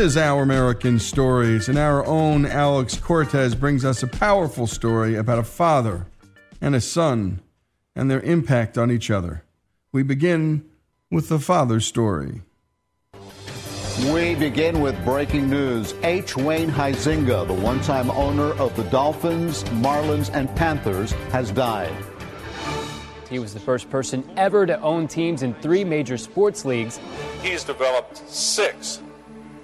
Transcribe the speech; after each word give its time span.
is 0.00 0.16
Our 0.16 0.42
American 0.42 0.98
Stories, 0.98 1.68
and 1.68 1.76
our 1.76 2.06
own 2.06 2.46
Alex 2.46 2.96
Cortez 2.96 3.54
brings 3.54 3.84
us 3.84 4.02
a 4.02 4.06
powerful 4.06 4.66
story 4.66 5.14
about 5.14 5.38
a 5.38 5.44
father 5.44 6.06
and 6.58 6.74
a 6.74 6.80
son 6.80 7.42
and 7.94 8.10
their 8.10 8.22
impact 8.22 8.78
on 8.78 8.90
each 8.90 9.10
other. 9.10 9.44
We 9.92 10.02
begin 10.02 10.64
with 11.10 11.28
the 11.28 11.38
father's 11.38 11.86
story. 11.86 12.40
We 14.10 14.34
begin 14.36 14.80
with 14.80 14.96
breaking 15.04 15.50
news. 15.50 15.92
H. 16.02 16.34
Wayne 16.34 16.70
Huizenga, 16.70 17.46
the 17.46 17.52
one 17.52 17.82
time 17.82 18.10
owner 18.12 18.54
of 18.54 18.74
the 18.76 18.84
Dolphins, 18.84 19.64
Marlins, 19.64 20.30
and 20.32 20.48
Panthers, 20.56 21.12
has 21.30 21.50
died. 21.50 21.92
He 23.28 23.38
was 23.38 23.52
the 23.52 23.60
first 23.60 23.90
person 23.90 24.24
ever 24.38 24.64
to 24.64 24.80
own 24.80 25.08
teams 25.08 25.42
in 25.42 25.52
three 25.56 25.84
major 25.84 26.16
sports 26.16 26.64
leagues. 26.64 26.98
He's 27.42 27.64
developed 27.64 28.16
six 28.30 29.02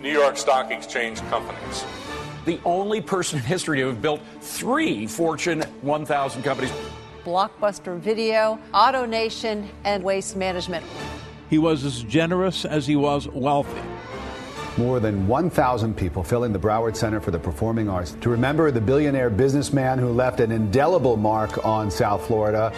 New 0.07 0.13
York 0.13 0.37
Stock 0.37 0.71
Exchange 0.71 1.21
companies. 1.23 1.85
The 2.45 2.61
only 2.65 3.01
person 3.01 3.41
in 3.41 3.45
history 3.45 3.81
to 3.81 3.89
have 3.89 4.01
built 4.01 4.21
three 4.41 5.05
Fortune 5.05 5.63
1000 5.81 6.45
companies. 6.45 6.73
Blockbuster 7.25 7.99
Video, 7.99 8.57
AutoNation, 8.73 9.67
and 9.83 10.05
Waste 10.05 10.37
Management. 10.37 10.87
He 11.51 11.59
was 11.59 11.85
as 11.85 12.05
generous 12.05 12.65
as 12.65 12.87
he 12.87 12.95
was 12.95 13.27
wealthy. 13.27 13.83
More 14.77 15.01
than 15.01 15.27
1,000 15.27 15.97
people 15.97 16.23
filling 16.23 16.53
the 16.53 16.59
Broward 16.61 16.95
Center 16.95 17.21
for 17.21 17.33
the 17.33 17.41
Performing 17.41 17.89
Arts 17.89 18.17
to 18.21 18.31
remember 18.31 18.71
the 18.71 18.81
billionaire 18.81 19.29
businessman 19.29 19.99
who 19.99 20.11
left 20.11 20.39
an 20.39 20.53
indelible 20.53 21.17
mark 21.17 21.65
on 21.65 21.91
South 21.91 22.25
Florida. 22.29 22.73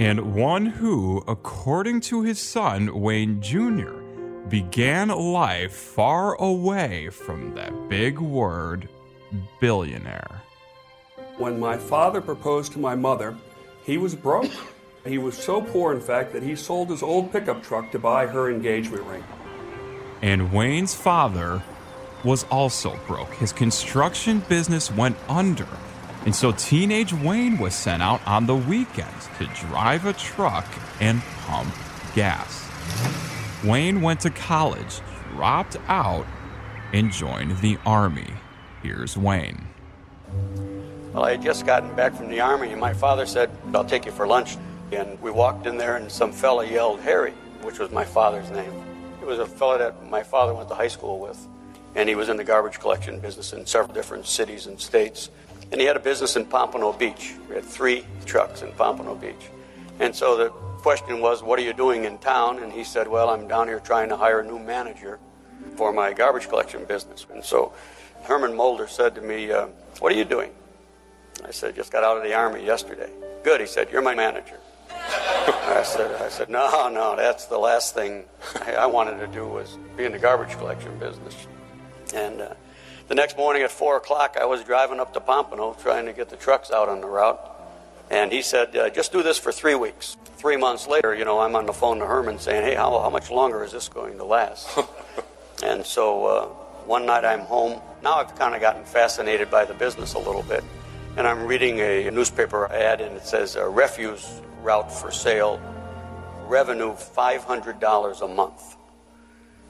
And 0.00 0.34
one 0.34 0.66
who, 0.66 1.22
according 1.28 2.00
to 2.00 2.22
his 2.22 2.40
son, 2.40 3.00
Wayne 3.00 3.40
Jr., 3.40 3.99
began 4.48 5.08
life 5.08 5.72
far 5.72 6.34
away 6.36 7.10
from 7.10 7.54
that 7.54 7.88
big 7.88 8.18
word, 8.18 8.88
billionaire. 9.60 10.42
When 11.36 11.60
my 11.60 11.76
father 11.76 12.20
proposed 12.20 12.72
to 12.72 12.78
my 12.78 12.94
mother, 12.94 13.36
he 13.84 13.98
was 13.98 14.14
broke. 14.14 14.50
He 15.04 15.18
was 15.18 15.36
so 15.36 15.62
poor, 15.62 15.94
in 15.94 16.00
fact, 16.00 16.32
that 16.32 16.42
he 16.42 16.54
sold 16.54 16.90
his 16.90 17.02
old 17.02 17.32
pickup 17.32 17.62
truck 17.62 17.90
to 17.92 17.98
buy 17.98 18.26
her 18.26 18.50
engagement 18.50 19.04
ring. 19.04 19.24
And 20.22 20.52
Wayne's 20.52 20.94
father 20.94 21.62
was 22.24 22.44
also 22.44 22.98
broke. 23.06 23.32
His 23.34 23.52
construction 23.52 24.40
business 24.48 24.90
went 24.90 25.16
under. 25.28 25.66
And 26.26 26.36
so 26.36 26.52
teenage 26.52 27.14
Wayne 27.14 27.56
was 27.56 27.74
sent 27.74 28.02
out 28.02 28.20
on 28.26 28.44
the 28.46 28.56
weekends 28.56 29.28
to 29.38 29.46
drive 29.68 30.04
a 30.04 30.12
truck 30.12 30.66
and 31.00 31.22
pump 31.46 31.74
gas. 32.14 33.29
Wayne 33.64 34.00
went 34.00 34.20
to 34.20 34.30
college, 34.30 35.00
dropped 35.32 35.76
out, 35.86 36.26
and 36.92 37.12
joined 37.12 37.58
the 37.58 37.78
Army. 37.84 38.32
Here's 38.82 39.16
Wayne. 39.16 39.66
Well, 41.12 41.24
I 41.24 41.32
had 41.32 41.42
just 41.42 41.66
gotten 41.66 41.94
back 41.94 42.14
from 42.14 42.28
the 42.28 42.40
Army, 42.40 42.70
and 42.70 42.80
my 42.80 42.94
father 42.94 43.26
said, 43.26 43.50
I'll 43.74 43.84
take 43.84 44.06
you 44.06 44.12
for 44.12 44.26
lunch. 44.26 44.56
And 44.92 45.20
we 45.20 45.30
walked 45.30 45.66
in 45.66 45.76
there, 45.76 45.96
and 45.96 46.10
some 46.10 46.32
fella 46.32 46.66
yelled, 46.66 47.00
Harry, 47.00 47.32
which 47.62 47.78
was 47.78 47.90
my 47.90 48.04
father's 48.04 48.50
name. 48.50 48.72
It 49.20 49.26
was 49.26 49.38
a 49.38 49.46
fella 49.46 49.78
that 49.78 50.08
my 50.08 50.22
father 50.22 50.54
went 50.54 50.68
to 50.70 50.74
high 50.74 50.88
school 50.88 51.18
with, 51.18 51.46
and 51.94 52.08
he 52.08 52.14
was 52.14 52.28
in 52.28 52.38
the 52.38 52.44
garbage 52.44 52.80
collection 52.80 53.20
business 53.20 53.52
in 53.52 53.66
several 53.66 53.92
different 53.92 54.26
cities 54.26 54.66
and 54.66 54.80
states. 54.80 55.30
And 55.70 55.80
he 55.80 55.86
had 55.86 55.96
a 55.96 56.00
business 56.00 56.34
in 56.34 56.46
Pompano 56.46 56.92
Beach. 56.92 57.34
We 57.48 57.56
had 57.56 57.64
three 57.64 58.04
trucks 58.24 58.62
in 58.62 58.72
Pompano 58.72 59.14
Beach. 59.14 59.50
And 59.98 60.16
so 60.16 60.36
the 60.36 60.52
question 60.80 61.20
was, 61.20 61.42
What 61.42 61.58
are 61.58 61.62
you 61.62 61.72
doing 61.72 62.04
in 62.04 62.18
town? 62.18 62.62
And 62.62 62.72
he 62.72 62.84
said, 62.84 63.08
Well, 63.08 63.30
I'm 63.30 63.46
down 63.48 63.68
here 63.68 63.80
trying 63.80 64.08
to 64.08 64.16
hire 64.16 64.40
a 64.40 64.46
new 64.46 64.58
manager 64.58 65.18
for 65.76 65.92
my 65.92 66.12
garbage 66.12 66.48
collection 66.48 66.84
business. 66.84 67.26
And 67.32 67.44
so 67.44 67.72
Herman 68.24 68.54
Mulder 68.56 68.88
said 68.88 69.14
to 69.14 69.20
me, 69.20 69.50
uh, 69.50 69.66
What 70.00 70.12
are 70.12 70.16
you 70.16 70.24
doing? 70.24 70.52
I 71.44 71.50
said, 71.50 71.76
Just 71.76 71.92
got 71.92 72.04
out 72.04 72.16
of 72.16 72.22
the 72.22 72.34
Army 72.34 72.64
yesterday. 72.64 73.10
Good, 73.44 73.60
he 73.60 73.66
said, 73.66 73.90
You're 73.90 74.02
my 74.02 74.14
manager. 74.14 74.58
I 74.90 75.82
said, 75.84 76.20
I 76.20 76.28
said, 76.28 76.50
no, 76.50 76.88
no, 76.92 77.16
that's 77.16 77.46
the 77.46 77.58
last 77.58 77.94
thing 77.94 78.24
I 78.66 78.86
wanted 78.86 79.18
to 79.18 79.26
do 79.28 79.46
was 79.46 79.78
be 79.96 80.04
in 80.04 80.12
the 80.12 80.18
garbage 80.18 80.56
collection 80.58 80.98
business. 80.98 81.46
And 82.14 82.40
uh, 82.40 82.54
the 83.08 83.14
next 83.14 83.36
morning 83.36 83.62
at 83.62 83.70
4 83.70 83.96
o'clock, 83.96 84.36
I 84.40 84.44
was 84.44 84.62
driving 84.64 85.00
up 85.00 85.12
to 85.14 85.20
Pompano 85.20 85.74
trying 85.80 86.06
to 86.06 86.12
get 86.12 86.28
the 86.28 86.36
trucks 86.36 86.70
out 86.70 86.88
on 86.88 87.00
the 87.00 87.06
route. 87.06 87.59
And 88.10 88.32
he 88.32 88.42
said, 88.42 88.76
uh, 88.76 88.90
just 88.90 89.12
do 89.12 89.22
this 89.22 89.38
for 89.38 89.52
three 89.52 89.76
weeks. 89.76 90.16
Three 90.36 90.56
months 90.56 90.88
later, 90.88 91.14
you 91.14 91.24
know, 91.24 91.38
I'm 91.38 91.54
on 91.54 91.66
the 91.66 91.72
phone 91.72 91.98
to 92.00 92.06
Herman 92.06 92.40
saying, 92.40 92.64
hey, 92.64 92.74
how, 92.74 92.98
how 92.98 93.10
much 93.10 93.30
longer 93.30 93.62
is 93.62 93.70
this 93.70 93.88
going 93.88 94.18
to 94.18 94.24
last? 94.24 94.68
and 95.62 95.86
so 95.86 96.26
uh, 96.26 96.46
one 96.86 97.06
night 97.06 97.24
I'm 97.24 97.40
home. 97.40 97.80
Now 98.02 98.16
I've 98.16 98.34
kind 98.36 98.54
of 98.54 98.60
gotten 98.60 98.84
fascinated 98.84 99.48
by 99.48 99.64
the 99.64 99.74
business 99.74 100.14
a 100.14 100.18
little 100.18 100.42
bit. 100.42 100.64
And 101.16 101.26
I'm 101.26 101.46
reading 101.46 101.80
a 101.80 102.10
newspaper 102.10 102.70
ad, 102.72 103.00
and 103.00 103.16
it 103.16 103.26
says, 103.26 103.56
a 103.56 103.68
refuse 103.68 104.40
route 104.62 104.92
for 104.92 105.10
sale, 105.10 105.60
revenue 106.46 106.94
$500 106.94 108.22
a 108.22 108.28
month. 108.28 108.76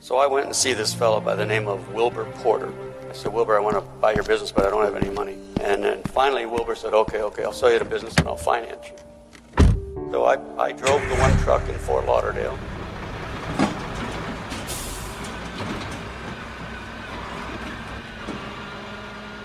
So 0.00 0.16
I 0.16 0.26
went 0.26 0.46
and 0.46 0.56
see 0.56 0.72
this 0.72 0.94
fellow 0.94 1.20
by 1.20 1.34
the 1.34 1.44
name 1.44 1.68
of 1.68 1.92
Wilbur 1.92 2.24
Porter. 2.36 2.72
I 3.08 3.12
said, 3.12 3.32
Wilbur, 3.32 3.56
I 3.56 3.60
want 3.60 3.76
to 3.76 3.82
buy 4.00 4.14
your 4.14 4.22
business, 4.22 4.50
but 4.50 4.64
I 4.64 4.70
don't 4.70 4.84
have 4.84 4.96
any 4.96 5.10
money. 5.10 5.36
And 5.60 5.84
then 5.84 6.02
finally, 6.04 6.46
Wilbur 6.46 6.74
said, 6.74 6.94
okay, 6.94 7.20
okay, 7.20 7.44
I'll 7.44 7.52
sell 7.52 7.70
you 7.70 7.78
the 7.78 7.84
business 7.84 8.14
and 8.16 8.26
I'll 8.26 8.36
finance 8.36 8.86
you. 8.86 10.10
So 10.10 10.24
I, 10.24 10.34
I 10.58 10.72
drove 10.72 11.00
the 11.02 11.16
one 11.16 11.36
truck 11.38 11.68
in 11.68 11.74
Fort 11.76 12.06
Lauderdale. 12.06 12.58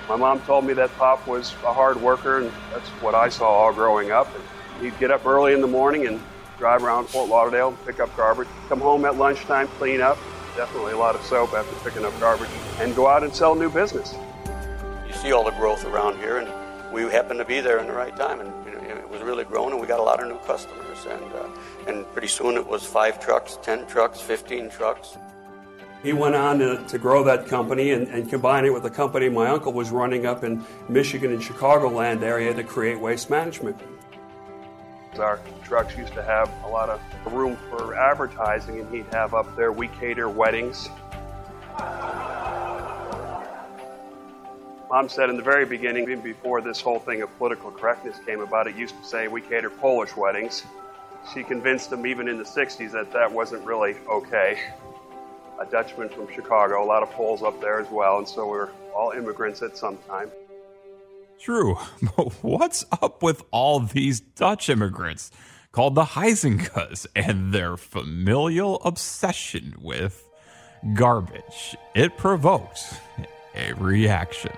My 0.07 0.15
mom 0.15 0.39
told 0.41 0.65
me 0.65 0.73
that 0.73 0.95
Pop 0.97 1.27
was 1.27 1.53
a 1.65 1.73
hard 1.73 1.99
worker, 2.01 2.39
and 2.39 2.51
that's 2.71 2.87
what 3.01 3.13
I 3.13 3.27
saw 3.27 3.49
all 3.49 3.73
growing 3.73 4.11
up. 4.11 4.33
And 4.33 4.83
he'd 4.83 4.97
get 4.99 5.11
up 5.11 5.25
early 5.25 5.53
in 5.53 5.61
the 5.61 5.67
morning 5.67 6.07
and 6.07 6.21
drive 6.57 6.83
around 6.83 7.07
Fort 7.07 7.29
Lauderdale, 7.29 7.77
pick 7.85 7.99
up 7.99 8.15
garbage, 8.15 8.47
come 8.69 8.79
home 8.79 9.03
at 9.03 9.17
lunchtime, 9.17 9.67
clean 9.79 10.01
up, 10.01 10.17
definitely 10.55 10.93
a 10.93 10.97
lot 10.97 11.15
of 11.15 11.21
soap 11.23 11.53
after 11.53 11.75
picking 11.87 12.05
up 12.05 12.17
garbage, 12.19 12.49
and 12.79 12.95
go 12.95 13.07
out 13.07 13.23
and 13.23 13.35
sell 13.35 13.53
new 13.55 13.69
business. 13.69 14.15
You 15.15 15.21
see 15.21 15.31
all 15.31 15.45
the 15.45 15.51
growth 15.51 15.85
around 15.85 16.17
here, 16.17 16.39
and 16.39 16.93
we 16.93 17.03
happened 17.03 17.39
to 17.39 17.45
be 17.45 17.61
there 17.61 17.79
in 17.79 17.87
the 17.87 17.93
right 17.93 18.13
time, 18.17 18.41
and 18.41 18.51
you 18.65 18.89
know, 18.89 18.99
it 18.99 19.09
was 19.09 19.21
really 19.21 19.45
growing, 19.45 19.71
and 19.71 19.79
we 19.79 19.87
got 19.87 20.01
a 20.01 20.03
lot 20.03 20.21
of 20.21 20.27
new 20.27 20.37
customers, 20.39 21.05
and 21.07 21.23
uh, 21.33 21.47
and 21.87 22.05
pretty 22.11 22.27
soon 22.27 22.57
it 22.57 22.67
was 22.67 22.85
five 22.85 23.17
trucks, 23.21 23.57
ten 23.61 23.87
trucks, 23.87 24.19
fifteen 24.19 24.69
trucks. 24.69 25.17
He 26.03 26.11
went 26.11 26.35
on 26.35 26.59
to, 26.59 26.85
to 26.85 26.97
grow 26.97 27.23
that 27.23 27.47
company 27.47 27.91
and, 27.91 28.09
and 28.09 28.29
combine 28.29 28.65
it 28.65 28.73
with 28.73 28.85
a 28.85 28.89
company 28.89 29.29
my 29.29 29.47
uncle 29.47 29.71
was 29.71 29.89
running 29.89 30.25
up 30.25 30.43
in 30.43 30.63
Michigan 30.89 31.31
and 31.31 31.41
Chicagoland 31.41 32.21
area 32.21 32.53
to 32.53 32.63
create 32.63 32.99
waste 32.99 33.29
management. 33.29 33.79
Our 35.17 35.39
trucks 35.63 35.97
used 35.97 36.13
to 36.15 36.23
have 36.23 36.51
a 36.65 36.67
lot 36.67 36.89
of 36.89 36.99
room 37.31 37.57
for 37.69 37.95
advertising, 37.95 38.81
and 38.81 38.93
he'd 38.93 39.07
have 39.13 39.33
up 39.33 39.55
there, 39.55 39.71
We 39.71 39.87
Cater 39.87 40.29
Weddings. 40.29 40.89
Mom 44.95 45.09
said 45.09 45.29
in 45.29 45.35
the 45.35 45.44
very 45.44 45.66
beginning, 45.66 46.03
even 46.03 46.22
before 46.22 46.61
this 46.61 46.79
whole 46.79 47.00
thing 47.00 47.22
of 47.22 47.38
political 47.38 47.69
correctness 47.69 48.17
came 48.25 48.39
about, 48.39 48.66
it 48.66 48.78
used 48.78 48.97
to 48.97 49.06
say, 49.06 49.28
We 49.28 49.41
cater 49.41 49.69
Polish 49.69 50.16
weddings. 50.16 50.63
She 51.33 51.44
convinced 51.44 51.89
them, 51.89 52.07
even 52.07 52.29
in 52.29 52.38
the 52.38 52.45
60s, 52.45 52.94
that 52.94 53.11
that 53.11 53.29
wasn't 53.29 53.66
really 53.66 53.97
okay. 54.09 54.57
A 55.59 55.66
Dutchman 55.66 56.07
from 56.07 56.29
Chicago, 56.34 56.81
a 56.81 56.85
lot 56.85 57.03
of 57.03 57.11
Poles 57.11 57.44
up 57.44 57.59
there 57.59 57.81
as 57.81 57.91
well, 57.91 58.19
and 58.19 58.25
so 58.25 58.47
we're 58.47 58.69
all 58.95 59.11
immigrants 59.11 59.61
at 59.61 59.75
some 59.75 59.97
time. 60.07 60.31
True, 61.41 61.75
but 62.16 62.31
what's 62.41 62.85
up 63.02 63.22
with 63.22 63.43
all 63.52 63.81
these 63.81 64.22
Dutch 64.22 64.69
immigrants 64.69 65.29
called 65.73 65.96
the 65.96 66.05
Huizengas 66.05 67.05
and 67.14 67.53
their 67.53 67.75
familial 67.75 68.81
obsession 68.85 69.75
with 69.78 70.23
garbage? 70.93 71.75
It 71.93 72.16
provokes 72.16 72.96
a 73.53 73.73
reaction. 73.73 74.53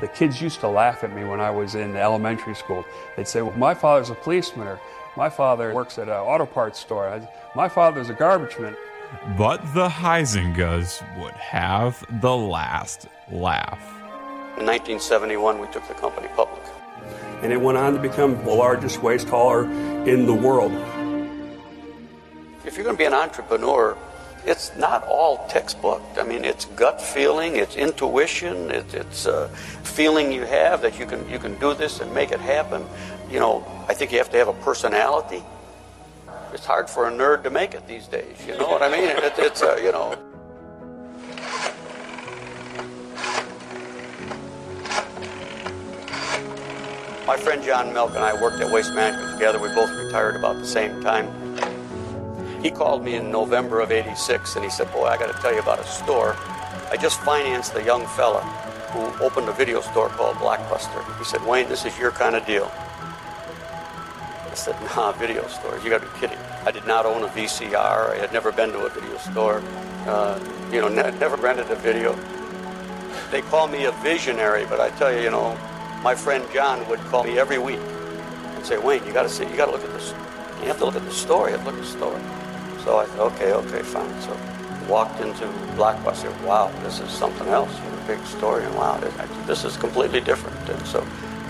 The 0.00 0.08
kids 0.08 0.42
used 0.42 0.60
to 0.60 0.68
laugh 0.68 1.04
at 1.04 1.14
me 1.14 1.24
when 1.24 1.40
I 1.40 1.50
was 1.50 1.76
in 1.76 1.96
elementary 1.96 2.54
school. 2.54 2.84
They'd 3.16 3.28
say, 3.28 3.42
well, 3.42 3.56
My 3.56 3.74
father's 3.74 4.10
a 4.10 4.14
policeman, 4.14 4.66
or 4.66 4.80
my 5.16 5.30
father 5.30 5.72
works 5.72 5.98
at 5.98 6.08
an 6.08 6.14
auto 6.14 6.46
parts 6.46 6.80
store. 6.80 7.08
I, 7.08 7.28
my 7.54 7.68
father's 7.68 8.10
a 8.10 8.14
garbage 8.14 8.58
man. 8.58 8.76
But 9.38 9.58
the 9.72 9.88
Huizengas 9.88 11.00
would 11.22 11.34
have 11.34 12.04
the 12.20 12.36
last 12.36 13.06
laugh. 13.30 13.80
In 14.58 14.66
1971, 14.66 15.60
we 15.60 15.68
took 15.68 15.86
the 15.86 15.94
company 15.94 16.26
public. 16.34 16.62
And 17.42 17.52
it 17.52 17.60
went 17.60 17.78
on 17.78 17.92
to 17.94 18.00
become 18.00 18.42
the 18.44 18.50
largest 18.50 19.02
waste 19.02 19.28
hauler 19.28 19.64
in 19.64 20.26
the 20.26 20.34
world. 20.34 20.72
If 22.64 22.76
you're 22.76 22.84
going 22.84 22.96
to 22.96 22.98
be 22.98 23.04
an 23.04 23.14
entrepreneur, 23.14 23.96
it's 24.46 24.76
not 24.76 25.04
all 25.04 25.46
textbook. 25.48 26.02
I 26.18 26.22
mean, 26.22 26.44
it's 26.44 26.66
gut 26.66 27.00
feeling, 27.00 27.56
it's 27.56 27.76
intuition, 27.76 28.70
it's, 28.70 28.94
it's 28.94 29.26
a 29.26 29.48
feeling 29.48 30.32
you 30.32 30.44
have 30.44 30.82
that 30.82 30.98
you 30.98 31.06
can 31.06 31.28
you 31.28 31.38
can 31.38 31.58
do 31.58 31.74
this 31.74 32.00
and 32.00 32.12
make 32.12 32.30
it 32.30 32.40
happen. 32.40 32.84
You 33.30 33.40
know, 33.40 33.84
I 33.88 33.94
think 33.94 34.12
you 34.12 34.18
have 34.18 34.30
to 34.30 34.36
have 34.36 34.48
a 34.48 34.54
personality. 34.54 35.42
It's 36.52 36.66
hard 36.66 36.88
for 36.88 37.08
a 37.08 37.10
nerd 37.10 37.42
to 37.44 37.50
make 37.50 37.74
it 37.74 37.86
these 37.88 38.06
days. 38.06 38.36
You 38.46 38.56
know 38.56 38.68
what 38.68 38.82
I 38.82 38.90
mean? 38.90 39.04
It, 39.04 39.34
it's 39.38 39.62
uh, 39.62 39.76
you 39.82 39.92
know. 39.92 40.16
My 47.26 47.38
friend 47.38 47.62
John 47.64 47.94
Melk 47.94 48.14
and 48.14 48.22
I 48.22 48.40
worked 48.40 48.60
at 48.60 48.70
Waste 48.70 48.92
Management 48.94 49.32
together. 49.32 49.58
We 49.58 49.68
both 49.68 49.90
retired 49.90 50.36
about 50.36 50.56
the 50.56 50.66
same 50.66 51.02
time. 51.02 51.43
He 52.64 52.70
called 52.70 53.04
me 53.04 53.16
in 53.16 53.30
November 53.30 53.80
of 53.80 53.92
86 53.92 54.56
and 54.56 54.64
he 54.64 54.70
said, 54.70 54.90
Boy, 54.90 55.04
I 55.04 55.18
got 55.18 55.26
to 55.26 55.38
tell 55.42 55.52
you 55.52 55.60
about 55.60 55.80
a 55.80 55.86
store. 55.86 56.34
I 56.90 56.96
just 56.98 57.20
financed 57.20 57.74
a 57.74 57.84
young 57.84 58.06
fella 58.06 58.40
who 58.90 59.22
opened 59.22 59.50
a 59.50 59.52
video 59.52 59.82
store 59.82 60.08
called 60.08 60.36
Blockbuster. 60.36 61.18
He 61.18 61.24
said, 61.24 61.46
Wayne, 61.46 61.68
this 61.68 61.84
is 61.84 61.98
your 61.98 62.10
kind 62.10 62.34
of 62.34 62.46
deal. 62.46 62.72
I 64.50 64.54
said, 64.54 64.80
nah, 64.96 65.12
video 65.12 65.46
stores. 65.46 65.84
You 65.84 65.90
got 65.90 66.00
to 66.00 66.06
be 66.06 66.18
kidding. 66.20 66.38
I 66.64 66.70
did 66.70 66.86
not 66.86 67.04
own 67.04 67.24
a 67.24 67.26
VCR. 67.26 68.12
I 68.12 68.16
had 68.16 68.32
never 68.32 68.50
been 68.50 68.70
to 68.70 68.86
a 68.86 68.88
video 68.88 69.18
store. 69.18 69.62
Uh, 70.06 70.40
you 70.72 70.80
know, 70.80 70.88
ne- 70.88 71.18
never 71.18 71.36
rented 71.36 71.70
a 71.70 71.76
video. 71.76 72.18
They 73.30 73.42
call 73.42 73.68
me 73.68 73.84
a 73.84 73.92
visionary, 73.92 74.64
but 74.64 74.80
I 74.80 74.88
tell 74.96 75.12
you, 75.12 75.20
you 75.20 75.30
know, 75.30 75.54
my 76.02 76.14
friend 76.14 76.42
John 76.54 76.88
would 76.88 77.00
call 77.10 77.24
me 77.24 77.38
every 77.38 77.58
week 77.58 77.80
and 78.56 78.64
say, 78.64 78.78
Wayne, 78.78 79.04
you 79.04 79.12
got 79.12 79.24
to 79.24 79.28
see, 79.28 79.44
you 79.44 79.54
got 79.54 79.66
to 79.66 79.72
look 79.72 79.84
at 79.84 79.92
this. 79.92 80.14
You 80.60 80.68
have 80.68 80.78
to 80.78 80.86
look 80.86 80.96
at 80.96 81.04
the 81.04 81.12
story, 81.12 81.50
You 81.50 81.58
have 81.58 81.66
to 81.66 81.70
look 81.70 81.78
at 81.78 81.84
the 81.84 81.98
store. 81.98 82.43
So 82.84 82.98
I 82.98 83.06
said, 83.06 83.18
okay, 83.18 83.52
okay, 83.52 83.82
fine. 83.82 84.20
So 84.20 84.38
walked 84.88 85.20
into 85.20 85.46
Blockbuster. 85.76 86.30
Wow, 86.42 86.70
this 86.82 87.00
is 87.00 87.10
something 87.10 87.48
else. 87.48 87.72
A 87.78 88.06
big 88.06 88.24
story, 88.26 88.64
and 88.64 88.74
wow, 88.76 88.98
this, 89.46 89.64
is 89.64 89.76
completely 89.76 90.20
different. 90.20 90.56
And 90.68 90.86
so 90.86 91.06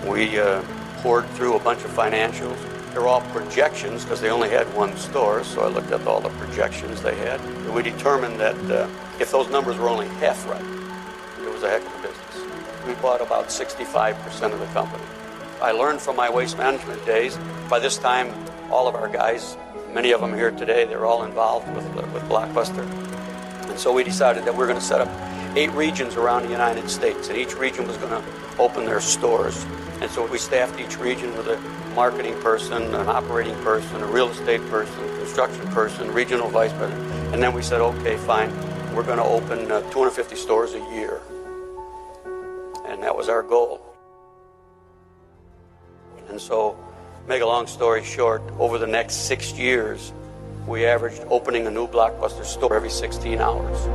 we 0.07 0.39
uh, 0.39 0.63
poured 0.99 1.27
through 1.31 1.57
a 1.57 1.59
bunch 1.59 1.85
of 1.85 1.91
financials. 1.91 2.57
They're 2.93 3.09
all 3.09 3.23
projections 3.33 4.05
because 4.05 4.21
they 4.21 4.31
only 4.31 4.49
had 4.49 4.73
one 4.75 4.97
store. 4.97 5.43
So 5.43 5.63
I 5.63 5.69
looked 5.69 5.91
at 5.91 6.07
all 6.07 6.21
the 6.21 6.31
projections 6.31 7.03
they 7.03 7.17
had. 7.17 7.41
We 7.75 7.83
determined 7.83 8.39
that 8.39 8.57
uh, 8.71 8.89
if 9.19 9.33
those 9.33 9.51
numbers 9.51 9.77
were 9.77 9.89
only 9.89 10.07
half 10.23 10.49
right, 10.49 10.63
it 10.63 11.53
was 11.53 11.65
a 11.65 11.69
heck 11.69 11.83
of 11.83 11.95
a 11.97 12.09
business. 12.09 12.87
We 12.87 12.95
bought 13.03 13.21
about 13.21 13.49
65% 13.49 14.53
of 14.53 14.61
the 14.61 14.67
company. 14.67 15.03
I 15.61 15.73
learned 15.73 16.01
from 16.01 16.15
my 16.15 16.31
waste 16.31 16.59
management 16.59 17.05
days. 17.05 17.37
By 17.69 17.81
this 17.81 17.99
time, 17.99 18.33
all 18.71 18.87
of 18.87 18.95
our 18.95 19.09
guys, 19.09 19.57
many 19.95 20.11
of 20.13 20.21
them 20.21 20.35
here 20.35 20.51
today, 20.51 20.85
they're 20.85 21.07
all 21.07 21.25
involved 21.25 21.73
with, 21.75 21.87
with 22.13 22.23
Blockbuster. 22.25 22.85
And 23.71 23.79
so 23.79 23.93
we 23.93 24.03
decided 24.03 24.45
that 24.45 24.55
we're 24.55 24.67
going 24.67 24.79
to 24.79 24.85
set 24.85 25.01
up 25.01 25.09
eight 25.57 25.71
regions 25.71 26.17
around 26.17 26.43
the 26.43 26.51
United 26.51 26.91
States, 26.91 27.29
and 27.29 27.39
each 27.39 27.55
region 27.55 27.87
was 27.87 27.97
going 27.99 28.11
to 28.11 28.23
open 28.59 28.85
their 28.85 29.01
stores. 29.01 29.65
And 30.01 30.11
so 30.11 30.27
we 30.27 30.39
staffed 30.39 30.81
each 30.81 30.99
region 30.99 31.35
with 31.37 31.47
a 31.47 31.59
marketing 31.95 32.39
person, 32.41 32.83
an 32.95 33.09
operating 33.09 33.55
person, 33.63 34.03
a 34.03 34.07
real 34.07 34.29
estate 34.29 34.61
person, 34.69 34.99
construction 35.19 35.67
person, 35.69 36.11
regional 36.13 36.49
vice 36.49 36.73
president. 36.73 37.33
And 37.33 37.41
then 37.43 37.55
we 37.55 37.63
said, 37.63 37.81
okay, 37.81 38.17
fine, 38.17 38.51
we're 38.95 39.05
going 39.05 39.19
to 39.19 39.25
open 39.25 39.71
uh, 39.71 39.81
250 39.93 40.35
stores 40.35 40.75
a 40.75 40.81
year. 40.93 41.21
And 42.87 43.01
that 43.03 43.17
was 43.17 43.29
our 43.29 43.43
goal. 43.43 43.81
And 46.29 46.41
so, 46.41 46.77
make 47.27 47.43
a 47.43 47.47
long 47.47 47.67
story 47.67 48.05
short, 48.05 48.43
over 48.59 48.79
the 48.79 48.87
next 48.87 49.27
six 49.27 49.53
years, 49.53 50.13
we 50.67 50.85
averaged 50.85 51.23
opening 51.31 51.67
a 51.67 51.71
new 51.71 51.87
blockbuster 51.87 52.45
store 52.45 52.75
every 52.75 52.91
16 52.91 53.41
hours. 53.41 53.89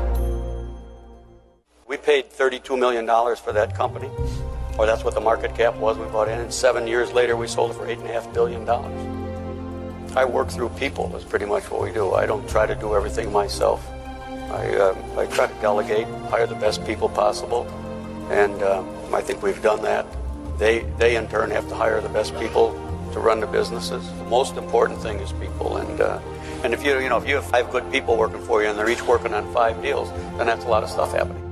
We 1.87 1.97
paid 1.97 2.31
$32 2.31 2.77
million 2.77 3.05
for 3.35 3.51
that 3.53 3.75
company, 3.75 4.09
or 4.77 4.85
that's 4.85 5.03
what 5.03 5.13
the 5.13 5.21
market 5.21 5.55
cap 5.55 5.75
was 5.75 5.97
we 5.97 6.05
bought 6.07 6.27
in, 6.27 6.39
and 6.39 6.53
seven 6.53 6.87
years 6.87 7.11
later 7.11 7.35
we 7.35 7.47
sold 7.47 7.71
it 7.71 7.73
for 7.75 7.85
$8.5 7.85 8.33
billion. 8.33 8.67
I 10.17 10.25
work 10.25 10.49
through 10.49 10.69
people, 10.69 11.07
that's 11.09 11.23
pretty 11.23 11.45
much 11.45 11.69
what 11.69 11.81
we 11.81 11.91
do. 11.91 12.13
I 12.13 12.25
don't 12.25 12.47
try 12.49 12.65
to 12.65 12.75
do 12.75 12.95
everything 12.95 13.31
myself. 13.31 13.87
I, 14.51 14.75
uh, 14.75 14.95
I 15.17 15.27
try 15.27 15.45
to 15.45 15.53
delegate, 15.61 16.07
hire 16.29 16.47
the 16.47 16.55
best 16.55 16.83
people 16.85 17.09
possible, 17.09 17.67
and 18.31 18.61
uh, 18.63 18.83
I 19.13 19.21
think 19.21 19.43
we've 19.43 19.61
done 19.61 19.83
that. 19.83 20.07
They, 20.57 20.79
they 20.97 21.15
in 21.15 21.27
turn 21.27 21.51
have 21.51 21.69
to 21.69 21.75
hire 21.75 22.01
the 22.01 22.09
best 22.09 22.37
people 22.37 22.75
to 23.13 23.19
run 23.19 23.39
the 23.39 23.47
businesses. 23.47 24.07
The 24.13 24.23
most 24.25 24.57
important 24.57 25.01
thing 25.01 25.19
is 25.19 25.31
people, 25.33 25.77
and 25.77 26.01
uh, 26.01 26.19
and 26.63 26.73
if 26.73 26.83
you 26.83 26.99
you 26.99 27.09
know 27.09 27.17
if 27.17 27.27
you 27.27 27.35
have 27.35 27.45
five 27.45 27.71
good 27.71 27.89
people 27.91 28.17
working 28.17 28.41
for 28.41 28.61
you 28.61 28.69
and 28.69 28.77
they're 28.77 28.89
each 28.89 29.03
working 29.03 29.33
on 29.33 29.51
five 29.53 29.81
deals, 29.81 30.11
then 30.37 30.45
that's 30.47 30.65
a 30.65 30.67
lot 30.67 30.83
of 30.83 30.89
stuff 30.89 31.11
happening. 31.11 31.45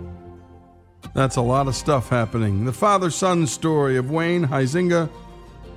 That's 1.14 1.36
a 1.36 1.42
lot 1.42 1.68
of 1.68 1.76
stuff 1.76 2.10
happening. 2.10 2.66
The 2.66 2.74
father 2.74 3.10
son 3.10 3.48
story 3.48 3.98
of 3.98 4.12
Wayne 4.12 4.48
Huizenga, 4.48 5.10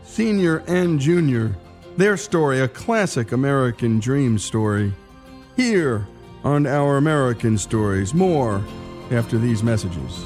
Sr. 0.04 0.62
and 0.66 1.00
Jr. 1.00 1.56
Their 1.96 2.16
story, 2.16 2.60
a 2.60 2.68
classic 2.68 3.32
American 3.32 4.00
dream 4.00 4.38
story. 4.38 4.92
Here 5.56 6.06
on 6.44 6.66
Our 6.66 6.96
American 6.96 7.58
Stories. 7.58 8.14
More 8.14 8.62
after 9.10 9.38
these 9.38 9.62
messages. 9.62 10.24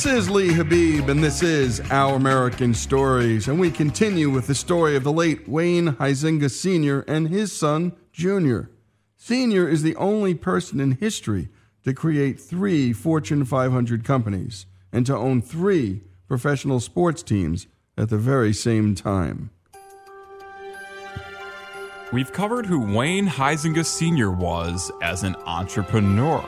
This 0.00 0.24
is 0.24 0.30
Lee 0.30 0.50
Habib, 0.50 1.10
and 1.10 1.22
this 1.22 1.42
is 1.42 1.82
Our 1.90 2.16
American 2.16 2.72
Stories. 2.72 3.48
And 3.48 3.60
we 3.60 3.70
continue 3.70 4.30
with 4.30 4.46
the 4.46 4.54
story 4.54 4.96
of 4.96 5.04
the 5.04 5.12
late 5.12 5.46
Wayne 5.46 5.88
Huizenga 5.96 6.50
Sr. 6.50 7.00
and 7.00 7.28
his 7.28 7.52
son, 7.52 7.92
Jr. 8.10 8.60
Sr. 9.18 9.68
is 9.68 9.82
the 9.82 9.94
only 9.96 10.32
person 10.32 10.80
in 10.80 10.92
history 10.92 11.50
to 11.84 11.92
create 11.92 12.40
three 12.40 12.94
Fortune 12.94 13.44
500 13.44 14.02
companies 14.02 14.64
and 14.90 15.04
to 15.04 15.14
own 15.14 15.42
three 15.42 16.00
professional 16.26 16.80
sports 16.80 17.22
teams 17.22 17.66
at 17.98 18.08
the 18.08 18.16
very 18.16 18.54
same 18.54 18.94
time. 18.94 19.50
We've 22.10 22.32
covered 22.32 22.64
who 22.64 22.96
Wayne 22.96 23.28
Huizenga 23.28 23.84
Sr. 23.84 24.30
was 24.30 24.90
as 25.02 25.24
an 25.24 25.36
entrepreneur. 25.44 26.42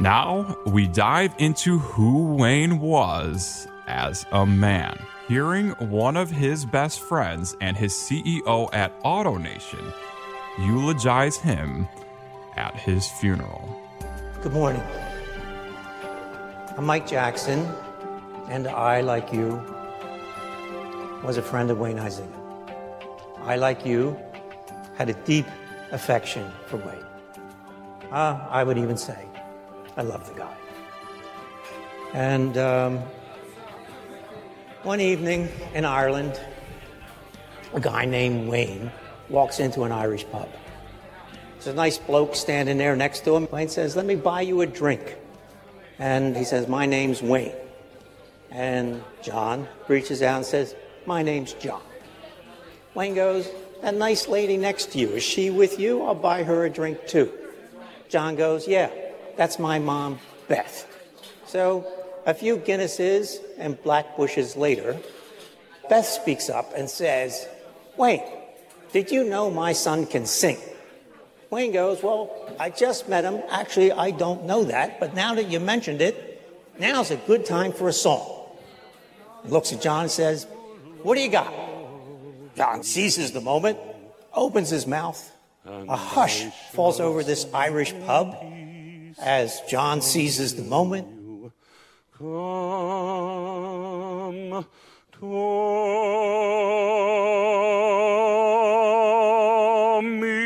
Now 0.00 0.58
we 0.66 0.88
dive 0.88 1.32
into 1.38 1.78
who 1.78 2.34
Wayne 2.34 2.80
was 2.80 3.68
as 3.86 4.26
a 4.32 4.44
man. 4.44 4.98
Hearing 5.28 5.70
one 5.70 6.16
of 6.16 6.32
his 6.32 6.64
best 6.64 6.98
friends 6.98 7.56
and 7.60 7.76
his 7.76 7.92
CEO 7.92 8.68
at 8.72 9.00
AutoNation 9.04 9.92
eulogize 10.58 11.36
him 11.36 11.86
at 12.56 12.74
his 12.74 13.06
funeral. 13.06 13.80
Good 14.42 14.52
morning. 14.52 14.82
I'm 16.76 16.86
Mike 16.86 17.06
Jackson, 17.06 17.60
and 18.48 18.66
I, 18.66 19.00
like 19.00 19.32
you, 19.32 19.62
was 21.22 21.36
a 21.36 21.42
friend 21.42 21.70
of 21.70 21.78
Wayne 21.78 21.98
Huizenga. 21.98 22.28
I, 23.42 23.54
like 23.54 23.86
you, 23.86 24.18
had 24.96 25.08
a 25.08 25.14
deep 25.24 25.46
affection 25.92 26.50
for 26.66 26.78
Wayne. 26.78 27.06
Uh, 28.10 28.44
I 28.50 28.64
would 28.64 28.76
even 28.76 28.96
say 28.96 29.24
I 29.96 30.02
love 30.02 30.28
the 30.28 30.34
guy. 30.34 30.56
And 32.14 32.58
um, 32.58 32.98
one 34.82 35.00
evening 35.00 35.48
in 35.72 35.84
Ireland, 35.84 36.40
a 37.72 37.80
guy 37.80 38.04
named 38.04 38.48
Wayne 38.48 38.90
walks 39.28 39.60
into 39.60 39.82
an 39.84 39.92
Irish 39.92 40.26
pub. 40.30 40.48
There's 41.54 41.66
a 41.68 41.74
nice 41.74 41.98
bloke 41.98 42.34
standing 42.34 42.76
there 42.76 42.94
next 42.94 43.24
to 43.24 43.36
him. 43.36 43.48
Wayne 43.50 43.68
says, 43.68 43.96
Let 43.96 44.04
me 44.04 44.16
buy 44.16 44.42
you 44.42 44.60
a 44.60 44.66
drink. 44.66 45.16
And 45.98 46.36
he 46.36 46.44
says, 46.44 46.68
My 46.68 46.86
name's 46.86 47.22
Wayne. 47.22 47.54
And 48.50 49.02
John 49.22 49.66
reaches 49.88 50.22
out 50.22 50.36
and 50.36 50.46
says, 50.46 50.74
My 51.06 51.22
name's 51.22 51.54
John. 51.54 51.82
Wayne 52.94 53.14
goes, 53.14 53.48
That 53.82 53.94
nice 53.94 54.28
lady 54.28 54.56
next 54.56 54.92
to 54.92 54.98
you, 54.98 55.08
is 55.10 55.22
she 55.22 55.50
with 55.50 55.80
you? 55.80 56.02
I'll 56.02 56.14
buy 56.14 56.42
her 56.42 56.64
a 56.64 56.70
drink 56.70 57.06
too. 57.06 57.32
John 58.08 58.36
goes, 58.36 58.68
Yeah, 58.68 58.90
that's 59.36 59.58
my 59.58 59.78
mom, 59.78 60.18
Beth. 60.48 60.86
So 61.46 61.86
a 62.26 62.34
few 62.34 62.56
Guinnesses 62.56 63.38
and 63.58 63.80
black 63.82 64.16
bushes 64.16 64.56
later, 64.56 64.98
Beth 65.88 66.06
speaks 66.06 66.48
up 66.48 66.72
and 66.76 66.88
says, 66.88 67.46
Wayne, 67.96 68.22
did 68.92 69.10
you 69.10 69.24
know 69.24 69.50
my 69.50 69.72
son 69.72 70.06
can 70.06 70.26
sing? 70.26 70.58
Wayne 71.50 71.72
goes, 71.72 72.02
Well, 72.02 72.56
I 72.58 72.70
just 72.70 73.08
met 73.08 73.24
him. 73.24 73.42
Actually, 73.50 73.92
I 73.92 74.10
don't 74.10 74.44
know 74.44 74.64
that, 74.64 74.98
but 74.98 75.14
now 75.14 75.34
that 75.34 75.48
you 75.48 75.60
mentioned 75.60 76.00
it, 76.00 76.42
now's 76.78 77.10
a 77.10 77.16
good 77.16 77.44
time 77.44 77.72
for 77.72 77.88
a 77.88 77.92
song. 77.92 78.48
He 79.44 79.50
looks 79.50 79.72
at 79.72 79.80
John 79.80 80.02
and 80.02 80.10
says, 80.10 80.46
What 81.02 81.14
do 81.14 81.20
you 81.20 81.30
got? 81.30 81.52
John 82.56 82.82
seizes 82.82 83.32
the 83.32 83.40
moment, 83.40 83.78
opens 84.32 84.70
his 84.70 84.86
mouth. 84.86 85.30
A 85.66 85.96
hush 85.96 86.44
falls 86.72 87.00
over 87.00 87.22
this 87.22 87.46
Irish 87.54 87.94
pub 88.06 88.36
as 89.18 89.60
John 89.68 90.02
seizes 90.02 90.54
the 90.56 90.62
moment. 90.62 91.08
Come 92.18 92.24
to 95.20 95.26
me. 100.02 100.44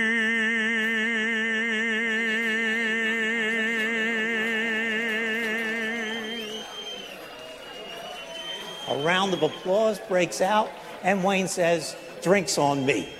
A 8.89 9.03
round 9.03 9.35
of 9.35 9.43
applause 9.43 9.99
breaks 10.09 10.41
out, 10.41 10.71
and 11.03 11.23
Wayne 11.23 11.49
says, 11.49 11.95
Drinks 12.23 12.59
on 12.59 12.85
me, 12.87 13.13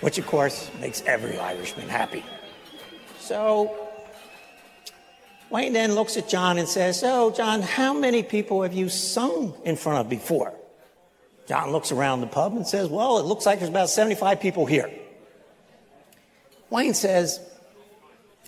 which 0.00 0.18
of 0.18 0.26
course 0.26 0.70
makes 0.80 1.02
every 1.02 1.38
Irishman 1.38 1.88
happy. 1.88 2.24
So 3.18 3.87
Wayne 5.50 5.72
then 5.72 5.94
looks 5.94 6.16
at 6.16 6.28
John 6.28 6.58
and 6.58 6.68
says, 6.68 7.00
So, 7.00 7.30
John, 7.30 7.62
how 7.62 7.94
many 7.94 8.22
people 8.22 8.62
have 8.62 8.74
you 8.74 8.88
sung 8.88 9.54
in 9.64 9.76
front 9.76 10.00
of 10.00 10.08
before? 10.08 10.52
John 11.46 11.70
looks 11.70 11.90
around 11.90 12.20
the 12.20 12.26
pub 12.26 12.54
and 12.54 12.66
says, 12.66 12.88
Well, 12.88 13.18
it 13.18 13.24
looks 13.24 13.46
like 13.46 13.58
there's 13.58 13.70
about 13.70 13.88
75 13.88 14.40
people 14.40 14.66
here. 14.66 14.90
Wayne 16.68 16.92
says, 16.92 17.40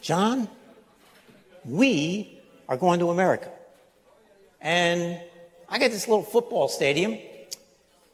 John, 0.02 0.48
we 1.64 2.38
are 2.68 2.76
going 2.76 3.00
to 3.00 3.10
America. 3.10 3.50
And 4.60 5.18
I 5.68 5.78
got 5.78 5.90
this 5.90 6.06
little 6.06 6.24
football 6.24 6.68
stadium, 6.68 7.16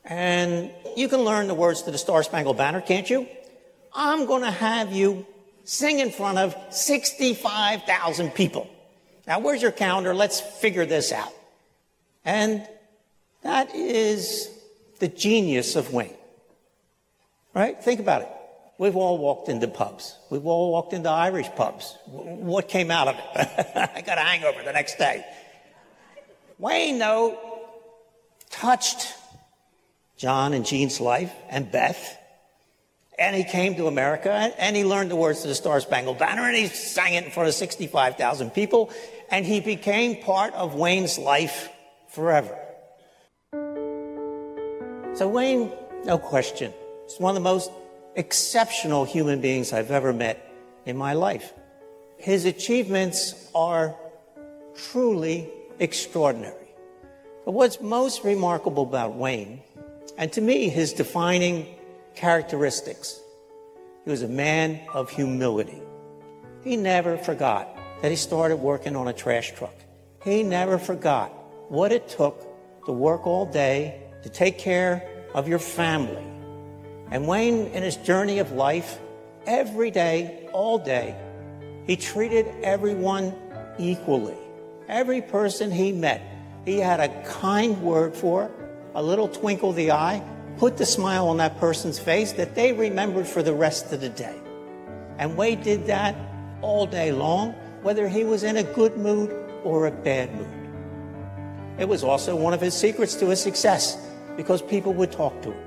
and 0.04 0.70
you 0.96 1.08
can 1.08 1.20
learn 1.20 1.48
the 1.48 1.54
words 1.54 1.82
to 1.82 1.90
the 1.90 1.98
Star 1.98 2.22
Spangled 2.22 2.56
Banner, 2.56 2.80
can't 2.80 3.10
you? 3.10 3.26
I'm 3.92 4.26
going 4.26 4.42
to 4.42 4.50
have 4.50 4.92
you 4.92 5.26
sing 5.64 5.98
in 5.98 6.12
front 6.12 6.38
of 6.38 6.54
65,000 6.70 8.30
people. 8.30 8.70
Now, 9.26 9.40
where's 9.40 9.60
your 9.60 9.72
calendar? 9.72 10.14
Let's 10.14 10.40
figure 10.40 10.86
this 10.86 11.12
out. 11.12 11.32
And 12.24 12.66
that 13.42 13.74
is 13.74 14.48
the 14.98 15.08
genius 15.08 15.76
of 15.76 15.92
Wayne. 15.92 16.14
Right? 17.54 17.82
Think 17.82 18.00
about 18.00 18.22
it. 18.22 18.28
We've 18.78 18.96
all 18.96 19.16
walked 19.16 19.48
into 19.48 19.68
pubs. 19.68 20.14
We've 20.28 20.44
all 20.44 20.72
walked 20.72 20.92
into 20.92 21.08
Irish 21.08 21.48
pubs. 21.56 21.96
What 22.06 22.68
came 22.68 22.90
out 22.90 23.08
of 23.08 23.16
it? 23.16 23.24
I 23.96 24.02
got 24.02 24.18
a 24.18 24.20
hangover 24.20 24.62
the 24.62 24.72
next 24.72 24.98
day. 24.98 25.24
Wayne, 26.58 26.98
though, 26.98 27.38
touched 28.50 29.14
John 30.16 30.52
and 30.52 30.66
Jean's 30.66 31.00
life 31.00 31.32
and 31.48 31.70
Beth. 31.70 32.18
And 33.18 33.34
he 33.34 33.44
came 33.44 33.76
to 33.76 33.86
America 33.86 34.30
and 34.30 34.76
he 34.76 34.84
learned 34.84 35.10
the 35.10 35.16
words 35.16 35.40
to 35.40 35.48
the 35.48 35.54
Star 35.54 35.80
Spangled 35.80 36.18
Banner 36.18 36.42
and 36.42 36.54
he 36.54 36.66
sang 36.66 37.14
it 37.14 37.24
in 37.24 37.30
front 37.30 37.48
of 37.48 37.54
65,000 37.54 38.50
people 38.50 38.90
and 39.30 39.44
he 39.44 39.60
became 39.60 40.22
part 40.22 40.54
of 40.54 40.74
Wayne's 40.74 41.18
life 41.18 41.68
forever. 42.08 42.56
So, 45.14 45.28
Wayne, 45.28 45.72
no 46.04 46.18
question, 46.18 46.72
is 47.06 47.18
one 47.18 47.30
of 47.30 47.42
the 47.42 47.48
most 47.48 47.70
exceptional 48.14 49.04
human 49.04 49.40
beings 49.40 49.72
I've 49.72 49.90
ever 49.90 50.12
met 50.12 50.42
in 50.84 50.96
my 50.96 51.14
life. 51.14 51.52
His 52.18 52.44
achievements 52.44 53.50
are 53.54 53.94
truly 54.74 55.48
extraordinary. 55.78 56.54
But 57.44 57.52
what's 57.52 57.80
most 57.80 58.24
remarkable 58.24 58.82
about 58.82 59.14
Wayne, 59.14 59.60
and 60.18 60.32
to 60.32 60.40
me, 60.40 60.68
his 60.68 60.92
defining 60.92 61.66
characteristics, 62.14 63.20
he 64.04 64.10
was 64.10 64.22
a 64.22 64.28
man 64.28 64.80
of 64.92 65.10
humility. 65.10 65.80
He 66.64 66.76
never 66.76 67.16
forgot 67.16 67.68
that 68.02 68.10
he 68.10 68.16
started 68.16 68.56
working 68.56 68.96
on 68.96 69.08
a 69.08 69.12
trash 69.12 69.52
truck. 69.54 69.74
He 70.22 70.42
never 70.42 70.78
forgot 70.78 71.30
what 71.70 71.92
it 71.92 72.08
took 72.08 72.42
to 72.86 72.92
work 72.92 73.26
all 73.26 73.46
day 73.46 74.00
to 74.22 74.28
take 74.28 74.58
care 74.58 75.08
of 75.34 75.48
your 75.48 75.58
family. 75.58 76.24
And 77.10 77.28
Wayne, 77.28 77.66
in 77.68 77.82
his 77.82 77.96
journey 77.96 78.38
of 78.38 78.52
life, 78.52 78.98
every 79.46 79.90
day, 79.90 80.48
all 80.52 80.78
day, 80.78 81.16
he 81.86 81.96
treated 81.96 82.46
everyone 82.62 83.34
equally. 83.78 84.36
Every 84.88 85.22
person 85.22 85.70
he 85.70 85.92
met, 85.92 86.22
he 86.64 86.78
had 86.78 87.00
a 87.00 87.22
kind 87.24 87.80
word 87.82 88.14
for, 88.14 88.50
a 88.94 89.02
little 89.02 89.28
twinkle 89.28 89.70
of 89.70 89.76
the 89.76 89.92
eye, 89.92 90.22
put 90.58 90.76
the 90.76 90.86
smile 90.86 91.28
on 91.28 91.36
that 91.36 91.58
person's 91.58 91.98
face 91.98 92.32
that 92.32 92.54
they 92.54 92.72
remembered 92.72 93.26
for 93.26 93.42
the 93.42 93.54
rest 93.54 93.92
of 93.92 94.00
the 94.00 94.08
day. 94.08 94.36
And 95.18 95.36
Wayne 95.36 95.62
did 95.62 95.86
that 95.86 96.16
all 96.62 96.86
day 96.86 97.12
long 97.12 97.54
whether 97.86 98.08
he 98.08 98.24
was 98.24 98.42
in 98.42 98.56
a 98.56 98.64
good 98.64 98.96
mood 98.96 99.30
or 99.62 99.86
a 99.86 99.92
bad 99.92 100.34
mood. 100.34 101.78
It 101.78 101.88
was 101.88 102.02
also 102.02 102.34
one 102.34 102.52
of 102.52 102.60
his 102.60 102.74
secrets 102.74 103.14
to 103.20 103.28
his 103.28 103.40
success 103.40 103.96
because 104.36 104.60
people 104.60 104.92
would 104.94 105.12
talk 105.12 105.40
to 105.42 105.52
him. 105.52 105.62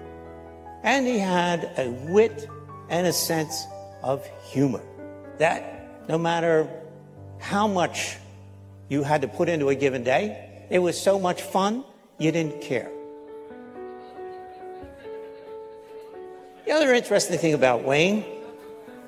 And 0.83 1.07
he 1.07 1.17
had 1.17 1.71
a 1.77 1.89
wit 2.11 2.49
and 2.89 3.07
a 3.07 3.13
sense 3.13 3.65
of 4.03 4.27
humor 4.51 4.81
that 5.37 5.63
no 6.09 6.17
matter 6.17 6.67
how 7.39 7.69
much 7.69 8.17
you 8.89 9.01
had 9.01 9.21
to 9.21 9.29
put 9.29 9.47
into 9.47 9.69
a 9.69 9.75
given 9.75 10.03
day, 10.03 10.65
it 10.69 10.79
was 10.79 10.99
so 10.99 11.17
much 11.17 11.41
fun, 11.41 11.85
you 12.17 12.33
didn't 12.33 12.59
care. 12.59 12.91
The 16.65 16.73
other 16.73 16.93
interesting 16.93 17.37
thing 17.37 17.53
about 17.53 17.85
Wayne, 17.85 18.25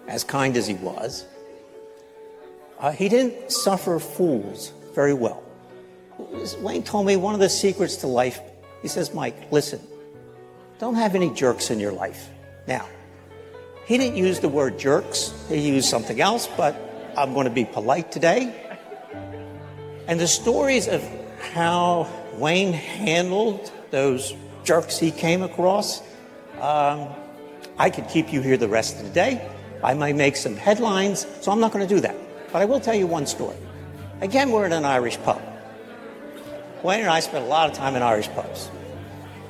as 0.07 0.23
kind 0.23 0.55
as 0.55 0.65
he 0.65 0.75
was, 0.75 1.25
uh, 2.81 2.91
he 2.91 3.07
didn't 3.07 3.51
suffer 3.51 3.99
fools 3.99 4.73
very 4.93 5.13
well. 5.13 5.43
Wayne 6.59 6.83
told 6.83 7.05
me 7.05 7.15
one 7.15 7.33
of 7.33 7.39
the 7.39 7.49
secrets 7.49 7.97
to 7.97 8.07
life. 8.07 8.39
He 8.81 8.87
says, 8.87 9.13
Mike, 9.13 9.51
listen, 9.51 9.79
don't 10.79 10.95
have 10.95 11.15
any 11.15 11.29
jerks 11.29 11.69
in 11.69 11.79
your 11.79 11.91
life. 11.91 12.29
Now, 12.67 12.87
he 13.85 13.97
didn't 13.97 14.17
use 14.17 14.39
the 14.39 14.49
word 14.49 14.79
jerks, 14.79 15.33
he 15.47 15.69
used 15.69 15.87
something 15.87 16.19
else, 16.19 16.47
but 16.57 16.75
I'm 17.17 17.33
going 17.33 17.45
to 17.45 17.51
be 17.51 17.65
polite 17.65 18.11
today. 18.11 18.55
And 20.07 20.19
the 20.19 20.27
stories 20.27 20.87
of 20.87 21.03
how 21.53 22.07
Wayne 22.33 22.73
handled 22.73 23.71
those 23.91 24.33
jerks 24.63 24.97
he 24.97 25.11
came 25.11 25.43
across, 25.43 26.01
um, 26.59 27.09
I 27.77 27.89
could 27.89 28.07
keep 28.07 28.33
you 28.33 28.41
here 28.41 28.57
the 28.57 28.67
rest 28.67 28.97
of 28.97 29.03
the 29.03 29.09
day. 29.09 29.47
I 29.83 29.93
might 29.93 30.15
make 30.15 30.35
some 30.35 30.55
headlines, 30.55 31.25
so 31.41 31.51
I'm 31.51 31.59
not 31.59 31.71
going 31.71 31.87
to 31.87 31.93
do 31.93 32.01
that. 32.01 32.15
But 32.51 32.61
I 32.61 32.65
will 32.65 32.79
tell 32.79 32.95
you 32.95 33.07
one 33.07 33.25
story. 33.25 33.57
Again, 34.21 34.51
we're 34.51 34.65
in 34.65 34.73
an 34.73 34.85
Irish 34.85 35.17
pub. 35.19 35.41
Wayne 36.83 37.01
and 37.01 37.09
I 37.09 37.19
spent 37.19 37.45
a 37.45 37.47
lot 37.47 37.69
of 37.69 37.75
time 37.75 37.95
in 37.95 38.01
Irish 38.01 38.27
pubs. 38.29 38.67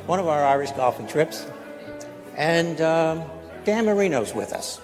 One 0.06 0.20
of 0.20 0.28
our 0.28 0.46
Irish 0.46 0.72
golfing 0.72 1.08
trips, 1.08 1.46
and 2.36 2.80
um, 2.82 3.24
Dan 3.66 3.86
Marino's 3.86 4.34
with 4.34 4.54
us. 4.54 4.82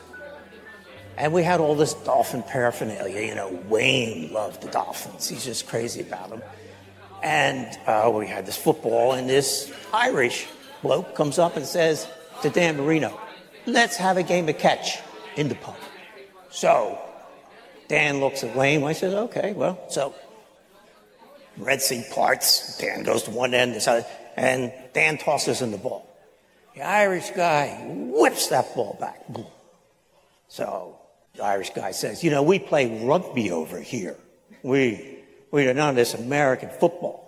And 1.17 1.33
we 1.33 1.43
had 1.43 1.59
all 1.59 1.75
this 1.75 1.93
dolphin 1.93 2.43
paraphernalia. 2.43 3.21
You 3.21 3.36
know, 3.36 3.59
Wayne 3.67 4.31
loved 4.31 4.62
the 4.62 4.69
dolphins. 4.69 5.27
He's 5.27 5.43
just 5.43 5.67
crazy 5.67 6.01
about 6.01 6.29
them. 6.29 6.41
And 7.24 7.67
uh, 7.88 8.12
we 8.13 8.27
had 8.27 8.45
this 8.45 8.55
football, 8.55 9.13
and 9.13 9.27
this 9.27 9.71
Irish 9.93 10.47
bloke 10.83 11.15
comes 11.15 11.39
up 11.39 11.57
and 11.57 11.65
says 11.65 12.07
to 12.43 12.50
Dan 12.50 12.77
Marino, 12.77 13.19
let's 13.65 13.97
have 13.97 14.17
a 14.17 14.24
game 14.24 14.47
of 14.47 14.57
catch 14.57 15.00
in 15.36 15.50
the 15.50 15.55
pub. 15.55 15.75
So 16.50 17.00
Dan 17.88 18.20
looks 18.20 18.44
at 18.44 18.56
Wayne. 18.56 18.82
Wayne 18.82 18.96
says, 18.96 19.13
okay, 19.13 19.53
well, 19.53 19.79
so 19.89 20.13
Red 21.58 21.82
Sea 21.82 22.03
parts. 22.13 22.77
Dan 22.77 23.03
goes 23.03 23.24
to 23.24 23.32
one 23.32 23.53
end, 23.53 23.82
and 24.36 24.74
Dan 24.94 25.17
tosses 25.17 25.62
in 25.62 25.72
the 25.72 25.77
ball. 25.77 26.08
The 26.75 26.82
Irish 26.84 27.32
guy 27.32 27.84
whips 27.88 28.48
that 28.48 28.75
ball 28.75 28.98
back. 29.00 29.25
So 30.48 31.00
the 31.36 31.44
Irish 31.44 31.72
guy 31.72 31.91
says, 31.91 32.24
you 32.24 32.29
know, 32.29 32.44
we 32.44 32.60
play 32.60 33.03
rugby 33.03 33.51
over 33.51 33.79
here. 33.79 34.15
We, 34.63 35.20
we 35.51 35.67
are 35.67 35.74
not 35.74 35.96
this 35.96 36.13
American 36.13 36.70
football. 36.70 37.24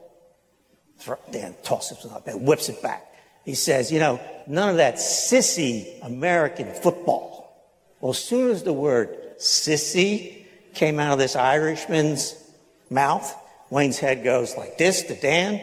Dan 1.32 1.56
tosses 1.64 2.06
it 2.06 2.12
up 2.12 2.28
and 2.28 2.46
whips 2.46 2.70
it 2.70 2.82
back. 2.84 3.06
He 3.46 3.56
says, 3.56 3.92
you 3.92 4.00
know, 4.00 4.20
none 4.46 4.70
of 4.70 4.78
that 4.78 4.96
sissy 4.96 5.98
American 6.06 6.74
football. 6.74 7.66
Well, 8.02 8.12
as 8.12 8.20
soon 8.20 8.52
as 8.52 8.64
the 8.64 8.74
word 8.74 9.18
sissy 9.40 10.39
came 10.80 10.98
out 10.98 11.12
of 11.12 11.20
this 11.20 11.36
Irishman's 11.36 12.42
mouth. 12.90 13.36
Wayne's 13.70 14.00
head 14.00 14.24
goes 14.24 14.56
like 14.56 14.78
this 14.78 15.04
to 15.04 15.14
Dan. 15.14 15.62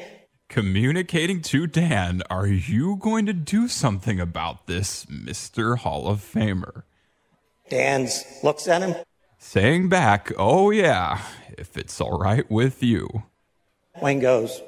Communicating 0.51 1.41
to 1.41 1.67
Dan, 1.67 2.23
are 2.29 2.47
you 2.47 2.97
going 2.97 3.25
to 3.25 3.33
do 3.33 3.67
something 3.67 4.21
about 4.21 4.67
this, 4.67 5.07
Mr. 5.07 5.79
Hall 5.79 6.07
of 6.07 6.21
Famer? 6.21 6.83
Dan 7.71 8.09
looks 8.43 8.69
at 8.69 8.83
him. 8.83 8.95
Saying 9.39 9.89
back, 9.89 10.33
oh 10.37 10.71
yeah, 10.71 11.23
if 11.57 11.79
it's 11.79 11.99
all 11.99 12.19
right 12.19 12.49
with 12.51 12.83
you. 12.83 13.09
Wayne 14.03 14.21
goes. 14.21 14.61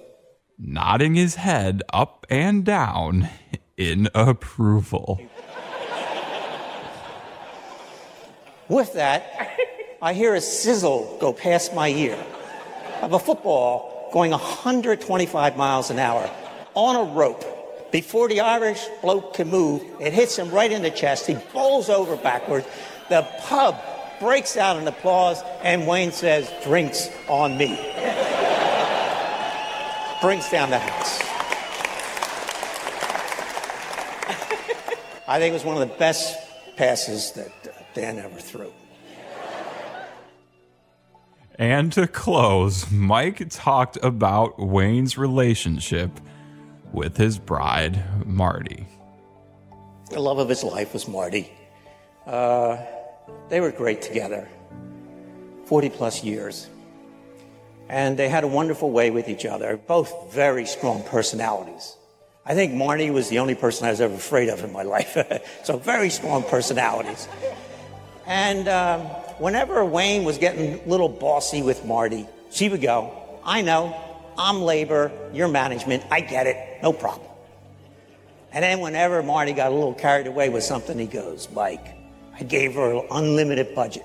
Nodding 0.59 1.15
his 1.15 1.35
head 1.35 1.83
up 1.93 2.25
and 2.31 2.65
down 2.65 3.29
in 3.77 4.09
approval. 4.15 5.21
With 8.71 8.95
that, 8.95 9.59
I 10.01 10.13
hear 10.13 10.35
a 10.35 10.41
sizzle 10.41 11.17
go 11.21 11.33
past 11.33 11.75
my 11.75 11.89
ear 11.89 12.17
of 13.03 13.13
a 13.15 13.19
football 13.19 14.11
going 14.13 14.31
125 14.31 15.57
miles 15.57 15.91
an 15.91 15.99
hour 15.99 16.31
on 16.75 16.95
a 16.95 17.13
rope. 17.15 17.45
Before 17.91 18.29
the 18.29 18.41
Irish 18.41 18.87
bloke 19.03 19.35
can 19.35 19.49
move, 19.49 19.83
it 20.01 20.13
hits 20.13 20.39
him 20.39 20.51
right 20.51 20.71
in 20.71 20.83
the 20.83 20.91
chest. 20.93 21.27
He 21.27 21.35
bowls 21.53 21.89
over 21.89 22.15
backwards. 22.17 22.65
The 23.09 23.27
pub 23.41 23.75
breaks 24.21 24.57
out 24.57 24.77
in 24.77 24.87
applause, 24.87 25.43
and 25.63 25.85
Wayne 25.85 26.13
says, 26.13 26.49
Drinks 26.63 27.11
on 27.29 27.57
me. 27.59 27.75
Brings 30.21 30.49
down 30.49 30.71
the 30.71 30.79
house. 30.79 31.23
I 35.27 35.41
think 35.41 35.51
it 35.51 35.55
was 35.55 35.65
one 35.65 35.81
of 35.81 35.89
the 35.89 35.95
best 35.97 36.39
passes 36.77 37.33
that 37.33 37.95
Dan 37.95 38.19
ever 38.19 38.39
threw. 38.39 38.73
And 41.59 41.93
to 41.95 42.07
close, 42.07 42.89
Mike 42.91 43.49
talked 43.51 43.99
about 44.01 44.61
Wayne's 44.61 45.19
relationship 45.19 46.21
with 46.93 47.17
his 47.17 47.39
bride, 47.39 48.25
Marty. 48.25 48.87
The 50.11 50.21
love 50.21 50.39
of 50.39 50.49
his 50.49 50.63
life 50.63 50.93
was 50.93 51.09
Marty. 51.09 51.53
Uh, 52.25 52.79
they 53.49 53.61
were 53.61 53.73
great 53.73 54.03
together, 54.03 54.49
40 55.65 55.91
plus 55.91 56.23
years. 56.23 56.69
And 57.89 58.17
they 58.17 58.29
had 58.29 58.45
a 58.45 58.49
wonderful 58.49 58.93
way 58.93 59.11
with 59.11 59.29
each 59.29 59.45
other, 59.45 59.77
both 59.77 60.33
very 60.33 60.65
strong 60.65 61.03
personalities. 61.03 61.97
I 62.47 62.55
think 62.55 62.73
Marty 62.73 63.11
was 63.11 63.29
the 63.31 63.41
only 63.41 63.57
person 63.57 63.87
I 63.87 63.91
was 63.91 64.01
ever 64.01 64.15
afraid 64.15 64.49
of 64.49 64.63
in 64.63 64.73
my 64.73 64.83
life. 64.97 65.17
so, 65.65 65.77
very 65.77 66.11
strong 66.11 66.45
personalities. 66.45 67.27
And 68.29 68.69
um, 68.69 69.01
whenever 69.39 69.83
Wayne 69.87 70.23
was 70.23 70.37
getting 70.37 70.79
a 70.79 70.85
little 70.87 71.09
bossy 71.09 71.63
with 71.63 71.87
Marty, 71.87 72.27
she 72.51 72.69
would 72.69 72.83
go, 72.83 73.41
I 73.43 73.63
know, 73.63 73.97
I'm 74.37 74.61
labor, 74.61 75.11
you're 75.33 75.49
management, 75.49 76.05
I 76.11 76.21
get 76.21 76.47
it, 76.47 76.83
no 76.83 76.93
problem. 76.93 77.27
And 78.53 78.63
then 78.63 78.81
whenever 78.81 79.23
Marty 79.23 79.55
got 79.55 79.73
a 79.73 79.75
little 79.75 79.95
carried 79.95 80.27
away 80.27 80.51
with 80.51 80.63
something, 80.63 80.99
he 80.99 81.07
goes, 81.07 81.49
Mike, 81.53 81.97
I 82.39 82.43
gave 82.43 82.75
her 82.75 82.97
an 82.97 83.07
unlimited 83.11 83.75
budget. 83.75 84.05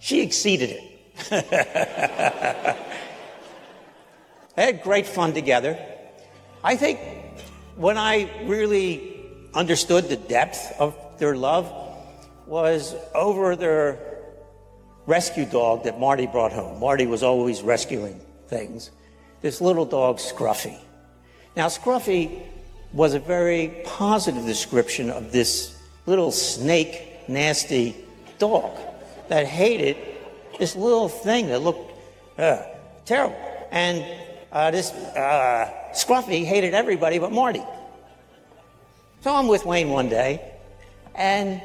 She 0.00 0.22
exceeded 0.22 0.70
it. 0.70 0.82
they 4.56 4.62
had 4.64 4.82
great 4.82 5.06
fun 5.06 5.34
together. 5.34 5.78
I 6.64 6.74
think 6.74 6.98
when 7.76 7.96
I 7.96 8.28
really 8.44 9.24
understood 9.54 10.08
the 10.08 10.16
depth 10.16 10.74
of 10.80 10.96
their 11.18 11.36
love 11.36 11.85
was 12.46 12.94
over 13.14 13.56
their 13.56 13.98
rescue 15.06 15.46
dog 15.46 15.84
that 15.84 15.98
Marty 15.98 16.26
brought 16.26 16.52
home. 16.52 16.80
Marty 16.80 17.06
was 17.06 17.22
always 17.22 17.62
rescuing 17.62 18.20
things. 18.48 18.90
This 19.40 19.60
little 19.60 19.84
dog, 19.84 20.18
Scruffy. 20.18 20.78
Now, 21.56 21.66
Scruffy 21.66 22.42
was 22.92 23.14
a 23.14 23.18
very 23.18 23.82
positive 23.84 24.44
description 24.44 25.10
of 25.10 25.32
this 25.32 25.76
little 26.06 26.30
snake, 26.30 27.28
nasty 27.28 27.96
dog 28.38 28.76
that 29.28 29.46
hated 29.46 29.96
this 30.58 30.76
little 30.76 31.08
thing 31.08 31.48
that 31.48 31.60
looked 31.60 31.92
uh, 32.38 32.62
terrible. 33.04 33.36
And 33.70 34.04
uh, 34.52 34.70
this 34.70 34.92
uh, 34.92 35.72
Scruffy 35.92 36.44
hated 36.44 36.74
everybody 36.74 37.18
but 37.18 37.32
Marty. 37.32 37.62
So 39.20 39.34
I'm 39.34 39.48
with 39.48 39.64
Wayne 39.66 39.90
one 39.90 40.08
day, 40.08 40.52
and 41.14 41.60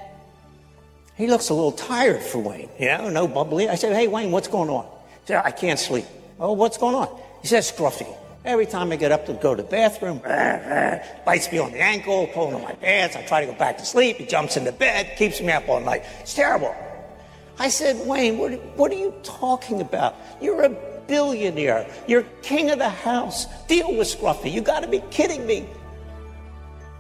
he 1.22 1.28
looks 1.28 1.50
a 1.50 1.54
little 1.54 1.72
tired 1.72 2.24
for 2.24 2.40
Wayne. 2.40 2.68
You 2.80 2.88
know, 2.88 3.10
no 3.12 3.28
bubbly. 3.28 3.70
I 3.70 3.76
said, 3.76 3.94
Hey, 3.94 4.08
Wayne, 4.08 4.32
what's 4.32 4.48
going 4.48 4.72
on? 4.72 4.86
He 4.86 5.28
said, 5.28 5.44
I 5.46 5.52
can't 5.52 5.80
sleep. 5.80 6.06
Oh, 6.40 6.54
what's 6.54 6.80
going 6.80 6.96
on? 6.96 7.10
He 7.44 7.48
says, 7.48 7.72
Scruffy. 7.72 8.12
Every 8.44 8.66
time 8.66 8.92
I 8.92 8.96
get 8.96 9.12
up 9.12 9.28
to 9.28 9.34
go 9.34 9.54
to 9.54 9.62
the 9.62 9.70
bathroom, 9.70 10.18
bites 11.24 11.52
me 11.52 11.60
on 11.60 11.74
the 11.74 11.80
ankle, 11.80 12.26
pulling 12.34 12.56
on 12.56 12.64
my 12.64 12.74
pants. 12.74 13.16
I 13.16 13.22
try 13.22 13.46
to 13.46 13.52
go 13.52 13.56
back 13.56 13.78
to 13.78 13.86
sleep. 13.86 14.18
He 14.18 14.26
jumps 14.26 14.58
into 14.58 14.72
bed, 14.72 15.16
keeps 15.16 15.40
me 15.42 15.52
up 15.52 15.70
all 15.70 15.80
night. 15.80 16.04
It's 16.22 16.34
terrible. 16.34 16.76
I 17.60 17.70
said, 17.70 18.08
Wayne, 18.08 18.40
what, 18.40 18.54
what 18.76 18.92
are 18.92 18.96
you 18.96 19.14
talking 19.22 19.80
about? 19.80 20.16
You're 20.42 20.64
a 20.64 20.70
billionaire. 21.08 21.88
You're 22.08 22.24
king 22.42 22.72
of 22.72 22.80
the 22.80 22.90
house. 22.90 23.46
Deal 23.68 23.96
with 23.96 24.08
Scruffy. 24.08 24.52
You 24.52 24.62
got 24.62 24.80
to 24.80 24.88
be 24.88 25.04
kidding 25.12 25.46
me. 25.46 25.70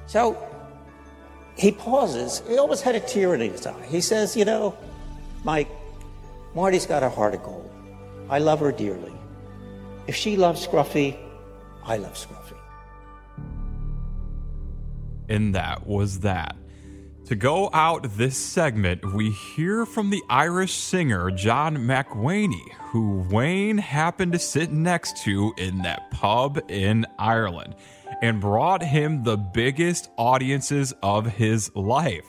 So 0.05 0.37
he 1.55 1.71
pauses. 1.71 2.41
He 2.47 2.57
almost 2.57 2.83
had 2.83 2.95
a 2.95 2.99
tear 2.99 3.33
in 3.35 3.41
his 3.41 3.65
eye. 3.65 3.85
He 3.87 4.01
says, 4.01 4.35
You 4.35 4.45
know, 4.45 4.75
Mike, 5.43 5.69
Marty's 6.55 6.85
got 6.85 7.03
a 7.03 7.09
heart 7.09 7.33
of 7.33 7.43
gold. 7.43 7.69
I 8.29 8.39
love 8.39 8.59
her 8.59 8.71
dearly. 8.71 9.13
If 10.07 10.15
she 10.15 10.37
loves 10.37 10.65
Scruffy, 10.65 11.17
I 11.83 11.97
love 11.97 12.13
Scruffy. 12.13 12.57
And 15.29 15.55
that 15.55 15.85
was 15.85 16.19
that. 16.21 16.55
To 17.31 17.37
go 17.37 17.69
out 17.71 18.17
this 18.17 18.35
segment, 18.35 19.13
we 19.13 19.31
hear 19.31 19.85
from 19.85 20.09
the 20.09 20.21
Irish 20.29 20.73
singer 20.73 21.31
John 21.31 21.77
McWaney, 21.77 22.73
who 22.73 23.25
Wayne 23.31 23.77
happened 23.77 24.33
to 24.33 24.37
sit 24.37 24.69
next 24.73 25.23
to 25.23 25.53
in 25.55 25.77
that 25.83 26.11
pub 26.11 26.61
in 26.67 27.05
Ireland 27.17 27.75
and 28.21 28.41
brought 28.41 28.83
him 28.83 29.23
the 29.23 29.37
biggest 29.37 30.09
audiences 30.17 30.93
of 31.01 31.25
his 31.25 31.73
life. 31.73 32.25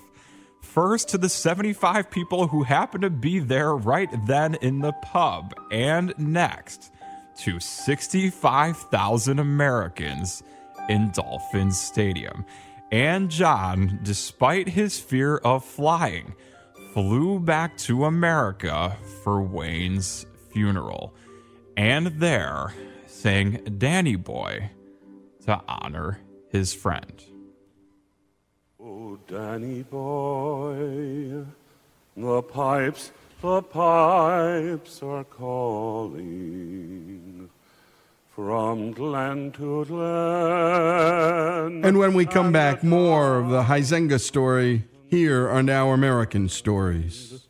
First 0.61 1.09
to 1.09 1.19
the 1.19 1.29
75 1.29 2.09
people 2.09 2.47
who 2.47 2.63
happened 2.63 3.03
to 3.03 3.11
be 3.11 3.41
there 3.41 3.75
right 3.75 4.09
then 4.29 4.55
in 4.63 4.79
the 4.79 4.93
pub, 5.03 5.53
and 5.73 6.15
next 6.17 6.93
to 7.39 7.59
65,000 7.59 9.41
Americans 9.41 10.45
in 10.89 11.11
Dolphins 11.11 11.81
Stadium. 11.81 12.45
And 12.93 13.31
John, 13.31 13.99
despite 14.03 14.69
his 14.69 15.01
fear 15.01 15.39
of 15.39 15.65
flying, 15.65 16.35
flew 16.93 17.41
back 17.41 17.79
to 17.79 18.05
America 18.05 18.99
for 19.25 19.41
Wayne's 19.43 20.27
funeral. 20.51 21.15
And 21.75 22.09
there 22.21 22.75
sang 23.07 23.65
Danny 23.79 24.17
Boy 24.17 24.73
to 25.47 25.59
honor 25.67 26.21
his 26.51 26.75
friend. 26.75 27.25
Oh, 28.79 29.19
Danny 29.27 29.85
boy, 29.85 31.47
the 32.15 32.43
pipes, 32.43 33.11
the 33.41 33.63
pipes 33.63 35.03
are 35.03 35.25
calling 35.25 37.22
from 38.35 38.93
glen 38.93 39.53
to 39.53 39.85
glen. 39.85 41.85
And 41.85 41.99
when 41.99 42.15
we 42.15 42.25
come 42.25 42.51
back, 42.51 42.83
more 42.83 43.39
of 43.39 43.51
the 43.51 43.65
Huizenga 43.65 44.19
story 44.19 44.85
here 45.09 45.51
on 45.51 45.69
Our 45.69 45.93
American 45.93 46.49
Stories. 46.49 47.47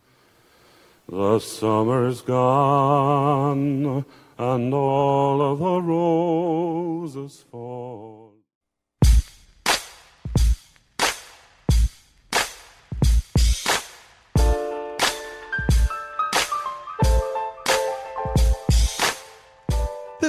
The 1.09 1.39
summer's 1.39 2.21
gone 2.21 4.05
and 4.39 4.75
all 4.75 5.41
of 5.41 5.61
the 5.61 5.83
roses 5.83 7.45
fall. 7.51 8.12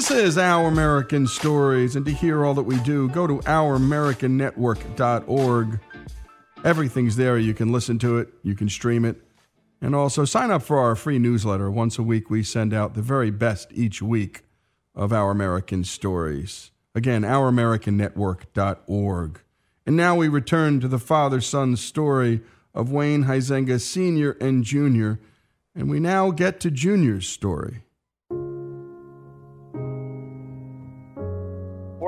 This 0.04 0.12
is 0.12 0.38
Our 0.38 0.68
American 0.68 1.28
Stories, 1.28 1.96
and 1.96 2.06
to 2.06 2.12
hear 2.12 2.44
all 2.44 2.54
that 2.56 2.64
we 2.64 2.78
do, 2.82 3.08
go 3.08 3.26
to 3.26 3.38
ouramericannetwork.org. 3.38 5.80
Everything's 6.66 7.16
there. 7.16 7.38
You 7.38 7.54
can 7.54 7.72
listen 7.72 8.00
to 8.00 8.18
it, 8.18 8.34
you 8.44 8.54
can 8.54 8.68
stream 8.68 9.06
it, 9.06 9.22
and 9.82 9.96
also 9.96 10.26
sign 10.26 10.52
up 10.52 10.62
for 10.62 10.78
our 10.78 10.98
free 10.98 11.20
newsletter. 11.20 11.72
Once 11.72 11.98
a 11.98 12.04
week, 12.04 12.30
we 12.30 12.44
send 12.44 12.74
out 12.74 12.96
the 12.96 13.02
very 13.02 13.32
best 13.32 13.70
each 13.72 14.02
week 14.02 14.44
of 14.94 15.14
Our 15.14 15.32
American 15.32 15.86
Stories. 15.86 16.72
Again, 16.94 17.22
ouramericannetwork.org. 17.22 19.40
And 19.86 19.96
now 19.96 20.18
we 20.18 20.28
return 20.28 20.82
to 20.82 20.90
the 20.90 21.00
father 21.00 21.40
son 21.40 21.78
story 21.78 22.42
of 22.74 22.92
Wayne 22.92 23.24
Huizenga 23.24 23.80
Sr. 23.80 24.32
and 24.42 24.66
Jr., 24.66 25.14
and 25.74 25.90
we 25.90 26.02
now 26.02 26.32
get 26.32 26.60
to 26.60 26.70
Junior's 26.70 27.30
story. 27.30 27.84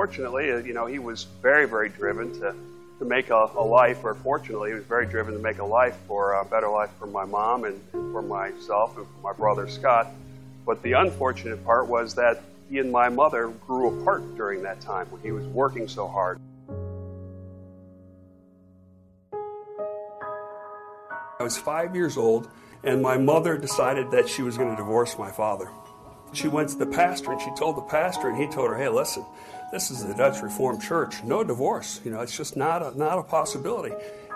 Fortunately, 0.06 0.52
uh, 0.52 0.58
you 0.58 0.72
know, 0.72 0.86
he 0.86 1.00
was 1.00 1.24
very, 1.42 1.66
very 1.66 1.88
driven 1.88 2.32
to, 2.38 2.54
to 3.00 3.04
make 3.04 3.30
a, 3.30 3.50
a 3.56 3.64
life, 3.64 4.04
or 4.04 4.14
fortunately, 4.14 4.70
he 4.70 4.76
was 4.76 4.84
very 4.84 5.04
driven 5.04 5.34
to 5.34 5.40
make 5.40 5.58
a 5.58 5.64
life 5.64 5.96
for 6.06 6.34
a 6.34 6.44
better 6.44 6.68
life 6.68 6.90
for 6.96 7.08
my 7.08 7.24
mom 7.24 7.64
and 7.64 7.80
for 7.90 8.22
myself 8.22 8.96
and 8.96 9.04
for 9.04 9.20
my 9.20 9.32
brother 9.32 9.68
Scott. 9.68 10.06
But 10.64 10.80
the 10.84 10.92
unfortunate 10.92 11.64
part 11.64 11.88
was 11.88 12.14
that 12.14 12.40
he 12.70 12.78
and 12.78 12.92
my 12.92 13.08
mother 13.08 13.48
grew 13.66 14.00
apart 14.00 14.36
during 14.36 14.62
that 14.62 14.80
time 14.80 15.08
when 15.10 15.20
he 15.22 15.32
was 15.32 15.44
working 15.46 15.88
so 15.88 16.06
hard. 16.06 16.38
I 21.40 21.42
was 21.42 21.58
five 21.58 21.96
years 21.96 22.16
old, 22.16 22.48
and 22.84 23.02
my 23.02 23.18
mother 23.18 23.58
decided 23.58 24.12
that 24.12 24.28
she 24.28 24.42
was 24.42 24.56
going 24.56 24.70
to 24.70 24.76
divorce 24.76 25.18
my 25.18 25.32
father. 25.32 25.68
She 26.32 26.48
went 26.48 26.68
to 26.70 26.76
the 26.76 26.86
pastor 26.86 27.32
and 27.32 27.40
she 27.40 27.50
told 27.56 27.76
the 27.76 27.82
pastor, 27.82 28.28
and 28.28 28.36
he 28.36 28.46
told 28.46 28.68
her, 28.70 28.76
"Hey, 28.76 28.88
listen, 28.88 29.24
this 29.72 29.90
is 29.90 30.04
the 30.06 30.14
Dutch 30.14 30.42
Reformed 30.42 30.82
Church. 30.82 31.22
No 31.24 31.42
divorce. 31.44 32.00
You 32.04 32.10
know, 32.10 32.20
it's 32.20 32.36
just 32.36 32.56
not 32.56 32.82
a, 32.82 32.96
not 32.98 33.18
a 33.18 33.22
possibility." 33.22 33.94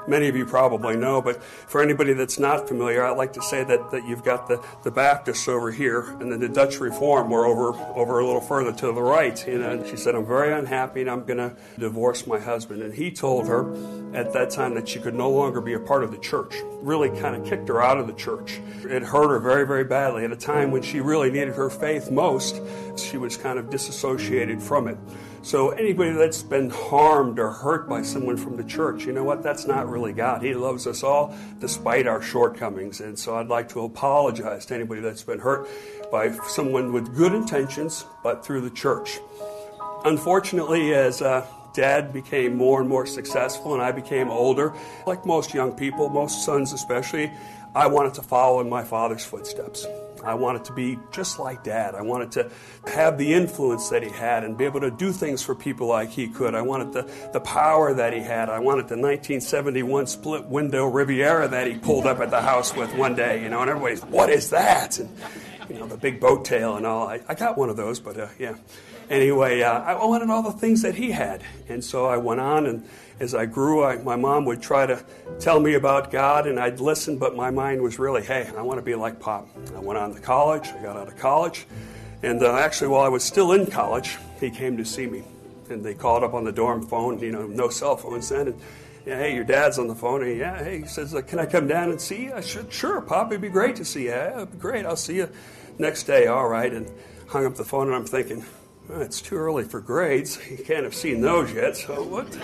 Many 0.08 0.28
of 0.28 0.36
you 0.36 0.46
probably 0.46 0.96
know, 0.96 1.20
but 1.22 1.42
for 1.42 1.82
anybody 1.82 2.12
that's 2.12 2.38
not 2.38 2.68
familiar, 2.68 3.04
I'd 3.04 3.16
like 3.16 3.32
to 3.34 3.42
say 3.42 3.64
that, 3.64 3.90
that 3.90 4.06
you've 4.06 4.24
got 4.24 4.48
the, 4.48 4.62
the 4.82 4.90
Baptists 4.90 5.48
over 5.48 5.70
here, 5.70 6.02
and 6.20 6.32
then 6.32 6.40
the 6.40 6.48
Dutch 6.48 6.80
Reform 6.80 7.30
were 7.30 7.46
over, 7.46 7.74
over 7.94 8.18
a 8.20 8.26
little 8.26 8.40
further 8.40 8.72
to 8.72 8.92
the 8.92 9.02
right. 9.02 9.46
You 9.46 9.58
know, 9.58 9.70
and 9.70 9.86
she 9.86 9.96
said, 9.96 10.14
I'm 10.14 10.26
very 10.26 10.52
unhappy 10.52 11.00
and 11.02 11.10
I'm 11.10 11.24
going 11.24 11.38
to 11.38 11.56
divorce 11.78 12.26
my 12.26 12.38
husband. 12.38 12.82
And 12.82 12.94
he 12.94 13.10
told 13.10 13.46
her 13.48 13.72
at 14.14 14.32
that 14.32 14.50
time 14.50 14.74
that 14.74 14.88
she 14.88 14.98
could 14.98 15.14
no 15.14 15.30
longer 15.30 15.60
be 15.60 15.74
a 15.74 15.80
part 15.80 16.02
of 16.04 16.10
the 16.10 16.18
church. 16.18 16.54
Really 16.82 17.08
kind 17.20 17.36
of 17.36 17.44
kicked 17.46 17.68
her 17.68 17.82
out 17.82 17.98
of 17.98 18.06
the 18.06 18.12
church. 18.12 18.60
It 18.84 19.02
hurt 19.02 19.28
her 19.28 19.38
very, 19.38 19.66
very 19.66 19.84
badly 19.84 20.24
at 20.24 20.32
a 20.32 20.36
time 20.36 20.70
when 20.70 20.82
she 20.82 21.00
really 21.00 21.30
needed 21.30 21.54
her 21.54 21.70
faith 21.70 22.10
most. 22.10 22.60
She 22.96 23.16
was 23.16 23.36
kind 23.36 23.58
of 23.58 23.70
disassociated 23.70 24.62
from 24.62 24.88
it. 24.88 24.98
So 25.42 25.70
anybody 25.70 26.12
that's 26.12 26.42
been 26.42 26.68
harmed 26.68 27.38
or 27.38 27.50
hurt 27.50 27.88
by 27.88 28.03
someone 28.03 28.37
from 28.37 28.59
the 28.59 28.64
church, 28.64 29.07
you 29.07 29.12
know 29.12 29.24
what? 29.24 29.42
That's 29.42 29.66
not 29.66 29.88
really 29.88 30.12
God. 30.12 30.42
He 30.42 30.53
loves 30.53 30.87
us 30.87 31.03
all 31.03 31.35
despite 31.61 32.07
our 32.07 32.20
shortcomings. 32.20 33.00
And 33.00 33.18
so 33.18 33.37
I'd 33.37 33.48
like 33.48 33.70
to 33.70 33.81
apologize 33.81 34.66
to 34.66 34.74
anybody 34.74 35.00
that's 35.00 35.22
been 35.22 35.38
hurt 35.38 35.66
by 36.12 36.33
someone 36.48 36.92
with 36.92 37.16
good 37.16 37.33
intentions, 37.33 38.05
but 38.22 38.44
through 38.44 38.61
the 38.61 38.70
church. 38.70 39.18
Unfortunately, 40.05 40.92
as 40.92 41.22
uh, 41.22 41.46
dad 41.72 42.12
became 42.12 42.55
more 42.55 42.81
and 42.81 42.88
more 42.88 43.07
successful 43.07 43.72
and 43.72 43.83
I 43.83 43.92
became 43.92 44.29
older, 44.29 44.74
like 45.07 45.24
most 45.24 45.55
young 45.55 45.72
people, 45.72 46.11
most 46.11 46.44
sons 46.44 46.74
especially, 46.74 47.33
I 47.74 47.87
wanted 47.87 48.12
to 48.14 48.22
follow 48.22 48.61
in 48.61 48.68
my 48.68 48.85
father's 48.85 49.24
footsteps. 49.24 49.87
I 50.24 50.35
wanted 50.35 50.64
to 50.66 50.72
be 50.72 50.98
just 51.12 51.38
like 51.38 51.64
dad. 51.64 51.94
I 51.94 52.02
wanted 52.02 52.33
to 52.33 52.50
have 52.87 53.18
the 53.18 53.33
influence 53.33 53.88
that 53.90 54.02
he 54.02 54.11
had 54.11 54.44
and 54.44 54.56
be 54.56 54.64
able 54.64 54.80
to 54.80 54.90
do 54.90 55.12
things 55.12 55.42
for 55.42 55.54
people 55.54 55.87
like 55.87 56.11
he 56.11 56.28
could. 56.28 56.54
I 56.54 56.62
wanted 56.62 56.92
the, 56.92 57.11
the 57.33 57.40
power 57.40 57.94
that 57.94 58.12
he 58.12 58.20
had. 58.20 58.48
I 58.48 58.59
wanted 58.59 58.88
the 58.88 58.96
1971 58.96 60.06
split 60.06 60.44
window 60.46 60.87
Riviera 60.87 61.48
that 61.48 61.66
he 61.66 61.78
pulled 61.78 62.06
up 62.06 62.20
at 62.20 62.30
the 62.30 62.40
house 62.40 62.74
with 62.74 62.94
one 62.94 63.14
day, 63.14 63.42
you 63.42 63.48
know, 63.48 63.61
and 63.61 63.70
everybody's, 63.70 64.02
what 64.04 64.30
is 64.30 64.50
that? 64.50 64.98
And, 64.98 65.09
you 65.68 65.78
know, 65.78 65.87
the 65.87 65.96
big 65.96 66.20
boat 66.20 66.44
tail 66.44 66.76
and 66.76 66.87
all. 66.87 67.09
I, 67.09 67.20
I 67.28 67.35
got 67.35 67.56
one 67.56 67.70
of 67.70 67.76
those, 67.76 68.00
but 68.00 68.18
uh, 68.18 68.28
yeah. 68.38 68.56
Anyway, 69.09 69.62
uh, 69.62 69.80
I 69.80 70.04
wanted 70.04 70.30
all 70.30 70.42
the 70.42 70.52
things 70.52 70.83
that 70.83 70.94
he 70.94 71.11
had. 71.11 71.42
And 71.68 71.83
so 71.83 72.06
I 72.06 72.16
went 72.16 72.40
on 72.40 72.66
and 72.66 72.88
as 73.20 73.35
I 73.35 73.46
grew, 73.46 73.85
I, 73.85 73.98
my 73.98 74.16
mom 74.16 74.46
would 74.46 74.61
try 74.62 74.87
to 74.87 75.04
tell 75.38 75.61
me 75.61 75.74
about 75.74 76.11
God, 76.11 76.46
and 76.46 76.59
I'd 76.59 76.80
listen, 76.80 77.18
but 77.18 77.37
my 77.37 77.50
mind 77.50 77.83
was 77.83 77.98
really, 77.98 78.22
hey, 78.22 78.50
I 78.56 78.62
want 78.62 78.78
to 78.78 78.83
be 78.83 78.94
like 78.94 79.20
Pop. 79.20 79.46
I 79.76 79.78
went 79.78 79.98
on 79.98 80.14
to 80.14 80.20
college, 80.20 80.68
I 80.68 80.83
got 80.83 80.96
out 80.96 81.06
of 81.06 81.16
college, 81.16 81.66
and 82.22 82.42
uh, 82.42 82.56
actually, 82.56 82.88
while 82.88 83.02
I 83.02 83.09
was 83.09 83.22
still 83.22 83.52
in 83.52 83.66
college, 83.66 84.16
he 84.40 84.50
came 84.50 84.76
to 84.78 84.85
see 84.85 85.06
me. 85.06 85.22
And 85.68 85.85
they 85.85 85.94
called 85.94 86.24
up 86.24 86.35
on 86.35 86.44
the 86.44 86.50
dorm 86.50 86.85
phone, 86.85 87.20
you 87.20 87.30
know, 87.30 87.46
no 87.46 87.68
cell 87.68 87.96
phones 87.96 88.28
then. 88.28 88.48
And, 88.48 88.61
yeah, 89.06 89.18
hey, 89.18 89.35
your 89.35 89.44
dad's 89.44 89.78
on 89.78 89.87
the 89.87 89.94
phone. 89.94 90.22
And, 90.24 90.37
yeah, 90.37 90.62
hey, 90.62 90.80
he 90.80 90.87
says, 90.87 91.14
can 91.28 91.38
I 91.38 91.46
come 91.46 91.68
down 91.68 91.90
and 91.90 92.00
see 92.00 92.24
you? 92.24 92.33
I 92.35 92.40
said, 92.40 92.72
sure, 92.72 93.00
Pop, 93.00 93.28
it'd 93.28 93.40
be 93.40 93.48
great 93.48 93.76
to 93.76 93.85
see 93.85 94.02
you. 94.02 94.09
Yeah, 94.11 94.37
it'd 94.37 94.52
be 94.52 94.59
great. 94.59 94.85
I'll 94.85 94.96
see 94.96 95.16
you 95.16 95.28
next 95.78 96.04
day. 96.04 96.26
All 96.26 96.48
right. 96.48 96.72
And 96.72 96.90
hung 97.28 97.46
up 97.46 97.54
the 97.54 97.64
phone, 97.64 97.87
and 97.87 97.94
I'm 97.94 98.04
thinking, 98.04 98.44
it's 98.90 99.20
too 99.20 99.37
early 99.37 99.62
for 99.62 99.80
grades. 99.80 100.38
You 100.50 100.64
can't 100.64 100.83
have 100.83 100.94
seen 100.94 101.20
those 101.20 101.52
yet. 101.54 101.76
So 101.76 102.02
what? 102.02 102.37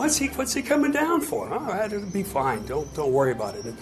What's 0.00 0.16
he, 0.16 0.28
what's 0.28 0.54
he 0.54 0.62
coming 0.62 0.92
down 0.92 1.20
for? 1.20 1.52
All 1.52 1.60
right, 1.60 1.92
it'll 1.92 2.08
be 2.08 2.22
fine. 2.22 2.64
Don't, 2.64 2.92
don't 2.94 3.12
worry 3.12 3.32
about 3.32 3.54
it. 3.54 3.66
And 3.66 3.76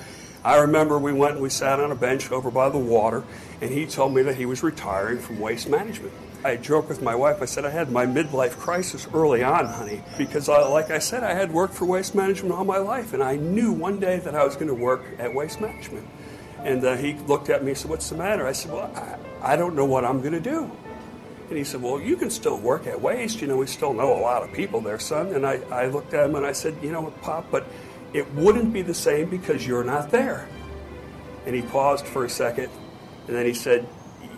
I 0.44 0.56
remember 0.56 0.98
we 0.98 1.12
went 1.12 1.34
and 1.34 1.42
we 1.42 1.48
sat 1.48 1.78
on 1.78 1.92
a 1.92 1.94
bench 1.94 2.32
over 2.32 2.50
by 2.50 2.70
the 2.70 2.78
water, 2.78 3.22
and 3.60 3.70
he 3.70 3.86
told 3.86 4.12
me 4.12 4.22
that 4.22 4.34
he 4.34 4.44
was 4.44 4.64
retiring 4.64 5.20
from 5.20 5.38
waste 5.38 5.68
management. 5.68 6.12
I 6.44 6.56
joked 6.56 6.88
with 6.88 7.02
my 7.02 7.14
wife. 7.14 7.40
I 7.40 7.44
said 7.44 7.64
I 7.64 7.70
had 7.70 7.92
my 7.92 8.04
midlife 8.04 8.58
crisis 8.58 9.06
early 9.14 9.44
on, 9.44 9.66
honey, 9.66 10.02
because, 10.18 10.48
I, 10.48 10.58
like 10.66 10.90
I 10.90 10.98
said, 10.98 11.22
I 11.22 11.34
had 11.34 11.52
worked 11.52 11.74
for 11.74 11.84
waste 11.84 12.16
management 12.16 12.52
all 12.52 12.64
my 12.64 12.78
life, 12.78 13.12
and 13.12 13.22
I 13.22 13.36
knew 13.36 13.72
one 13.72 14.00
day 14.00 14.18
that 14.18 14.34
I 14.34 14.44
was 14.44 14.56
going 14.56 14.66
to 14.66 14.74
work 14.74 15.04
at 15.20 15.32
waste 15.32 15.60
management. 15.60 16.08
And 16.64 16.84
uh, 16.84 16.96
he 16.96 17.14
looked 17.28 17.48
at 17.48 17.62
me 17.62 17.70
and 17.70 17.78
said, 17.78 17.92
"What's 17.92 18.10
the 18.10 18.16
matter?" 18.16 18.44
I 18.44 18.50
said, 18.50 18.72
"Well, 18.72 18.90
I, 19.40 19.52
I 19.52 19.54
don't 19.54 19.76
know 19.76 19.84
what 19.84 20.04
I'm 20.04 20.20
going 20.20 20.32
to 20.32 20.40
do." 20.40 20.68
And 21.48 21.56
he 21.56 21.64
said, 21.64 21.82
Well, 21.82 22.00
you 22.00 22.16
can 22.16 22.30
still 22.30 22.58
work 22.58 22.86
at 22.86 23.00
Waste. 23.00 23.40
You 23.40 23.46
know, 23.46 23.56
we 23.56 23.66
still 23.66 23.92
know 23.92 24.12
a 24.12 24.20
lot 24.20 24.42
of 24.42 24.52
people 24.52 24.80
there, 24.80 24.98
son. 24.98 25.28
And 25.34 25.46
I, 25.46 25.60
I 25.70 25.86
looked 25.86 26.14
at 26.14 26.26
him 26.26 26.34
and 26.34 26.44
I 26.44 26.52
said, 26.52 26.76
You 26.82 26.92
know 26.92 27.00
what, 27.00 27.20
Pop, 27.22 27.50
but 27.50 27.66
it 28.12 28.30
wouldn't 28.34 28.72
be 28.72 28.82
the 28.82 28.94
same 28.94 29.28
because 29.30 29.66
you're 29.66 29.84
not 29.84 30.10
there. 30.10 30.48
And 31.46 31.54
he 31.54 31.62
paused 31.62 32.06
for 32.06 32.24
a 32.24 32.30
second 32.30 32.70
and 33.28 33.36
then 33.36 33.46
he 33.46 33.54
said, 33.54 33.86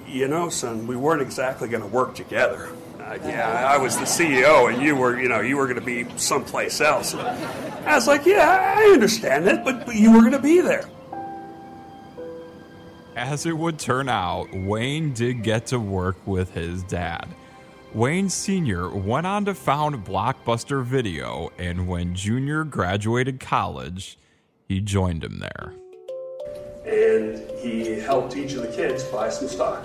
You 0.06 0.28
know, 0.28 0.48
son, 0.50 0.86
we 0.86 0.96
weren't 0.96 1.22
exactly 1.22 1.68
going 1.68 1.82
to 1.82 1.88
work 1.88 2.14
together. 2.14 2.68
Uh, 2.98 3.18
yeah, 3.24 3.66
I 3.68 3.78
was 3.78 3.96
the 3.96 4.04
CEO 4.04 4.72
and 4.72 4.82
you 4.82 4.94
were, 4.94 5.18
you 5.18 5.28
know, 5.28 5.40
you 5.40 5.56
were 5.56 5.66
going 5.66 5.80
to 5.80 5.84
be 5.84 6.06
someplace 6.16 6.80
else. 6.80 7.14
I 7.14 7.94
was 7.94 8.06
like, 8.06 8.26
Yeah, 8.26 8.74
I 8.76 8.82
understand 8.92 9.46
that, 9.46 9.64
but, 9.64 9.86
but 9.86 9.94
you 9.94 10.12
were 10.12 10.20
going 10.20 10.32
to 10.32 10.38
be 10.38 10.60
there. 10.60 10.84
As 13.16 13.44
it 13.44 13.56
would 13.56 13.78
turn 13.78 14.08
out, 14.08 14.54
Wayne 14.54 15.12
did 15.12 15.42
get 15.42 15.66
to 15.66 15.80
work 15.80 16.16
with 16.26 16.54
his 16.54 16.82
dad. 16.84 17.26
Wayne 17.92 18.28
Sr. 18.28 18.88
went 18.88 19.26
on 19.26 19.44
to 19.46 19.54
found 19.54 20.06
Blockbuster 20.06 20.84
Video, 20.84 21.50
and 21.58 21.88
when 21.88 22.14
Junior 22.14 22.62
graduated 22.62 23.40
college, 23.40 24.16
he 24.68 24.80
joined 24.80 25.24
him 25.24 25.40
there. 25.40 25.74
And 26.86 27.50
he 27.58 27.98
helped 27.98 28.36
each 28.36 28.52
of 28.52 28.62
the 28.62 28.68
kids 28.68 29.02
buy 29.04 29.28
some 29.28 29.48
stock. 29.48 29.84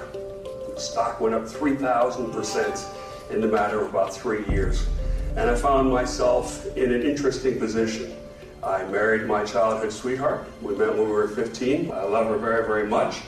Stock 0.77 1.19
went 1.19 1.33
up 1.33 1.45
3,000% 1.45 3.31
in 3.31 3.41
the 3.41 3.47
matter 3.47 3.81
of 3.81 3.89
about 3.89 4.13
three 4.13 4.45
years. 4.45 4.87
And 5.35 5.49
I 5.49 5.55
found 5.55 5.89
myself 5.89 6.65
in 6.77 6.93
an 6.93 7.01
interesting 7.01 7.57
position. 7.57 8.15
I 8.65 8.83
married 8.85 9.27
my 9.27 9.45
childhood 9.45 9.93
sweetheart. 9.93 10.47
We 10.59 10.75
met 10.75 10.89
when 10.89 11.05
we 11.05 11.11
were 11.11 11.27
15. 11.27 11.91
I 11.91 12.01
love 12.01 12.25
her 12.29 12.37
very, 12.37 12.65
very 12.65 12.87
much. 12.87 13.21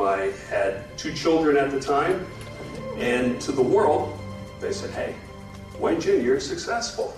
I 0.00 0.32
had 0.48 0.96
two 0.96 1.12
children 1.12 1.58
at 1.58 1.70
the 1.70 1.78
time, 1.78 2.26
and 2.96 3.38
to 3.42 3.52
the 3.52 3.62
world, 3.62 4.18
they 4.60 4.72
said, 4.72 4.88
hey, 4.90 5.14
Wayne 5.78 6.00
Jr. 6.00 6.36
is 6.36 6.46
successful. 6.46 7.14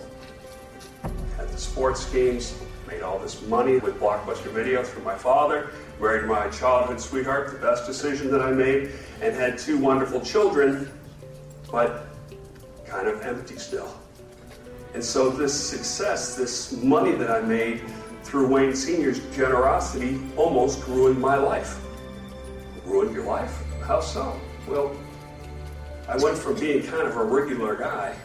Had 1.37 1.48
the 1.48 1.59
sports 1.59 2.11
games, 2.11 2.59
made 2.88 3.02
all 3.02 3.20
this 3.20 3.40
money 3.42 3.78
with 3.78 4.00
Blockbuster 4.00 4.50
Video 4.50 4.83
through 4.83 5.04
my 5.04 5.14
father, 5.14 5.70
married 6.00 6.26
my 6.26 6.48
childhood 6.48 7.00
sweetheart, 7.00 7.52
the 7.52 7.59
best 7.59 7.87
decision 7.87 8.33
that 8.33 8.40
I 8.40 8.50
made, 8.50 8.90
and 9.20 9.33
had 9.33 9.59
two 9.59 9.78
wonderful 9.78 10.20
children, 10.20 10.90
but 11.70 12.09
kind 12.85 13.06
of 13.06 13.22
empty 13.22 13.59
still. 13.59 14.00
And 14.94 15.05
so 15.05 15.31
this 15.31 15.55
success, 15.55 16.35
this 16.35 16.72
money 16.72 17.12
that 17.12 17.31
I 17.31 17.40
made 17.40 17.83
through 18.24 18.48
Wayne 18.48 18.74
Sr.'s 18.74 19.20
generosity 19.35 20.20
almost 20.37 20.87
ruined 20.88 21.20
my 21.20 21.37
life. 21.37 21.81
Ruined 22.85 23.14
your 23.14 23.24
life? 23.24 23.62
How 23.83 24.00
so? 24.00 24.38
Well, 24.66 24.96
I 26.09 26.16
went 26.16 26.37
from 26.37 26.59
being 26.59 26.83
kind 26.83 27.07
of 27.07 27.16
a 27.16 27.22
regular 27.22 27.76
guy 27.76 28.16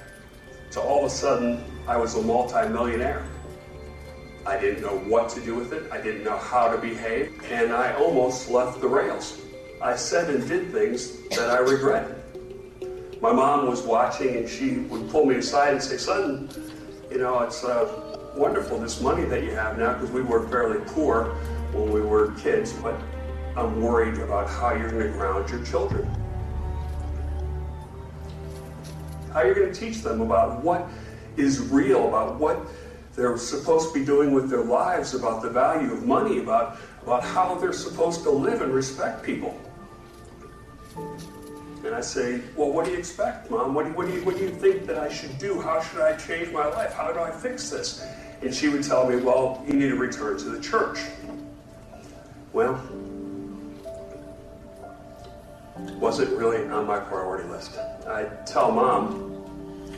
to 0.71 0.81
all 0.81 0.99
of 0.99 1.05
a 1.05 1.09
sudden 1.09 1.63
I 1.87 1.97
was 1.97 2.15
a 2.15 2.21
multimillionaire. 2.21 3.25
I 4.45 4.59
didn't 4.59 4.81
know 4.81 4.97
what 5.09 5.29
to 5.29 5.41
do 5.41 5.55
with 5.55 5.71
it. 5.71 5.91
I 5.91 6.01
didn't 6.01 6.23
know 6.23 6.37
how 6.37 6.67
to 6.71 6.77
behave. 6.79 7.43
And 7.51 7.71
I 7.71 7.93
almost 7.93 8.49
left 8.49 8.81
the 8.81 8.87
rails. 8.87 9.41
I 9.81 9.95
said 9.95 10.29
and 10.29 10.47
did 10.47 10.71
things 10.71 11.27
that 11.29 11.51
I 11.51 11.59
regretted 11.59 12.14
my 13.21 13.31
mom 13.31 13.67
was 13.67 13.81
watching 13.81 14.35
and 14.35 14.49
she 14.49 14.77
would 14.89 15.09
pull 15.09 15.25
me 15.25 15.35
aside 15.35 15.73
and 15.73 15.81
say, 15.81 15.97
son, 15.97 16.49
you 17.09 17.17
know, 17.17 17.39
it's 17.41 17.63
uh, 17.63 18.31
wonderful 18.35 18.77
this 18.79 19.01
money 19.01 19.23
that 19.25 19.43
you 19.43 19.51
have 19.51 19.77
now 19.77 19.93
because 19.93 20.11
we 20.11 20.21
were 20.21 20.47
fairly 20.47 20.83
poor 20.87 21.35
when 21.71 21.91
we 21.91 22.01
were 22.01 22.31
kids, 22.33 22.73
but 22.73 22.99
I'm 23.55 23.81
worried 23.81 24.17
about 24.17 24.49
how 24.49 24.73
you're 24.73 24.91
going 24.91 25.11
to 25.11 25.17
ground 25.17 25.49
your 25.49 25.63
children. 25.63 26.09
How 29.31 29.43
you're 29.43 29.55
going 29.55 29.73
to 29.73 29.79
teach 29.79 30.01
them 30.01 30.21
about 30.21 30.63
what 30.63 30.87
is 31.37 31.59
real, 31.59 32.07
about 32.07 32.35
what 32.35 32.59
they're 33.15 33.37
supposed 33.37 33.93
to 33.93 33.99
be 33.99 34.05
doing 34.05 34.33
with 34.33 34.49
their 34.49 34.63
lives, 34.63 35.13
about 35.13 35.41
the 35.41 35.49
value 35.49 35.91
of 35.91 36.05
money, 36.05 36.39
about, 36.39 36.77
about 37.03 37.23
how 37.23 37.55
they're 37.55 37.73
supposed 37.73 38.23
to 38.23 38.29
live 38.29 38.61
and 38.61 38.73
respect 38.73 39.23
people. 39.23 39.59
And 41.85 41.93
I 41.93 42.01
say, 42.01 42.41
well, 42.55 42.71
what 42.71 42.85
do 42.85 42.91
you 42.91 42.97
expect, 42.97 43.51
Mom? 43.51 43.75
What 43.75 43.83
do, 43.83 43.91
you, 43.91 43.95
what, 43.95 44.07
do 44.07 44.13
you, 44.13 44.25
what 44.25 44.37
do 44.37 44.43
you 44.43 44.49
think 44.49 44.87
that 44.87 44.97
I 44.97 45.07
should 45.07 45.37
do? 45.37 45.61
How 45.61 45.83
should 45.83 46.01
I 46.01 46.15
change 46.17 46.51
my 46.51 46.65
life? 46.65 46.91
How 46.93 47.11
do 47.11 47.19
I 47.19 47.29
fix 47.29 47.69
this? 47.69 48.03
And 48.41 48.53
she 48.53 48.69
would 48.69 48.83
tell 48.83 49.07
me, 49.07 49.17
well, 49.17 49.63
you 49.67 49.73
need 49.73 49.89
to 49.89 49.95
return 49.95 50.35
to 50.39 50.45
the 50.45 50.59
church. 50.59 50.97
Well, 52.53 52.81
wasn't 55.99 56.35
really 56.35 56.67
on 56.69 56.87
my 56.87 56.97
priority 56.97 57.47
list. 57.49 57.77
I 58.07 58.25
tell 58.47 58.71
Mom, 58.71 59.43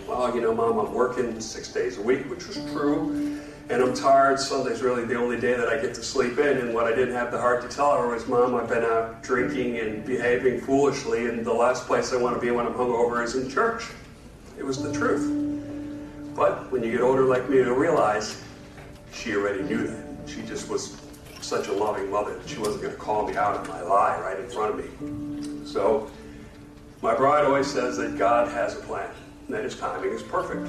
well, 0.07 0.35
you 0.35 0.41
know, 0.41 0.53
Mom, 0.53 0.79
I'm 0.79 0.93
working 0.93 1.39
six 1.39 1.71
days 1.71 1.97
a 1.97 2.01
week, 2.01 2.29
which 2.29 2.47
was 2.47 2.57
true 2.73 3.36
and 3.69 3.81
I'm 3.81 3.93
tired. 3.93 4.39
Sunday's 4.39 4.81
really 4.81 5.03
the 5.03 5.15
only 5.15 5.39
day 5.39 5.53
that 5.53 5.67
I 5.67 5.79
get 5.81 5.93
to 5.95 6.03
sleep 6.03 6.37
in. 6.37 6.57
And 6.57 6.73
what 6.73 6.85
I 6.85 6.95
didn't 6.95 7.15
have 7.15 7.31
the 7.31 7.39
heart 7.39 7.61
to 7.63 7.67
tell 7.67 7.97
her 8.01 8.07
was, 8.07 8.25
Mom, 8.27 8.55
I've 8.55 8.69
been 8.69 8.83
out 8.83 9.21
drinking 9.23 9.79
and 9.79 10.05
behaving 10.05 10.61
foolishly, 10.61 11.25
and 11.25 11.45
the 11.45 11.53
last 11.53 11.85
place 11.85 12.13
I 12.13 12.17
want 12.17 12.35
to 12.35 12.41
be 12.41 12.49
when 12.51 12.65
I'm 12.65 12.73
hungover 12.73 13.23
is 13.23 13.35
in 13.35 13.49
church. 13.49 13.87
It 14.57 14.65
was 14.65 14.81
the 14.81 14.93
truth. 14.93 15.33
But 16.35 16.71
when 16.71 16.83
you 16.83 16.91
get 16.91 17.01
older 17.01 17.23
like 17.23 17.49
me, 17.49 17.57
you 17.57 17.73
realize 17.73 18.41
she 19.11 19.35
already 19.35 19.63
knew 19.63 19.87
that. 19.87 20.05
She 20.27 20.43
just 20.43 20.69
was 20.69 21.01
such 21.41 21.67
a 21.67 21.73
loving 21.73 22.09
mother 22.09 22.37
that 22.37 22.47
she 22.47 22.59
wasn't 22.59 22.83
going 22.83 22.93
to 22.93 22.99
call 22.99 23.27
me 23.27 23.35
out 23.35 23.57
on 23.57 23.67
my 23.67 23.81
lie 23.81 24.19
right 24.19 24.39
in 24.39 24.49
front 24.49 24.79
of 24.79 25.01
me. 25.01 25.65
So, 25.65 26.09
my 27.01 27.15
bride 27.15 27.45
always 27.45 27.71
says 27.71 27.97
that 27.97 28.17
God 28.17 28.49
has 28.49 28.77
a 28.77 28.81
plan, 28.81 29.09
and 29.45 29.55
that 29.55 29.63
his 29.63 29.77
timing 29.77 30.11
is 30.11 30.23
perfect. 30.23 30.67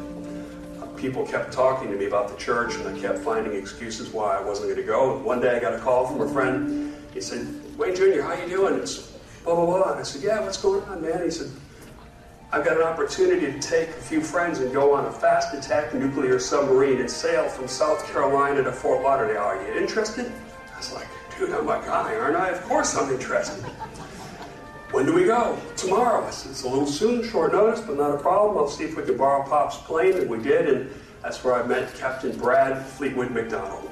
People 0.98 1.24
kept 1.24 1.52
talking 1.52 1.90
to 1.92 1.96
me 1.96 2.06
about 2.06 2.28
the 2.28 2.37
church, 2.37 2.74
and 2.74 2.88
I 2.88 3.00
kept 3.00 3.20
finding 3.20 3.54
excuses 3.54 4.08
why 4.08 4.37
I 4.37 4.42
wasn't 4.42 4.68
going 4.68 4.80
to 4.80 4.87
go. 4.87 5.14
And 5.14 5.24
one 5.24 5.40
day 5.40 5.56
I 5.56 5.61
got 5.61 5.72
a 5.72 5.78
call 5.78 6.08
from 6.08 6.20
a 6.20 6.28
friend. 6.28 6.92
He 7.14 7.20
said, 7.20 7.46
Wayne 7.78 7.94
Jr., 7.94 8.22
how 8.22 8.34
you 8.34 8.48
doing? 8.48 8.74
It's 8.80 9.12
blah, 9.44 9.54
blah, 9.54 9.64
blah. 9.64 9.92
And 9.92 10.00
I 10.00 10.02
said, 10.02 10.22
yeah, 10.22 10.40
what's 10.40 10.61
going 10.61 10.82
on, 10.88 11.00
man? 11.00 11.22
He 11.22 11.30
said, 11.30 11.50
I've 12.50 12.64
got 12.64 12.78
an 12.78 12.82
opportunity 12.82 13.46
to 13.46 13.61
take 13.61 13.90
a 13.90 13.92
few 13.92 14.20
friends 14.20 14.58
and 14.58 14.72
go 14.72 14.92
on 14.92 15.04
a 15.04 15.12
fast 15.12 15.54
attack 15.54 15.94
nuclear 15.94 16.40
submarine 16.40 16.98
and 16.98 17.11
sail 17.11 17.48
from 17.48 17.68
South 17.68 18.04
Carolina 18.11 18.64
to 18.64 18.72
Fort 18.72 19.02
Lauderdale. 19.02 19.42
Are 19.42 19.68
you 19.68 19.74
interested? 19.74 20.32
I 20.74 20.78
was 20.78 20.92
like, 20.92 21.06
dude, 21.38 21.50
I'm 21.50 21.68
a 21.68 21.80
guy, 21.84 22.16
aren't 22.16 22.37
I? 22.37 22.48
Of 22.48 22.62
course 22.64 22.96
I'm 22.96 23.12
interested. 23.12 23.64
When 24.90 25.05
do 25.05 25.12
we 25.12 25.24
go? 25.24 25.59
Tomorrow. 25.77 26.27
I 26.27 26.31
said, 26.31 26.53
it's 26.53 26.62
a 26.62 26.68
little 26.68 26.87
soon, 26.87 27.22
short 27.22 27.53
notice, 27.53 27.81
but 27.81 27.98
not 27.98 28.14
a 28.14 28.18
problem. 28.18 28.57
I'll 28.57 28.68
see 28.68 28.85
if 28.85 28.96
we 28.96 29.03
can 29.03 29.18
borrow 29.18 29.46
Pop's 29.46 29.77
plane. 29.77 30.14
And 30.16 30.31
we 30.31 30.38
did, 30.38 30.66
and 30.66 30.90
that's 31.22 31.44
where 31.44 31.62
I 31.62 31.66
met 31.66 31.94
Captain 31.94 32.37
Brad 32.38 32.85
Fleetwood 32.87 33.31
McDonald. 33.31 33.90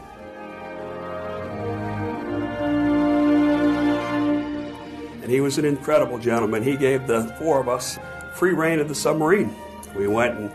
And 5.22 5.30
he 5.30 5.42
was 5.42 5.58
an 5.58 5.66
incredible 5.66 6.18
gentleman. 6.18 6.62
He 6.62 6.76
gave 6.76 7.06
the 7.06 7.24
four 7.38 7.60
of 7.60 7.68
us 7.68 7.98
free 8.34 8.52
reign 8.52 8.78
of 8.78 8.88
the 8.88 8.94
submarine. 8.94 9.54
We 9.94 10.06
went 10.06 10.38
and, 10.38 10.50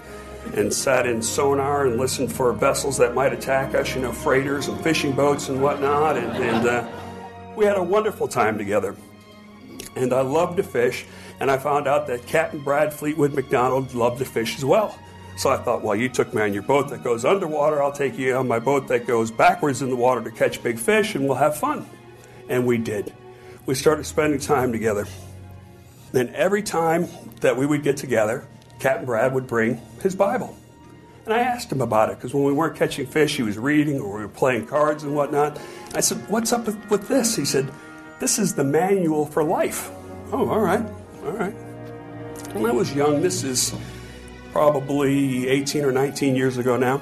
and 0.55 0.73
sat 0.73 1.05
in 1.05 1.21
sonar 1.21 1.85
and 1.85 1.97
listened 1.97 2.31
for 2.33 2.51
vessels 2.53 2.97
that 2.97 3.13
might 3.13 3.31
attack 3.31 3.75
us, 3.75 3.93
you 3.93 4.01
know, 4.01 4.11
freighters 4.11 4.69
and 4.69 4.81
fishing 4.81 5.11
boats 5.11 5.49
and 5.49 5.61
whatnot. 5.61 6.17
And, 6.17 6.31
and 6.43 6.67
uh, 6.67 6.87
we 7.55 7.65
had 7.65 7.77
a 7.77 7.83
wonderful 7.83 8.27
time 8.27 8.57
together. 8.57 8.95
And 9.95 10.13
I 10.13 10.21
loved 10.21 10.57
to 10.57 10.63
fish, 10.63 11.05
and 11.39 11.51
I 11.51 11.57
found 11.57 11.87
out 11.87 12.07
that 12.07 12.25
Captain 12.25 12.59
Brad 12.59 12.93
Fleetwood 12.93 13.33
McDonald 13.33 13.93
loved 13.93 14.19
to 14.19 14.25
fish 14.25 14.57
as 14.57 14.65
well. 14.65 14.97
So 15.37 15.49
I 15.49 15.57
thought, 15.57 15.81
well, 15.81 15.95
you 15.95 16.09
took 16.09 16.33
me 16.33 16.41
on 16.41 16.53
your 16.53 16.63
boat 16.63 16.89
that 16.89 17.03
goes 17.03 17.25
underwater, 17.25 17.81
I'll 17.81 17.91
take 17.91 18.17
you 18.17 18.35
on 18.35 18.47
my 18.47 18.59
boat 18.59 18.87
that 18.89 19.07
goes 19.07 19.31
backwards 19.31 19.81
in 19.81 19.89
the 19.89 19.95
water 19.95 20.21
to 20.23 20.31
catch 20.31 20.61
big 20.61 20.77
fish, 20.77 21.15
and 21.15 21.25
we'll 21.25 21.35
have 21.35 21.57
fun. 21.57 21.85
And 22.47 22.65
we 22.65 22.77
did. 22.77 23.13
We 23.65 23.75
started 23.75 24.05
spending 24.05 24.39
time 24.39 24.71
together. 24.71 25.07
Then 26.11 26.29
every 26.35 26.61
time 26.61 27.07
that 27.39 27.55
we 27.55 27.65
would 27.65 27.83
get 27.83 27.97
together, 27.97 28.45
Captain 28.79 29.05
Brad 29.05 29.33
would 29.33 29.47
bring 29.47 29.81
his 30.01 30.15
Bible. 30.15 30.57
And 31.25 31.33
I 31.33 31.39
asked 31.39 31.71
him 31.71 31.81
about 31.81 32.09
it 32.09 32.17
because 32.17 32.33
when 32.33 32.43
we 32.43 32.51
weren't 32.51 32.75
catching 32.75 33.05
fish, 33.05 33.35
he 33.37 33.43
was 33.43 33.57
reading 33.57 34.01
or 34.01 34.17
we 34.17 34.21
were 34.23 34.27
playing 34.27 34.65
cards 34.65 35.03
and 35.03 35.15
whatnot. 35.15 35.59
I 35.93 36.01
said, 36.01 36.17
What's 36.29 36.51
up 36.51 36.65
with, 36.65 36.89
with 36.89 37.07
this? 37.07 37.35
He 37.35 37.45
said, 37.45 37.71
This 38.21 38.37
is 38.37 38.53
the 38.53 38.63
manual 38.63 39.25
for 39.25 39.43
life. 39.43 39.89
Oh, 40.31 40.47
all 40.47 40.59
right, 40.59 40.85
all 41.25 41.31
right. 41.31 41.53
When 42.53 42.67
I 42.67 42.71
was 42.71 42.93
young, 42.93 43.19
this 43.19 43.43
is 43.43 43.73
probably 44.51 45.47
18 45.47 45.83
or 45.83 45.91
19 45.91 46.35
years 46.35 46.59
ago 46.59 46.77
now. 46.77 47.01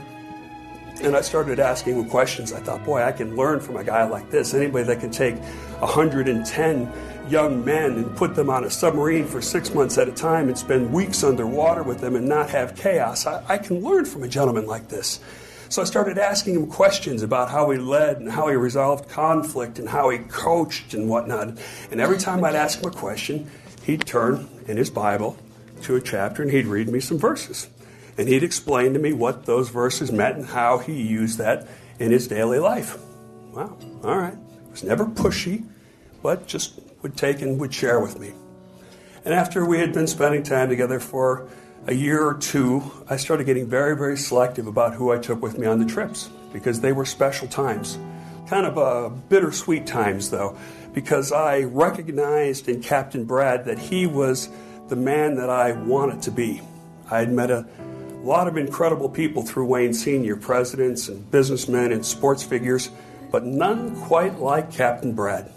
And 1.02 1.18
I 1.18 1.22
started 1.22 1.60
asking 1.60 2.00
him 2.00 2.10
questions. 2.10 2.54
I 2.54 2.62
thought, 2.62 2.86
boy, 2.86 3.04
I 3.04 3.12
can 3.12 3.36
learn 3.36 3.60
from 3.60 3.76
a 3.76 3.84
guy 3.84 4.06
like 4.06 4.30
this. 4.30 4.54
Anybody 4.54 4.86
that 4.86 5.02
can 5.02 5.12
take 5.12 5.36
110 5.80 6.94
young 7.28 7.66
men 7.66 7.92
and 7.96 8.16
put 8.16 8.34
them 8.34 8.50
on 8.50 8.64
a 8.64 8.70
submarine 8.70 9.26
for 9.26 9.42
six 9.42 9.74
months 9.74 9.98
at 9.98 10.08
a 10.08 10.14
time 10.14 10.48
and 10.48 10.58
spend 10.58 10.94
weeks 10.94 11.22
underwater 11.26 11.84
with 11.84 12.00
them 12.00 12.16
and 12.16 12.30
not 12.30 12.50
have 12.50 12.78
chaos. 12.78 13.26
I, 13.26 13.44
I, 13.50 13.58
can 13.58 13.82
learn 13.82 14.06
from 14.06 14.24
a 14.24 14.28
gentleman 14.30 14.68
like 14.68 14.88
this. 14.88 15.20
So 15.70 15.84
I 15.84 15.86
started 15.86 16.18
asking 16.18 16.56
him 16.56 16.66
questions 16.66 17.22
about 17.22 17.52
how 17.52 17.70
he 17.70 17.78
led 17.78 18.18
and 18.18 18.32
how 18.32 18.48
he 18.48 18.56
resolved 18.56 19.08
conflict 19.08 19.78
and 19.78 19.88
how 19.88 20.10
he 20.10 20.18
coached 20.18 20.96
and 20.96 21.08
whatnot. 21.08 21.60
And 21.92 22.02
every 22.02 22.18
time 22.18 22.44
I'd 22.44 22.56
ask 22.56 22.80
him 22.80 22.90
a 22.90 22.92
question, 22.92 23.50
he'd 23.84 24.04
turn 24.08 24.50
in 24.68 24.78
his 24.78 24.90
Bible 24.90 25.38
to 25.84 25.96
a 25.96 26.02
chapter 26.02 26.42
and 26.42 26.52
he'd 26.52 26.66
read 26.66 26.90
me 26.90 27.00
some 27.00 27.20
verses. 27.20 27.70
And 28.18 28.28
he'd 28.28 28.42
explain 28.42 28.94
to 28.94 29.00
me 29.00 29.14
what 29.14 29.46
those 29.46 29.70
verses 29.70 30.12
meant 30.12 30.38
and 30.38 30.46
how 30.48 30.80
he 30.80 31.04
used 31.04 31.38
that 31.38 31.68
in 32.00 32.12
his 32.12 32.28
daily 32.28 32.58
life. 32.58 32.98
Wow, 33.54 33.78
all 34.04 34.18
right. 34.18 34.34
It 34.34 34.72
was 34.72 34.84
never 34.84 35.06
pushy, 35.06 35.66
but 36.24 36.48
just 36.48 36.80
would 37.04 37.16
take 37.16 37.44
and 37.44 37.60
would 37.60 37.74
share 37.76 38.00
with 38.00 38.20
me. 38.20 38.34
And 39.24 39.36
after 39.36 39.64
we 39.64 39.78
had 39.78 39.94
been 39.94 40.08
spending 40.08 40.42
time 40.42 40.70
together 40.70 41.00
for 41.00 41.48
a 41.90 41.94
year 41.94 42.24
or 42.24 42.36
two, 42.36 42.84
I 43.10 43.18
started 43.18 43.46
getting 43.46 43.66
very, 43.66 43.98
very 43.98 44.16
selective 44.16 44.68
about 44.68 44.94
who 44.94 45.12
I 45.12 45.18
took 45.18 45.42
with 45.42 45.58
me 45.58 45.66
on 45.66 45.80
the 45.80 45.86
trips 45.86 46.30
because 46.54 46.82
they 46.82 46.92
were 46.92 47.04
special 47.04 47.48
times. 47.48 47.98
Kind 48.48 48.68
of 48.68 48.78
a 48.78 49.10
bittersweet 49.10 49.88
times, 49.88 50.30
though, 50.30 50.56
because 50.94 51.32
I 51.32 51.64
recognized 51.64 52.70
in 52.70 52.84
Captain 52.84 53.26
Brad 53.26 53.66
that 53.66 53.80
he 53.80 54.06
was 54.06 54.50
the 54.88 54.96
man 54.96 55.34
that 55.38 55.50
I 55.50 55.72
wanted 55.72 56.22
to 56.24 56.32
be. 56.32 56.62
I 57.10 57.18
had 57.20 57.32
met 57.32 57.50
a 57.50 57.66
lot 58.22 58.48
of 58.48 58.56
incredible 58.56 59.10
people 59.10 59.42
through 59.42 59.66
Wayne 59.66 59.96
Sr., 59.96 60.36
presidents 60.36 61.10
and 61.10 61.30
businessmen 61.32 61.92
and 61.92 62.06
sports 62.06 62.44
figures, 62.44 62.92
but 63.32 63.46
none 63.46 64.00
quite 64.02 64.38
like 64.38 64.72
Captain 64.72 65.14
Brad. 65.14 65.52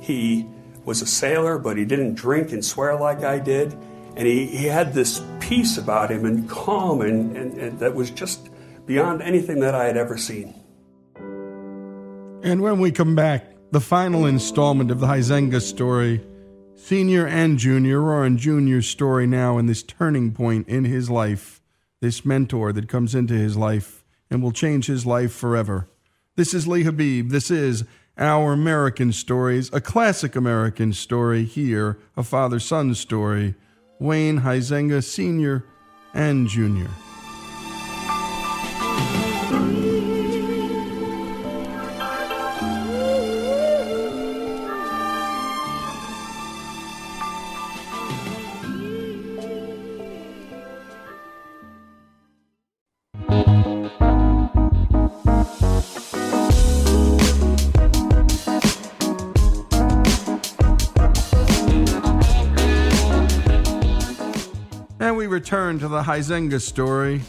He 0.00 0.46
was 0.86 1.02
a 1.02 1.06
sailor, 1.06 1.58
but 1.58 1.76
he 1.76 1.84
didn't 1.84 2.14
drink 2.14 2.50
and 2.52 2.64
swear 2.64 2.96
like 2.96 3.24
I 3.24 3.38
did. 3.38 3.76
And 4.18 4.26
he, 4.26 4.46
he 4.46 4.66
had 4.66 4.92
this 4.94 5.22
peace 5.38 5.78
about 5.78 6.10
him 6.10 6.24
and 6.24 6.48
calm 6.48 7.02
and, 7.02 7.36
and, 7.36 7.56
and 7.56 7.78
that 7.78 7.94
was 7.94 8.10
just 8.10 8.50
beyond 8.84 9.22
anything 9.22 9.60
that 9.60 9.76
I 9.76 9.84
had 9.84 9.96
ever 9.96 10.18
seen. 10.18 10.54
And 12.42 12.60
when 12.60 12.80
we 12.80 12.90
come 12.90 13.14
back, 13.14 13.46
the 13.70 13.80
final 13.80 14.26
installment 14.26 14.90
of 14.90 14.98
the 14.98 15.06
Huizenga 15.06 15.60
story, 15.62 16.26
Senior 16.74 17.28
and 17.28 17.58
Junior, 17.58 18.02
or 18.02 18.26
in 18.26 18.38
Junior's 18.38 18.88
story 18.88 19.26
now, 19.26 19.56
in 19.56 19.66
this 19.66 19.84
turning 19.84 20.32
point 20.32 20.68
in 20.68 20.84
his 20.84 21.08
life, 21.08 21.60
this 22.00 22.24
mentor 22.24 22.72
that 22.72 22.88
comes 22.88 23.14
into 23.14 23.34
his 23.34 23.56
life 23.56 24.04
and 24.30 24.42
will 24.42 24.52
change 24.52 24.86
his 24.86 25.06
life 25.06 25.32
forever. 25.32 25.88
This 26.34 26.54
is 26.54 26.66
Lee 26.66 26.82
Habib. 26.82 27.30
This 27.30 27.52
is 27.52 27.84
our 28.16 28.52
American 28.52 29.12
stories, 29.12 29.70
a 29.72 29.80
classic 29.80 30.34
American 30.34 30.92
story 30.92 31.44
here, 31.44 32.00
a 32.16 32.24
father 32.24 32.58
son 32.58 32.96
story, 32.96 33.54
Wayne 34.00 34.40
Huizenga 34.42 35.02
Sr. 35.02 35.64
and 36.14 36.46
Jr. 36.46 36.88
return 65.48 65.78
to 65.78 65.88
the 65.88 66.02
Huizenga 66.02 66.60
story. 66.60 67.22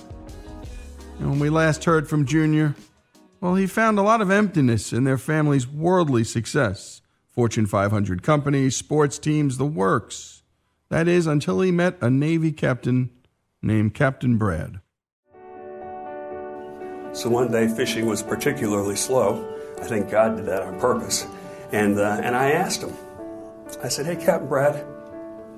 And 1.20 1.30
when 1.30 1.40
we 1.40 1.50
last 1.50 1.86
heard 1.86 2.10
from 2.10 2.26
Junior, 2.26 2.76
well, 3.40 3.56
he 3.56 3.66
found 3.66 3.98
a 3.98 4.02
lot 4.02 4.20
of 4.20 4.30
emptiness 4.30 4.92
in 4.92 5.06
their 5.06 5.18
family's 5.18 5.66
worldly 5.66 6.26
success 6.26 7.02
Fortune 7.32 7.66
500 7.66 8.22
companies, 8.22 8.76
sports 8.76 9.20
teams, 9.20 9.58
the 9.58 9.66
works. 9.66 10.44
That 10.90 11.08
is, 11.08 11.28
until 11.28 11.62
he 11.62 11.72
met 11.72 11.98
a 12.02 12.10
Navy 12.10 12.52
captain 12.52 13.10
named 13.62 13.94
Captain 13.94 14.38
Brad. 14.38 14.82
So 17.14 17.30
one 17.30 17.50
day 17.54 17.70
fishing 17.70 18.06
was 18.06 18.22
particularly 18.22 18.98
slow. 18.98 19.48
I 19.80 19.86
think 19.86 20.12
God 20.12 20.36
did 20.36 20.46
that 20.48 20.64
on 20.64 20.78
purpose. 20.78 21.26
And, 21.72 21.98
uh, 21.98 22.20
and 22.22 22.36
I 22.36 22.52
asked 22.52 22.84
him, 22.84 22.94
I 23.82 23.88
said, 23.88 24.06
Hey, 24.08 24.18
Captain 24.18 24.50
Brad, 24.50 24.86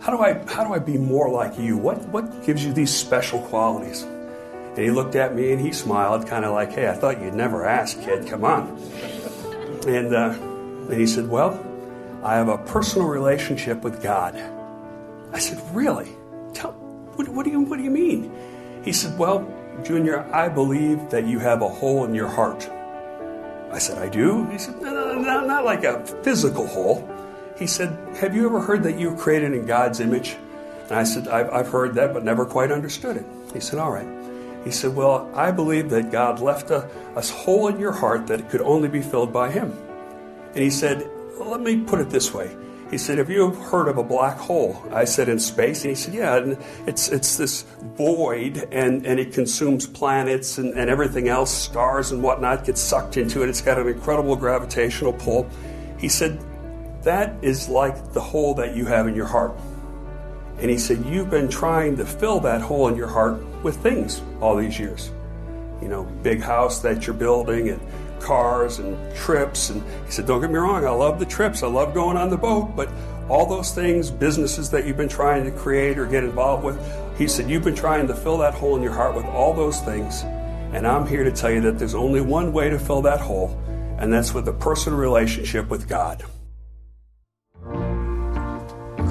how 0.02 0.12
do 0.12 0.24
I 0.24 0.34
how 0.48 0.64
do 0.64 0.74
I 0.74 0.80
be 0.80 0.98
more 0.98 1.30
like 1.30 1.60
you? 1.60 1.78
What 1.78 2.00
what 2.10 2.44
gives 2.44 2.66
you 2.66 2.74
these 2.74 2.94
special 2.94 3.40
qualities? 3.40 4.02
And 4.02 4.80
he 4.80 4.90
looked 4.90 5.16
at 5.16 5.36
me 5.36 5.52
and 5.52 5.62
he 5.62 5.72
smiled, 5.72 6.28
kind 6.28 6.44
of 6.44 6.54
like, 6.54 6.74
"Hey, 6.74 6.90
I 6.90 6.94
thought 6.94 7.22
you'd 7.22 7.36
never 7.36 7.66
ask, 7.66 8.02
kid. 8.02 8.28
Come 8.28 8.44
on." 8.44 8.78
And 9.88 10.14
uh, 10.16 10.34
and 10.90 10.94
he 10.94 11.06
said, 11.06 11.30
"Well, 11.30 11.64
I 12.24 12.36
have 12.36 12.50
a 12.50 12.58
personal 12.58 13.08
relationship 13.08 13.84
with 13.84 14.02
God." 14.02 14.36
I 15.34 15.40
said, 15.40 15.62
"Really? 15.72 16.10
Tell 16.54 16.72
what, 17.16 17.30
what 17.30 17.46
do 17.46 17.52
you 17.52 17.62
what 17.62 17.78
do 17.78 17.84
you 17.84 17.92
mean?" 17.92 18.34
He 18.84 18.94
said, 18.94 19.16
"Well, 19.20 19.46
Junior, 19.84 20.26
I 20.34 20.50
believe 20.50 21.12
that 21.12 21.28
you 21.28 21.38
have 21.38 21.62
a 21.62 21.70
hole 21.70 22.06
in 22.06 22.16
your 22.16 22.28
heart." 22.28 22.68
I 23.72 23.78
said, 23.78 24.00
"I 24.00 24.10
do." 24.10 24.50
He 24.50 24.58
said, 24.58 24.82
"No, 24.82 24.92
no, 24.92 25.22
no 25.22 25.46
not 25.46 25.64
like 25.64 25.84
a 25.84 26.04
physical 26.24 26.66
hole." 26.66 27.08
He 27.62 27.68
said, 27.68 27.96
Have 28.18 28.36
you 28.36 28.48
ever 28.48 28.60
heard 28.60 28.82
that 28.84 28.98
you 28.98 29.12
were 29.12 29.18
created 29.18 29.54
in 29.54 29.68
God's 29.68 30.00
image? 30.00 30.36
And 30.86 30.94
I 30.94 31.04
said, 31.04 31.28
I've, 31.28 31.48
I've 31.52 31.68
heard 31.68 31.94
that, 31.94 32.12
but 32.12 32.26
never 32.26 32.44
quite 32.44 32.72
understood 32.72 33.18
it. 33.18 33.26
He 33.54 33.60
said, 33.60 33.78
All 33.78 33.92
right. 33.92 34.08
He 34.64 34.72
said, 34.72 34.96
Well, 34.96 35.30
I 35.36 35.52
believe 35.52 35.92
that 35.92 36.12
God 36.12 36.40
left 36.40 36.72
a, 36.72 36.90
a 37.16 37.22
hole 37.22 37.68
in 37.68 37.80
your 37.80 37.92
heart 37.92 38.26
that 38.28 38.50
could 38.50 38.62
only 38.62 38.90
be 38.90 39.04
filled 39.04 39.32
by 39.32 39.52
Him. 39.52 39.72
And 40.56 40.58
he 40.58 40.72
said, 40.72 41.08
well, 41.38 41.52
Let 41.52 41.62
me 41.62 41.82
put 41.82 42.00
it 42.00 42.10
this 42.10 42.34
way. 42.34 42.50
He 42.90 42.98
said, 42.98 43.20
Have 43.20 43.30
you 43.30 43.52
heard 43.52 43.90
of 43.90 44.00
a 44.00 44.04
black 44.04 44.38
hole? 44.38 44.84
I 44.92 45.06
said, 45.06 45.30
In 45.30 45.38
space? 45.38 45.84
And 45.84 45.92
he 45.92 45.96
said, 45.96 46.16
Yeah, 46.16 46.38
and 46.38 46.58
it's, 46.88 47.10
it's 47.10 47.38
this 47.38 47.62
void, 47.96 48.70
and, 48.72 49.06
and 49.06 49.20
it 49.20 49.34
consumes 49.34 49.86
planets 49.86 50.58
and, 50.58 50.74
and 50.74 50.90
everything 50.90 51.28
else, 51.28 51.52
stars 51.52 52.12
and 52.12 52.24
whatnot, 52.24 52.66
gets 52.66 52.82
sucked 52.82 53.18
into 53.18 53.44
it. 53.44 53.50
It's 53.50 53.62
got 53.62 53.78
an 53.78 53.88
incredible 53.88 54.36
gravitational 54.36 55.14
pull. 55.14 55.48
He 56.00 56.10
said, 56.10 56.44
That 57.04 57.44
is 57.44 57.68
like 57.68 58.14
the 58.14 58.22
hole 58.22 58.54
that 58.56 58.76
you 58.76 58.86
have 58.86 59.08
in 59.08 59.16
your 59.16 59.26
heart. 59.26 59.54
And 60.60 60.70
he 60.70 60.78
said, 60.78 61.04
You've 61.06 61.30
been 61.30 61.50
trying 61.50 61.98
to 61.98 62.06
fill 62.06 62.40
that 62.42 62.62
hole 62.62 62.88
in 62.88 62.96
your 62.96 63.08
heart 63.08 63.42
with 63.64 63.78
things 63.78 64.22
all 64.40 64.56
these 64.56 64.80
years. 64.80 65.12
You 65.82 65.88
know, 65.88 66.04
big 66.22 66.42
house 66.42 66.80
that 66.82 67.08
you're 67.08 67.16
building 67.16 67.70
and 67.70 67.82
cars 68.20 68.78
and 68.78 69.16
trips. 69.16 69.72
And 69.72 69.82
he 70.06 70.12
said, 70.12 70.28
Don't 70.28 70.42
get 70.42 70.52
me 70.52 70.58
wrong, 70.58 70.86
I 70.86 70.92
love 70.92 71.20
the 71.20 71.26
trips, 71.26 71.64
I 71.64 71.68
love 71.68 71.94
going 71.94 72.18
on 72.18 72.30
the 72.30 72.38
boat, 72.38 72.76
but 72.76 72.90
all 73.30 73.46
those 73.46 73.74
things, 73.74 74.12
businesses 74.12 74.70
that 74.70 74.86
you've 74.86 74.98
been 74.98 75.10
trying 75.10 75.44
to 75.46 75.52
create 75.52 75.98
or 75.98 76.06
get 76.06 76.24
involved 76.24 76.64
with, 76.64 76.78
he 77.18 77.28
said, 77.28 77.50
You've 77.50 77.64
been 77.64 77.76
trying 77.76 78.08
to 78.08 78.14
fill 78.14 78.38
that 78.38 78.54
hole 78.54 78.76
in 78.76 78.84
your 78.84 78.94
heart 78.94 79.16
with 79.16 79.26
all 79.26 79.54
those 79.54 79.82
things. 79.82 80.22
And 80.74 80.88
I'm 80.88 81.08
here 81.08 81.24
to 81.24 81.32
tell 81.32 81.52
you 81.52 81.62
that 81.62 81.80
there's 81.80 81.96
only 81.96 82.22
one 82.22 82.54
way 82.54 82.70
to 82.70 82.78
fill 82.78 83.02
that 83.02 83.20
hole, 83.20 83.60
and 83.98 84.14
that's 84.14 84.34
with 84.34 84.48
a 84.48 84.54
personal 84.54 85.00
relationship 85.00 85.68
with 85.70 85.90
God. 85.90 86.24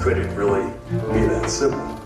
Could 0.01 0.17
it 0.17 0.35
really 0.35 0.67
be 0.89 1.27
that 1.27 1.47
simple? 1.47 2.01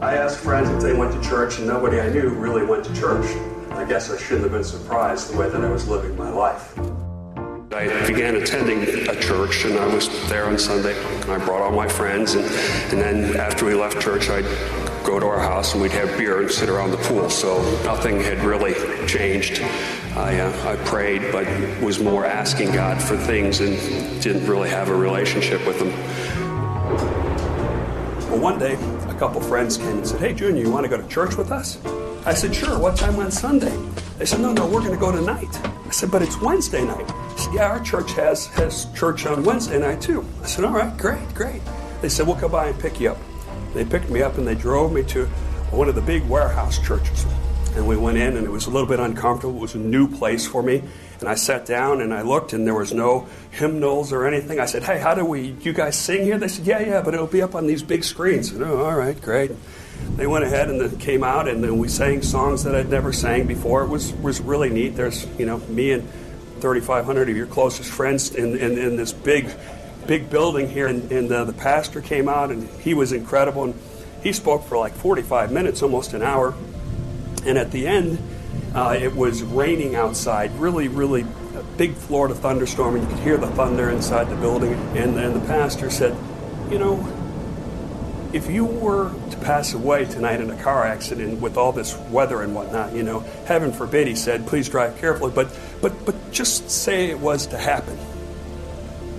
I 0.00 0.14
asked 0.14 0.38
friends 0.38 0.68
if 0.68 0.80
they 0.80 0.92
went 0.92 1.12
to 1.12 1.28
church, 1.28 1.58
and 1.58 1.66
nobody 1.66 2.00
I 2.00 2.08
knew 2.08 2.28
really 2.28 2.64
went 2.64 2.84
to 2.84 2.94
church. 2.94 3.26
I 3.72 3.84
guess 3.84 4.12
I 4.12 4.16
shouldn't 4.16 4.42
have 4.42 4.52
been 4.52 4.62
surprised 4.62 5.32
the 5.32 5.36
way 5.36 5.48
that 5.48 5.60
I 5.60 5.68
was 5.68 5.88
living 5.88 6.16
my 6.16 6.30
life. 6.30 6.78
I 7.72 8.06
began 8.06 8.36
attending 8.36 8.82
a 9.08 9.20
church, 9.20 9.64
and 9.64 9.76
I 9.76 9.92
was 9.92 10.08
there 10.28 10.44
on 10.44 10.56
Sunday. 10.56 10.96
I 11.22 11.38
brought 11.44 11.62
all 11.62 11.72
my 11.72 11.88
friends, 11.88 12.34
and, 12.34 12.44
and 12.92 13.00
then 13.00 13.36
after 13.36 13.66
we 13.66 13.74
left 13.74 14.00
church, 14.00 14.30
I'd 14.30 14.44
go 15.04 15.18
to 15.18 15.26
our 15.26 15.40
house 15.40 15.72
and 15.72 15.82
we'd 15.82 15.90
have 15.90 16.16
beer 16.16 16.40
and 16.40 16.48
sit 16.48 16.68
around 16.68 16.92
the 16.92 16.98
pool. 16.98 17.28
So 17.28 17.60
nothing 17.82 18.20
had 18.20 18.38
really 18.44 18.74
changed. 19.08 19.60
I, 20.14 20.38
uh, 20.38 20.70
I 20.70 20.76
prayed, 20.84 21.32
but 21.32 21.46
was 21.82 21.98
more 21.98 22.24
asking 22.24 22.70
God 22.70 23.02
for 23.02 23.16
things 23.16 23.58
and 23.58 23.76
didn't 24.22 24.46
really 24.46 24.68
have 24.68 24.90
a 24.90 24.94
relationship 24.94 25.66
with 25.66 25.80
Him. 25.80 26.49
Well, 28.30 28.40
one 28.40 28.58
day, 28.58 28.74
a 29.08 29.14
couple 29.18 29.40
friends 29.40 29.76
came 29.76 29.98
and 29.98 30.06
said, 30.06 30.20
Hey, 30.20 30.34
Junior, 30.34 30.62
you 30.62 30.70
want 30.70 30.84
to 30.84 30.88
go 30.88 31.00
to 31.00 31.08
church 31.08 31.36
with 31.36 31.50
us? 31.50 31.84
I 32.26 32.34
said, 32.34 32.54
Sure, 32.54 32.78
what 32.78 32.96
time 32.96 33.16
on 33.16 33.30
Sunday? 33.30 33.76
They 34.18 34.26
said, 34.26 34.40
No, 34.40 34.52
no, 34.52 34.66
we're 34.66 34.80
going 34.80 34.92
to 34.92 34.98
go 34.98 35.10
tonight. 35.10 35.48
I 35.64 35.90
said, 35.90 36.10
But 36.10 36.22
it's 36.22 36.40
Wednesday 36.40 36.84
night. 36.84 37.08
Said, 37.36 37.54
yeah, 37.54 37.66
our 37.68 37.80
church 37.80 38.12
has, 38.12 38.46
has 38.48 38.86
church 38.94 39.26
on 39.26 39.42
Wednesday 39.42 39.78
night 39.78 40.00
too. 40.00 40.24
I 40.42 40.46
said, 40.46 40.64
All 40.64 40.72
right, 40.72 40.96
great, 40.96 41.34
great. 41.34 41.62
They 42.02 42.08
said, 42.08 42.26
We'll 42.26 42.36
come 42.36 42.52
by 42.52 42.68
and 42.68 42.78
pick 42.78 43.00
you 43.00 43.10
up. 43.10 43.18
They 43.74 43.84
picked 43.84 44.10
me 44.10 44.22
up 44.22 44.38
and 44.38 44.46
they 44.46 44.54
drove 44.54 44.92
me 44.92 45.02
to 45.04 45.26
one 45.70 45.88
of 45.88 45.94
the 45.94 46.02
big 46.02 46.22
warehouse 46.28 46.78
churches. 46.78 47.24
And 47.76 47.86
we 47.86 47.96
went 47.96 48.18
in, 48.18 48.36
and 48.36 48.44
it 48.44 48.50
was 48.50 48.66
a 48.66 48.70
little 48.70 48.88
bit 48.88 48.98
uncomfortable. 48.98 49.56
It 49.56 49.60
was 49.60 49.74
a 49.74 49.78
new 49.78 50.08
place 50.08 50.46
for 50.46 50.62
me. 50.62 50.82
And 51.20 51.28
I 51.28 51.34
sat 51.34 51.66
down 51.66 52.00
and 52.00 52.14
I 52.14 52.22
looked, 52.22 52.52
and 52.52 52.66
there 52.66 52.74
was 52.74 52.92
no 52.92 53.28
hymnals 53.50 54.12
or 54.12 54.26
anything. 54.26 54.58
I 54.58 54.66
said, 54.66 54.82
Hey, 54.82 54.98
how 54.98 55.14
do 55.14 55.24
we, 55.24 55.54
you 55.60 55.72
guys 55.72 55.96
sing 55.96 56.24
here? 56.24 56.38
They 56.38 56.48
said, 56.48 56.66
Yeah, 56.66 56.80
yeah, 56.80 57.02
but 57.02 57.14
it'll 57.14 57.26
be 57.26 57.42
up 57.42 57.54
on 57.54 57.66
these 57.66 57.82
big 57.82 58.04
screens. 58.04 58.50
Said, 58.50 58.62
oh, 58.62 58.84
all 58.84 58.96
right, 58.96 59.20
great 59.20 59.52
they 60.16 60.26
went 60.26 60.44
ahead 60.44 60.68
and 60.68 60.80
then 60.80 60.98
came 60.98 61.22
out 61.22 61.48
and 61.48 61.62
then 61.62 61.78
we 61.78 61.88
sang 61.88 62.22
songs 62.22 62.64
that 62.64 62.74
I'd 62.74 62.88
never 62.88 63.12
sang 63.12 63.46
before. 63.46 63.82
It 63.82 63.88
was 63.88 64.12
was 64.14 64.40
really 64.40 64.70
neat. 64.70 64.90
There's 64.96 65.26
you 65.38 65.46
know 65.46 65.58
me 65.68 65.92
and 65.92 66.08
3,500 66.60 67.30
of 67.30 67.36
your 67.36 67.46
closest 67.46 67.90
friends 67.90 68.34
in, 68.34 68.56
in, 68.58 68.78
in 68.78 68.96
this 68.96 69.12
big 69.12 69.50
big 70.06 70.28
building 70.30 70.68
here, 70.68 70.86
and, 70.86 71.10
and 71.12 71.30
uh, 71.30 71.44
the 71.44 71.52
pastor 71.52 72.00
came 72.00 72.28
out 72.28 72.50
and 72.50 72.68
he 72.80 72.94
was 72.94 73.12
incredible 73.12 73.64
and 73.64 73.74
he 74.22 74.32
spoke 74.32 74.66
for 74.66 74.76
like 74.76 74.92
45 74.92 75.52
minutes, 75.52 75.82
almost 75.82 76.12
an 76.12 76.22
hour, 76.22 76.54
and 77.44 77.56
at 77.56 77.70
the 77.70 77.86
end. 77.86 78.18
Uh, 78.74 78.96
it 79.00 79.14
was 79.14 79.42
raining 79.42 79.96
outside, 79.96 80.52
really, 80.52 80.88
really 80.88 81.26
big 81.76 81.94
Florida 81.94 82.34
thunderstorm, 82.34 82.94
and 82.94 83.04
you 83.04 83.10
could 83.14 83.24
hear 83.24 83.36
the 83.36 83.48
thunder 83.48 83.90
inside 83.90 84.28
the 84.28 84.36
building. 84.36 84.74
And 84.96 85.16
then 85.16 85.34
the 85.34 85.40
pastor 85.40 85.90
said, 85.90 86.16
You 86.70 86.78
know, 86.78 87.20
if 88.32 88.48
you 88.48 88.64
were 88.64 89.12
to 89.30 89.36
pass 89.38 89.74
away 89.74 90.04
tonight 90.04 90.40
in 90.40 90.50
a 90.50 90.62
car 90.62 90.86
accident 90.86 91.40
with 91.40 91.56
all 91.56 91.72
this 91.72 91.96
weather 92.10 92.42
and 92.42 92.54
whatnot, 92.54 92.92
you 92.94 93.02
know, 93.02 93.20
heaven 93.46 93.72
forbid, 93.72 94.06
he 94.06 94.14
said, 94.14 94.46
please 94.46 94.68
drive 94.68 94.96
carefully, 94.98 95.32
but, 95.34 95.56
but, 95.82 96.04
but 96.04 96.30
just 96.30 96.70
say 96.70 97.10
it 97.10 97.18
was 97.18 97.46
to 97.48 97.58
happen. 97.58 97.98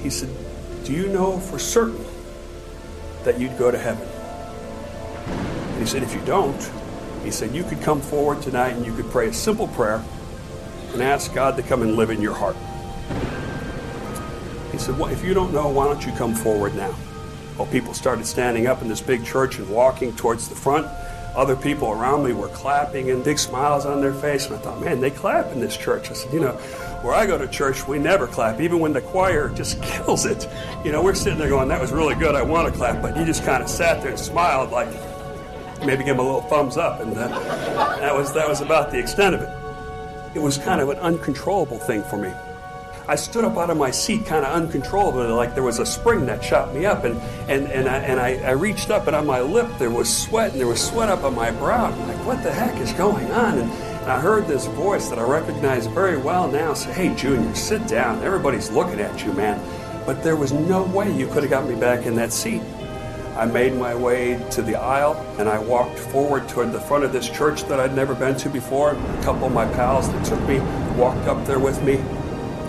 He 0.01 0.09
said, 0.09 0.29
Do 0.85 0.93
you 0.93 1.07
know 1.07 1.39
for 1.39 1.59
certain 1.59 2.05
that 3.23 3.39
you'd 3.39 3.57
go 3.57 3.69
to 3.69 3.77
heaven? 3.77 4.07
And 5.27 5.79
he 5.79 5.85
said, 5.85 6.03
If 6.03 6.13
you 6.13 6.21
don't, 6.21 6.71
he 7.23 7.31
said, 7.31 7.53
you 7.53 7.63
could 7.63 7.81
come 7.81 8.01
forward 8.01 8.41
tonight 8.41 8.71
and 8.71 8.85
you 8.85 8.93
could 8.93 9.09
pray 9.11 9.27
a 9.27 9.33
simple 9.33 9.67
prayer 9.69 10.03
and 10.93 11.01
ask 11.01 11.33
God 11.33 11.55
to 11.57 11.63
come 11.63 11.81
and 11.81 11.95
live 11.95 12.09
in 12.09 12.21
your 12.21 12.33
heart. 12.33 12.55
He 14.71 14.77
said, 14.77 14.97
Well, 14.97 15.11
if 15.11 15.23
you 15.23 15.33
don't 15.33 15.53
know, 15.53 15.67
why 15.69 15.85
don't 15.85 16.05
you 16.05 16.11
come 16.13 16.33
forward 16.33 16.75
now? 16.75 16.95
Well, 17.57 17.67
people 17.67 17.93
started 17.93 18.25
standing 18.25 18.67
up 18.67 18.81
in 18.81 18.87
this 18.87 19.01
big 19.01 19.25
church 19.25 19.57
and 19.59 19.69
walking 19.69 20.15
towards 20.15 20.47
the 20.47 20.55
front. 20.55 20.87
Other 21.35 21.55
people 21.55 21.91
around 21.91 22.25
me 22.25 22.33
were 22.33 22.49
clapping 22.49 23.09
and 23.09 23.23
big 23.23 23.39
smiles 23.39 23.85
on 23.85 24.01
their 24.01 24.13
face. 24.13 24.47
And 24.47 24.55
I 24.55 24.59
thought, 24.59 24.81
man, 24.81 24.99
they 24.99 25.11
clap 25.11 25.51
in 25.53 25.59
this 25.59 25.77
church. 25.77 26.09
I 26.09 26.13
said, 26.13 26.33
you 26.33 26.41
know, 26.41 26.53
where 27.03 27.13
I 27.13 27.25
go 27.25 27.37
to 27.37 27.47
church, 27.47 27.87
we 27.87 27.99
never 27.99 28.27
clap, 28.27 28.59
even 28.59 28.79
when 28.79 28.91
the 28.91 29.01
choir 29.01 29.49
just 29.49 29.81
kills 29.83 30.25
it. 30.25 30.47
You 30.83 30.91
know, 30.91 31.01
we're 31.01 31.13
sitting 31.13 31.39
there 31.39 31.49
going, 31.49 31.69
that 31.69 31.79
was 31.79 31.91
really 31.91 32.15
good. 32.15 32.35
I 32.35 32.41
want 32.41 32.71
to 32.71 32.77
clap. 32.77 33.01
But 33.01 33.15
you 33.15 33.25
just 33.25 33.45
kind 33.45 33.63
of 33.63 33.69
sat 33.69 34.01
there 34.01 34.11
and 34.11 34.19
smiled, 34.19 34.71
like 34.71 34.89
maybe 35.85 36.03
give 36.03 36.17
them 36.17 36.19
a 36.19 36.23
little 36.23 36.41
thumbs 36.41 36.77
up. 36.77 37.01
And 37.01 37.17
uh, 37.17 37.27
that, 37.99 38.13
was, 38.13 38.33
that 38.33 38.47
was 38.47 38.61
about 38.61 38.91
the 38.91 38.99
extent 38.99 39.35
of 39.35 39.41
it. 39.41 39.49
It 40.35 40.41
was 40.41 40.57
kind 40.57 40.81
of 40.81 40.89
an 40.89 40.97
uncontrollable 40.97 41.79
thing 41.79 42.03
for 42.03 42.17
me. 42.17 42.31
I 43.07 43.15
stood 43.15 43.43
up 43.43 43.57
out 43.57 43.69
of 43.69 43.77
my 43.77 43.91
seat 43.91 44.25
kind 44.25 44.45
of 44.45 44.53
uncontrollably, 44.53 45.27
like 45.27 45.53
there 45.53 45.63
was 45.63 45.79
a 45.79 45.85
spring 45.85 46.25
that 46.27 46.43
shot 46.43 46.73
me 46.73 46.85
up. 46.85 47.03
And, 47.03 47.17
and, 47.49 47.65
and, 47.67 47.89
I, 47.89 47.97
and 47.97 48.19
I, 48.19 48.35
I 48.35 48.51
reached 48.51 48.89
up, 48.89 49.07
and 49.07 49.15
on 49.15 49.25
my 49.25 49.41
lip 49.41 49.67
there 49.79 49.89
was 49.89 50.15
sweat, 50.15 50.51
and 50.51 50.59
there 50.59 50.67
was 50.67 50.81
sweat 50.81 51.09
up 51.09 51.23
on 51.23 51.35
my 51.35 51.51
brow. 51.51 51.91
I'm 51.91 52.07
like, 52.07 52.25
what 52.25 52.41
the 52.43 52.53
heck 52.53 52.79
is 52.79 52.93
going 52.93 53.29
on? 53.31 53.57
And, 53.57 53.71
and 54.01 54.11
I 54.11 54.19
heard 54.19 54.47
this 54.47 54.65
voice 54.65 55.09
that 55.09 55.19
I 55.19 55.23
recognize 55.23 55.85
very 55.85 56.17
well 56.17 56.49
now 56.49 56.73
say, 56.73 56.91
Hey, 56.91 57.15
Junior, 57.15 57.53
sit 57.53 57.87
down. 57.87 58.23
Everybody's 58.23 58.71
looking 58.71 58.99
at 58.99 59.23
you, 59.23 59.31
man. 59.33 59.61
But 60.07 60.23
there 60.23 60.35
was 60.35 60.51
no 60.51 60.83
way 60.83 61.15
you 61.15 61.27
could 61.27 61.43
have 61.43 61.51
got 61.51 61.67
me 61.67 61.75
back 61.75 62.07
in 62.07 62.15
that 62.15 62.33
seat. 62.33 62.63
I 63.35 63.45
made 63.45 63.73
my 63.73 63.95
way 63.95 64.43
to 64.51 64.61
the 64.61 64.75
aisle 64.75 65.15
and 65.39 65.47
I 65.47 65.57
walked 65.57 65.97
forward 65.97 66.49
toward 66.49 66.73
the 66.73 66.81
front 66.81 67.03
of 67.03 67.13
this 67.13 67.29
church 67.29 67.63
that 67.63 67.79
I'd 67.79 67.95
never 67.95 68.13
been 68.13 68.35
to 68.37 68.49
before. 68.49 68.91
A 68.91 69.23
couple 69.23 69.47
of 69.47 69.53
my 69.53 69.65
pals 69.73 70.11
that 70.11 70.25
took 70.25 70.41
me 70.47 70.59
walked 70.97 71.27
up 71.27 71.45
there 71.45 71.59
with 71.59 71.81
me. 71.83 71.95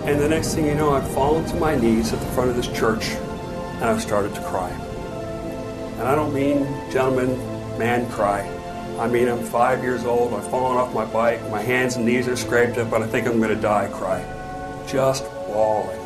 And 0.04 0.20
the 0.20 0.28
next 0.28 0.54
thing 0.54 0.66
you 0.66 0.74
know, 0.74 0.94
I've 0.94 1.08
fallen 1.12 1.44
to 1.46 1.56
my 1.56 1.74
knees 1.74 2.12
at 2.12 2.20
the 2.20 2.26
front 2.26 2.50
of 2.50 2.56
this 2.56 2.68
church 2.68 3.10
and 3.10 3.84
I've 3.84 4.00
started 4.00 4.34
to 4.36 4.40
cry. 4.42 4.70
And 5.98 6.02
I 6.02 6.14
don't 6.14 6.32
mean 6.32 6.64
gentleman, 6.90 7.36
man 7.76 8.08
cry. 8.10 8.48
I 8.98 9.08
mean, 9.08 9.28
I'm 9.28 9.42
five 9.42 9.82
years 9.82 10.04
old, 10.04 10.32
I've 10.32 10.48
fallen 10.48 10.78
off 10.78 10.94
my 10.94 11.04
bike, 11.06 11.40
my 11.50 11.60
hands 11.60 11.96
and 11.96 12.06
knees 12.06 12.28
are 12.28 12.36
scraped 12.36 12.78
up, 12.78 12.90
but 12.90 13.02
I 13.02 13.06
think 13.08 13.26
I'm 13.26 13.38
going 13.38 13.54
to 13.54 13.60
die 13.60 13.88
cry. 13.88 14.22
Just 14.86 15.24
bawling 15.48 15.98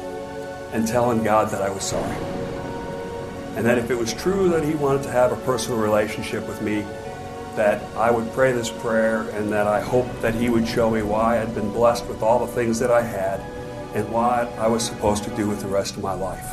and 0.73 0.87
telling 0.87 1.23
God 1.23 1.51
that 1.51 1.61
I 1.61 1.69
was 1.69 1.83
sorry. 1.83 2.36
And 3.57 3.65
that 3.65 3.79
if 3.79 3.91
it 3.91 3.97
was 3.97 4.13
true 4.13 4.49
that 4.51 4.63
He 4.63 4.75
wanted 4.75 5.03
to 5.05 5.11
have 5.11 5.33
a 5.33 5.37
personal 5.37 5.81
relationship 5.81 6.47
with 6.47 6.61
me, 6.63 6.85
that 7.57 7.83
I 7.97 8.11
would 8.11 8.31
pray 8.33 8.53
this 8.53 8.69
prayer 8.69 9.23
and 9.31 9.51
that 9.53 9.67
I 9.67 9.81
hoped 9.81 10.21
that 10.21 10.35
He 10.35 10.51
would 10.51 10.69
show 10.69 10.91
me 10.91 11.03
why 11.03 11.41
I'd 11.41 11.55
been 11.55 11.73
blessed 11.73 12.07
with 12.07 12.23
all 12.23 12.45
the 12.45 12.53
things 12.53 12.79
that 12.79 12.91
I 12.91 13.01
had 13.01 13.41
and 13.95 14.07
what 14.11 14.53
I 14.59 14.69
was 14.69 14.85
supposed 14.85 15.25
to 15.25 15.31
do 15.37 15.49
with 15.49 15.63
the 15.63 15.69
rest 15.69 15.97
of 15.97 16.03
my 16.03 16.13
life. 16.13 16.47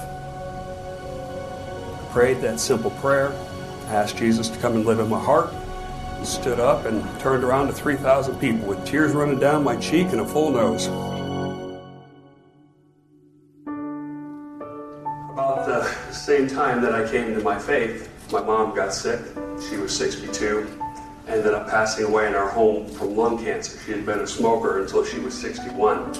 I 2.01 2.07
prayed 2.13 2.39
that 2.41 2.59
simple 2.59 2.91
prayer, 2.91 3.33
asked 3.87 4.15
Jesus 4.15 4.47
to 4.47 4.57
come 4.59 4.75
and 4.75 4.85
live 4.85 4.99
in 4.99 5.09
my 5.09 5.19
heart, 5.19 5.51
and 6.15 6.25
stood 6.25 6.61
up 6.61 6.85
and 6.85 7.03
turned 7.19 7.43
around 7.43 7.67
to 7.67 7.73
3,000 7.73 8.39
people 8.39 8.65
with 8.65 8.85
tears 8.85 9.11
running 9.11 9.39
down 9.39 9.61
my 9.61 9.75
cheek 9.75 10.07
and 10.13 10.21
a 10.21 10.25
full 10.25 10.51
nose. 10.51 10.87
Same 16.23 16.47
time 16.47 16.81
that 16.81 16.93
I 16.95 17.05
came 17.11 17.33
to 17.35 17.41
my 17.41 17.59
faith, 17.59 18.09
my 18.31 18.41
mom 18.41 18.73
got 18.73 18.93
sick. 18.93 19.19
She 19.69 19.75
was 19.75 19.93
62 19.97 20.79
ended 21.27 21.53
up 21.53 21.69
passing 21.69 22.05
away 22.05 22.27
in 22.27 22.35
our 22.35 22.49
home 22.49 22.87
from 22.87 23.15
lung 23.15 23.43
cancer. 23.43 23.77
She 23.85 23.91
had 23.91 24.05
been 24.05 24.19
a 24.19 24.27
smoker 24.27 24.81
until 24.81 25.05
she 25.05 25.19
was 25.19 25.33
61. 25.39 26.13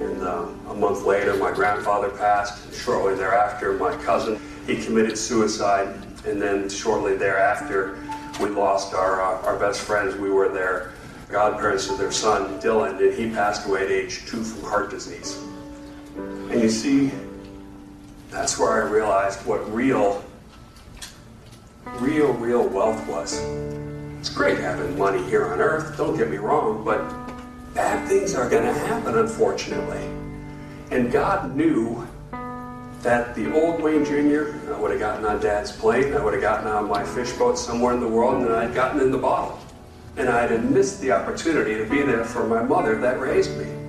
And 0.00 0.22
um, 0.22 0.60
a 0.68 0.74
month 0.74 1.04
later, 1.04 1.36
my 1.36 1.52
grandfather 1.52 2.08
passed. 2.08 2.72
Shortly 2.74 3.14
thereafter, 3.14 3.72
my 3.74 3.94
cousin, 3.98 4.40
he 4.66 4.82
committed 4.82 5.18
suicide. 5.18 5.88
And 6.26 6.40
then 6.40 6.68
shortly 6.68 7.16
thereafter, 7.16 7.98
we 8.40 8.48
lost 8.48 8.94
our, 8.94 9.22
uh, 9.22 9.42
our 9.42 9.58
best 9.58 9.80
friends. 9.80 10.14
We 10.16 10.30
were 10.30 10.48
their 10.48 10.92
godparents 11.28 11.88
to 11.88 11.96
their 11.96 12.12
son, 12.12 12.60
Dylan, 12.60 13.00
and 13.00 13.14
he 13.14 13.30
passed 13.30 13.66
away 13.66 13.84
at 13.84 13.90
age 13.90 14.26
two 14.26 14.42
from 14.42 14.68
heart 14.68 14.90
disease. 14.90 15.42
And 16.16 16.60
you 16.60 16.68
see, 16.68 17.10
that's 18.32 18.58
where 18.58 18.82
I 18.82 18.88
realized 18.88 19.44
what 19.44 19.72
real, 19.72 20.24
real, 21.98 22.32
real 22.32 22.66
wealth 22.66 23.06
was. 23.06 23.38
It's 24.18 24.30
great 24.30 24.58
having 24.58 24.96
money 24.98 25.22
here 25.24 25.46
on 25.46 25.60
earth, 25.60 25.98
don't 25.98 26.16
get 26.16 26.30
me 26.30 26.38
wrong, 26.38 26.82
but 26.82 27.06
bad 27.74 28.08
things 28.08 28.34
are 28.34 28.48
going 28.48 28.64
to 28.64 28.72
happen, 28.72 29.18
unfortunately. 29.18 30.02
And 30.90 31.12
God 31.12 31.54
knew 31.54 32.06
that 33.02 33.34
the 33.34 33.52
old 33.52 33.82
Wayne 33.82 34.04
Jr., 34.04 34.54
I 34.72 34.80
would 34.80 34.92
have 34.92 35.00
gotten 35.00 35.26
on 35.26 35.40
dad's 35.40 35.70
plane, 35.70 36.14
I 36.14 36.24
would 36.24 36.32
have 36.32 36.42
gotten 36.42 36.68
on 36.68 36.88
my 36.88 37.04
fish 37.04 37.32
boat 37.32 37.58
somewhere 37.58 37.92
in 37.92 38.00
the 38.00 38.08
world, 38.08 38.42
and 38.42 38.52
I'd 38.52 38.74
gotten 38.74 39.00
in 39.00 39.10
the 39.10 39.18
bottle. 39.18 39.58
And 40.16 40.28
I'd 40.28 40.50
have 40.50 40.70
missed 40.70 41.00
the 41.00 41.12
opportunity 41.12 41.76
to 41.76 41.84
be 41.84 42.02
there 42.02 42.24
for 42.24 42.46
my 42.46 42.62
mother 42.62 42.98
that 42.98 43.20
raised 43.20 43.58
me. 43.58 43.81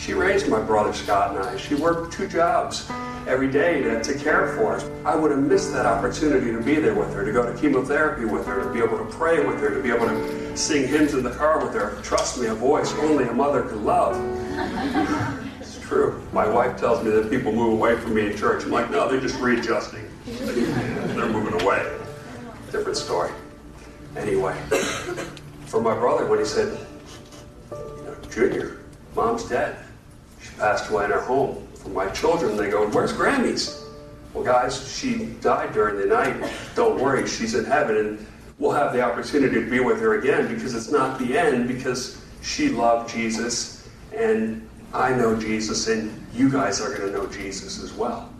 She 0.00 0.14
raised 0.14 0.48
my 0.48 0.62
brother 0.62 0.94
Scott 0.94 1.36
and 1.36 1.44
I. 1.44 1.58
She 1.58 1.74
worked 1.74 2.14
two 2.14 2.26
jobs 2.26 2.90
every 3.26 3.50
day 3.50 3.82
to, 3.82 4.02
to 4.02 4.14
care 4.14 4.54
for 4.56 4.72
us. 4.72 4.88
I 5.04 5.14
would 5.14 5.30
have 5.30 5.42
missed 5.42 5.74
that 5.74 5.84
opportunity 5.84 6.50
to 6.52 6.60
be 6.62 6.76
there 6.76 6.94
with 6.94 7.12
her, 7.12 7.22
to 7.22 7.30
go 7.30 7.44
to 7.44 7.60
chemotherapy 7.60 8.24
with 8.24 8.46
her, 8.46 8.64
to 8.64 8.72
be 8.72 8.78
able 8.78 8.96
to 8.96 9.04
pray 9.04 9.44
with 9.44 9.60
her, 9.60 9.68
to 9.68 9.82
be 9.82 9.90
able 9.90 10.06
to 10.06 10.56
sing 10.56 10.88
hymns 10.88 11.12
in 11.12 11.22
the 11.22 11.32
car 11.32 11.62
with 11.62 11.74
her. 11.74 12.00
Trust 12.02 12.40
me, 12.40 12.46
a 12.46 12.54
voice 12.54 12.90
only 12.94 13.24
a 13.24 13.32
mother 13.32 13.62
can 13.62 13.84
love. 13.84 14.16
It's 15.60 15.78
true. 15.78 16.26
My 16.32 16.48
wife 16.48 16.80
tells 16.80 17.04
me 17.04 17.10
that 17.10 17.28
people 17.28 17.52
move 17.52 17.74
away 17.74 17.94
from 17.96 18.14
me 18.14 18.30
in 18.30 18.36
church. 18.36 18.64
I'm 18.64 18.70
like, 18.70 18.90
no, 18.90 19.06
they're 19.08 19.20
just 19.20 19.38
readjusting. 19.38 20.08
They're 20.24 21.28
moving 21.28 21.60
away. 21.60 21.98
Different 22.72 22.96
story. 22.96 23.30
Anyway, 24.16 24.56
for 25.66 25.82
my 25.82 25.94
brother, 25.94 26.24
when 26.26 26.38
he 26.38 26.46
said, 26.46 26.86
you 27.70 27.76
know, 28.04 28.16
Junior, 28.30 28.78
mom's 29.14 29.44
dead. 29.44 29.76
Passed 30.60 30.90
away 30.90 31.06
in 31.06 31.10
her 31.10 31.22
home. 31.22 31.66
For 31.76 31.88
my 31.88 32.06
children, 32.10 32.54
they 32.54 32.68
go, 32.68 32.86
where's 32.90 33.14
Grammy's? 33.14 33.82
Well, 34.34 34.44
guys, 34.44 34.94
she 34.94 35.24
died 35.40 35.72
during 35.72 35.96
the 35.96 36.04
night. 36.04 36.36
Don't 36.74 37.00
worry, 37.00 37.26
she's 37.26 37.54
in 37.54 37.64
heaven, 37.64 37.96
and 37.96 38.26
we'll 38.58 38.72
have 38.72 38.92
the 38.92 39.00
opportunity 39.00 39.54
to 39.54 39.70
be 39.70 39.80
with 39.80 39.98
her 40.02 40.18
again 40.18 40.54
because 40.54 40.74
it's 40.74 40.90
not 40.90 41.18
the 41.18 41.38
end, 41.38 41.66
because 41.66 42.22
she 42.42 42.68
loved 42.68 43.10
Jesus, 43.10 43.88
and 44.14 44.68
I 44.92 45.14
know 45.14 45.34
Jesus, 45.34 45.88
and 45.88 46.14
you 46.34 46.50
guys 46.50 46.78
are 46.82 46.94
going 46.94 47.10
to 47.10 47.12
know 47.16 47.26
Jesus 47.28 47.82
as 47.82 47.94
well. 47.94 48.30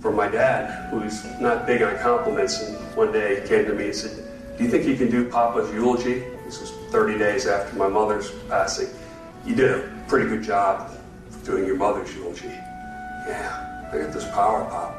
For 0.00 0.10
my 0.10 0.26
dad, 0.26 0.90
who's 0.90 1.24
not 1.40 1.64
big 1.64 1.82
on 1.82 1.96
compliments, 1.98 2.60
and 2.60 2.76
one 2.96 3.12
day 3.12 3.40
he 3.40 3.46
came 3.46 3.66
to 3.66 3.72
me 3.72 3.84
and 3.84 3.94
said, 3.94 4.24
Do 4.58 4.64
you 4.64 4.70
think 4.70 4.84
you 4.84 4.96
can 4.96 5.10
do 5.12 5.30
Papa's 5.30 5.72
eulogy? 5.72 6.24
This 6.44 6.60
was 6.60 6.72
30 6.90 7.18
days 7.18 7.46
after 7.46 7.76
my 7.76 7.86
mother's 7.86 8.32
passing. 8.48 8.88
You 9.44 9.54
did 9.54 9.70
a 9.70 10.04
pretty 10.08 10.28
good 10.28 10.42
job 10.42 10.90
doing 11.44 11.64
your 11.64 11.76
mother's 11.76 12.14
eulogy. 12.14 12.48
Yeah, 12.48 13.88
I 13.92 13.98
got 13.98 14.12
this 14.12 14.24
power, 14.32 14.64
Pop. 14.64 14.94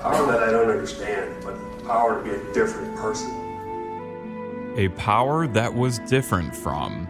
Power 0.00 0.26
that 0.30 0.42
I 0.42 0.50
don't 0.50 0.70
understand, 0.70 1.34
but 1.44 1.56
power 1.84 2.18
to 2.18 2.24
be 2.24 2.30
a 2.30 2.52
different 2.52 2.96
person. 2.96 3.30
A 4.76 4.88
power 4.90 5.46
that 5.48 5.74
was 5.74 5.98
different 6.00 6.54
from 6.56 7.06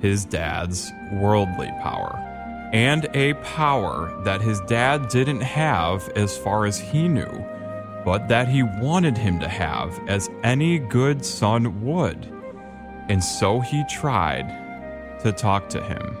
his 0.00 0.24
dad's 0.24 0.90
worldly 1.12 1.70
power. 1.82 2.16
And 2.72 3.08
a 3.14 3.34
power 3.34 4.20
that 4.24 4.40
his 4.40 4.60
dad 4.62 5.08
didn't 5.08 5.40
have 5.40 6.08
as 6.10 6.36
far 6.36 6.66
as 6.66 6.78
he 6.78 7.08
knew, 7.08 7.44
but 8.04 8.28
that 8.28 8.48
he 8.48 8.62
wanted 8.62 9.16
him 9.16 9.40
to 9.40 9.48
have 9.48 9.98
as 10.08 10.28
any 10.42 10.78
good 10.78 11.24
son 11.24 11.84
would. 11.84 12.26
And 13.08 13.24
so 13.24 13.60
he 13.60 13.84
tried 13.88 14.67
to 15.22 15.32
talk 15.32 15.68
to 15.70 15.82
him. 15.82 16.16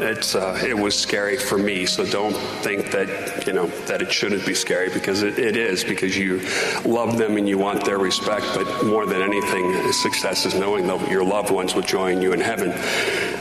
It's 0.00 0.36
uh, 0.36 0.56
it 0.64 0.78
was 0.78 0.96
scary 0.96 1.36
for 1.36 1.58
me. 1.58 1.84
So 1.84 2.06
don't 2.06 2.36
think 2.62 2.92
that 2.92 3.44
you 3.48 3.52
know 3.52 3.66
that 3.86 4.00
it 4.00 4.12
shouldn't 4.12 4.46
be 4.46 4.54
scary 4.54 4.90
because 4.90 5.24
it, 5.24 5.40
it 5.40 5.56
is 5.56 5.82
because 5.82 6.16
you 6.16 6.40
love 6.84 7.18
them 7.18 7.36
and 7.36 7.48
you 7.48 7.58
want 7.58 7.84
their 7.84 7.98
respect. 7.98 8.46
But 8.54 8.84
more 8.84 9.06
than 9.06 9.22
anything, 9.22 9.92
success 9.92 10.46
is 10.46 10.54
knowing 10.54 10.86
that 10.86 11.10
your 11.10 11.24
loved 11.24 11.50
ones 11.50 11.74
will 11.74 11.82
join 11.82 12.22
you 12.22 12.32
in 12.32 12.40
heaven. 12.40 12.70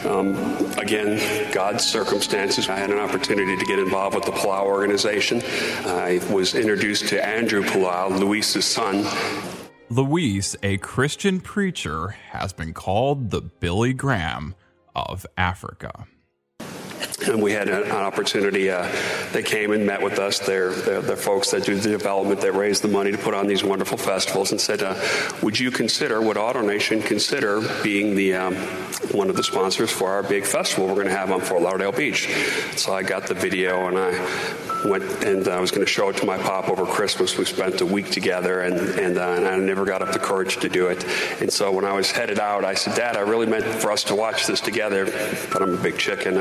Um, 0.07 0.35
again, 0.79 1.51
God's 1.51 1.85
circumstances. 1.85 2.69
I 2.69 2.77
had 2.77 2.89
an 2.89 2.97
opportunity 2.97 3.55
to 3.55 3.65
get 3.65 3.77
involved 3.77 4.15
with 4.15 4.25
the 4.25 4.31
Palau 4.31 4.65
organization. 4.65 5.43
I 5.85 6.19
was 6.31 6.55
introduced 6.55 7.07
to 7.09 7.23
Andrew 7.23 7.61
Palau, 7.61 8.19
Luis's 8.19 8.65
son, 8.65 9.05
Luis, 9.89 10.53
a 10.63 10.77
Christian 10.79 11.39
preacher, 11.39 12.09
has 12.31 12.51
been 12.51 12.73
called 12.73 13.29
the 13.29 13.41
Billy 13.41 13.93
Graham 13.93 14.53
of 14.97 15.25
Africa. 15.37 16.07
And 17.25 17.41
we 17.43 17.51
had 17.51 17.69
an, 17.69 17.91
opportunity. 17.91 18.69
Uh, 18.69 18.89
they 19.33 19.43
came 19.43 19.71
and 19.71 19.85
met 19.85 20.01
with 20.01 20.19
us. 20.19 20.39
They're, 20.39 20.71
they're, 20.71 21.17
folks 21.17 21.51
that 21.51 21.65
do 21.65 21.75
the 21.75 21.89
development, 21.89 22.41
that 22.41 22.53
raise 22.53 22.79
the 22.79 22.87
money 22.87 23.11
to 23.11 23.17
put 23.17 23.33
on 23.33 23.47
these 23.47 23.63
wonderful 23.63 23.97
festivals, 23.97 24.51
and 24.51 24.61
said, 24.61 24.83
uh, 24.83 24.95
"Would 25.41 25.59
you 25.59 25.71
consider? 25.71 26.21
Would 26.21 26.37
AutoNation 26.37 27.03
consider 27.03 27.61
being 27.83 28.15
the 28.15 28.35
um, 28.35 28.55
one 29.11 29.29
of 29.29 29.35
the 29.35 29.43
sponsors 29.43 29.91
for 29.91 30.09
our 30.09 30.23
big 30.23 30.45
festival 30.45 30.87
we're 30.87 30.95
going 30.95 31.07
to 31.07 31.15
have 31.15 31.31
on 31.31 31.41
Fort 31.41 31.61
Lauderdale 31.61 31.91
Beach?" 31.91 32.29
So 32.75 32.93
I 32.93 33.03
got 33.03 33.27
the 33.27 33.33
video 33.33 33.87
and 33.87 33.97
I 33.97 34.87
went 34.87 35.03
and 35.23 35.47
I 35.47 35.59
was 35.59 35.71
going 35.71 35.85
to 35.85 35.91
show 35.91 36.09
it 36.09 36.17
to 36.17 36.25
my 36.25 36.37
pop 36.37 36.69
over 36.69 36.85
Christmas. 36.85 37.37
We 37.37 37.45
spent 37.45 37.81
a 37.81 37.85
week 37.85 38.11
together, 38.11 38.61
and 38.61 38.77
and, 38.77 39.17
uh, 39.17 39.29
and, 39.31 39.47
I 39.47 39.57
never 39.57 39.85
got 39.85 40.01
up 40.01 40.13
the 40.13 40.19
courage 40.19 40.57
to 40.57 40.69
do 40.69 40.87
it. 40.87 41.03
And 41.41 41.51
so 41.51 41.71
when 41.71 41.85
I 41.85 41.93
was 41.93 42.11
headed 42.11 42.39
out, 42.39 42.63
I 42.63 42.75
said, 42.75 42.95
"Dad, 42.95 43.17
I 43.17 43.21
really 43.21 43.47
meant 43.47 43.65
for 43.65 43.91
us 43.91 44.03
to 44.05 44.15
watch 44.15 44.45
this 44.45 44.61
together, 44.61 45.05
but 45.51 45.61
I'm 45.61 45.73
a 45.73 45.81
big 45.81 45.97
chicken. 45.97 46.37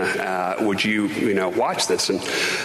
Would 0.66 0.84
you, 0.84 1.06
you 1.06 1.34
know, 1.34 1.48
watch 1.48 1.86
this?" 1.86 2.10
And 2.10 2.20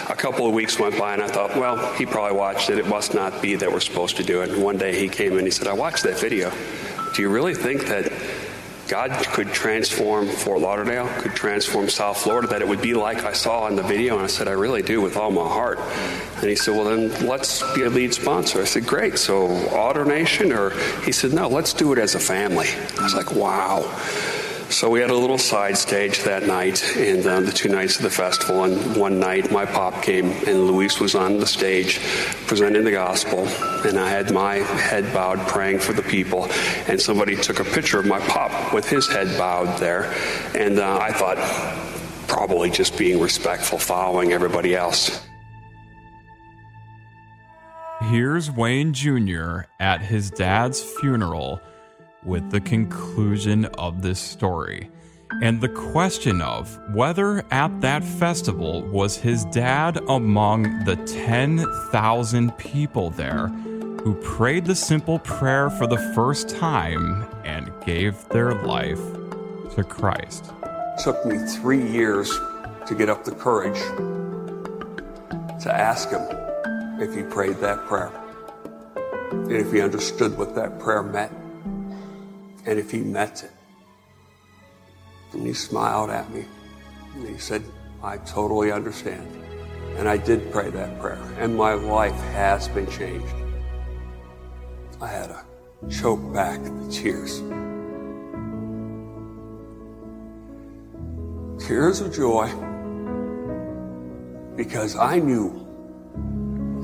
a 0.08 0.16
couple 0.16 0.46
of 0.46 0.52
weeks 0.52 0.78
went 0.78 0.98
by, 0.98 1.14
and 1.14 1.22
I 1.22 1.28
thought, 1.28 1.56
"Well, 1.56 1.92
he 1.94 2.06
probably 2.06 2.36
watched 2.36 2.70
it. 2.70 2.78
It 2.78 2.86
must 2.86 3.14
not 3.14 3.40
be 3.42 3.54
that 3.56 3.70
we're 3.72 3.80
supposed 3.80 4.16
to 4.16 4.22
do 4.22 4.42
it." 4.42 4.50
And 4.50 4.62
one 4.62 4.76
day 4.76 4.98
he 4.98 5.08
came 5.08 5.38
in, 5.38 5.44
he 5.44 5.50
said, 5.50 5.68
"I 5.68 5.72
watched 5.72 6.02
that 6.04 6.18
video. 6.18 6.52
Do 7.14 7.22
you 7.22 7.28
really 7.28 7.54
think 7.54 7.86
that?" 7.86 8.12
God 8.92 9.10
could 9.28 9.48
transform 9.54 10.28
Fort 10.28 10.60
Lauderdale, 10.60 11.08
could 11.20 11.34
transform 11.34 11.88
South 11.88 12.18
Florida, 12.18 12.48
that 12.48 12.60
it 12.60 12.68
would 12.68 12.82
be 12.82 12.92
like 12.92 13.24
I 13.24 13.32
saw 13.32 13.66
in 13.68 13.74
the 13.74 13.82
video. 13.82 14.16
And 14.16 14.24
I 14.24 14.26
said, 14.26 14.48
I 14.48 14.52
really 14.52 14.82
do 14.82 15.00
with 15.00 15.16
all 15.16 15.30
my 15.30 15.48
heart. 15.48 15.78
And 16.36 16.44
he 16.50 16.56
said, 16.56 16.74
Well, 16.74 16.84
then 16.84 17.26
let's 17.26 17.62
be 17.74 17.84
a 17.84 17.88
lead 17.88 18.12
sponsor. 18.12 18.60
I 18.60 18.66
said, 18.66 18.86
Great. 18.86 19.18
So, 19.18 19.48
AutoNation? 19.48 20.54
Or 20.54 20.78
he 21.04 21.12
said, 21.12 21.32
No, 21.32 21.48
let's 21.48 21.72
do 21.72 21.94
it 21.94 21.98
as 21.98 22.14
a 22.16 22.20
family. 22.20 22.68
I 22.98 23.02
was 23.02 23.14
like, 23.14 23.34
Wow. 23.34 23.82
So 24.72 24.88
we 24.88 25.00
had 25.00 25.10
a 25.10 25.14
little 25.14 25.36
side 25.36 25.76
stage 25.76 26.20
that 26.22 26.44
night, 26.44 26.96
and 26.96 27.24
uh, 27.26 27.40
the 27.40 27.52
two 27.52 27.68
nights 27.68 27.96
of 27.96 28.02
the 28.02 28.10
festival. 28.10 28.64
And 28.64 28.96
one 28.96 29.20
night, 29.20 29.52
my 29.52 29.66
pop 29.66 30.02
came, 30.02 30.30
and 30.30 30.66
Luis 30.66 30.98
was 30.98 31.14
on 31.14 31.36
the 31.36 31.46
stage 31.46 32.00
presenting 32.46 32.82
the 32.82 32.90
gospel, 32.90 33.46
and 33.86 33.98
I 33.98 34.08
had 34.08 34.32
my 34.32 34.56
head 34.56 35.12
bowed, 35.12 35.46
praying 35.46 35.80
for 35.80 35.92
the 35.92 36.02
people. 36.02 36.48
And 36.88 36.98
somebody 36.98 37.36
took 37.36 37.60
a 37.60 37.64
picture 37.64 37.98
of 37.98 38.06
my 38.06 38.18
pop 38.20 38.72
with 38.72 38.88
his 38.88 39.06
head 39.06 39.36
bowed 39.36 39.78
there, 39.78 40.10
and 40.54 40.78
uh, 40.78 40.98
I 40.98 41.12
thought, 41.12 41.36
probably 42.26 42.70
just 42.70 42.96
being 42.96 43.20
respectful, 43.20 43.78
following 43.78 44.32
everybody 44.32 44.74
else. 44.74 45.22
Here's 48.00 48.50
Wayne 48.50 48.94
Jr. 48.94 49.64
at 49.78 50.00
his 50.00 50.30
dad's 50.30 50.80
funeral 50.80 51.60
with 52.24 52.50
the 52.50 52.60
conclusion 52.60 53.64
of 53.78 54.02
this 54.02 54.20
story 54.20 54.90
and 55.40 55.60
the 55.60 55.68
question 55.68 56.42
of 56.42 56.78
whether 56.94 57.44
at 57.50 57.80
that 57.80 58.04
festival 58.04 58.82
was 58.82 59.16
his 59.16 59.44
dad 59.46 59.96
among 60.08 60.84
the 60.84 60.96
10,000 61.06 62.58
people 62.58 63.10
there 63.10 63.48
who 63.48 64.14
prayed 64.16 64.64
the 64.64 64.74
simple 64.74 65.18
prayer 65.20 65.70
for 65.70 65.86
the 65.86 65.98
first 66.14 66.48
time 66.48 67.26
and 67.44 67.72
gave 67.86 68.28
their 68.28 68.54
life 68.54 69.00
to 69.74 69.82
Christ. 69.82 70.52
It 70.62 71.02
took 71.02 71.24
me 71.24 71.38
three 71.38 71.88
years 71.88 72.30
to 72.86 72.94
get 72.94 73.08
up 73.08 73.24
the 73.24 73.32
courage 73.32 73.80
to 75.62 75.72
ask 75.72 76.10
him 76.10 76.22
if 77.00 77.14
he 77.14 77.22
prayed 77.22 77.56
that 77.58 77.78
prayer 77.86 78.12
and 79.30 79.52
if 79.52 79.72
he 79.72 79.80
understood 79.80 80.36
what 80.36 80.54
that 80.56 80.78
prayer 80.78 81.02
meant 81.02 81.32
and 82.66 82.78
if 82.78 82.90
he 82.90 82.98
meant 82.98 83.44
it. 83.44 83.50
And 85.32 85.46
he 85.46 85.54
smiled 85.54 86.10
at 86.10 86.30
me 86.32 86.44
and 87.14 87.28
he 87.28 87.38
said, 87.38 87.62
I 88.02 88.18
totally 88.18 88.72
understand. 88.72 89.26
And 89.96 90.08
I 90.08 90.16
did 90.16 90.50
pray 90.50 90.70
that 90.70 91.00
prayer, 91.00 91.20
and 91.38 91.54
my 91.56 91.74
life 91.74 92.18
has 92.32 92.66
been 92.68 92.90
changed. 92.90 93.34
I 95.00 95.06
had 95.06 95.26
to 95.26 95.44
choke 95.90 96.32
back 96.32 96.62
the 96.62 96.88
tears. 96.90 97.40
Tears 101.66 102.00
of 102.00 102.14
joy 102.14 102.48
because 104.56 104.96
I 104.96 105.18
knew 105.18 105.50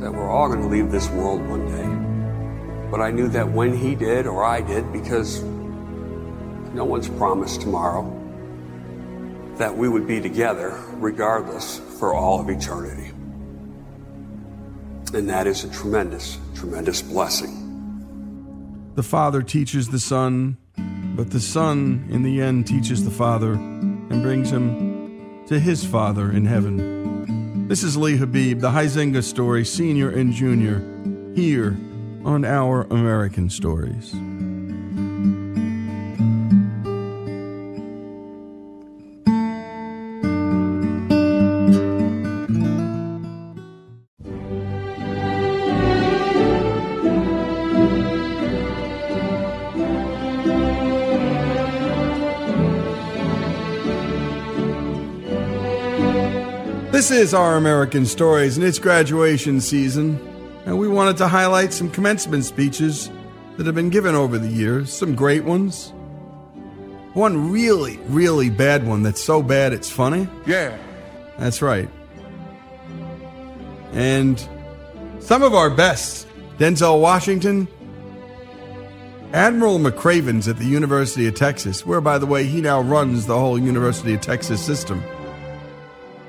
that 0.00 0.12
we're 0.12 0.30
all 0.30 0.48
going 0.48 0.62
to 0.62 0.68
leave 0.68 0.90
this 0.90 1.08
world 1.10 1.46
one 1.48 1.66
day. 1.66 2.90
But 2.90 3.00
I 3.00 3.10
knew 3.10 3.28
that 3.28 3.50
when 3.50 3.76
he 3.76 3.94
did, 3.94 4.26
or 4.26 4.44
I 4.44 4.60
did, 4.60 4.92
because 4.92 5.42
no 6.78 6.84
one's 6.84 7.08
promised 7.08 7.60
tomorrow, 7.60 8.04
that 9.56 9.76
we 9.76 9.88
would 9.88 10.06
be 10.06 10.20
together 10.20 10.80
regardless 10.92 11.80
for 11.98 12.14
all 12.14 12.40
of 12.40 12.48
eternity. 12.48 13.10
And 15.12 15.28
that 15.28 15.48
is 15.48 15.64
a 15.64 15.70
tremendous, 15.70 16.38
tremendous 16.54 17.02
blessing. 17.02 18.92
The 18.94 19.02
Father 19.02 19.42
teaches 19.42 19.88
the 19.88 19.98
Son, 19.98 20.56
but 21.16 21.32
the 21.32 21.40
Son, 21.40 22.06
in 22.10 22.22
the 22.22 22.40
end, 22.40 22.68
teaches 22.68 23.04
the 23.04 23.10
Father 23.10 23.54
and 23.54 24.22
brings 24.22 24.52
him 24.52 25.44
to 25.48 25.58
his 25.58 25.84
Father 25.84 26.30
in 26.30 26.46
heaven. 26.46 27.66
This 27.66 27.82
is 27.82 27.96
Lee 27.96 28.16
Habib, 28.16 28.60
the 28.60 28.70
Huizenga 28.70 29.24
story, 29.24 29.64
senior 29.64 30.10
and 30.10 30.32
junior, 30.32 30.78
here 31.34 31.76
on 32.24 32.44
Our 32.44 32.82
American 32.82 33.50
Stories. 33.50 34.14
This 57.08 57.28
is 57.28 57.32
Our 57.32 57.56
American 57.56 58.04
Stories, 58.04 58.58
and 58.58 58.66
it's 58.66 58.78
graduation 58.78 59.62
season, 59.62 60.20
and 60.66 60.78
we 60.78 60.86
wanted 60.88 61.16
to 61.16 61.26
highlight 61.26 61.72
some 61.72 61.90
commencement 61.90 62.44
speeches 62.44 63.10
that 63.56 63.64
have 63.64 63.74
been 63.74 63.88
given 63.88 64.14
over 64.14 64.36
the 64.36 64.48
years, 64.48 64.92
some 64.92 65.14
great 65.14 65.44
ones. 65.44 65.94
One 67.14 67.50
really, 67.50 67.96
really 68.08 68.50
bad 68.50 68.86
one 68.86 69.02
that's 69.02 69.24
so 69.24 69.42
bad 69.42 69.72
it's 69.72 69.90
funny. 69.90 70.28
Yeah. 70.44 70.76
That's 71.38 71.62
right. 71.62 71.88
And 73.92 74.38
some 75.18 75.42
of 75.42 75.54
our 75.54 75.70
best 75.70 76.26
Denzel 76.58 77.00
Washington, 77.00 77.68
Admiral 79.32 79.78
McRaven's 79.78 80.46
at 80.46 80.58
the 80.58 80.66
University 80.66 81.26
of 81.26 81.34
Texas, 81.34 81.86
where, 81.86 82.02
by 82.02 82.18
the 82.18 82.26
way, 82.26 82.44
he 82.44 82.60
now 82.60 82.82
runs 82.82 83.24
the 83.24 83.38
whole 83.38 83.58
University 83.58 84.12
of 84.12 84.20
Texas 84.20 84.62
system. 84.62 85.02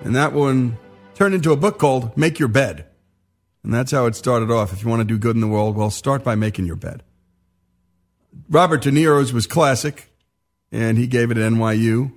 And 0.03 0.15
that 0.15 0.33
one 0.33 0.77
turned 1.15 1.35
into 1.35 1.51
a 1.51 1.57
book 1.57 1.77
called 1.77 2.15
Make 2.17 2.39
Your 2.39 2.47
Bed. 2.47 2.85
And 3.63 3.73
that's 3.73 3.91
how 3.91 4.05
it 4.05 4.15
started 4.15 4.49
off. 4.49 4.71
If 4.71 4.83
you 4.83 4.89
want 4.89 5.01
to 5.01 5.05
do 5.05 5.17
good 5.17 5.35
in 5.35 5.41
the 5.41 5.47
world, 5.47 5.75
well, 5.75 5.89
start 5.89 6.23
by 6.23 6.35
making 6.35 6.65
your 6.65 6.77
bed. 6.77 7.03
Robert 8.49 8.81
De 8.81 8.91
Niro's 8.91 9.33
was 9.33 9.45
classic, 9.45 10.11
and 10.71 10.97
he 10.97 11.07
gave 11.07 11.31
it 11.31 11.37
at 11.37 11.51
NYU. 11.51 12.13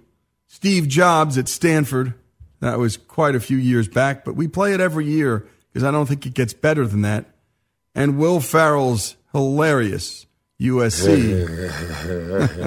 Steve 0.47 0.87
Jobs 0.87 1.37
at 1.37 1.49
Stanford, 1.49 2.15
that 2.61 2.79
was 2.79 2.97
quite 2.97 3.35
a 3.35 3.41
few 3.41 3.57
years 3.57 3.89
back, 3.89 4.25
but 4.25 4.37
we 4.37 4.47
play 4.47 4.73
it 4.73 4.81
every 4.81 5.07
year 5.07 5.49
because 5.73 5.83
I 5.83 5.91
don't 5.91 6.07
think 6.07 6.27
it 6.27 6.35
gets 6.35 6.53
better 6.53 6.87
than 6.87 7.03
that. 7.03 7.27
And 7.95 8.19
Will 8.19 8.41
Ferrell's 8.41 9.17
hilarious 9.33 10.27
USC. 10.61 11.19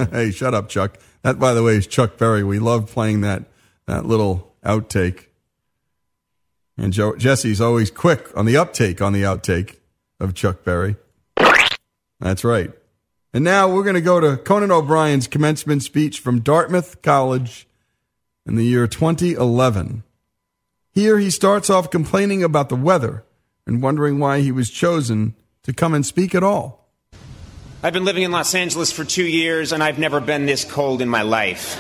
hey, 0.12 0.32
shut 0.32 0.54
up, 0.54 0.68
Chuck. 0.68 0.98
That, 1.22 1.40
by 1.40 1.54
the 1.54 1.64
way, 1.64 1.78
is 1.78 1.88
Chuck 1.88 2.18
Berry. 2.18 2.44
We 2.44 2.60
love 2.60 2.92
playing 2.92 3.22
that, 3.22 3.46
that 3.86 4.06
little 4.06 4.55
outtake. 4.66 5.28
And 6.78 6.92
Jesse's 6.92 7.62
always 7.62 7.90
quick 7.90 8.36
on 8.36 8.46
the 8.46 8.58
uptake 8.58 9.02
on 9.02 9.14
the 9.14 9.24
outtake 9.24 9.78
of 10.20 10.34
Chuck 10.34 10.64
Berry. 10.64 10.98
That's 12.20 12.44
right. 12.44 12.72
And 13.34 13.44
now 13.44 13.70
we're 13.70 13.84
going 13.84 13.96
to 13.96 14.02
go 14.02 14.20
to 14.20 14.38
Conan 14.38 14.72
O'Brien's 14.72 15.28
commencement 15.28 15.84
speech 15.84 16.20
from 16.20 16.40
Dartmouth 16.40 17.02
College 17.02 17.68
in 18.46 18.56
the 18.56 18.64
year 18.64 18.88
2011. 18.88 20.04
Here 20.94 21.20
he 21.20 21.30
starts 21.30 21.70
off 21.70 21.92
complaining 21.92 22.44
about 22.44 22.70
the 22.70 22.76
weather 22.76 23.26
and 23.68 23.82
wondering 23.84 24.20
why 24.20 24.40
he 24.40 24.52
was 24.52 24.70
chosen 24.70 25.36
to 25.64 25.74
come 25.74 25.94
and 25.94 26.06
speak 26.06 26.34
at 26.34 26.44
all. 26.44 26.90
I've 27.84 27.94
been 27.94 28.06
living 28.06 28.24
in 28.24 28.32
Los 28.32 28.56
Angeles 28.56 28.92
for 28.92 29.04
two 29.04 29.26
years 29.26 29.74
and 29.74 29.84
I've 29.84 30.00
never 30.00 30.22
been 30.22 30.46
this 30.46 30.64
cold 30.64 31.02
in 31.02 31.10
my 31.10 31.24
life. 31.24 31.78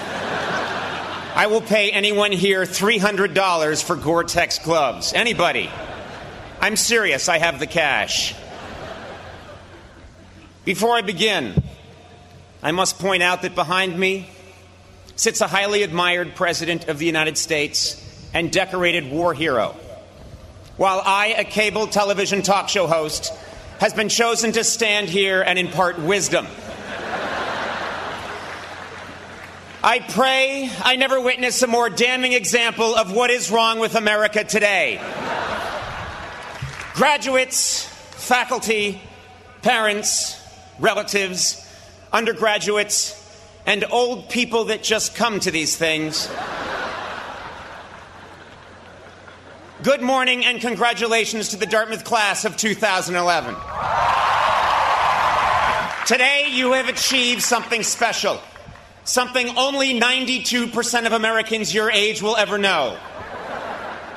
I 1.35 1.47
will 1.47 1.59
pay 1.59 1.91
anyone 1.91 2.31
here 2.31 2.61
$300 2.61 3.83
for 3.83 3.97
Gore 3.97 4.23
Tex 4.23 4.57
gloves. 4.57 5.11
Anybody. 5.11 5.69
I'm 6.61 6.77
serious, 6.77 7.27
I 7.27 7.39
have 7.39 7.59
the 7.59 7.67
cash. 7.67 8.33
Before 10.63 10.95
I 10.95 11.01
begin, 11.01 11.61
I 12.63 12.71
must 12.71 12.99
point 12.99 13.21
out 13.21 13.41
that 13.41 13.53
behind 13.53 13.99
me 13.99 14.29
sits 15.17 15.41
a 15.41 15.47
highly 15.47 15.83
admired 15.83 16.35
President 16.35 16.87
of 16.87 16.99
the 16.99 17.05
United 17.05 17.37
States 17.37 18.01
and 18.33 18.49
decorated 18.49 19.11
war 19.11 19.33
hero. 19.33 19.75
While 20.77 21.01
I, 21.05 21.35
a 21.37 21.43
cable 21.43 21.87
television 21.87 22.43
talk 22.43 22.69
show 22.69 22.87
host, 22.87 23.33
has 23.81 23.93
been 23.93 24.07
chosen 24.07 24.53
to 24.53 24.63
stand 24.63 25.09
here 25.09 25.41
and 25.41 25.59
impart 25.59 25.99
wisdom. 25.99 26.47
I 29.87 29.99
pray 29.99 30.67
I 30.83 30.95
never 30.95 31.21
witness 31.21 31.61
a 31.61 31.67
more 31.67 31.91
damning 31.91 32.33
example 32.33 32.95
of 32.95 33.11
what 33.11 33.29
is 33.29 33.51
wrong 33.51 33.77
with 33.77 33.93
America 33.93 34.43
today. 34.43 34.99
Graduates, 36.95 37.85
faculty, 37.85 38.99
parents, 39.61 40.41
relatives, 40.79 41.63
undergraduates, 42.11 43.13
and 43.67 43.85
old 43.91 44.27
people 44.27 44.65
that 44.65 44.81
just 44.81 45.13
come 45.13 45.39
to 45.41 45.51
these 45.51 45.77
things. 45.77 46.31
Good 49.83 50.01
morning 50.01 50.45
and 50.45 50.59
congratulations 50.59 51.49
to 51.49 51.57
the 51.57 51.67
Dartmouth 51.67 52.05
class 52.05 52.43
of 52.43 52.57
2011. 52.57 53.53
Today 56.07 56.47
you 56.49 56.73
have 56.73 56.89
achieved 56.89 57.43
something 57.43 57.83
special 57.83 58.41
something 59.05 59.57
only 59.57 59.99
92% 59.99 61.05
of 61.05 61.13
Americans 61.13 61.73
your 61.73 61.89
age 61.89 62.21
will 62.21 62.35
ever 62.35 62.57
know 62.57 62.97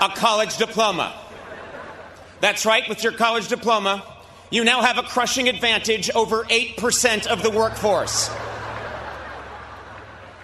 a 0.01 0.09
college 0.09 0.57
diploma. 0.57 1.15
That's 2.41 2.65
right, 2.65 2.89
with 2.89 3.03
your 3.03 3.13
college 3.13 3.49
diploma, 3.49 4.03
you 4.51 4.65
now 4.65 4.81
have 4.81 4.97
a 4.97 5.03
crushing 5.03 5.49
advantage 5.49 6.11
over 6.15 6.45
8% 6.45 7.27
of 7.27 7.43
the 7.43 7.51
workforce. 7.51 8.31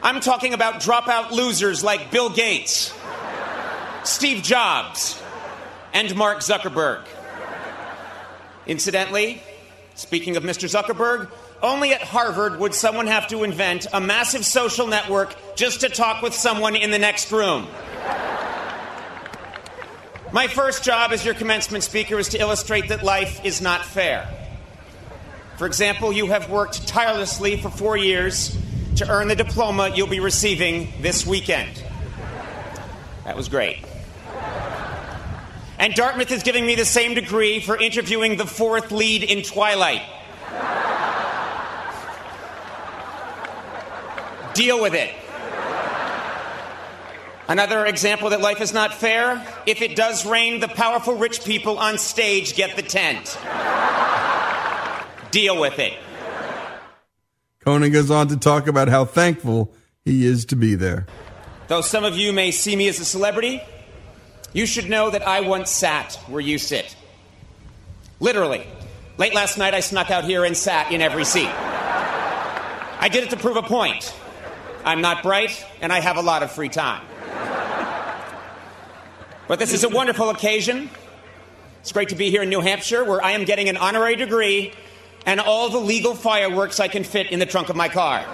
I'm 0.02 0.20
talking 0.20 0.52
about 0.52 0.82
dropout 0.82 1.30
losers 1.30 1.82
like 1.82 2.10
Bill 2.10 2.28
Gates, 2.28 2.92
Steve 4.02 4.42
Jobs, 4.42 5.22
and 5.94 6.14
Mark 6.14 6.40
Zuckerberg. 6.40 7.06
Incidentally, 8.66 9.40
speaking 9.94 10.36
of 10.36 10.42
Mr. 10.42 10.68
Zuckerberg, 10.68 11.30
only 11.64 11.92
at 11.94 12.02
Harvard 12.02 12.60
would 12.60 12.74
someone 12.74 13.06
have 13.06 13.26
to 13.28 13.42
invent 13.42 13.86
a 13.92 14.00
massive 14.00 14.44
social 14.44 14.86
network 14.86 15.34
just 15.56 15.80
to 15.80 15.88
talk 15.88 16.22
with 16.22 16.34
someone 16.34 16.76
in 16.76 16.90
the 16.90 16.98
next 16.98 17.32
room. 17.32 17.66
My 20.30 20.46
first 20.46 20.84
job 20.84 21.12
as 21.12 21.24
your 21.24 21.34
commencement 21.34 21.82
speaker 21.84 22.18
is 22.18 22.28
to 22.30 22.38
illustrate 22.38 22.88
that 22.88 23.02
life 23.02 23.44
is 23.44 23.60
not 23.60 23.84
fair. 23.84 24.28
For 25.56 25.66
example, 25.66 26.12
you 26.12 26.26
have 26.26 26.50
worked 26.50 26.86
tirelessly 26.86 27.56
for 27.56 27.70
four 27.70 27.96
years 27.96 28.58
to 28.96 29.08
earn 29.08 29.28
the 29.28 29.36
diploma 29.36 29.92
you'll 29.94 30.06
be 30.06 30.20
receiving 30.20 30.92
this 31.00 31.24
weekend. 31.26 31.82
That 33.24 33.36
was 33.36 33.48
great. 33.48 33.78
And 35.78 35.94
Dartmouth 35.94 36.30
is 36.30 36.42
giving 36.42 36.66
me 36.66 36.74
the 36.74 36.84
same 36.84 37.14
degree 37.14 37.60
for 37.60 37.76
interviewing 37.76 38.36
the 38.36 38.46
fourth 38.46 38.92
lead 38.92 39.22
in 39.22 39.42
Twilight. 39.42 40.02
Deal 44.54 44.80
with 44.80 44.94
it. 44.94 45.14
Another 47.46 47.84
example 47.84 48.30
that 48.30 48.40
life 48.40 48.60
is 48.60 48.72
not 48.72 48.94
fair 48.94 49.46
if 49.66 49.82
it 49.82 49.96
does 49.96 50.24
rain, 50.24 50.60
the 50.60 50.68
powerful 50.68 51.16
rich 51.16 51.44
people 51.44 51.78
on 51.78 51.98
stage 51.98 52.56
get 52.56 52.74
the 52.76 52.82
tent. 52.82 53.36
Deal 55.30 55.60
with 55.60 55.78
it. 55.78 55.92
Conan 57.60 57.92
goes 57.92 58.10
on 58.10 58.28
to 58.28 58.36
talk 58.36 58.66
about 58.66 58.88
how 58.88 59.04
thankful 59.04 59.74
he 60.04 60.24
is 60.24 60.44
to 60.46 60.56
be 60.56 60.74
there. 60.74 61.06
Though 61.68 61.80
some 61.80 62.04
of 62.04 62.16
you 62.16 62.32
may 62.32 62.50
see 62.50 62.76
me 62.76 62.88
as 62.88 63.00
a 63.00 63.04
celebrity, 63.04 63.62
you 64.52 64.66
should 64.66 64.88
know 64.88 65.10
that 65.10 65.26
I 65.26 65.40
once 65.40 65.70
sat 65.70 66.14
where 66.28 66.40
you 66.40 66.58
sit. 66.58 66.96
Literally. 68.20 68.66
Late 69.18 69.34
last 69.34 69.58
night, 69.58 69.74
I 69.74 69.80
snuck 69.80 70.10
out 70.10 70.24
here 70.24 70.44
and 70.44 70.56
sat 70.56 70.92
in 70.92 71.02
every 71.02 71.24
seat. 71.24 71.48
I 71.48 73.08
did 73.10 73.24
it 73.24 73.30
to 73.30 73.36
prove 73.36 73.56
a 73.56 73.62
point. 73.62 74.14
I'm 74.84 75.00
not 75.00 75.22
bright, 75.22 75.64
and 75.80 75.92
I 75.92 76.00
have 76.00 76.16
a 76.16 76.22
lot 76.22 76.42
of 76.42 76.52
free 76.52 76.68
time. 76.68 77.04
But 79.48 79.58
this 79.58 79.72
is 79.72 79.84
a 79.84 79.88
wonderful 79.88 80.30
occasion. 80.30 80.90
It's 81.80 81.92
great 81.92 82.10
to 82.10 82.14
be 82.14 82.30
here 82.30 82.42
in 82.42 82.48
New 82.48 82.60
Hampshire, 82.60 83.04
where 83.04 83.22
I 83.22 83.32
am 83.32 83.44
getting 83.44 83.68
an 83.68 83.76
honorary 83.76 84.16
degree 84.16 84.72
and 85.26 85.40
all 85.40 85.70
the 85.70 85.78
legal 85.78 86.14
fireworks 86.14 86.80
I 86.80 86.88
can 86.88 87.04
fit 87.04 87.30
in 87.30 87.38
the 87.38 87.46
trunk 87.46 87.68
of 87.68 87.76
my 87.76 87.88
car. 87.88 88.24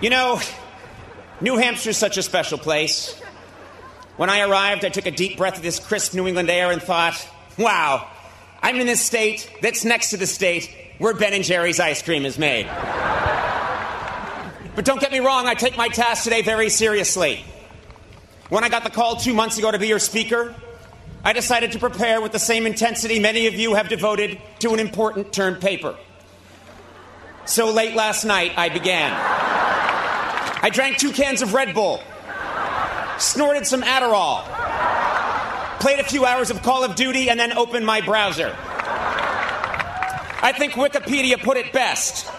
You 0.00 0.10
know, 0.10 0.40
New 1.40 1.56
Hampshire 1.56 1.90
is 1.90 1.96
such 1.96 2.18
a 2.18 2.22
special 2.22 2.58
place. 2.58 3.20
When 4.16 4.30
I 4.30 4.40
arrived, 4.40 4.84
I 4.84 4.88
took 4.88 5.06
a 5.06 5.12
deep 5.12 5.36
breath 5.36 5.56
of 5.56 5.62
this 5.62 5.78
crisp 5.78 6.14
New 6.14 6.26
England 6.26 6.50
air 6.50 6.72
and 6.72 6.82
thought, 6.82 7.28
wow, 7.56 8.08
I'm 8.62 8.76
in 8.76 8.86
this 8.86 9.00
state 9.00 9.48
that's 9.62 9.84
next 9.84 10.10
to 10.10 10.16
the 10.16 10.26
state 10.26 10.70
where 10.98 11.14
Ben 11.14 11.32
and 11.32 11.44
Jerry's 11.44 11.78
ice 11.78 12.02
cream 12.02 12.24
is 12.24 12.38
made. 12.38 12.66
But 14.78 14.84
don't 14.84 15.00
get 15.00 15.10
me 15.10 15.18
wrong, 15.18 15.48
I 15.48 15.54
take 15.54 15.76
my 15.76 15.88
task 15.88 16.22
today 16.22 16.40
very 16.40 16.68
seriously. 16.68 17.44
When 18.48 18.62
I 18.62 18.68
got 18.68 18.84
the 18.84 18.90
call 18.90 19.16
two 19.16 19.34
months 19.34 19.58
ago 19.58 19.72
to 19.72 19.76
be 19.80 19.88
your 19.88 19.98
speaker, 19.98 20.54
I 21.24 21.32
decided 21.32 21.72
to 21.72 21.80
prepare 21.80 22.20
with 22.20 22.30
the 22.30 22.38
same 22.38 22.64
intensity 22.64 23.18
many 23.18 23.48
of 23.48 23.54
you 23.54 23.74
have 23.74 23.88
devoted 23.88 24.40
to 24.60 24.74
an 24.74 24.78
important 24.78 25.32
term 25.32 25.56
paper. 25.56 25.96
So 27.44 27.72
late 27.72 27.96
last 27.96 28.24
night, 28.24 28.52
I 28.56 28.68
began. 28.68 29.10
I 29.16 30.70
drank 30.72 30.98
two 30.98 31.10
cans 31.10 31.42
of 31.42 31.54
Red 31.54 31.74
Bull, 31.74 32.00
snorted 33.18 33.66
some 33.66 33.82
Adderall, 33.82 34.44
played 35.80 35.98
a 35.98 36.04
few 36.04 36.24
hours 36.24 36.50
of 36.50 36.62
Call 36.62 36.84
of 36.84 36.94
Duty, 36.94 37.30
and 37.30 37.40
then 37.40 37.52
opened 37.52 37.84
my 37.84 38.00
browser. 38.00 38.56
I 40.40 40.54
think 40.56 40.74
Wikipedia 40.74 41.42
put 41.42 41.56
it 41.56 41.72
best 41.72 42.30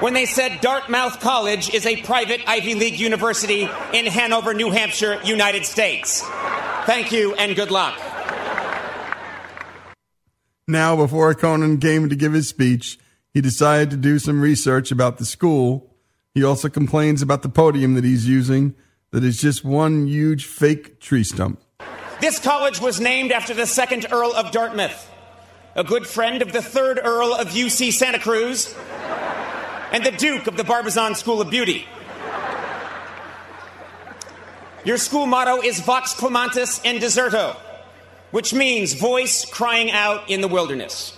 when 0.00 0.14
they 0.14 0.26
said 0.26 0.60
Dartmouth 0.60 1.20
College 1.20 1.72
is 1.72 1.86
a 1.86 1.96
private 2.02 2.40
Ivy 2.46 2.74
League 2.74 2.98
university 3.00 3.68
in 3.92 4.06
Hanover, 4.06 4.52
New 4.52 4.70
Hampshire, 4.70 5.20
United 5.24 5.64
States. 5.64 6.22
Thank 6.84 7.12
you 7.12 7.34
and 7.34 7.56
good 7.56 7.70
luck. 7.70 7.98
Now, 10.68 10.96
before 10.96 11.32
Conan 11.34 11.78
came 11.78 12.08
to 12.08 12.16
give 12.16 12.32
his 12.32 12.48
speech, 12.48 12.98
he 13.32 13.40
decided 13.40 13.90
to 13.90 13.96
do 13.96 14.18
some 14.18 14.40
research 14.40 14.90
about 14.90 15.18
the 15.18 15.24
school. 15.24 15.94
He 16.34 16.42
also 16.42 16.68
complains 16.68 17.22
about 17.22 17.42
the 17.42 17.48
podium 17.48 17.94
that 17.94 18.04
he's 18.04 18.28
using, 18.28 18.74
that 19.12 19.24
is 19.24 19.40
just 19.40 19.64
one 19.64 20.06
huge 20.06 20.44
fake 20.44 21.00
tree 21.00 21.24
stump. 21.24 21.60
This 22.20 22.38
college 22.38 22.80
was 22.80 23.00
named 23.00 23.30
after 23.30 23.54
the 23.54 23.66
second 23.66 24.06
Earl 24.10 24.32
of 24.34 24.50
Dartmouth, 24.50 25.10
a 25.74 25.84
good 25.84 26.06
friend 26.06 26.42
of 26.42 26.52
the 26.52 26.62
third 26.62 26.98
Earl 27.02 27.32
of 27.34 27.48
UC 27.48 27.92
Santa 27.92 28.18
Cruz, 28.18 28.74
and 29.92 30.04
the 30.04 30.10
Duke 30.10 30.46
of 30.46 30.56
the 30.56 30.64
Barbizon 30.64 31.14
School 31.14 31.40
of 31.40 31.50
Beauty. 31.50 31.86
Your 34.84 34.98
school 34.98 35.26
motto 35.26 35.62
is 35.62 35.80
Vox 35.80 36.14
Clamantis 36.14 36.84
in 36.84 37.00
Deserto, 37.00 37.56
which 38.30 38.54
means 38.54 38.94
voice 38.94 39.44
crying 39.44 39.90
out 39.90 40.30
in 40.30 40.40
the 40.40 40.48
wilderness. 40.48 41.16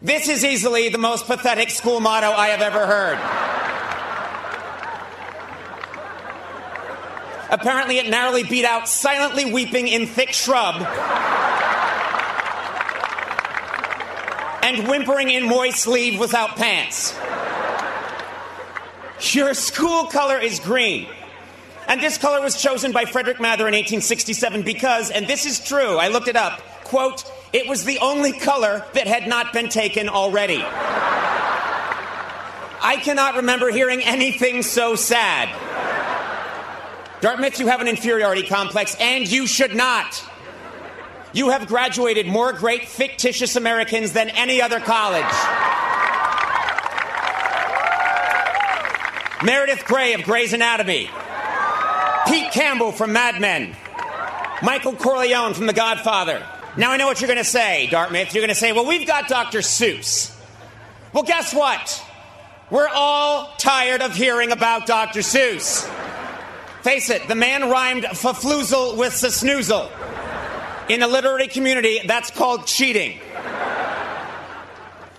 This 0.00 0.28
is 0.28 0.44
easily 0.44 0.88
the 0.88 0.98
most 0.98 1.26
pathetic 1.26 1.70
school 1.70 2.00
motto 2.00 2.30
I 2.30 2.48
have 2.48 2.60
ever 2.62 2.86
heard. 2.86 3.18
Apparently, 7.50 7.98
it 7.98 8.08
narrowly 8.08 8.44
beat 8.44 8.64
out 8.64 8.88
silently 8.88 9.52
weeping 9.52 9.86
in 9.86 10.06
thick 10.06 10.32
shrub 10.32 10.76
and 14.62 14.88
whimpering 14.88 15.28
in 15.28 15.46
moist 15.46 15.78
sleeve 15.78 16.18
without 16.18 16.56
pants. 16.56 17.14
Your 19.22 19.54
school 19.54 20.06
color 20.06 20.38
is 20.38 20.58
green. 20.58 21.06
And 21.86 22.00
this 22.00 22.18
color 22.18 22.40
was 22.40 22.60
chosen 22.60 22.92
by 22.92 23.04
Frederick 23.04 23.40
Mather 23.40 23.68
in 23.68 23.74
1867 23.74 24.62
because, 24.62 25.10
and 25.10 25.26
this 25.26 25.46
is 25.46 25.60
true, 25.60 25.96
I 25.96 26.08
looked 26.08 26.28
it 26.28 26.36
up, 26.36 26.60
quote, 26.84 27.24
it 27.52 27.68
was 27.68 27.84
the 27.84 27.98
only 27.98 28.32
color 28.32 28.84
that 28.94 29.06
had 29.06 29.26
not 29.28 29.52
been 29.52 29.68
taken 29.68 30.08
already. 30.08 30.62
I 32.84 32.96
cannot 33.02 33.36
remember 33.36 33.70
hearing 33.70 34.02
anything 34.02 34.62
so 34.62 34.96
sad. 34.96 35.48
Dartmouth, 37.20 37.60
you 37.60 37.68
have 37.68 37.80
an 37.80 37.86
inferiority 37.88 38.42
complex, 38.42 38.96
and 38.98 39.30
you 39.30 39.46
should 39.46 39.76
not. 39.76 40.24
You 41.32 41.50
have 41.50 41.68
graduated 41.68 42.26
more 42.26 42.52
great 42.52 42.88
fictitious 42.88 43.54
Americans 43.54 44.12
than 44.12 44.28
any 44.30 44.60
other 44.60 44.80
college. 44.80 45.24
Meredith 49.44 49.84
Grey 49.84 50.14
of 50.14 50.22
Grey's 50.22 50.52
Anatomy, 50.52 51.10
Pete 52.28 52.52
Campbell 52.52 52.92
from 52.92 53.12
Mad 53.12 53.40
Men, 53.40 53.74
Michael 54.62 54.94
Corleone 54.94 55.54
from 55.54 55.66
The 55.66 55.72
Godfather. 55.72 56.46
Now 56.76 56.92
I 56.92 56.96
know 56.96 57.06
what 57.06 57.20
you're 57.20 57.28
going 57.28 57.38
to 57.38 57.44
say, 57.44 57.88
Dartmouth. 57.88 58.32
You're 58.32 58.42
going 58.42 58.54
to 58.54 58.54
say, 58.54 58.72
well, 58.72 58.86
we've 58.86 59.06
got 59.06 59.26
Dr. 59.26 59.58
Seuss. 59.58 60.34
Well, 61.12 61.24
guess 61.24 61.52
what? 61.52 62.02
We're 62.70 62.88
all 62.88 63.52
tired 63.58 64.00
of 64.00 64.14
hearing 64.14 64.52
about 64.52 64.86
Dr. 64.86 65.20
Seuss. 65.20 65.86
Face 66.82 67.10
it, 67.10 67.26
the 67.28 67.34
man 67.34 67.68
rhymed 67.68 68.04
fafloozle 68.04 68.96
with 68.96 69.12
snoozle. 69.12 69.90
In 70.88 71.00
the 71.00 71.08
literary 71.08 71.48
community, 71.48 72.00
that's 72.06 72.30
called 72.30 72.66
cheating. 72.66 73.18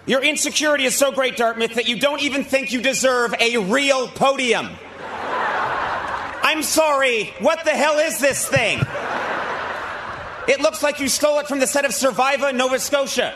Your 0.06 0.22
insecurity 0.22 0.84
is 0.84 0.96
so 0.96 1.12
great, 1.12 1.38
Dartmouth, 1.38 1.76
that 1.76 1.88
you 1.88 1.98
don't 1.98 2.22
even 2.22 2.44
think 2.44 2.74
you 2.74 2.82
deserve 2.82 3.34
a 3.40 3.58
real 3.58 4.10
podium. 4.10 4.70
I'm 6.46 6.62
sorry, 6.62 7.34
what 7.40 7.64
the 7.64 7.72
hell 7.72 8.00
is 8.00 8.20
this 8.20 8.46
thing? 8.48 8.80
It 10.46 10.60
looks 10.60 10.84
like 10.84 11.00
you 11.00 11.08
stole 11.08 11.40
it 11.40 11.48
from 11.48 11.60
the 11.60 11.68
set 11.68 11.86
of 11.86 11.94
Survivor, 11.94 12.52
Nova 12.52 12.80
Scotia. 12.80 13.34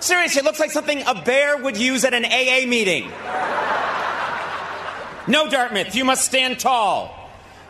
Seriously, 0.00 0.40
it 0.40 0.44
looks 0.44 0.58
like 0.58 0.70
something 0.70 1.02
a 1.06 1.22
bear 1.22 1.58
would 1.58 1.76
use 1.76 2.02
at 2.04 2.14
an 2.14 2.24
AA 2.24 2.66
meeting. 2.66 3.10
No, 5.26 5.50
Dartmouth, 5.50 5.94
you 5.94 6.06
must 6.06 6.24
stand 6.24 6.58
tall. 6.58 7.14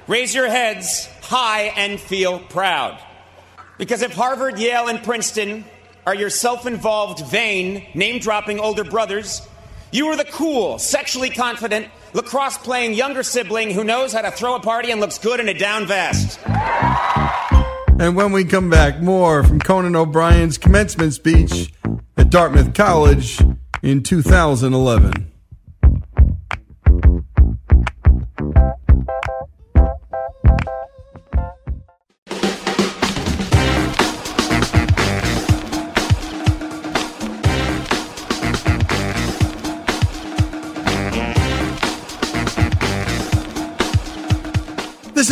Raise 0.07 0.33
your 0.33 0.49
heads 0.49 1.09
high 1.23 1.73
and 1.77 1.99
feel 1.99 2.39
proud. 2.39 2.97
Because 3.77 4.03
if 4.03 4.13
Harvard, 4.13 4.61
Yale, 4.61 4.87
and 4.87 5.03
Princeton 5.03 5.65
are 6.07 6.15
your 6.15 6.31
self 6.31 6.67
involved, 6.67 7.27
vain, 7.27 7.87
name 7.95 8.21
dropping 8.21 8.61
older 8.61 8.85
brothers, 8.85 9.47
you 9.91 10.07
are 10.09 10.17
the 10.17 10.25
cool, 10.25 10.79
sexually 10.79 11.31
confident, 11.31 11.89
lacrosse 12.13 12.59
playing 12.59 12.95
younger 12.95 13.23
sibling 13.23 13.71
who 13.71 13.85
knows 13.85 14.13
how 14.13 14.23
to 14.23 14.31
throw 14.31 14.55
a 14.55 14.61
party 14.61 14.91
and 14.91 15.01
looks 15.01 15.19
good 15.19 15.41
in 15.41 15.49
a 15.49 15.55
down 15.55 15.87
vest. 15.87 16.39
And 18.01 18.15
when 18.15 18.33
we 18.33 18.45
come 18.45 18.71
back, 18.71 19.01
more 19.01 19.43
from 19.43 19.59
Conan 19.61 19.97
O'Brien's 19.97 20.57
commencement 20.57 21.15
speech 21.15 21.73
at 22.17 22.31
Dartmouth 22.31 22.75
College 22.75 23.43
in 23.83 24.03
2011. 24.03 25.28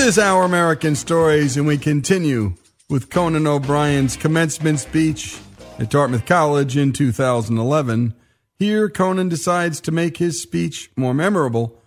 Is 0.07 0.18
Our 0.20 0.44
American 0.44 0.94
Stories, 0.94 1.57
and 1.57 1.66
we 1.66 1.76
continue 1.76 2.54
with 2.88 3.11
Conan 3.11 3.44
O'Brien's 3.44 4.16
commencement 4.16 4.78
speech 4.78 5.36
at 5.80 5.90
Dartmouth 5.90 6.24
College 6.26 6.76
in 6.76 6.92
2011. 6.92 8.14
Here, 8.54 8.88
Conan 8.88 9.28
decides 9.28 9.80
to 9.80 9.90
make 9.90 10.18
his 10.18 10.40
speech 10.40 10.92
more 10.96 11.12
memorable. 11.12 11.82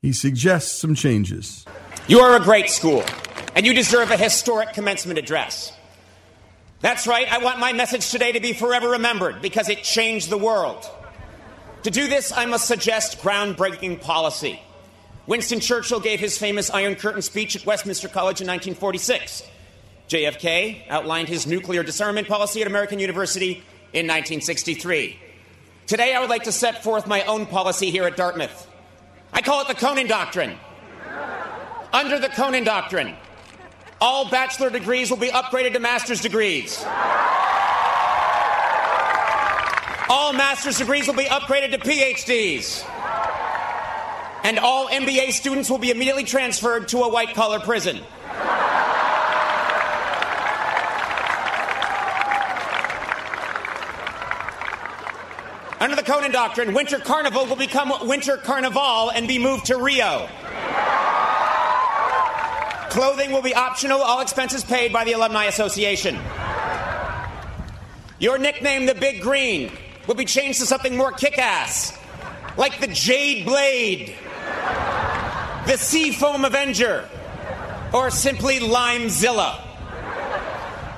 He 0.00 0.12
suggests 0.12 0.78
some 0.78 0.94
changes. 0.94 1.66
You 2.06 2.20
are 2.20 2.36
a 2.36 2.40
great 2.40 2.70
school, 2.70 3.02
and 3.56 3.66
you 3.66 3.74
deserve 3.74 4.12
a 4.12 4.16
historic 4.16 4.72
commencement 4.72 5.18
address. 5.18 5.72
That's 6.78 7.08
right, 7.08 7.26
I 7.28 7.38
want 7.38 7.58
my 7.58 7.72
message 7.72 8.08
today 8.12 8.30
to 8.30 8.40
be 8.40 8.52
forever 8.52 8.90
remembered 8.90 9.42
because 9.42 9.68
it 9.68 9.82
changed 9.82 10.30
the 10.30 10.38
world. 10.38 10.88
To 11.82 11.90
do 11.90 12.06
this, 12.06 12.30
I 12.30 12.46
must 12.46 12.68
suggest 12.68 13.18
groundbreaking 13.18 14.00
policy. 14.00 14.62
Winston 15.28 15.60
Churchill 15.60 16.00
gave 16.00 16.20
his 16.20 16.38
famous 16.38 16.70
Iron 16.70 16.94
Curtain 16.94 17.20
speech 17.20 17.54
at 17.54 17.66
Westminster 17.66 18.08
College 18.08 18.40
in 18.40 18.46
1946. 18.46 19.42
JFK 20.08 20.88
outlined 20.88 21.28
his 21.28 21.46
nuclear 21.46 21.82
disarmament 21.82 22.26
policy 22.26 22.62
at 22.62 22.66
American 22.66 22.98
University 22.98 23.62
in 23.92 24.06
1963. 24.06 25.20
Today, 25.86 26.14
I 26.14 26.20
would 26.20 26.30
like 26.30 26.44
to 26.44 26.52
set 26.52 26.82
forth 26.82 27.06
my 27.06 27.24
own 27.24 27.44
policy 27.44 27.90
here 27.90 28.04
at 28.04 28.16
Dartmouth. 28.16 28.66
I 29.30 29.42
call 29.42 29.60
it 29.60 29.68
the 29.68 29.74
Conan 29.74 30.06
Doctrine. 30.06 30.56
Under 31.92 32.18
the 32.18 32.30
Conan 32.30 32.64
Doctrine, 32.64 33.14
all 34.00 34.30
bachelor 34.30 34.70
degrees 34.70 35.10
will 35.10 35.18
be 35.18 35.28
upgraded 35.28 35.74
to 35.74 35.78
master's 35.78 36.22
degrees. 36.22 36.82
All 40.08 40.32
master's 40.32 40.78
degrees 40.78 41.06
will 41.06 41.16
be 41.16 41.24
upgraded 41.24 41.72
to 41.72 41.78
PhDs 41.78 42.82
and 44.44 44.58
all 44.58 44.88
MBA 44.88 45.32
students 45.32 45.68
will 45.70 45.78
be 45.78 45.90
immediately 45.90 46.24
transferred 46.24 46.88
to 46.88 46.98
a 46.98 47.08
white 47.08 47.34
collar 47.34 47.60
prison. 47.60 48.00
Under 55.80 55.94
the 55.94 56.02
Conan 56.02 56.32
Doctrine, 56.32 56.74
Winter 56.74 56.98
Carnival 56.98 57.46
will 57.46 57.56
become 57.56 57.92
Winter 58.08 58.36
Carnival 58.36 59.10
and 59.10 59.28
be 59.28 59.38
moved 59.38 59.66
to 59.66 59.76
Rio. 59.76 60.28
Clothing 62.90 63.30
will 63.30 63.42
be 63.42 63.54
optional, 63.54 64.00
all 64.00 64.20
expenses 64.20 64.64
paid 64.64 64.92
by 64.92 65.04
the 65.04 65.12
Alumni 65.12 65.44
Association. 65.44 66.18
Your 68.18 68.38
nickname, 68.38 68.86
the 68.86 68.94
Big 68.94 69.22
Green, 69.22 69.70
will 70.08 70.16
be 70.16 70.24
changed 70.24 70.58
to 70.58 70.66
something 70.66 70.96
more 70.96 71.12
kick 71.12 71.38
ass, 71.38 71.96
like 72.56 72.80
the 72.80 72.88
Jade 72.88 73.46
Blade, 73.46 74.16
the 75.68 75.76
Seafoam 75.76 76.46
Avenger, 76.46 77.06
or 77.92 78.10
simply 78.10 78.58
Limezilla. 78.58 79.60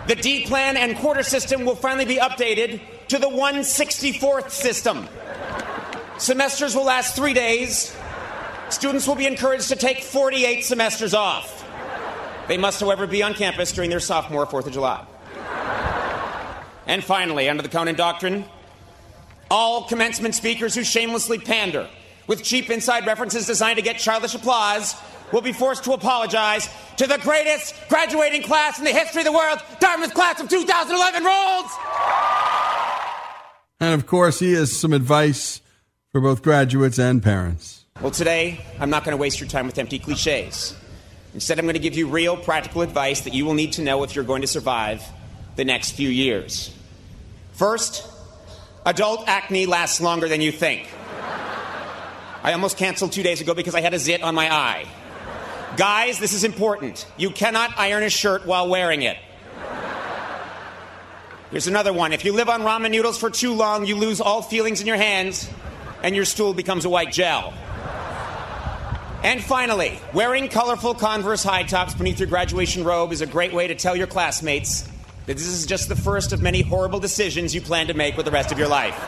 The 0.06 0.14
D 0.14 0.46
plan 0.46 0.76
and 0.76 0.96
quarter 0.96 1.24
system 1.24 1.64
will 1.64 1.74
finally 1.74 2.04
be 2.04 2.18
updated 2.18 2.80
to 3.08 3.18
the 3.18 3.26
164th 3.26 4.50
system. 4.50 5.08
Semesters 6.18 6.76
will 6.76 6.84
last 6.84 7.16
three 7.16 7.34
days. 7.34 7.96
Students 8.68 9.08
will 9.08 9.16
be 9.16 9.26
encouraged 9.26 9.70
to 9.70 9.76
take 9.76 10.04
48 10.04 10.64
semesters 10.64 11.14
off. 11.14 11.66
They 12.46 12.56
must, 12.56 12.78
however, 12.78 13.08
be 13.08 13.24
on 13.24 13.34
campus 13.34 13.72
during 13.72 13.90
their 13.90 13.98
sophomore 13.98 14.46
4th 14.46 14.68
of 14.68 14.72
July. 14.72 15.04
And 16.86 17.02
finally, 17.02 17.48
under 17.48 17.64
the 17.64 17.68
Conan 17.68 17.96
Doctrine, 17.96 18.44
all 19.50 19.88
commencement 19.88 20.36
speakers 20.36 20.76
who 20.76 20.84
shamelessly 20.84 21.40
pander 21.40 21.88
with 22.30 22.44
cheap 22.44 22.70
inside 22.70 23.06
references 23.06 23.44
designed 23.44 23.76
to 23.76 23.82
get 23.82 23.98
childish 23.98 24.36
applause 24.36 24.94
will 25.32 25.40
be 25.40 25.52
forced 25.52 25.82
to 25.82 25.92
apologize 25.92 26.68
to 26.96 27.08
the 27.08 27.18
greatest 27.18 27.74
graduating 27.88 28.40
class 28.40 28.78
in 28.78 28.84
the 28.84 28.92
history 28.92 29.22
of 29.22 29.24
the 29.24 29.32
world, 29.32 29.58
Dartmouth 29.80 30.14
class 30.14 30.40
of 30.40 30.48
2011 30.48 31.24
rolls! 31.24 31.72
And 33.80 33.94
of 33.94 34.06
course, 34.06 34.38
he 34.38 34.52
has 34.52 34.78
some 34.78 34.92
advice 34.92 35.60
for 36.12 36.20
both 36.20 36.40
graduates 36.40 37.00
and 37.00 37.20
parents. 37.20 37.84
Well, 38.00 38.12
today, 38.12 38.64
I'm 38.78 38.90
not 38.90 39.04
going 39.04 39.16
to 39.16 39.20
waste 39.20 39.40
your 39.40 39.48
time 39.48 39.66
with 39.66 39.76
empty 39.76 39.98
cliches. 39.98 40.76
Instead, 41.34 41.58
I'm 41.58 41.64
going 41.64 41.74
to 41.74 41.80
give 41.80 41.96
you 41.96 42.06
real 42.06 42.36
practical 42.36 42.82
advice 42.82 43.22
that 43.22 43.34
you 43.34 43.44
will 43.44 43.54
need 43.54 43.72
to 43.72 43.82
know 43.82 44.04
if 44.04 44.14
you're 44.14 44.24
going 44.24 44.42
to 44.42 44.48
survive 44.48 45.02
the 45.56 45.64
next 45.64 45.92
few 45.92 46.08
years. 46.08 46.72
First, 47.54 48.08
adult 48.86 49.26
acne 49.26 49.66
lasts 49.66 50.00
longer 50.00 50.28
than 50.28 50.40
you 50.40 50.52
think. 50.52 50.86
I 52.42 52.52
almost 52.52 52.78
canceled 52.78 53.12
two 53.12 53.22
days 53.22 53.40
ago 53.40 53.54
because 53.54 53.74
I 53.74 53.80
had 53.80 53.94
a 53.94 53.98
zit 53.98 54.22
on 54.22 54.34
my 54.34 54.52
eye. 54.52 54.86
Guys, 55.76 56.18
this 56.18 56.32
is 56.32 56.44
important. 56.44 57.06
You 57.16 57.30
cannot 57.30 57.78
iron 57.78 58.02
a 58.02 58.10
shirt 58.10 58.46
while 58.46 58.68
wearing 58.68 59.02
it. 59.02 59.16
Here's 61.50 61.66
another 61.66 61.92
one. 61.92 62.12
If 62.12 62.24
you 62.24 62.32
live 62.32 62.48
on 62.48 62.62
ramen 62.62 62.92
noodles 62.92 63.18
for 63.18 63.28
too 63.28 63.52
long, 63.52 63.84
you 63.84 63.96
lose 63.96 64.20
all 64.20 64.40
feelings 64.40 64.80
in 64.80 64.86
your 64.86 64.96
hands 64.96 65.50
and 66.02 66.14
your 66.14 66.24
stool 66.24 66.54
becomes 66.54 66.84
a 66.84 66.88
white 66.88 67.12
gel. 67.12 67.52
And 69.22 69.42
finally, 69.42 69.98
wearing 70.14 70.48
colorful 70.48 70.94
Converse 70.94 71.42
high 71.42 71.64
tops 71.64 71.94
beneath 71.94 72.20
your 72.20 72.28
graduation 72.28 72.84
robe 72.84 73.12
is 73.12 73.20
a 73.20 73.26
great 73.26 73.52
way 73.52 73.66
to 73.66 73.74
tell 73.74 73.94
your 73.94 74.06
classmates 74.06 74.88
that 75.26 75.36
this 75.36 75.46
is 75.46 75.66
just 75.66 75.88
the 75.88 75.96
first 75.96 76.32
of 76.32 76.40
many 76.40 76.62
horrible 76.62 77.00
decisions 77.00 77.54
you 77.54 77.60
plan 77.60 77.88
to 77.88 77.94
make 77.94 78.16
with 78.16 78.24
the 78.24 78.32
rest 78.32 78.50
of 78.50 78.58
your 78.58 78.68
life. 78.68 78.98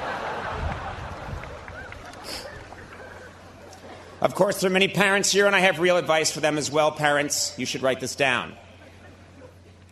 Of 4.23 4.37
course, 4.37 4.61
there 4.61 4.71
are 4.71 4.73
many 4.73 4.87
parents 4.87 5.33
here, 5.33 5.49
and 5.49 5.57
I 5.57 5.59
have 5.59 5.81
real 5.81 5.97
advice 5.97 6.31
for 6.31 6.39
them 6.39 6.57
as 6.57 6.71
well. 6.71 6.93
Parents, 6.93 7.59
you 7.59 7.67
should 7.67 7.83
write 7.83 7.99
this 7.99 8.15
down. 8.15 8.55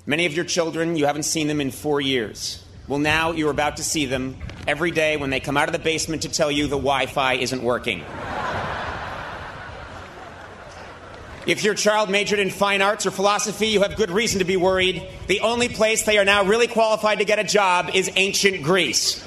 Many 0.07 0.25
of 0.25 0.35
your 0.35 0.45
children, 0.45 0.95
you 0.95 1.07
haven't 1.07 1.25
seen 1.25 1.49
them 1.49 1.61
in 1.61 1.73
four 1.73 2.01
years. 2.01 2.65
Well, 2.87 3.01
now 3.01 3.33
you're 3.33 3.51
about 3.51 3.79
to 3.79 3.83
see 3.83 4.07
them 4.07 4.37
every 4.69 4.93
day 4.93 5.17
when 5.17 5.31
they 5.31 5.41
come 5.41 5.57
out 5.57 5.69
of 5.69 5.73
the 5.73 5.81
basement 5.81 6.23
to 6.23 6.29
tell 6.29 6.49
you 6.49 6.69
the 6.69 6.77
Wi 6.77 7.07
Fi 7.07 7.35
isn't 7.35 7.61
working. 7.61 8.05
If 11.45 11.65
your 11.65 11.75
child 11.75 12.09
majored 12.09 12.39
in 12.39 12.51
fine 12.51 12.83
arts 12.83 13.07
or 13.07 13.11
philosophy, 13.11 13.67
you 13.67 13.83
have 13.83 13.97
good 13.97 14.13
reason 14.13 14.39
to 14.39 14.45
be 14.45 14.57
worried. 14.57 15.09
The 15.27 15.41
only 15.41 15.69
place 15.69 16.05
they 16.05 16.19
are 16.19 16.25
now 16.25 16.45
really 16.45 16.69
qualified 16.69 17.19
to 17.19 17.25
get 17.25 17.41
a 17.41 17.45
job 17.45 17.91
is 17.95 18.09
ancient 18.15 18.63
Greece. 18.63 19.27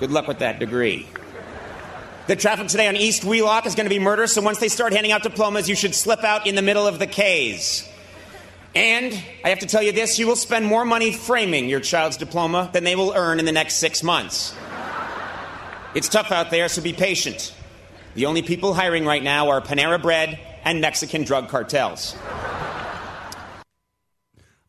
Good 0.00 0.10
luck 0.10 0.26
with 0.26 0.40
that 0.40 0.58
degree. 0.58 1.06
The 2.28 2.36
traffic 2.36 2.68
today 2.68 2.86
on 2.88 2.94
East 2.94 3.24
Wheelock 3.24 3.64
is 3.64 3.74
going 3.74 3.86
to 3.86 3.90
be 3.90 3.98
murder, 3.98 4.26
so 4.26 4.42
once 4.42 4.58
they 4.58 4.68
start 4.68 4.92
handing 4.92 5.12
out 5.12 5.22
diplomas, 5.22 5.66
you 5.66 5.74
should 5.74 5.94
slip 5.94 6.24
out 6.24 6.46
in 6.46 6.56
the 6.56 6.60
middle 6.60 6.86
of 6.86 6.98
the 6.98 7.06
K's. 7.06 7.88
And 8.74 9.14
I 9.42 9.48
have 9.48 9.60
to 9.60 9.66
tell 9.66 9.82
you 9.82 9.92
this 9.92 10.18
you 10.18 10.26
will 10.26 10.36
spend 10.36 10.66
more 10.66 10.84
money 10.84 11.10
framing 11.10 11.70
your 11.70 11.80
child's 11.80 12.18
diploma 12.18 12.68
than 12.74 12.84
they 12.84 12.96
will 12.96 13.14
earn 13.16 13.38
in 13.38 13.46
the 13.46 13.52
next 13.52 13.76
six 13.76 14.02
months. 14.02 14.54
It's 15.94 16.10
tough 16.10 16.30
out 16.30 16.50
there, 16.50 16.68
so 16.68 16.82
be 16.82 16.92
patient. 16.92 17.54
The 18.14 18.26
only 18.26 18.42
people 18.42 18.74
hiring 18.74 19.06
right 19.06 19.22
now 19.22 19.48
are 19.48 19.62
Panera 19.62 20.00
Bread 20.00 20.38
and 20.64 20.82
Mexican 20.82 21.24
drug 21.24 21.48
cartels. 21.48 22.14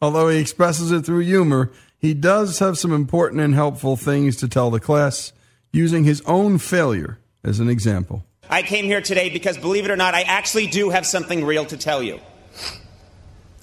Although 0.01 0.29
he 0.29 0.37
expresses 0.37 0.93
it 0.93 1.05
through 1.05 1.25
humor, 1.25 1.73
he 1.97 2.13
does 2.13 2.59
have 2.59 2.77
some 2.77 2.93
important 2.93 3.41
and 3.41 3.53
helpful 3.53 3.97
things 3.97 4.37
to 4.37 4.47
tell 4.47 4.71
the 4.71 4.79
class, 4.79 5.33
using 5.73 6.05
his 6.05 6.21
own 6.21 6.57
failure 6.57 7.19
as 7.49 7.59
an 7.59 7.67
example. 7.67 8.23
I 8.47 8.61
came 8.61 8.85
here 8.85 9.01
today 9.01 9.29
because, 9.29 9.57
believe 9.57 9.83
it 9.83 9.91
or 9.91 9.97
not, 9.97 10.13
I 10.13 10.21
actually 10.21 10.67
do 10.67 10.91
have 10.91 11.05
something 11.05 11.43
real 11.43 11.65
to 11.65 11.77
tell 11.77 12.01
you. 12.01 12.19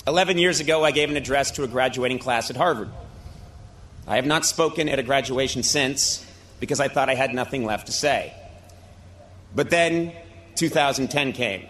Eleven 0.06 0.38
years 0.38 0.60
ago, 0.60 0.84
I 0.84 0.90
gave 0.90 1.08
an 1.08 1.16
address 1.16 1.52
to 1.52 1.62
a 1.62 1.68
graduating 1.68 2.18
class 2.18 2.50
at 2.50 2.56
Harvard. 2.56 2.90
I 4.06 4.16
have 4.16 4.26
not 4.26 4.44
spoken 4.44 4.88
at 4.88 4.98
a 4.98 5.02
graduation 5.02 5.62
since 5.62 6.24
because 6.60 6.80
I 6.80 6.88
thought 6.88 7.08
I 7.08 7.14
had 7.14 7.32
nothing 7.32 7.64
left 7.64 7.86
to 7.86 7.92
say. 7.92 8.34
But 9.54 9.70
then 9.70 10.12
2010 10.56 11.32
came. 11.32 11.66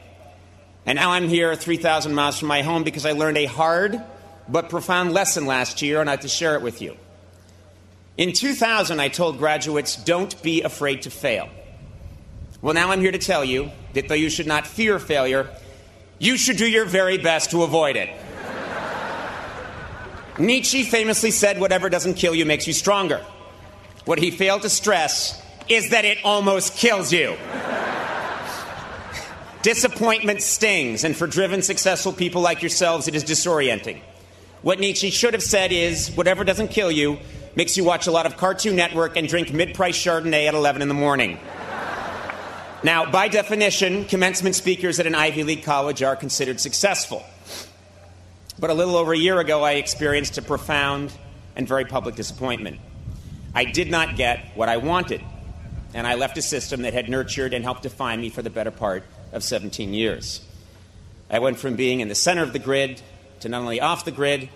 And 0.84 0.96
now 0.96 1.12
I'm 1.12 1.28
here 1.28 1.54
3,000 1.54 2.14
miles 2.14 2.38
from 2.38 2.48
my 2.48 2.62
home 2.62 2.84
because 2.84 3.04
I 3.06 3.12
learned 3.12 3.38
a 3.38 3.46
hard 3.46 4.00
but 4.48 4.70
profound 4.70 5.12
lesson 5.12 5.46
last 5.46 5.82
year, 5.82 6.00
and 6.00 6.08
I 6.08 6.12
have 6.12 6.20
to 6.20 6.28
share 6.28 6.54
it 6.54 6.62
with 6.62 6.80
you. 6.80 6.96
In 8.16 8.32
2000, 8.32 9.00
I 9.00 9.08
told 9.08 9.38
graduates, 9.38 9.96
don't 9.96 10.40
be 10.42 10.62
afraid 10.62 11.02
to 11.02 11.10
fail. 11.10 11.48
Well, 12.62 12.74
now 12.74 12.90
I'm 12.90 13.00
here 13.00 13.12
to 13.12 13.18
tell 13.18 13.44
you 13.44 13.70
that 13.92 14.08
though 14.08 14.14
you 14.14 14.30
should 14.30 14.46
not 14.46 14.66
fear 14.66 14.98
failure, 14.98 15.48
you 16.18 16.38
should 16.38 16.56
do 16.56 16.66
your 16.66 16.86
very 16.86 17.18
best 17.18 17.50
to 17.50 17.62
avoid 17.62 17.96
it. 17.96 18.10
Nietzsche 20.38 20.82
famously 20.82 21.30
said, 21.30 21.60
whatever 21.60 21.88
doesn't 21.88 22.14
kill 22.14 22.34
you 22.34 22.44
makes 22.44 22.66
you 22.66 22.72
stronger. 22.72 23.24
What 24.04 24.18
he 24.18 24.30
failed 24.30 24.62
to 24.62 24.70
stress 24.70 25.42
is 25.68 25.90
that 25.90 26.04
it 26.04 26.18
almost 26.24 26.76
kills 26.76 27.12
you. 27.12 27.36
Disappointment 29.62 30.42
stings, 30.42 31.02
and 31.04 31.16
for 31.16 31.26
driven, 31.26 31.60
successful 31.60 32.12
people 32.12 32.40
like 32.40 32.62
yourselves, 32.62 33.08
it 33.08 33.14
is 33.14 33.24
disorienting. 33.24 34.00
What 34.62 34.78
Nietzsche 34.78 35.10
should 35.10 35.34
have 35.34 35.42
said 35.42 35.72
is 35.72 36.10
whatever 36.12 36.44
doesn't 36.44 36.68
kill 36.68 36.90
you 36.90 37.18
makes 37.56 37.76
you 37.76 37.84
watch 37.84 38.06
a 38.06 38.12
lot 38.12 38.26
of 38.26 38.36
Cartoon 38.36 38.76
Network 38.76 39.16
and 39.16 39.28
drink 39.28 39.52
mid 39.52 39.74
price 39.74 39.96
Chardonnay 39.96 40.46
at 40.46 40.54
11 40.54 40.82
in 40.82 40.88
the 40.88 40.94
morning. 40.94 41.38
Now, 42.86 43.10
by 43.10 43.26
definition, 43.26 44.04
commencement 44.04 44.54
speakers 44.54 45.00
at 45.00 45.08
an 45.08 45.16
Ivy 45.16 45.42
League 45.42 45.64
college 45.64 46.04
are 46.04 46.14
considered 46.14 46.60
successful. 46.60 47.24
But 48.60 48.70
a 48.70 48.74
little 48.74 48.94
over 48.94 49.12
a 49.12 49.18
year 49.18 49.40
ago, 49.40 49.64
I 49.64 49.72
experienced 49.72 50.38
a 50.38 50.42
profound 50.42 51.12
and 51.56 51.66
very 51.66 51.84
public 51.84 52.14
disappointment. 52.14 52.78
I 53.56 53.64
did 53.64 53.90
not 53.90 54.14
get 54.14 54.52
what 54.54 54.68
I 54.68 54.76
wanted, 54.76 55.20
and 55.94 56.06
I 56.06 56.14
left 56.14 56.38
a 56.38 56.42
system 56.42 56.82
that 56.82 56.94
had 56.94 57.08
nurtured 57.08 57.54
and 57.54 57.64
helped 57.64 57.82
define 57.82 58.20
me 58.20 58.30
for 58.30 58.42
the 58.42 58.50
better 58.50 58.70
part 58.70 59.02
of 59.32 59.42
17 59.42 59.92
years. 59.92 60.40
I 61.28 61.40
went 61.40 61.58
from 61.58 61.74
being 61.74 61.98
in 61.98 62.06
the 62.06 62.14
center 62.14 62.44
of 62.44 62.52
the 62.52 62.60
grid 62.60 63.02
to 63.40 63.48
not 63.48 63.62
only 63.62 63.80
off 63.80 64.04
the 64.04 64.12
grid, 64.12 64.48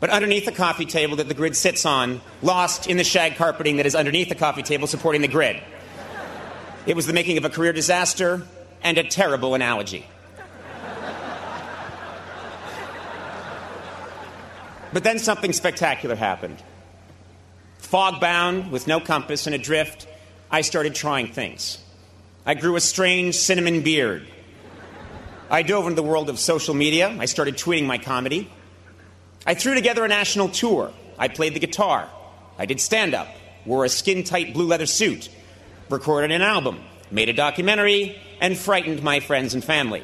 but 0.00 0.10
underneath 0.10 0.44
the 0.44 0.50
coffee 0.50 0.86
table 0.86 1.14
that 1.18 1.28
the 1.28 1.34
grid 1.34 1.54
sits 1.54 1.86
on, 1.86 2.20
lost 2.42 2.88
in 2.88 2.96
the 2.96 3.04
shag 3.04 3.36
carpeting 3.36 3.76
that 3.76 3.86
is 3.86 3.94
underneath 3.94 4.28
the 4.28 4.34
coffee 4.34 4.64
table 4.64 4.88
supporting 4.88 5.20
the 5.20 5.28
grid. 5.28 5.62
It 6.86 6.96
was 6.96 7.06
the 7.06 7.12
making 7.12 7.38
of 7.38 7.44
a 7.44 7.50
career 7.50 7.72
disaster 7.72 8.42
and 8.82 8.96
a 8.98 9.04
terrible 9.04 9.54
analogy. 9.54 10.06
But 14.92 15.04
then 15.04 15.18
something 15.18 15.52
spectacular 15.52 16.16
happened. 16.16 16.62
Fog 17.78 18.20
bound, 18.20 18.72
with 18.72 18.86
no 18.86 18.98
compass 19.00 19.46
and 19.46 19.54
adrift, 19.54 20.08
I 20.50 20.62
started 20.62 20.94
trying 20.94 21.28
things. 21.28 21.78
I 22.44 22.54
grew 22.54 22.76
a 22.76 22.80
strange 22.80 23.36
cinnamon 23.36 23.82
beard. 23.82 24.26
I 25.50 25.62
dove 25.62 25.84
into 25.84 25.96
the 25.96 26.02
world 26.02 26.28
of 26.30 26.38
social 26.38 26.74
media. 26.74 27.14
I 27.18 27.26
started 27.26 27.56
tweeting 27.56 27.86
my 27.86 27.98
comedy. 27.98 28.50
I 29.46 29.54
threw 29.54 29.74
together 29.74 30.04
a 30.04 30.08
national 30.08 30.48
tour. 30.48 30.92
I 31.18 31.28
played 31.28 31.54
the 31.54 31.60
guitar. 31.60 32.08
I 32.58 32.66
did 32.66 32.80
stand 32.80 33.14
up, 33.14 33.28
wore 33.64 33.84
a 33.84 33.88
skin 33.88 34.24
tight 34.24 34.54
blue 34.54 34.66
leather 34.66 34.86
suit, 34.86 35.28
recorded 35.90 36.30
an 36.30 36.42
album, 36.42 36.80
made 37.10 37.28
a 37.28 37.32
documentary, 37.32 38.16
and 38.40 38.56
frightened 38.56 39.02
my 39.02 39.20
friends 39.20 39.54
and 39.54 39.64
family. 39.64 40.02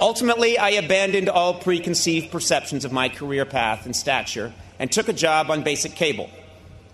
Ultimately, 0.00 0.58
I 0.58 0.70
abandoned 0.70 1.28
all 1.28 1.54
preconceived 1.54 2.32
perceptions 2.32 2.84
of 2.84 2.92
my 2.92 3.08
career 3.08 3.44
path 3.44 3.86
and 3.86 3.94
stature 3.94 4.52
and 4.78 4.90
took 4.90 5.08
a 5.08 5.12
job 5.12 5.50
on 5.50 5.62
basic 5.62 5.94
cable, 5.94 6.28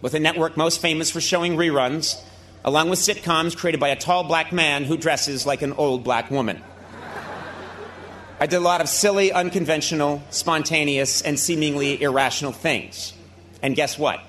with 0.03 0.13
a 0.13 0.21
network 0.21 0.57
most 0.57 0.83
famous 0.83 1.11
for 1.11 1.21
showing 1.21 1.57
reruns, 1.57 2.21
along 2.65 2.91
with 2.91 2.99
sitcoms 2.99 3.57
created 3.57 3.81
by 3.81 3.89
a 3.89 3.97
tall 3.97 4.25
black 4.25 4.53
man 4.53 4.85
who 4.85 4.97
dresses 4.97 5.47
like 5.47 5.63
an 5.63 5.73
old 5.73 6.05
black 6.05 6.31
woman. 6.31 6.63
I 8.41 8.47
did 8.47 8.57
a 8.57 8.61
lot 8.61 8.81
of 8.81 8.89
silly, 8.89 9.33
unconventional, 9.33 10.23
spontaneous, 10.31 11.23
and 11.23 11.41
seemingly 11.41 12.01
irrational 12.01 12.53
things. 12.53 13.13
And 13.63 13.75
guess 13.75 13.99
what? 13.99 14.21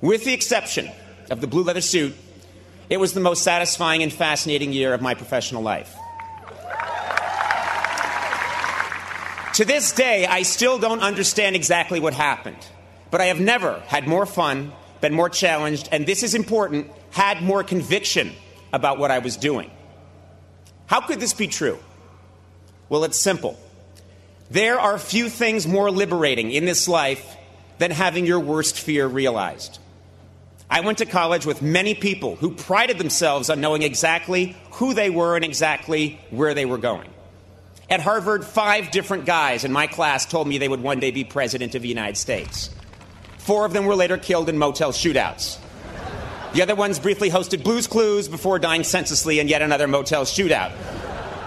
With 0.00 0.24
the 0.24 0.32
exception 0.32 0.90
of 1.30 1.40
the 1.40 1.46
blue 1.46 1.64
leather 1.64 1.80
suit, 1.80 2.14
it 2.90 2.98
was 2.98 3.12
the 3.12 3.20
most 3.20 3.42
satisfying 3.42 4.02
and 4.02 4.12
fascinating 4.12 4.72
year 4.72 4.94
of 4.94 5.00
my 5.00 5.14
professional 5.14 5.62
life. 5.62 5.94
To 9.54 9.64
this 9.66 9.92
day, 9.92 10.24
I 10.24 10.42
still 10.42 10.78
don't 10.78 11.00
understand 11.00 11.56
exactly 11.56 12.00
what 12.00 12.14
happened, 12.14 12.56
but 13.10 13.20
I 13.20 13.26
have 13.26 13.38
never 13.38 13.80
had 13.86 14.08
more 14.08 14.24
fun, 14.24 14.72
been 15.02 15.12
more 15.12 15.28
challenged, 15.28 15.90
and 15.92 16.06
this 16.06 16.22
is 16.22 16.34
important, 16.34 16.90
had 17.10 17.42
more 17.42 17.62
conviction 17.62 18.32
about 18.72 18.98
what 18.98 19.10
I 19.10 19.18
was 19.18 19.36
doing. 19.36 19.70
How 20.86 21.00
could 21.00 21.20
this 21.20 21.34
be 21.34 21.48
true? 21.48 21.78
Well, 22.88 23.04
it's 23.04 23.18
simple. 23.18 23.58
There 24.50 24.78
are 24.80 24.98
few 24.98 25.28
things 25.28 25.66
more 25.66 25.90
liberating 25.90 26.50
in 26.50 26.64
this 26.64 26.88
life 26.88 27.36
than 27.78 27.90
having 27.90 28.26
your 28.26 28.40
worst 28.40 28.78
fear 28.78 29.06
realized. 29.06 29.78
I 30.72 30.80
went 30.80 30.98
to 30.98 31.04
college 31.04 31.44
with 31.44 31.60
many 31.60 31.92
people 31.92 32.36
who 32.36 32.50
prided 32.50 32.96
themselves 32.96 33.50
on 33.50 33.60
knowing 33.60 33.82
exactly 33.82 34.56
who 34.70 34.94
they 34.94 35.10
were 35.10 35.36
and 35.36 35.44
exactly 35.44 36.18
where 36.30 36.54
they 36.54 36.64
were 36.64 36.78
going. 36.78 37.10
At 37.90 38.00
Harvard, 38.00 38.42
five 38.42 38.90
different 38.90 39.26
guys 39.26 39.64
in 39.64 39.72
my 39.72 39.86
class 39.86 40.24
told 40.24 40.48
me 40.48 40.56
they 40.56 40.70
would 40.70 40.82
one 40.82 40.98
day 40.98 41.10
be 41.10 41.24
president 41.24 41.74
of 41.74 41.82
the 41.82 41.88
United 41.88 42.16
States. 42.16 42.70
Four 43.36 43.66
of 43.66 43.74
them 43.74 43.84
were 43.84 43.94
later 43.94 44.16
killed 44.16 44.48
in 44.48 44.56
motel 44.56 44.92
shootouts. 44.92 45.58
The 46.54 46.62
other 46.62 46.74
ones 46.74 46.98
briefly 46.98 47.28
hosted 47.28 47.62
Blues 47.62 47.86
Clues 47.86 48.26
before 48.26 48.58
dying 48.58 48.82
senselessly 48.82 49.40
in 49.40 49.48
yet 49.48 49.60
another 49.60 49.86
motel 49.86 50.24
shootout. 50.24 50.72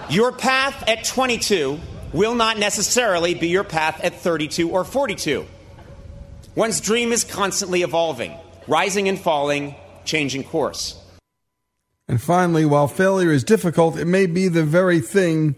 Your 0.08 0.30
path 0.30 0.88
at 0.88 1.02
22 1.02 1.80
will 2.12 2.36
not 2.36 2.58
necessarily 2.58 3.34
be 3.34 3.48
your 3.48 3.64
path 3.64 3.98
at 4.04 4.14
32 4.14 4.70
or 4.70 4.84
42. 4.84 5.44
One's 6.54 6.80
dream 6.80 7.10
is 7.10 7.24
constantly 7.24 7.82
evolving 7.82 8.38
rising 8.66 9.08
and 9.08 9.18
falling, 9.18 9.74
changing 10.04 10.44
course. 10.44 11.00
And 12.08 12.22
finally, 12.22 12.64
while 12.64 12.88
failure 12.88 13.32
is 13.32 13.42
difficult, 13.42 13.98
it 13.98 14.04
may 14.04 14.26
be 14.26 14.48
the 14.48 14.62
very 14.62 15.00
thing 15.00 15.56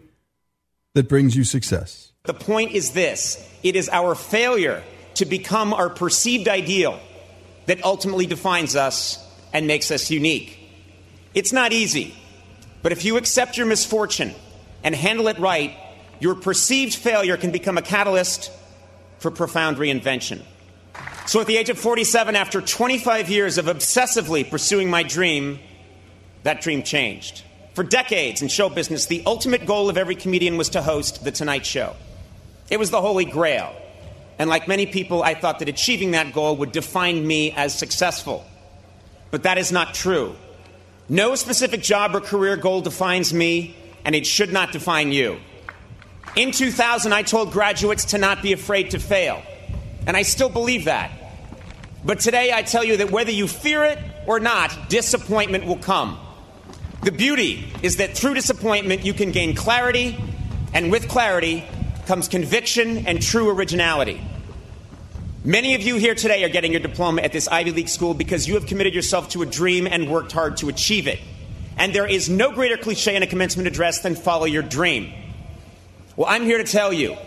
that 0.94 1.08
brings 1.08 1.36
you 1.36 1.44
success. 1.44 2.12
The 2.24 2.34
point 2.34 2.72
is 2.72 2.92
this 2.92 3.46
it 3.62 3.76
is 3.76 3.88
our 3.88 4.14
failure 4.14 4.82
to 5.14 5.26
become 5.26 5.74
our 5.74 5.90
perceived 5.90 6.48
ideal 6.48 6.98
that 7.66 7.84
ultimately 7.84 8.26
defines 8.26 8.76
us 8.76 9.24
and 9.52 9.66
makes 9.66 9.90
us 9.90 10.10
unique. 10.10 10.58
It's 11.34 11.52
not 11.52 11.72
easy, 11.72 12.14
but 12.82 12.92
if 12.92 13.04
you 13.04 13.16
accept 13.16 13.56
your 13.56 13.66
misfortune 13.66 14.34
and 14.82 14.94
handle 14.94 15.28
it 15.28 15.38
right, 15.38 15.76
your 16.20 16.34
perceived 16.34 16.94
failure 16.94 17.36
can 17.36 17.50
become 17.50 17.78
a 17.78 17.82
catalyst 17.82 18.50
for 19.18 19.30
profound 19.30 19.76
reinvention. 19.76 20.42
So, 21.26 21.40
at 21.40 21.46
the 21.46 21.56
age 21.56 21.68
of 21.68 21.78
47, 21.78 22.36
after 22.36 22.60
25 22.60 23.28
years 23.28 23.58
of 23.58 23.66
obsessively 23.66 24.48
pursuing 24.48 24.88
my 24.88 25.02
dream, 25.02 25.58
that 26.42 26.62
dream 26.62 26.82
changed. 26.82 27.44
For 27.74 27.84
decades 27.84 28.42
in 28.42 28.48
show 28.48 28.68
business, 28.68 29.06
the 29.06 29.22
ultimate 29.26 29.66
goal 29.66 29.88
of 29.90 29.96
every 29.96 30.16
comedian 30.16 30.56
was 30.56 30.70
to 30.70 30.82
host 30.82 31.22
The 31.22 31.30
Tonight 31.30 31.66
Show. 31.66 31.94
It 32.70 32.78
was 32.78 32.90
the 32.90 33.00
holy 33.00 33.24
grail. 33.24 33.76
And 34.38 34.48
like 34.48 34.68
many 34.68 34.86
people, 34.86 35.22
I 35.22 35.34
thought 35.34 35.58
that 35.58 35.68
achieving 35.68 36.12
that 36.12 36.32
goal 36.32 36.56
would 36.56 36.72
define 36.72 37.26
me 37.26 37.52
as 37.52 37.76
successful. 37.76 38.44
But 39.30 39.42
that 39.42 39.58
is 39.58 39.70
not 39.70 39.94
true. 39.94 40.34
No 41.08 41.34
specific 41.34 41.82
job 41.82 42.14
or 42.14 42.20
career 42.20 42.56
goal 42.56 42.80
defines 42.80 43.32
me, 43.32 43.76
and 44.04 44.14
it 44.14 44.26
should 44.26 44.52
not 44.52 44.72
define 44.72 45.12
you. 45.12 45.38
In 46.36 46.52
2000, 46.52 47.12
I 47.12 47.22
told 47.22 47.52
graduates 47.52 48.06
to 48.06 48.18
not 48.18 48.42
be 48.42 48.52
afraid 48.52 48.90
to 48.92 48.98
fail. 48.98 49.42
And 50.08 50.16
I 50.16 50.22
still 50.22 50.48
believe 50.48 50.86
that. 50.86 51.12
But 52.02 52.20
today 52.20 52.50
I 52.50 52.62
tell 52.62 52.82
you 52.82 52.96
that 52.96 53.10
whether 53.10 53.30
you 53.30 53.46
fear 53.46 53.84
it 53.84 53.98
or 54.26 54.40
not, 54.40 54.88
disappointment 54.88 55.66
will 55.66 55.76
come. 55.76 56.18
The 57.02 57.12
beauty 57.12 57.70
is 57.82 57.98
that 57.98 58.16
through 58.16 58.32
disappointment, 58.34 59.04
you 59.04 59.12
can 59.12 59.32
gain 59.32 59.54
clarity, 59.54 60.16
and 60.72 60.90
with 60.90 61.08
clarity 61.08 61.62
comes 62.06 62.26
conviction 62.26 63.06
and 63.06 63.20
true 63.20 63.50
originality. 63.50 64.18
Many 65.44 65.74
of 65.74 65.82
you 65.82 65.96
here 65.96 66.14
today 66.14 66.42
are 66.42 66.48
getting 66.48 66.72
your 66.72 66.80
diploma 66.80 67.20
at 67.20 67.32
this 67.32 67.46
Ivy 67.46 67.72
League 67.72 67.88
school 67.90 68.14
because 68.14 68.48
you 68.48 68.54
have 68.54 68.64
committed 68.64 68.94
yourself 68.94 69.28
to 69.30 69.42
a 69.42 69.46
dream 69.46 69.86
and 69.86 70.10
worked 70.10 70.32
hard 70.32 70.56
to 70.58 70.70
achieve 70.70 71.06
it. 71.06 71.20
And 71.76 71.94
there 71.94 72.06
is 72.06 72.30
no 72.30 72.50
greater 72.50 72.78
cliche 72.78 73.14
in 73.14 73.22
a 73.22 73.26
commencement 73.26 73.68
address 73.68 74.00
than 74.00 74.14
follow 74.14 74.46
your 74.46 74.62
dream. 74.62 75.12
Well, 76.16 76.28
I'm 76.28 76.44
here 76.44 76.58
to 76.58 76.64
tell 76.64 76.94
you 76.94 77.18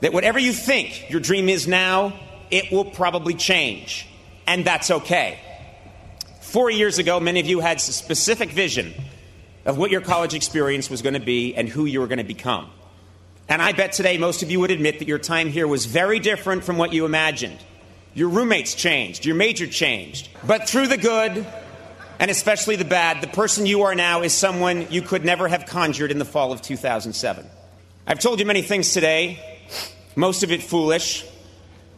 that 0.00 0.12
whatever 0.12 0.38
you 0.38 0.52
think 0.52 1.10
your 1.10 1.20
dream 1.20 1.48
is 1.48 1.66
now, 1.66 2.18
it 2.50 2.70
will 2.70 2.84
probably 2.84 3.34
change, 3.34 4.06
and 4.46 4.64
that's 4.64 4.90
okay. 4.90 5.38
Four 6.40 6.70
years 6.70 6.98
ago, 6.98 7.18
many 7.18 7.40
of 7.40 7.46
you 7.46 7.60
had 7.60 7.78
a 7.78 7.80
specific 7.80 8.50
vision 8.50 8.94
of 9.64 9.78
what 9.78 9.90
your 9.90 10.00
college 10.00 10.34
experience 10.34 10.90
was 10.90 11.02
going 11.02 11.14
to 11.14 11.20
be 11.20 11.54
and 11.54 11.68
who 11.68 11.84
you 11.84 12.00
were 12.00 12.06
going 12.06 12.18
to 12.18 12.24
become. 12.24 12.70
And 13.48 13.60
I 13.60 13.72
bet 13.72 13.92
today 13.92 14.18
most 14.18 14.42
of 14.42 14.50
you 14.50 14.60
would 14.60 14.70
admit 14.70 15.00
that 15.00 15.08
your 15.08 15.18
time 15.18 15.48
here 15.48 15.66
was 15.66 15.86
very 15.86 16.18
different 16.18 16.64
from 16.64 16.78
what 16.78 16.92
you 16.92 17.04
imagined. 17.04 17.58
Your 18.14 18.28
roommates 18.28 18.74
changed, 18.74 19.24
your 19.24 19.34
major 19.34 19.66
changed. 19.66 20.28
But 20.46 20.68
through 20.68 20.86
the 20.86 20.96
good, 20.96 21.46
and 22.20 22.30
especially 22.30 22.76
the 22.76 22.84
bad, 22.84 23.20
the 23.20 23.26
person 23.26 23.66
you 23.66 23.82
are 23.82 23.94
now 23.94 24.22
is 24.22 24.32
someone 24.32 24.86
you 24.90 25.02
could 25.02 25.24
never 25.24 25.48
have 25.48 25.66
conjured 25.66 26.10
in 26.10 26.18
the 26.18 26.24
fall 26.24 26.52
of 26.52 26.62
2007. 26.62 27.46
I've 28.06 28.20
told 28.20 28.38
you 28.38 28.46
many 28.46 28.62
things 28.62 28.92
today, 28.92 29.53
most 30.16 30.42
of 30.42 30.52
it 30.52 30.62
foolish, 30.62 31.24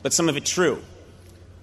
but 0.02 0.12
some 0.12 0.28
of 0.28 0.36
it 0.36 0.44
true. 0.44 0.82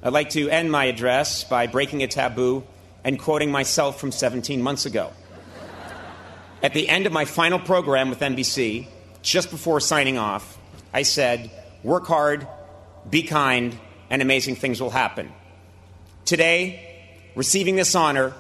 I'd 0.01 0.13
like 0.13 0.31
to 0.31 0.49
end 0.49 0.71
my 0.71 0.85
address 0.85 1.43
by 1.43 1.67
breaking 1.67 2.03
a 2.03 2.07
taboo 2.07 2.63
and 3.03 3.19
quoting 3.19 3.51
myself 3.51 3.99
from 3.99 4.11
17 4.11 4.61
months 4.61 4.85
ago. 4.85 5.11
At 6.61 6.73
the 6.73 6.87
end 6.87 7.05
of 7.05 7.13
my 7.13 7.25
final 7.25 7.59
program 7.59 8.09
with 8.09 8.19
NBC, 8.19 8.87
just 9.21 9.49
before 9.49 9.79
signing 9.79 10.17
off, 10.17 10.57
I 10.93 11.03
said, 11.03 11.51
Work 11.83 12.07
hard, 12.07 12.47
be 13.09 13.23
kind, 13.23 13.77
and 14.09 14.21
amazing 14.21 14.55
things 14.55 14.81
will 14.81 14.89
happen. 14.89 15.31
Today, 16.23 17.31
receiving 17.35 17.75
this 17.75 17.95
honor 17.95 18.33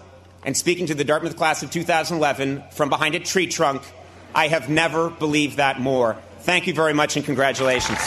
and 0.45 0.55
speaking 0.55 0.85
to 0.87 0.95
the 0.95 1.03
Dartmouth 1.03 1.35
class 1.35 1.63
of 1.63 1.71
2011 1.71 2.63
from 2.71 2.89
behind 2.89 3.15
a 3.15 3.19
tree 3.19 3.47
trunk, 3.47 3.81
I 4.35 4.47
have 4.47 4.69
never 4.69 5.09
believed 5.09 5.57
that 5.57 5.79
more. 5.79 6.17
Thank 6.43 6.67
you 6.67 6.73
very 6.73 6.93
much 6.93 7.15
and 7.15 7.25
congratulations. 7.25 7.99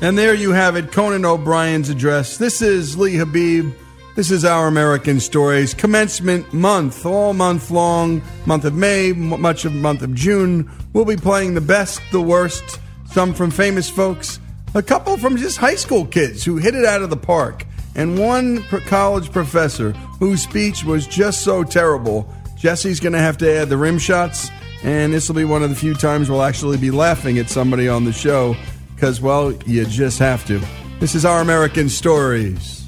And 0.00 0.18
there 0.18 0.34
you 0.34 0.52
have 0.52 0.76
it, 0.76 0.92
Conan 0.92 1.26
O'Brien's 1.26 1.90
address. 1.90 2.38
This 2.38 2.62
is 2.62 2.96
Lee 2.96 3.16
Habib. 3.16 3.72
This 4.16 4.30
is 4.30 4.46
Our 4.46 4.66
American 4.66 5.20
Stories. 5.20 5.74
Commencement 5.74 6.54
month, 6.54 7.04
all 7.04 7.34
month 7.34 7.70
long, 7.70 8.22
month 8.46 8.64
of 8.64 8.74
May, 8.74 9.12
much 9.12 9.66
of 9.66 9.74
month 9.74 10.00
of 10.02 10.14
June. 10.14 10.70
We'll 10.94 11.04
be 11.04 11.16
playing 11.16 11.54
the 11.54 11.60
best, 11.60 12.00
the 12.10 12.22
worst, 12.22 12.80
some 13.10 13.34
from 13.34 13.50
famous 13.50 13.90
folks, 13.90 14.40
a 14.74 14.82
couple 14.82 15.18
from 15.18 15.36
just 15.36 15.58
high 15.58 15.74
school 15.74 16.06
kids 16.06 16.44
who 16.44 16.56
hit 16.56 16.74
it 16.74 16.84
out 16.84 17.02
of 17.02 17.10
the 17.10 17.16
park, 17.16 17.66
and 17.94 18.18
one 18.18 18.62
college 18.86 19.30
professor 19.32 19.92
whose 20.18 20.42
speech 20.42 20.82
was 20.82 21.06
just 21.06 21.42
so 21.42 21.62
terrible. 21.62 22.32
Jesse's 22.56 23.00
going 23.00 23.12
to 23.12 23.18
have 23.18 23.36
to 23.38 23.52
add 23.52 23.68
the 23.68 23.76
rim 23.76 23.98
shots, 23.98 24.48
and 24.84 25.12
this 25.12 25.28
will 25.28 25.34
be 25.34 25.44
one 25.44 25.62
of 25.62 25.70
the 25.70 25.76
few 25.76 25.94
times 25.94 26.28
we'll 26.28 26.42
actually 26.42 26.76
be 26.76 26.90
laughing 26.90 27.38
at 27.38 27.48
somebody 27.48 27.88
on 27.88 28.04
the 28.04 28.12
show 28.12 28.54
because, 28.94 29.20
well, 29.20 29.52
you 29.66 29.84
just 29.86 30.18
have 30.18 30.44
to. 30.46 30.60
This 31.00 31.14
is 31.14 31.24
Our 31.24 31.40
American 31.40 31.88
Stories. 31.88 32.83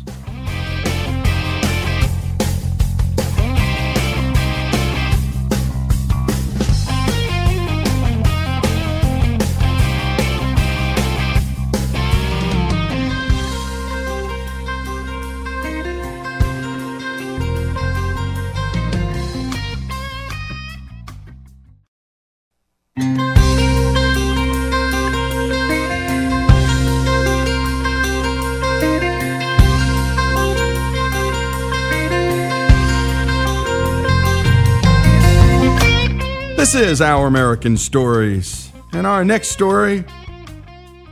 Is 36.77 37.01
Our 37.01 37.27
American 37.27 37.77
Stories. 37.77 38.71
And 38.93 39.07
our 39.07 39.25
next 39.25 39.49
story, 39.49 40.05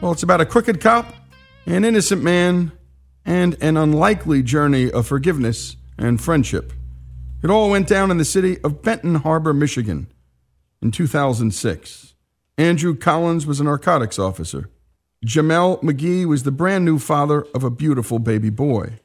well, 0.00 0.12
it's 0.12 0.22
about 0.22 0.40
a 0.40 0.46
crooked 0.46 0.80
cop 0.80 1.12
an 1.66 1.84
innocent 1.84 2.22
man, 2.22 2.72
and 3.24 3.56
an 3.62 3.76
unlikely 3.76 4.42
journey 4.42 4.90
of 4.90 5.06
forgiveness 5.06 5.76
and 5.96 6.20
friendship. 6.20 6.72
It 7.42 7.50
all 7.50 7.70
went 7.70 7.88
down 7.88 8.10
in 8.10 8.18
the 8.18 8.24
city 8.24 8.58
of 8.62 8.82
Benton 8.82 9.16
Harbor, 9.16 9.54
Michigan 9.54 10.12
in 10.82 10.90
2006. 10.90 12.14
Andrew 12.58 12.94
Collins 12.94 13.46
was 13.46 13.60
a 13.60 13.64
narcotics 13.64 14.18
officer. 14.18 14.70
Jamel 15.24 15.82
McGee 15.82 16.26
was 16.26 16.42
the 16.42 16.52
brand 16.52 16.84
new 16.84 16.98
father 16.98 17.46
of 17.54 17.64
a 17.64 17.70
beautiful 17.70 18.18
baby 18.18 18.50
boy. 18.50 19.00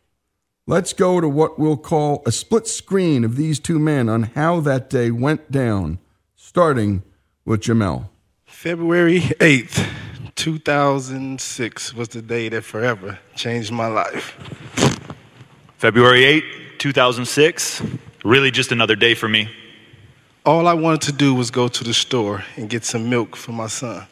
Let's 0.67 0.91
go 0.93 1.21
to 1.21 1.29
what 1.29 1.57
we'll 1.57 1.77
call 1.77 2.21
a 2.25 2.31
split 2.31 2.67
screen 2.67 3.23
of 3.23 3.37
these 3.37 3.59
two 3.59 3.79
men 3.79 4.09
on 4.09 4.23
how 4.23 4.59
that 4.59 4.89
day 4.89 5.09
went 5.11 5.49
down, 5.49 5.99
starting 6.49 7.03
with 7.45 7.61
Jamel. 7.61 8.09
February 8.47 9.19
8th, 9.19 9.87
2006 10.33 11.93
was 11.93 12.07
the 12.07 12.23
day 12.23 12.49
that 12.49 12.63
forever 12.63 13.19
changed 13.35 13.71
my 13.71 13.85
life. 13.85 14.35
February 15.77 16.25
8, 16.25 16.43
2006, 16.79 17.83
really 18.25 18.49
just 18.49 18.71
another 18.71 18.95
day 18.95 19.13
for 19.13 19.29
me. 19.29 19.47
All 20.43 20.67
I 20.67 20.73
wanted 20.73 21.01
to 21.01 21.11
do 21.11 21.35
was 21.35 21.51
go 21.51 21.67
to 21.67 21.83
the 21.83 21.93
store 21.93 22.43
and 22.55 22.67
get 22.67 22.83
some 22.83 23.11
milk 23.11 23.35
for 23.35 23.51
my 23.51 23.67
son. 23.67 24.07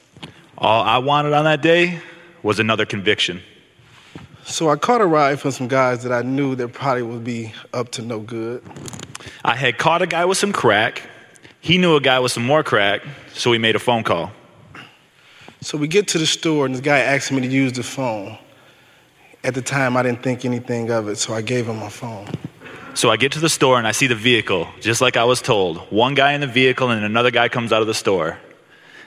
All 0.60 0.84
I 0.84 1.00
wanted 1.00 1.34
on 1.34 1.46
that 1.46 1.64
day 1.64 2.00
was 2.44 2.60
another 2.60 2.86
conviction. 2.86 3.42
So 4.44 4.70
I 4.70 4.76
caught 4.76 5.02
a 5.02 5.08
ride 5.08 5.40
from 5.40 5.50
some 5.50 5.68
guys 5.68 6.04
that 6.04 6.12
I 6.12 6.22
knew 6.22 6.54
that 6.54 6.68
probably 6.68 7.02
would 7.02 7.24
be 7.24 7.52
up 7.74 7.90
to 7.94 8.04
no 8.04 8.20
good. 8.20 8.62
I 9.44 9.56
had 9.56 9.80
caught 9.80 10.04
a 10.04 10.08
guy 10.08 10.24
with 10.26 10.38
some 10.38 10.54
crack. 10.54 11.02
He 11.62 11.78
knew 11.78 11.96
a 11.96 12.02
guy 12.02 12.20
with 12.20 12.32
some 12.32 12.46
more 12.46 12.64
crack, 12.64 13.02
so 13.34 13.52
he 13.52 13.58
made 13.58 13.76
a 13.76 13.80
phone 13.80 14.04
call. 14.04 14.32
So 15.62 15.78
we 15.78 15.88
get 15.88 16.08
to 16.10 16.18
the 16.18 16.28
store, 16.28 16.66
and 16.66 16.74
this 16.74 16.82
guy 16.82 17.00
asked 17.00 17.32
me 17.32 17.42
to 17.42 17.48
use 17.48 17.74
the 17.74 17.84
phone. 17.84 18.38
At 19.44 19.54
the 19.54 19.62
time, 19.62 19.98
I 19.98 20.04
didn't 20.04 20.24
think 20.24 20.46
anything 20.46 20.92
of 20.92 21.08
it, 21.08 21.18
so 21.18 21.34
I 21.34 21.42
gave 21.42 21.68
him 21.68 21.78
my 21.78 21.90
phone. 21.90 22.28
So 22.98 23.12
I 23.12 23.18
get 23.18 23.32
to 23.34 23.40
the 23.40 23.50
store 23.50 23.78
and 23.78 23.88
I 23.88 23.92
see 23.92 24.08
the 24.08 24.16
vehicle, 24.16 24.68
just 24.82 25.02
like 25.02 25.18
I 25.18 25.24
was 25.24 25.40
told. 25.40 25.78
One 25.92 26.16
guy 26.16 26.34
in 26.34 26.42
the 26.42 26.48
vehicle 26.48 26.90
and 26.90 27.06
another 27.06 27.30
guy 27.30 27.48
comes 27.48 27.72
out 27.72 27.82
of 27.82 27.88
the 27.88 27.94
store. 27.94 28.40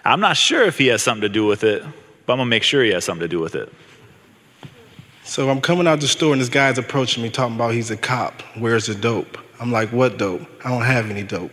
I'm 0.04 0.20
not 0.20 0.36
sure 0.36 0.62
if 0.62 0.78
he 0.78 0.86
has 0.86 1.02
something 1.02 1.22
to 1.22 1.28
do 1.28 1.44
with 1.44 1.64
it, 1.64 1.82
but 2.24 2.32
I'm 2.32 2.38
gonna 2.38 2.46
make 2.46 2.62
sure 2.62 2.84
he 2.84 2.92
has 2.92 3.04
something 3.04 3.24
to 3.24 3.28
do 3.28 3.40
with 3.40 3.56
it. 3.56 3.72
So 5.24 5.50
I'm 5.50 5.60
coming 5.60 5.88
out 5.88 6.00
the 6.00 6.06
store 6.06 6.32
and 6.32 6.40
this 6.40 6.48
guy's 6.48 6.78
approaching 6.78 7.22
me 7.22 7.30
talking 7.30 7.56
about 7.56 7.74
he's 7.74 7.90
a 7.90 7.96
cop. 7.96 8.42
Where's 8.56 8.86
the 8.86 8.94
dope? 8.94 9.36
I'm 9.58 9.72
like, 9.72 9.90
what 9.90 10.18
dope? 10.18 10.42
I 10.64 10.70
don't 10.70 10.82
have 10.82 11.10
any 11.10 11.24
dope. 11.24 11.50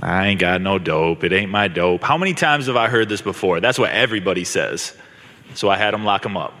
I 0.00 0.28
ain't 0.28 0.40
got 0.40 0.60
no 0.60 0.78
dope. 0.78 1.24
It 1.24 1.32
ain't 1.32 1.50
my 1.50 1.68
dope. 1.68 2.02
How 2.02 2.16
many 2.16 2.34
times 2.34 2.66
have 2.66 2.76
I 2.76 2.88
heard 2.88 3.08
this 3.08 3.20
before? 3.20 3.60
That's 3.60 3.78
what 3.78 3.90
everybody 3.90 4.44
says. 4.44 4.94
So 5.54 5.68
I 5.68 5.76
had 5.76 5.94
him 5.94 6.04
lock 6.04 6.24
him 6.24 6.36
up. 6.36 6.54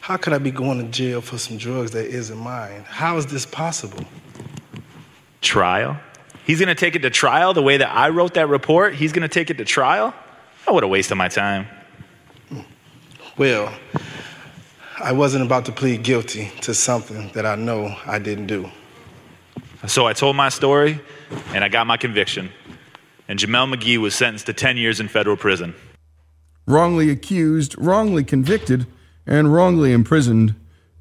How 0.00 0.16
could 0.16 0.32
I 0.32 0.38
be 0.38 0.50
going 0.50 0.78
to 0.78 0.90
jail 0.90 1.20
for 1.20 1.38
some 1.38 1.56
drugs 1.56 1.92
that 1.92 2.06
isn't 2.06 2.36
mine? 2.36 2.84
How 2.86 3.16
is 3.16 3.26
this 3.26 3.46
possible? 3.46 4.04
Trial? 5.40 5.98
He's 6.44 6.58
gonna 6.58 6.74
take 6.74 6.96
it 6.96 7.02
to 7.02 7.10
trial 7.10 7.54
the 7.54 7.62
way 7.62 7.76
that 7.76 7.94
I 7.94 8.08
wrote 8.08 8.34
that 8.34 8.48
report? 8.48 8.94
He's 8.94 9.12
gonna 9.12 9.28
take 9.28 9.50
it 9.50 9.58
to 9.58 9.64
trial? 9.64 10.12
Oh, 10.66 10.74
what 10.74 10.82
a 10.82 10.88
waste 10.88 11.10
of 11.10 11.16
my 11.16 11.28
time. 11.28 11.66
Well, 13.38 13.72
I 14.98 15.12
wasn't 15.12 15.44
about 15.44 15.64
to 15.66 15.72
plead 15.72 16.02
guilty 16.02 16.50
to 16.62 16.74
something 16.74 17.30
that 17.34 17.46
I 17.46 17.54
know 17.54 17.96
I 18.06 18.18
didn't 18.18 18.46
do. 18.46 18.70
So 19.86 20.06
I 20.06 20.12
told 20.12 20.36
my 20.36 20.48
story 20.48 21.00
and 21.54 21.64
I 21.64 21.68
got 21.68 21.86
my 21.86 21.96
conviction. 21.96 22.50
And 23.28 23.38
Jamel 23.38 23.74
McGee 23.74 23.98
was 23.98 24.14
sentenced 24.14 24.46
to 24.46 24.52
10 24.52 24.76
years 24.76 25.00
in 25.00 25.08
federal 25.08 25.36
prison. 25.36 25.74
Wrongly 26.66 27.10
accused, 27.10 27.74
wrongly 27.78 28.24
convicted, 28.24 28.86
and 29.26 29.52
wrongly 29.52 29.92
imprisoned, 29.92 30.54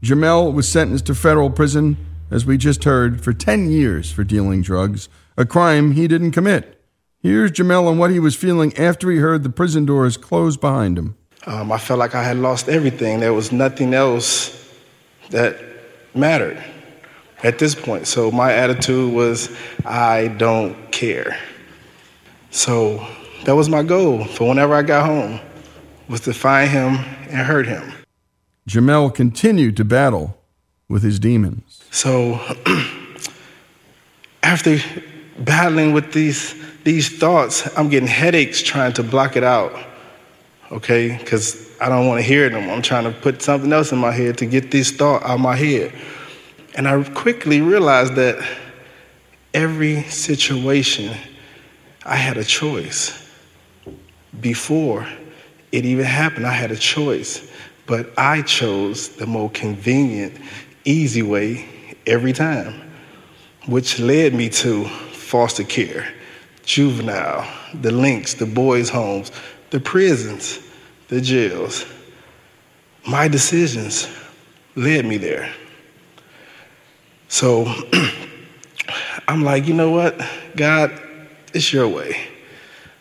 Jamel 0.03 0.53
was 0.53 0.67
sentenced 0.67 1.05
to 1.07 1.15
federal 1.15 1.49
prison, 1.49 1.97
as 2.32 2.45
we 2.45 2.57
just 2.57 2.84
heard, 2.86 3.23
for 3.23 3.34
10 3.34 3.69
years 3.69 4.11
for 4.11 4.23
dealing 4.23 4.61
drugs, 4.61 5.09
a 5.38 5.45
crime 5.45 5.91
he 5.91 6.07
didn't 6.07 6.32
commit. 6.32 6.82
Here's 7.19 7.51
Jamel 7.51 7.88
on 7.88 7.99
what 7.99 8.09
he 8.09 8.19
was 8.19 8.36
feeling 8.36 8.75
after 8.77 9.11
he 9.11 9.17
heard 9.17 9.43
the 9.43 9.49
prison 9.49 9.86
doors 9.86 10.17
close 10.17 10.57
behind 10.57 10.97
him. 10.97 11.15
Um, 11.45 11.71
I 11.71 11.77
felt 11.77 11.99
like 11.99 12.15
I 12.15 12.23
had 12.23 12.38
lost 12.38 12.67
everything. 12.67 13.19
There 13.19 13.34
was 13.34 13.51
nothing 13.51 13.93
else 13.93 14.57
that 15.29 15.57
mattered 16.15 16.61
at 17.43 17.59
this 17.59 17.75
point. 17.75 18.07
So 18.07 18.31
my 18.31 18.53
attitude 18.53 19.13
was, 19.13 19.55
I 19.85 20.29
don't 20.29 20.91
care. 20.91 21.37
So 22.51 23.05
that 23.45 23.55
was 23.55 23.69
my 23.69 23.83
goal 23.83 24.25
for 24.25 24.49
whenever 24.49 24.75
I 24.75 24.81
got 24.83 25.05
home, 25.05 25.39
was 26.07 26.21
to 26.21 26.33
find 26.33 26.69
him 26.69 26.95
and 27.29 27.47
hurt 27.47 27.67
him. 27.67 27.93
Jamel 28.67 29.13
continued 29.13 29.77
to 29.77 29.85
battle 29.85 30.37
with 30.87 31.03
his 31.03 31.19
demons. 31.19 31.83
So 31.89 32.39
after 34.43 34.77
battling 35.39 35.93
with 35.93 36.13
these 36.13 36.55
these 36.83 37.19
thoughts, 37.19 37.69
I'm 37.77 37.89
getting 37.89 38.07
headaches 38.07 38.61
trying 38.61 38.93
to 38.93 39.03
block 39.03 39.35
it 39.35 39.43
out. 39.43 39.73
Okay? 40.71 41.15
Because 41.17 41.69
I 41.79 41.89
don't 41.89 42.07
want 42.07 42.19
to 42.19 42.23
hear 42.23 42.49
them. 42.49 42.69
I'm 42.69 42.81
trying 42.81 43.03
to 43.03 43.11
put 43.11 43.41
something 43.41 43.71
else 43.71 43.91
in 43.91 43.99
my 43.99 44.11
head 44.11 44.37
to 44.39 44.45
get 44.45 44.71
this 44.71 44.91
thought 44.91 45.23
out 45.23 45.31
of 45.31 45.39
my 45.39 45.55
head. 45.55 45.93
And 46.76 46.88
I 46.88 47.03
quickly 47.03 47.61
realized 47.61 48.15
that 48.15 48.43
every 49.53 50.03
situation, 50.03 51.15
I 52.05 52.15
had 52.15 52.38
a 52.38 52.43
choice. 52.43 53.30
Before 54.39 55.07
it 55.72 55.86
even 55.86 56.05
happened, 56.05 56.47
I 56.47 56.53
had 56.53 56.72
a 56.72 56.78
choice. 56.78 57.51
But 57.86 58.13
I 58.17 58.41
chose 58.43 59.09
the 59.09 59.26
more 59.28 59.49
convenient, 59.49 60.38
easy 60.86 61.22
way 61.22 61.67
every 62.07 62.32
time, 62.32 62.89
which 63.67 63.99
led 63.99 64.34
me 64.34 64.49
to 64.49 64.86
foster 64.86 65.63
care, 65.63 66.07
juvenile, 66.63 67.45
the 67.74 67.91
links, 67.91 68.34
the 68.34 68.45
boys' 68.45 68.89
homes, 68.89 69.32
the 69.72 69.80
prisons, 69.80 70.59
the 71.09 71.19
jails. 71.19 71.86
My 73.05 73.28
decisions 73.28 74.07
led 74.76 75.05
me 75.05 75.17
there. 75.17 75.53
So 77.32 77.65
I'm 79.27 79.43
like, 79.45 79.65
you 79.65 79.73
know 79.73 79.89
what, 79.89 80.19
God, 80.57 81.01
it's 81.53 81.71
your 81.71 81.88
way. 81.88 82.17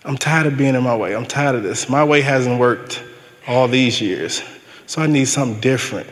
I'm 0.04 0.16
tired 0.16 0.46
of 0.46 0.56
being 0.56 0.76
in 0.76 0.84
my 0.84 0.96
way. 0.96 1.16
I'm 1.16 1.26
tired 1.26 1.56
of 1.56 1.64
this. 1.64 1.88
My 1.88 2.04
way 2.04 2.20
hasn't 2.20 2.60
worked 2.60 3.02
all 3.48 3.66
these 3.66 4.00
years. 4.00 4.40
So 4.86 5.02
I 5.02 5.08
need 5.08 5.24
something 5.24 5.60
different. 5.60 6.08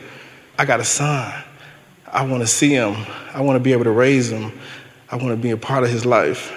I 0.57 0.65
got 0.65 0.81
a 0.81 0.83
son. 0.83 1.33
I 2.07 2.25
want 2.25 2.41
to 2.41 2.47
see 2.47 2.71
him. 2.71 2.93
I 3.33 3.39
want 3.39 3.55
to 3.55 3.61
be 3.61 3.71
able 3.71 3.85
to 3.85 3.91
raise 3.91 4.29
him. 4.29 4.51
I 5.09 5.15
want 5.15 5.29
to 5.29 5.37
be 5.37 5.51
a 5.51 5.57
part 5.57 5.85
of 5.85 5.89
his 5.89 6.05
life. 6.05 6.53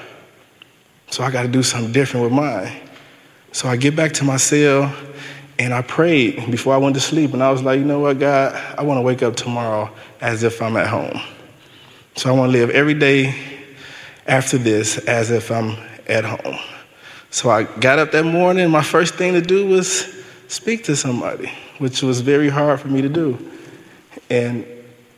So 1.13 1.23
I 1.23 1.31
got 1.31 1.43
to 1.43 1.49
do 1.49 1.63
something 1.63 1.93
different 1.93 2.25
with 2.25 2.33
mine. 2.33 2.73
So 3.53 3.69
I 3.69 3.77
get 3.77 3.95
back 3.95 4.13
to 4.15 4.25
my 4.25 4.37
cell 4.37 4.93
and 5.61 5.73
I 5.73 5.83
prayed 5.83 6.51
before 6.51 6.75
I 6.75 6.79
went 6.79 6.97
to 6.97 7.01
sleep. 7.01 7.35
And 7.35 7.43
I 7.43 7.53
was 7.53 7.63
like, 7.63 7.79
you 7.79 7.85
know 7.85 8.01
what, 8.01 8.19
God, 8.19 8.53
I 8.77 8.83
want 8.83 8.99
to 8.99 9.03
wake 9.03 9.23
up 9.23 9.37
tomorrow 9.37 9.95
as 10.21 10.43
if 10.43 10.61
I'm 10.61 10.77
at 10.77 10.89
home. 10.89 11.21
So 12.15 12.29
I 12.29 12.33
want 12.33 12.53
to 12.53 12.59
live 12.59 12.71
every 12.71 12.95
day 12.95 13.35
after 14.27 14.59
this 14.59 14.99
as 14.99 15.31
if 15.31 15.51
I'm 15.51 15.77
at 16.07 16.25
home. 16.25 16.59
So 17.31 17.49
I 17.49 17.63
got 17.63 17.99
up 17.99 18.13
that 18.13 18.25
morning. 18.25 18.71
My 18.71 18.83
first 18.83 19.15
thing 19.15 19.33
to 19.33 19.41
do 19.41 19.67
was 19.67 20.15
speak 20.49 20.85
to 20.85 20.97
somebody, 20.97 21.51
which 21.79 22.03
was 22.03 22.21
very 22.21 22.51
hard 22.51 22.81
for 22.81 22.89
me 22.89 23.01
to 23.01 23.09
do. 23.09 23.39
And 24.29 24.67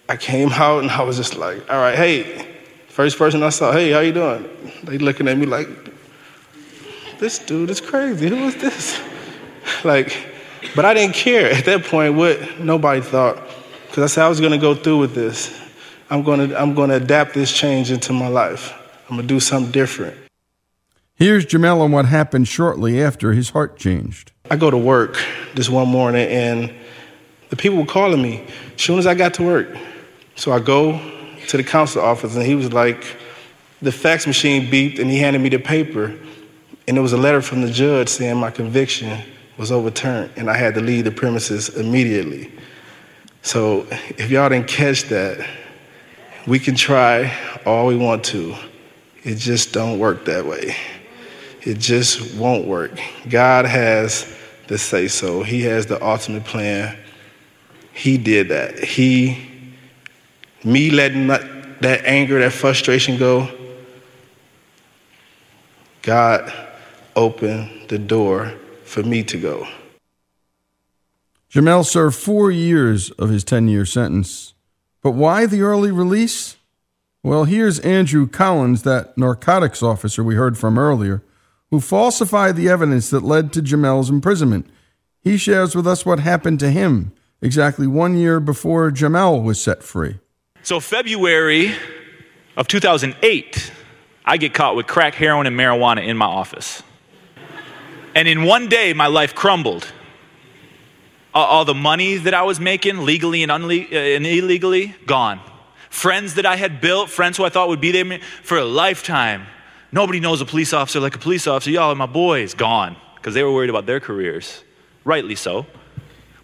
I 0.09 0.17
came 0.17 0.51
out 0.53 0.83
and 0.83 0.91
I 0.91 1.03
was 1.03 1.17
just 1.17 1.35
like, 1.35 1.69
all 1.69 1.79
right, 1.79 1.97
hey, 1.97 2.47
first 2.89 3.19
person 3.19 3.43
I 3.43 3.49
saw, 3.49 3.73
hey, 3.73 3.91
how 3.91 4.01
you 4.01 4.13
doing? 4.13 4.49
They 4.85 4.99
looking 4.99 5.27
at 5.27 5.37
me 5.37 5.47
like, 5.47 5.69
this 7.19 7.41
dude 7.41 7.71
is 7.71 7.81
crazy. 7.81 8.29
Who 8.29 8.47
is 8.47 8.57
this? 8.57 9.01
Like, 9.83 10.15
but 10.77 10.85
I 10.85 10.93
didn't 10.93 11.15
care 11.15 11.51
at 11.51 11.65
that 11.65 11.85
point 11.85 12.15
what 12.15 12.61
nobody 12.61 13.01
thought, 13.01 13.43
because 13.87 14.03
I 14.03 14.07
said 14.07 14.25
I 14.25 14.29
was 14.29 14.39
going 14.39 14.53
to 14.53 14.59
go 14.59 14.75
through 14.75 14.99
with 14.99 15.15
this. 15.15 15.59
I'm 16.11 16.23
going 16.23 16.49
to 16.49 16.61
I'm 16.61 16.75
going 16.75 16.91
to 16.91 16.97
adapt 16.97 17.35
this 17.35 17.53
change 17.53 17.91
into 17.91 18.13
my 18.13 18.29
life. 18.29 18.75
I'm 19.09 19.17
going 19.17 19.27
to 19.27 19.35
do 19.35 19.41
something 19.41 19.73
different. 19.73 20.17
Here's 21.17 21.47
Jamel 21.47 21.81
on 21.81 21.93
what 21.93 22.07
happened 22.07 22.49
shortly 22.49 23.01
after 23.01 23.33
his 23.33 23.51
heart 23.51 23.77
changed. 23.79 24.33
I 24.51 24.57
go 24.57 24.71
to 24.71 24.77
work 24.77 25.17
this 25.55 25.69
one 25.69 25.89
morning 25.89 26.29
and 26.29 26.75
the 27.51 27.57
people 27.57 27.79
were 27.79 27.87
calling 27.87 28.21
me 28.21 28.45
as 28.75 28.83
soon 28.83 28.99
as 28.99 29.07
I 29.07 29.15
got 29.15 29.35
to 29.35 29.45
work. 29.45 29.69
So 30.35 30.51
I 30.53 30.59
go 30.59 31.01
to 31.49 31.57
the 31.57 31.63
council 31.63 32.03
office 32.03 32.35
and 32.35 32.45
he 32.45 32.57
was 32.57 32.73
like, 32.73 33.05
the 33.81 33.93
fax 33.93 34.27
machine 34.27 34.71
beeped 34.71 34.99
and 34.99 35.09
he 35.09 35.19
handed 35.19 35.41
me 35.41 35.51
the 35.51 35.59
paper 35.59 36.17
and 36.89 36.99
it 36.99 37.01
was 37.01 37.13
a 37.13 37.17
letter 37.17 37.41
from 37.41 37.63
the 37.63 37.71
judge 37.71 38.09
saying 38.09 38.37
my 38.37 38.51
conviction 38.51 39.23
was 39.57 39.71
overturned 39.71 40.33
and 40.37 40.51
I 40.51 40.57
had 40.57 40.75
to 40.75 40.81
leave 40.81 41.05
the 41.05 41.13
premises 41.13 41.69
immediately. 41.69 42.51
So 43.43 43.87
if 44.19 44.31
y'all 44.31 44.49
didn't 44.49 44.69
catch 44.69 45.05
that, 45.05 45.47
we 46.47 46.59
can 46.59 46.75
try 46.75 47.35
all 47.65 47.87
we 47.87 47.97
want 47.97 48.25
to. 48.25 48.55
It 49.23 49.37
just 49.37 49.73
don't 49.73 49.99
work 49.99 50.27
that 50.27 50.45
way. 50.45 50.77
It 51.63 51.79
just 51.79 52.35
won't 52.37 52.67
work. 52.67 52.99
God 53.29 53.65
has 53.65 54.31
the 54.69 54.77
say 54.77 55.09
so. 55.09 55.43
He 55.43 55.63
has 55.63 55.87
the 55.87 56.03
ultimate 56.05 56.45
plan 56.45 56.97
He 57.95 58.19
did 58.19 58.49
that. 58.49 58.79
He, 58.83 59.49
me 60.65 60.91
letting 60.91 61.29
that, 61.29 61.81
that 61.81 62.05
anger, 62.05 62.41
that 62.41 62.53
frustration 62.53 63.17
go, 63.17 63.49
God 66.03 66.53
opened 67.17 67.89
the 67.89 67.99
door 67.99 68.53
for 68.85 69.03
me 69.03 69.23
to 69.25 69.41
go. 69.41 69.67
Jamel 71.53 71.87
served 71.87 72.17
four 72.17 72.51
years 72.51 73.13
of 73.13 73.31
his 73.31 73.45
10 73.45 73.69
year 73.69 73.87
sentence. 73.87 74.54
But 75.05 75.13
why 75.13 75.45
the 75.45 75.61
early 75.61 75.93
release? 75.93 76.57
Well, 77.23 77.45
here's 77.45 77.79
Andrew 77.81 78.27
Collins, 78.27 78.85
that 78.85 79.19
narcotics 79.19 79.83
officer 79.83 80.25
we 80.25 80.35
heard 80.35 80.57
from 80.57 80.79
earlier, 80.79 81.23
who 81.71 81.79
falsified 81.79 82.57
the 82.57 82.71
evidence 82.71 83.11
that 83.11 83.23
led 83.23 83.53
to 83.53 83.61
Jamel's 83.61 84.09
imprisonment. 84.09 84.67
He 85.21 85.37
shares 85.37 85.77
with 85.77 85.87
us 85.87 86.07
what 86.07 86.21
happened 86.21 86.59
to 86.61 86.71
him 86.71 87.13
exactly 87.43 87.87
one 87.87 88.17
year 88.17 88.41
before 88.41 88.91
Jamel 88.91 89.45
was 89.45 89.61
set 89.61 89.83
free. 89.83 90.21
So, 90.63 90.81
February 90.81 91.75
of 92.57 92.67
2008, 92.67 93.73
I 94.25 94.39
get 94.39 94.55
caught 94.55 94.75
with 94.75 94.87
crack, 94.87 95.15
heroin, 95.15 95.47
and 95.47 95.55
marijuana 95.55 96.03
in 96.07 96.17
my 96.17 96.25
office. 96.25 96.83
And 98.15 98.27
in 98.27 98.45
one 98.45 98.71
day, 98.71 98.95
my 98.95 99.09
life 99.09 99.35
crumbled. 99.35 99.93
All 101.35 101.65
the 101.65 101.75
money 101.75 102.17
that 102.17 102.33
I 102.33 102.43
was 102.43 102.61
making, 102.61 102.99
legally 103.05 103.43
and, 103.43 103.51
unle- 103.51 103.93
uh, 103.93 103.97
and 103.97 104.25
illegally, 104.25 104.95
gone. 105.05 105.41
Friends 105.91 106.35
that 106.35 106.47
I 106.47 106.57
had 106.57 106.81
built, 106.81 107.11
friends 107.11 107.37
who 107.37 107.45
I 107.45 107.49
thought 107.49 107.69
would 107.69 107.81
be 107.81 107.91
there 107.91 108.21
for 108.43 108.59
a 108.59 108.65
lifetime. 108.65 109.47
Nobody 109.91 110.21
knows 110.21 110.41
a 110.41 110.45
police 110.45 110.73
officer 110.73 111.01
like 111.01 111.15
a 111.15 111.19
police 111.19 111.47
officer. 111.47 111.71
Y'all 111.71 111.91
are 111.91 111.95
my 111.95 112.07
boys, 112.07 112.55
gone. 112.55 112.97
Because 113.17 113.35
they 113.35 113.43
were 113.43 113.53
worried 113.53 113.71
about 113.71 113.87
their 113.87 114.01
careers. 114.01 114.63
Rightly 115.05 115.35
so. 115.35 115.67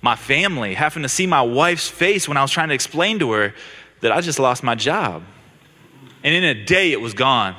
My 0.03 0.17
family, 0.17 0.75
having 0.75 1.03
to 1.03 1.09
see 1.09 1.27
my 1.27 1.43
wife's 1.43 1.89
face 1.89 2.27
when 2.27 2.37
I 2.37 2.43
was 2.43 2.51
trying 2.51 2.69
to 2.69 2.75
explain 2.75 3.19
to 3.19 3.33
her 3.33 3.55
that 4.01 4.13
I 4.13 4.21
just 4.21 4.39
lost 4.39 4.63
my 4.63 4.75
job. 4.75 5.23
And 6.25 6.35
in 6.35 6.45
a 6.45 6.65
day, 6.65 6.93
it 6.93 7.01
was 7.01 7.13
gone. 7.13 7.55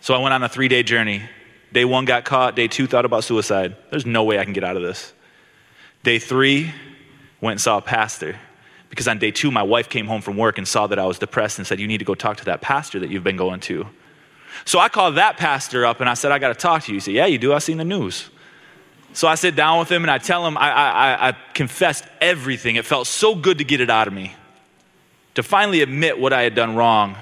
So 0.00 0.14
I 0.14 0.18
went 0.18 0.32
on 0.34 0.42
a 0.42 0.48
three 0.48 0.68
day 0.68 0.82
journey. 0.82 1.22
Day 1.72 1.84
one 1.84 2.04
got 2.04 2.24
caught. 2.24 2.56
Day 2.56 2.68
two 2.68 2.86
thought 2.86 3.04
about 3.04 3.24
suicide. 3.24 3.76
There's 3.90 4.06
no 4.06 4.24
way 4.24 4.38
I 4.38 4.44
can 4.44 4.52
get 4.52 4.64
out 4.64 4.76
of 4.76 4.82
this. 4.82 5.12
Day 6.02 6.18
three, 6.18 6.72
went 7.40 7.52
and 7.52 7.60
saw 7.60 7.78
a 7.78 7.82
pastor. 7.82 8.36
Because 8.90 9.08
on 9.08 9.18
day 9.18 9.30
two, 9.30 9.50
my 9.50 9.62
wife 9.62 9.88
came 9.88 10.06
home 10.06 10.20
from 10.20 10.36
work 10.36 10.58
and 10.58 10.68
saw 10.68 10.86
that 10.86 10.98
I 10.98 11.06
was 11.06 11.18
depressed 11.18 11.58
and 11.58 11.66
said, 11.66 11.80
You 11.80 11.86
need 11.86 11.98
to 11.98 12.04
go 12.04 12.14
talk 12.14 12.36
to 12.38 12.44
that 12.46 12.60
pastor 12.60 12.98
that 13.00 13.10
you've 13.10 13.24
been 13.24 13.36
going 13.36 13.60
to. 13.60 13.86
So 14.64 14.78
I 14.78 14.88
called 14.88 15.16
that 15.16 15.38
pastor 15.38 15.86
up 15.86 16.00
and 16.00 16.10
I 16.10 16.14
said, 16.14 16.30
I 16.30 16.38
got 16.38 16.48
to 16.48 16.54
talk 16.54 16.82
to 16.84 16.92
you. 16.92 16.96
He 16.96 17.00
said, 17.00 17.14
Yeah, 17.14 17.26
you 17.26 17.38
do. 17.38 17.54
I've 17.54 17.62
seen 17.62 17.78
the 17.78 17.84
news. 17.84 18.28
So 19.14 19.28
I 19.28 19.34
sit 19.34 19.56
down 19.56 19.78
with 19.78 19.90
him 19.90 20.02
and 20.02 20.10
I 20.10 20.18
tell 20.18 20.46
him, 20.46 20.56
I, 20.56 20.70
I, 20.70 21.28
I 21.28 21.36
confessed 21.54 22.04
everything. 22.20 22.76
It 22.76 22.86
felt 22.86 23.06
so 23.06 23.34
good 23.34 23.58
to 23.58 23.64
get 23.64 23.80
it 23.80 23.90
out 23.90 24.08
of 24.08 24.14
me, 24.14 24.34
to 25.34 25.42
finally 25.42 25.82
admit 25.82 26.18
what 26.18 26.32
I 26.32 26.42
had 26.42 26.54
done 26.54 26.76
wrong. 26.76 27.16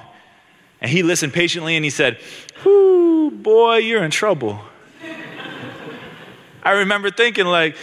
And 0.81 0.91
he 0.91 1.03
listened 1.03 1.33
patiently 1.33 1.77
and 1.77 1.85
he 1.85 1.91
said, 1.91 2.19
Whoo, 2.65 3.31
boy, 3.31 3.77
you're 3.77 4.03
in 4.03 4.11
trouble. 4.11 4.61
I 6.63 6.73
remember 6.73 7.11
thinking, 7.11 7.47
like, 7.47 7.77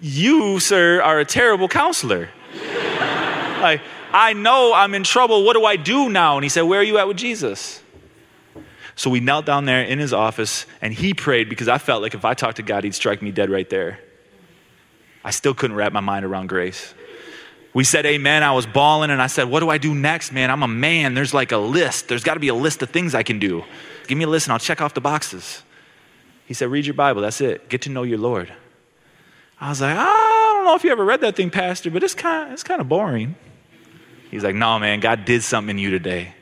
you, 0.00 0.60
sir, 0.60 1.02
are 1.02 1.20
a 1.20 1.24
terrible 1.24 1.68
counselor. 1.68 2.28
like, 3.60 3.82
I 4.12 4.32
know 4.32 4.72
I'm 4.74 4.94
in 4.94 5.04
trouble. 5.04 5.44
What 5.44 5.54
do 5.54 5.64
I 5.64 5.76
do 5.76 6.08
now? 6.08 6.36
And 6.36 6.44
he 6.44 6.48
said, 6.48 6.62
Where 6.62 6.80
are 6.80 6.84
you 6.84 6.98
at 6.98 7.06
with 7.06 7.16
Jesus? 7.16 7.82
So 8.96 9.08
we 9.08 9.20
knelt 9.20 9.46
down 9.46 9.64
there 9.64 9.82
in 9.82 9.98
his 9.98 10.12
office 10.12 10.66
and 10.82 10.92
he 10.92 11.14
prayed 11.14 11.48
because 11.48 11.68
I 11.68 11.78
felt 11.78 12.02
like 12.02 12.14
if 12.14 12.24
I 12.24 12.34
talked 12.34 12.56
to 12.56 12.62
God, 12.62 12.84
he'd 12.84 12.94
strike 12.94 13.22
me 13.22 13.30
dead 13.30 13.48
right 13.48 13.68
there. 13.70 13.98
I 15.24 15.30
still 15.30 15.54
couldn't 15.54 15.76
wrap 15.76 15.92
my 15.92 16.00
mind 16.00 16.24
around 16.24 16.48
grace. 16.48 16.92
We 17.72 17.84
said 17.84 18.04
amen. 18.04 18.42
I 18.42 18.52
was 18.52 18.66
bawling 18.66 19.10
and 19.10 19.22
I 19.22 19.28
said, 19.28 19.44
What 19.44 19.60
do 19.60 19.70
I 19.70 19.78
do 19.78 19.94
next, 19.94 20.32
man? 20.32 20.50
I'm 20.50 20.62
a 20.62 20.68
man. 20.68 21.14
There's 21.14 21.32
like 21.32 21.52
a 21.52 21.58
list. 21.58 22.08
There's 22.08 22.24
got 22.24 22.34
to 22.34 22.40
be 22.40 22.48
a 22.48 22.54
list 22.54 22.82
of 22.82 22.90
things 22.90 23.14
I 23.14 23.22
can 23.22 23.38
do. 23.38 23.64
Give 24.06 24.18
me 24.18 24.24
a 24.24 24.28
list 24.28 24.46
and 24.46 24.52
I'll 24.52 24.58
check 24.58 24.80
off 24.80 24.92
the 24.92 25.00
boxes. 25.00 25.62
He 26.46 26.54
said, 26.54 26.68
Read 26.68 26.84
your 26.84 26.94
Bible. 26.94 27.22
That's 27.22 27.40
it. 27.40 27.68
Get 27.68 27.82
to 27.82 27.90
know 27.90 28.02
your 28.02 28.18
Lord. 28.18 28.52
I 29.60 29.68
was 29.68 29.80
like, 29.80 29.96
ah, 29.96 30.00
I 30.00 30.52
don't 30.54 30.64
know 30.64 30.74
if 30.74 30.84
you 30.84 30.90
ever 30.90 31.04
read 31.04 31.20
that 31.20 31.36
thing, 31.36 31.50
Pastor, 31.50 31.90
but 31.90 32.02
it's 32.02 32.14
kind 32.14 32.48
of, 32.48 32.52
it's 32.54 32.62
kind 32.62 32.80
of 32.80 32.88
boring. 32.88 33.34
He's 34.30 34.44
like, 34.44 34.54
No, 34.54 34.78
man, 34.78 35.00
God 35.00 35.24
did 35.24 35.42
something 35.42 35.76
in 35.76 35.78
you 35.78 35.90
today. 35.90 36.34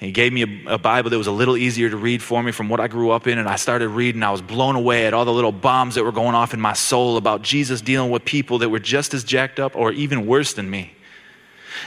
He 0.00 0.10
gave 0.10 0.32
me 0.32 0.64
a, 0.66 0.74
a, 0.74 0.78
Bible 0.78 1.10
that 1.10 1.18
was 1.18 1.28
a 1.28 1.32
little 1.32 1.56
easier 1.56 1.88
to 1.88 1.96
read 1.96 2.22
for 2.22 2.42
me 2.42 2.50
from 2.50 2.68
what 2.68 2.80
I 2.80 2.88
grew 2.88 3.10
up 3.10 3.28
in, 3.28 3.38
and 3.38 3.48
I 3.48 3.54
started 3.54 3.88
reading. 3.88 4.24
I 4.24 4.32
was 4.32 4.42
blown 4.42 4.74
away 4.74 5.06
at 5.06 5.14
all 5.14 5.24
the 5.24 5.32
little 5.32 5.52
bombs 5.52 5.94
that 5.94 6.02
were 6.02 6.10
going 6.10 6.34
off 6.34 6.52
in 6.52 6.60
my 6.60 6.72
soul 6.72 7.16
about 7.16 7.42
Jesus 7.42 7.80
dealing 7.80 8.10
with 8.10 8.24
people 8.24 8.58
that 8.58 8.68
were 8.68 8.80
just 8.80 9.14
as 9.14 9.22
jacked 9.22 9.60
up 9.60 9.76
or 9.76 9.92
even 9.92 10.26
worse 10.26 10.54
than 10.54 10.68
me. 10.68 10.94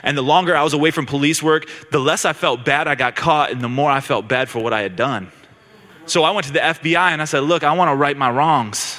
And 0.01 0.18
the 0.18 0.22
longer 0.22 0.55
I 0.55 0.63
was 0.63 0.74
away 0.74 0.91
from 0.91 1.05
police 1.05 1.43
work, 1.43 1.68
the 1.91 1.99
less 1.99 2.24
I 2.24 2.32
felt 2.32 2.63
bad 2.63 2.88
I 2.88 2.95
got 2.95 3.18
caught, 3.18 3.51
and 3.51 3.59
the 3.59 3.68
more 3.68 3.91
I 3.91 3.99
felt 3.99 4.30
bad 4.30 4.47
for 4.47 4.59
what 4.59 4.72
I 4.72 4.82
had 4.82 4.95
done. 4.95 5.30
So 6.05 6.24
I 6.24 6.32
went 6.32 6.47
to 6.47 6.53
the 6.53 6.59
FBI 6.59 7.11
and 7.11 7.22
I 7.22 7.26
said, 7.26 7.41
Look, 7.41 7.66
I 7.66 7.74
want 7.74 7.89
to 7.89 7.95
right 7.95 8.16
my 8.16 8.30
wrongs. 8.30 8.94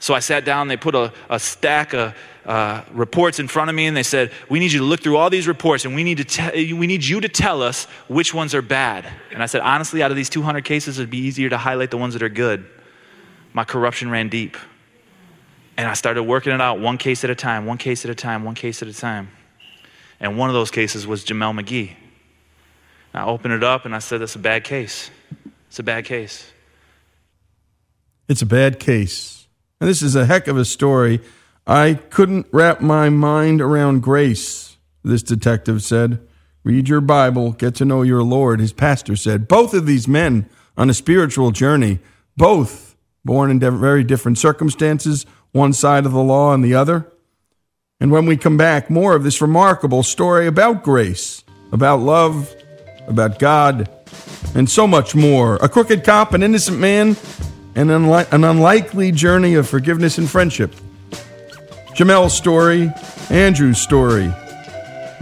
So 0.00 0.14
I 0.14 0.18
sat 0.20 0.44
down, 0.44 0.68
they 0.68 0.78
put 0.78 0.94
a, 0.94 1.12
a 1.28 1.38
stack 1.38 1.92
of 1.92 2.14
uh, 2.46 2.82
reports 2.90 3.38
in 3.38 3.46
front 3.48 3.68
of 3.68 3.76
me, 3.76 3.86
and 3.86 3.94
they 3.94 4.02
said, 4.02 4.32
We 4.48 4.58
need 4.58 4.72
you 4.72 4.80
to 4.80 4.84
look 4.84 5.02
through 5.02 5.18
all 5.18 5.28
these 5.28 5.46
reports, 5.46 5.84
and 5.84 5.94
we 5.94 6.02
need, 6.02 6.16
to 6.18 6.24
te- 6.24 6.72
we 6.72 6.86
need 6.86 7.04
you 7.04 7.20
to 7.20 7.28
tell 7.28 7.62
us 7.62 7.84
which 8.08 8.32
ones 8.32 8.54
are 8.54 8.62
bad. 8.62 9.06
And 9.30 9.42
I 9.42 9.46
said, 9.46 9.60
Honestly, 9.60 10.02
out 10.02 10.10
of 10.10 10.16
these 10.16 10.30
200 10.30 10.64
cases, 10.64 10.98
it'd 10.98 11.10
be 11.10 11.18
easier 11.18 11.50
to 11.50 11.58
highlight 11.58 11.90
the 11.90 11.98
ones 11.98 12.14
that 12.14 12.22
are 12.22 12.30
good. 12.30 12.66
My 13.52 13.64
corruption 13.64 14.10
ran 14.10 14.30
deep. 14.30 14.56
And 15.76 15.86
I 15.86 15.94
started 15.94 16.22
working 16.24 16.52
it 16.52 16.60
out 16.60 16.80
one 16.80 16.98
case 16.98 17.24
at 17.24 17.30
a 17.30 17.34
time, 17.34 17.66
one 17.66 17.78
case 17.78 18.04
at 18.04 18.10
a 18.10 18.14
time, 18.14 18.44
one 18.44 18.54
case 18.54 18.82
at 18.82 18.88
a 18.88 18.94
time. 18.94 19.30
And 20.18 20.38
one 20.38 20.48
of 20.48 20.54
those 20.54 20.70
cases 20.70 21.06
was 21.06 21.24
Jamel 21.24 21.58
McGee. 21.58 21.94
I 23.12 23.24
opened 23.24 23.54
it 23.54 23.64
up 23.64 23.84
and 23.84 23.94
I 23.94 23.98
said, 23.98 24.20
That's 24.20 24.34
a 24.34 24.40
bad 24.40 24.64
case. 24.64 25.10
It's 25.68 25.78
a 25.78 25.82
bad 25.82 26.04
case. 26.04 26.50
It's 28.28 28.42
a 28.42 28.46
bad 28.46 28.80
case. 28.80 29.39
And 29.80 29.88
this 29.88 30.02
is 30.02 30.14
a 30.14 30.26
heck 30.26 30.46
of 30.46 30.58
a 30.58 30.64
story. 30.64 31.20
I 31.66 31.94
couldn't 32.10 32.46
wrap 32.52 32.80
my 32.80 33.08
mind 33.08 33.60
around 33.60 34.02
grace, 34.02 34.76
this 35.02 35.22
detective 35.22 35.82
said. 35.82 36.20
Read 36.62 36.88
your 36.88 37.00
Bible, 37.00 37.52
get 37.52 37.74
to 37.76 37.86
know 37.86 38.02
your 38.02 38.22
Lord, 38.22 38.60
his 38.60 38.74
pastor 38.74 39.16
said. 39.16 39.48
Both 39.48 39.72
of 39.72 39.86
these 39.86 40.06
men 40.06 40.48
on 40.76 40.90
a 40.90 40.94
spiritual 40.94 41.50
journey, 41.50 42.00
both 42.36 42.96
born 43.24 43.50
in 43.50 43.58
very 43.58 44.04
different 44.04 44.36
circumstances, 44.36 45.24
one 45.52 45.72
side 45.72 46.04
of 46.04 46.12
the 46.12 46.22
law 46.22 46.52
and 46.52 46.62
the 46.62 46.74
other. 46.74 47.10
And 47.98 48.10
when 48.10 48.26
we 48.26 48.36
come 48.36 48.56
back, 48.56 48.90
more 48.90 49.14
of 49.14 49.24
this 49.24 49.40
remarkable 49.40 50.02
story 50.02 50.46
about 50.46 50.82
grace, 50.82 51.44
about 51.72 52.00
love, 52.00 52.54
about 53.06 53.38
God, 53.38 53.88
and 54.54 54.68
so 54.68 54.86
much 54.86 55.14
more. 55.14 55.56
A 55.56 55.68
crooked 55.68 56.04
cop, 56.04 56.34
an 56.34 56.42
innocent 56.42 56.78
man, 56.78 57.16
and 57.74 57.90
unli- 57.90 58.30
an 58.32 58.44
unlikely 58.44 59.12
journey 59.12 59.54
of 59.54 59.68
forgiveness 59.68 60.18
and 60.18 60.28
friendship. 60.28 60.74
Jamel's 61.94 62.36
story, 62.36 62.92
Andrew's 63.30 63.78
story, 63.80 64.32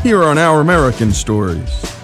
here 0.03 0.23
on 0.23 0.39
Our 0.39 0.61
American 0.61 1.13
Stories. 1.13 1.98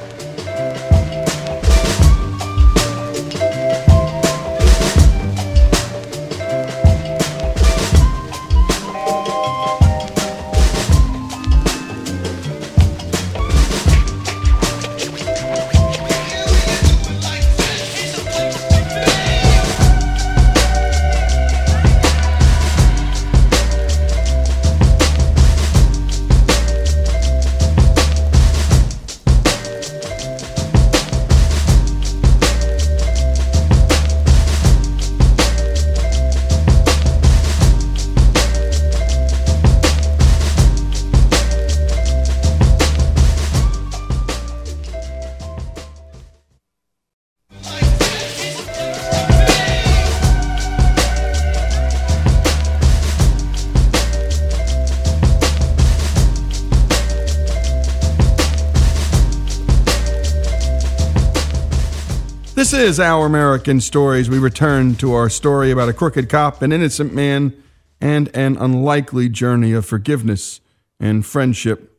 Is 62.85 63.01
Our 63.01 63.25
American 63.25 63.81
Stories. 63.81 64.29
We 64.29 64.39
return 64.39 64.95
to 64.97 65.15
our 65.15 65.31
story 65.31 65.71
about 65.71 65.89
a 65.89 65.95
crooked 65.95 66.29
cop, 66.29 66.61
an 66.61 66.71
innocent 66.71 67.15
man, 67.15 67.55
and 67.99 68.29
an 68.37 68.59
unlikely 68.59 69.31
journey 69.31 69.73
of 69.73 69.87
forgiveness 69.87 70.61
and 71.01 71.25
friendship. 71.25 71.99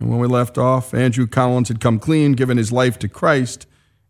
And 0.00 0.08
when 0.08 0.18
we 0.18 0.26
left 0.26 0.56
off, 0.56 0.94
Andrew 0.94 1.26
Collins 1.26 1.68
had 1.68 1.80
come 1.80 1.98
clean, 1.98 2.32
given 2.32 2.56
his 2.56 2.72
life 2.72 2.98
to 3.00 3.08
Christ, 3.08 3.66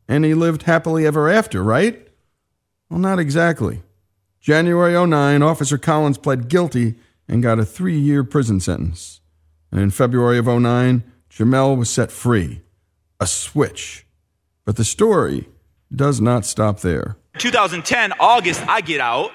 and 0.06 0.24
he 0.24 0.32
lived 0.32 0.62
happily 0.62 1.04
ever 1.06 1.28
after, 1.28 1.60
right? 1.60 2.06
Well, 2.88 3.00
not 3.00 3.18
exactly. 3.18 3.82
January 4.40 4.94
09, 4.94 5.42
Officer 5.42 5.76
Collins 5.76 6.18
pled 6.18 6.46
guilty 6.48 6.94
and 7.26 7.42
got 7.42 7.58
a 7.58 7.64
three 7.64 7.98
year 7.98 8.22
prison 8.22 8.60
sentence. 8.60 9.20
And 9.72 9.80
in 9.80 9.90
February 9.90 10.38
of 10.38 10.46
09, 10.46 11.02
Jamel 11.32 11.76
was 11.76 11.90
set 11.90 12.12
free. 12.12 12.62
A 13.18 13.26
switch. 13.26 14.06
But 14.64 14.76
the 14.76 14.84
story 14.84 15.48
does 15.94 16.20
not 16.20 16.44
stop 16.44 16.80
there. 16.80 17.16
2010, 17.38 18.14
August, 18.20 18.66
I 18.68 18.80
get 18.80 19.00
out. 19.00 19.30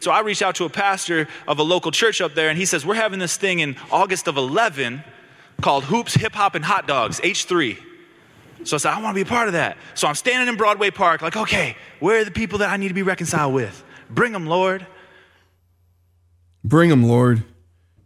So 0.00 0.10
I 0.10 0.20
reach 0.20 0.42
out 0.42 0.56
to 0.56 0.64
a 0.64 0.68
pastor 0.68 1.28
of 1.46 1.58
a 1.58 1.62
local 1.62 1.92
church 1.92 2.20
up 2.20 2.34
there, 2.34 2.48
and 2.48 2.58
he 2.58 2.64
says, 2.64 2.84
We're 2.84 2.94
having 2.94 3.20
this 3.20 3.36
thing 3.36 3.60
in 3.60 3.76
August 3.90 4.26
of 4.26 4.36
11 4.36 5.04
called 5.60 5.84
Hoops, 5.84 6.14
Hip 6.14 6.32
Hop, 6.32 6.54
and 6.56 6.64
Hot 6.64 6.88
Dogs, 6.88 7.20
H3. 7.20 7.78
So 8.64 8.76
I 8.76 8.78
said, 8.78 8.92
I 8.92 9.00
want 9.00 9.14
to 9.16 9.24
be 9.24 9.28
a 9.28 9.30
part 9.30 9.48
of 9.48 9.54
that. 9.54 9.76
So 9.94 10.08
I'm 10.08 10.14
standing 10.14 10.48
in 10.48 10.56
Broadway 10.56 10.90
Park, 10.90 11.22
like, 11.22 11.36
okay, 11.36 11.76
where 12.00 12.20
are 12.20 12.24
the 12.24 12.30
people 12.30 12.58
that 12.58 12.70
I 12.70 12.76
need 12.76 12.88
to 12.88 12.94
be 12.94 13.02
reconciled 13.02 13.54
with? 13.54 13.84
Bring 14.10 14.32
them, 14.32 14.46
Lord. 14.46 14.86
Bring 16.64 16.90
them, 16.90 17.04
Lord. 17.04 17.44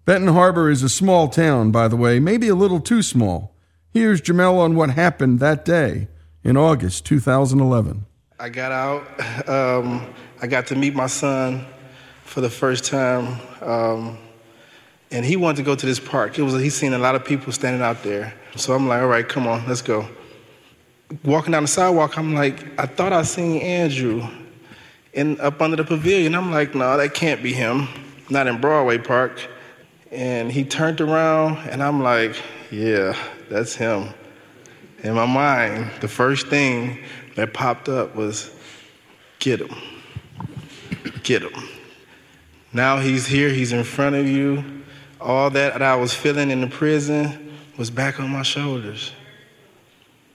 Benton 0.05 0.33
Harbor 0.33 0.71
is 0.71 0.83
a 0.83 0.89
small 0.89 1.29
town, 1.29 1.73
by 1.73 1.89
the 1.89 1.97
way, 1.97 2.21
maybe 2.21 2.49
a 2.49 2.55
little 2.55 2.81
too 2.81 3.03
small. 3.03 3.55
Here's 3.93 4.21
Jamel 4.21 4.59
on 4.59 4.77
what 4.77 4.91
happened 4.91 5.41
that 5.41 5.65
day 5.65 6.09
in 6.47 6.57
August 6.57 7.05
2011. 7.07 8.07
I 8.39 8.49
got 8.49 8.71
out. 8.71 9.03
Um, 9.49 10.15
I 10.41 10.47
got 10.47 10.69
to 10.69 10.77
meet 10.77 10.95
my 10.95 11.09
son 11.09 11.67
for 12.23 12.41
the 12.41 12.49
first 12.49 12.85
time. 12.85 13.41
Um, 13.61 14.19
and 15.11 15.25
he 15.25 15.37
wanted 15.37 15.57
to 15.57 15.63
go 15.65 15.75
to 15.75 15.87
this 15.87 15.99
park. 15.99 16.39
It 16.39 16.43
was 16.43 16.55
he's 16.55 16.75
seen 16.75 16.93
a 16.93 16.99
lot 16.99 17.17
of 17.17 17.25
people 17.25 17.53
standing 17.53 17.83
out 17.83 18.03
there. 18.03 18.33
So 18.55 18.75
I'm 18.75 18.87
like, 18.87 19.03
all 19.03 19.09
right, 19.09 19.29
come 19.29 19.47
on, 19.49 19.67
let's 19.67 19.83
go. 19.83 20.09
Walking 21.25 21.53
down 21.53 21.65
the 21.65 21.69
sidewalk, 21.69 22.17
I'm 22.17 22.35
like, 22.35 22.79
I 22.79 22.87
thought 22.87 23.13
I 23.13 23.23
seen 23.23 23.61
Andrew 23.61 24.27
in 25.13 25.41
up 25.41 25.61
under 25.61 25.77
the 25.77 25.85
pavilion. 25.85 26.35
I'm 26.35 26.53
like, 26.53 26.75
no, 26.75 26.97
that 26.97 27.13
can't 27.15 27.43
be 27.43 27.53
him. 27.53 27.89
Not 28.31 28.47
in 28.47 28.61
Broadway 28.61 28.99
Park. 28.99 29.45
And 30.13 30.53
he 30.53 30.65
turned 30.65 31.01
around, 31.01 31.57
and 31.69 31.83
I'm 31.83 32.03
like, 32.03 32.41
yeah, 32.71 33.17
that's 33.49 33.75
him. 33.75 34.15
In 35.07 35.15
my 35.15 35.25
mind, 35.25 35.89
the 36.01 36.09
first 36.09 36.49
thing 36.49 36.99
that 37.37 37.55
popped 37.55 37.89
up 37.89 38.17
was, 38.17 38.51
get 39.39 39.61
him. 39.61 39.73
Get 41.23 41.43
him. 41.43 41.53
Now 42.73 42.99
he's 42.99 43.25
here, 43.25 43.49
he's 43.49 43.73
in 43.73 43.85
front 43.85 44.17
of 44.17 44.27
you. 44.27 44.83
All 45.21 45.49
that, 45.51 45.81
I 45.81 45.95
was 45.95 46.13
feeling 46.13 46.51
in 46.51 46.61
the 46.61 46.67
prison 46.67 47.55
was 47.79 47.89
back 47.89 48.19
on 48.19 48.31
my 48.31 48.43
shoulders. 48.43 49.13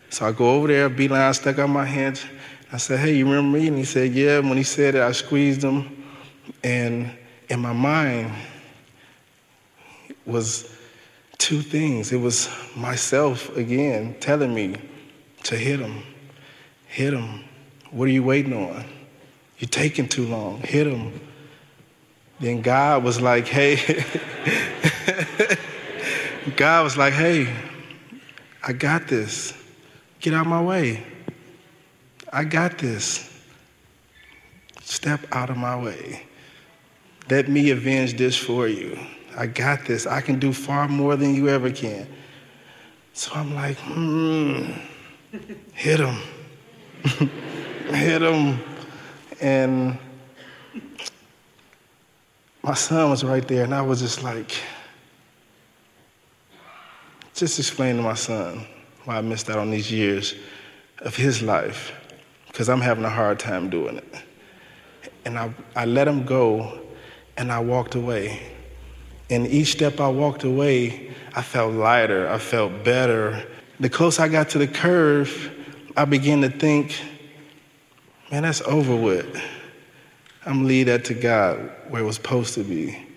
So 0.09 0.25
I 0.25 0.31
go 0.31 0.51
over 0.51 0.69
there, 0.69 0.87
beeline 0.87 1.19
I 1.19 1.33
stuck 1.33 1.59
out 1.59 1.69
my 1.69 1.85
hands. 1.85 2.23
I 2.71 2.77
said, 2.77 2.99
hey, 2.99 3.13
you 3.17 3.25
remember 3.25 3.57
me? 3.57 3.67
And 3.67 3.77
he 3.77 3.83
said, 3.83 4.13
yeah. 4.13 4.39
When 4.39 4.55
he 4.55 4.63
said 4.63 4.95
it, 4.95 5.01
I 5.01 5.11
squeezed 5.11 5.61
him. 5.61 6.05
And 6.63 7.11
in 7.49 7.59
my 7.59 7.73
mind 7.73 8.31
was 10.25 10.70
two 11.41 11.61
things. 11.63 12.11
It 12.11 12.17
was 12.17 12.47
myself 12.75 13.57
again 13.57 14.15
telling 14.19 14.53
me 14.53 14.75
to 15.43 15.57
hit 15.57 15.79
him. 15.79 16.03
Hit 16.85 17.13
him. 17.13 17.43
What 17.89 18.07
are 18.07 18.11
you 18.11 18.23
waiting 18.23 18.53
on? 18.53 18.85
You're 19.57 19.69
taking 19.69 20.07
too 20.07 20.27
long. 20.27 20.59
Hit 20.59 20.85
him. 20.85 21.19
Then 22.39 22.61
God 22.61 23.03
was 23.03 23.19
like, 23.19 23.47
hey, 23.47 23.75
God 26.55 26.83
was 26.83 26.95
like, 26.95 27.13
hey, 27.13 27.51
I 28.63 28.73
got 28.73 29.07
this. 29.07 29.53
Get 30.19 30.35
out 30.35 30.45
my 30.45 30.61
way. 30.61 31.03
I 32.31 32.43
got 32.43 32.77
this. 32.77 33.27
Step 34.83 35.21
out 35.31 35.49
of 35.49 35.57
my 35.57 35.75
way. 35.75 36.23
Let 37.31 37.49
me 37.49 37.71
avenge 37.71 38.15
this 38.17 38.37
for 38.37 38.67
you. 38.67 38.99
I 39.37 39.47
got 39.47 39.85
this. 39.85 40.05
I 40.05 40.21
can 40.21 40.39
do 40.39 40.53
far 40.53 40.87
more 40.87 41.15
than 41.15 41.35
you 41.35 41.49
ever 41.49 41.71
can. 41.71 42.07
So 43.13 43.31
I'm 43.33 43.53
like, 43.53 43.77
hmm, 43.77 44.71
hit 45.73 45.99
him. 45.99 46.17
hit 47.93 48.21
him. 48.21 48.59
And 49.41 49.97
my 52.63 52.73
son 52.73 53.09
was 53.09 53.23
right 53.23 53.45
there, 53.47 53.63
and 53.63 53.73
I 53.73 53.81
was 53.81 54.01
just 54.01 54.23
like, 54.23 54.55
just 57.33 57.57
explain 57.57 57.97
to 57.97 58.03
my 58.03 58.13
son 58.13 58.65
why 59.05 59.17
I 59.17 59.21
missed 59.21 59.49
out 59.49 59.57
on 59.57 59.71
these 59.71 59.91
years 59.91 60.35
of 60.99 61.15
his 61.15 61.41
life, 61.41 61.91
because 62.47 62.69
I'm 62.69 62.81
having 62.81 63.03
a 63.03 63.09
hard 63.09 63.39
time 63.39 63.69
doing 63.69 63.97
it. 63.97 64.15
And 65.25 65.39
I, 65.39 65.53
I 65.75 65.85
let 65.85 66.07
him 66.07 66.23
go, 66.23 66.79
and 67.37 67.51
I 67.51 67.59
walked 67.59 67.95
away. 67.95 68.53
And 69.31 69.47
each 69.47 69.71
step 69.71 70.01
I 70.01 70.09
walked 70.09 70.43
away, 70.43 71.09
I 71.33 71.41
felt 71.41 71.73
lighter, 71.73 72.29
I 72.29 72.37
felt 72.37 72.83
better. 72.83 73.43
The 73.79 73.89
closer 73.89 74.23
I 74.23 74.27
got 74.27 74.49
to 74.49 74.57
the 74.57 74.67
curve, 74.67 75.49
I 75.95 76.03
began 76.03 76.41
to 76.41 76.49
think, 76.49 77.01
man, 78.29 78.43
that's 78.43 78.61
over 78.63 78.93
with. 78.93 79.41
I'm 80.45 80.67
leave 80.67 80.87
that 80.87 81.05
to 81.05 81.13
God 81.13 81.71
where 81.87 82.01
it 82.01 82.05
was 82.05 82.17
supposed 82.17 82.55
to 82.55 82.63
be. 82.63 83.07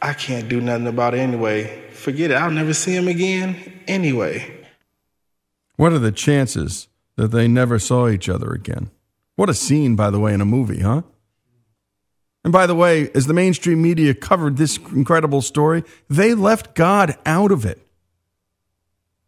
I 0.00 0.14
can't 0.14 0.48
do 0.48 0.60
nothing 0.60 0.88
about 0.88 1.14
it 1.14 1.18
anyway. 1.18 1.90
Forget 1.92 2.32
it. 2.32 2.34
I'll 2.34 2.50
never 2.50 2.74
see 2.74 2.96
him 2.96 3.06
again 3.06 3.82
anyway. 3.86 4.66
What 5.76 5.92
are 5.92 6.00
the 6.00 6.10
chances 6.10 6.88
that 7.14 7.28
they 7.28 7.46
never 7.46 7.78
saw 7.78 8.08
each 8.08 8.28
other 8.28 8.50
again? 8.50 8.90
What 9.36 9.48
a 9.48 9.54
scene, 9.54 9.94
by 9.94 10.10
the 10.10 10.18
way, 10.18 10.34
in 10.34 10.40
a 10.40 10.44
movie, 10.44 10.80
huh? 10.80 11.02
And 12.44 12.52
by 12.52 12.66
the 12.66 12.74
way, 12.74 13.10
as 13.14 13.26
the 13.26 13.34
mainstream 13.34 13.80
media 13.80 14.14
covered 14.14 14.56
this 14.56 14.76
incredible 14.76 15.42
story, 15.42 15.84
they 16.10 16.34
left 16.34 16.74
God 16.74 17.16
out 17.24 17.52
of 17.52 17.64
it. 17.64 17.86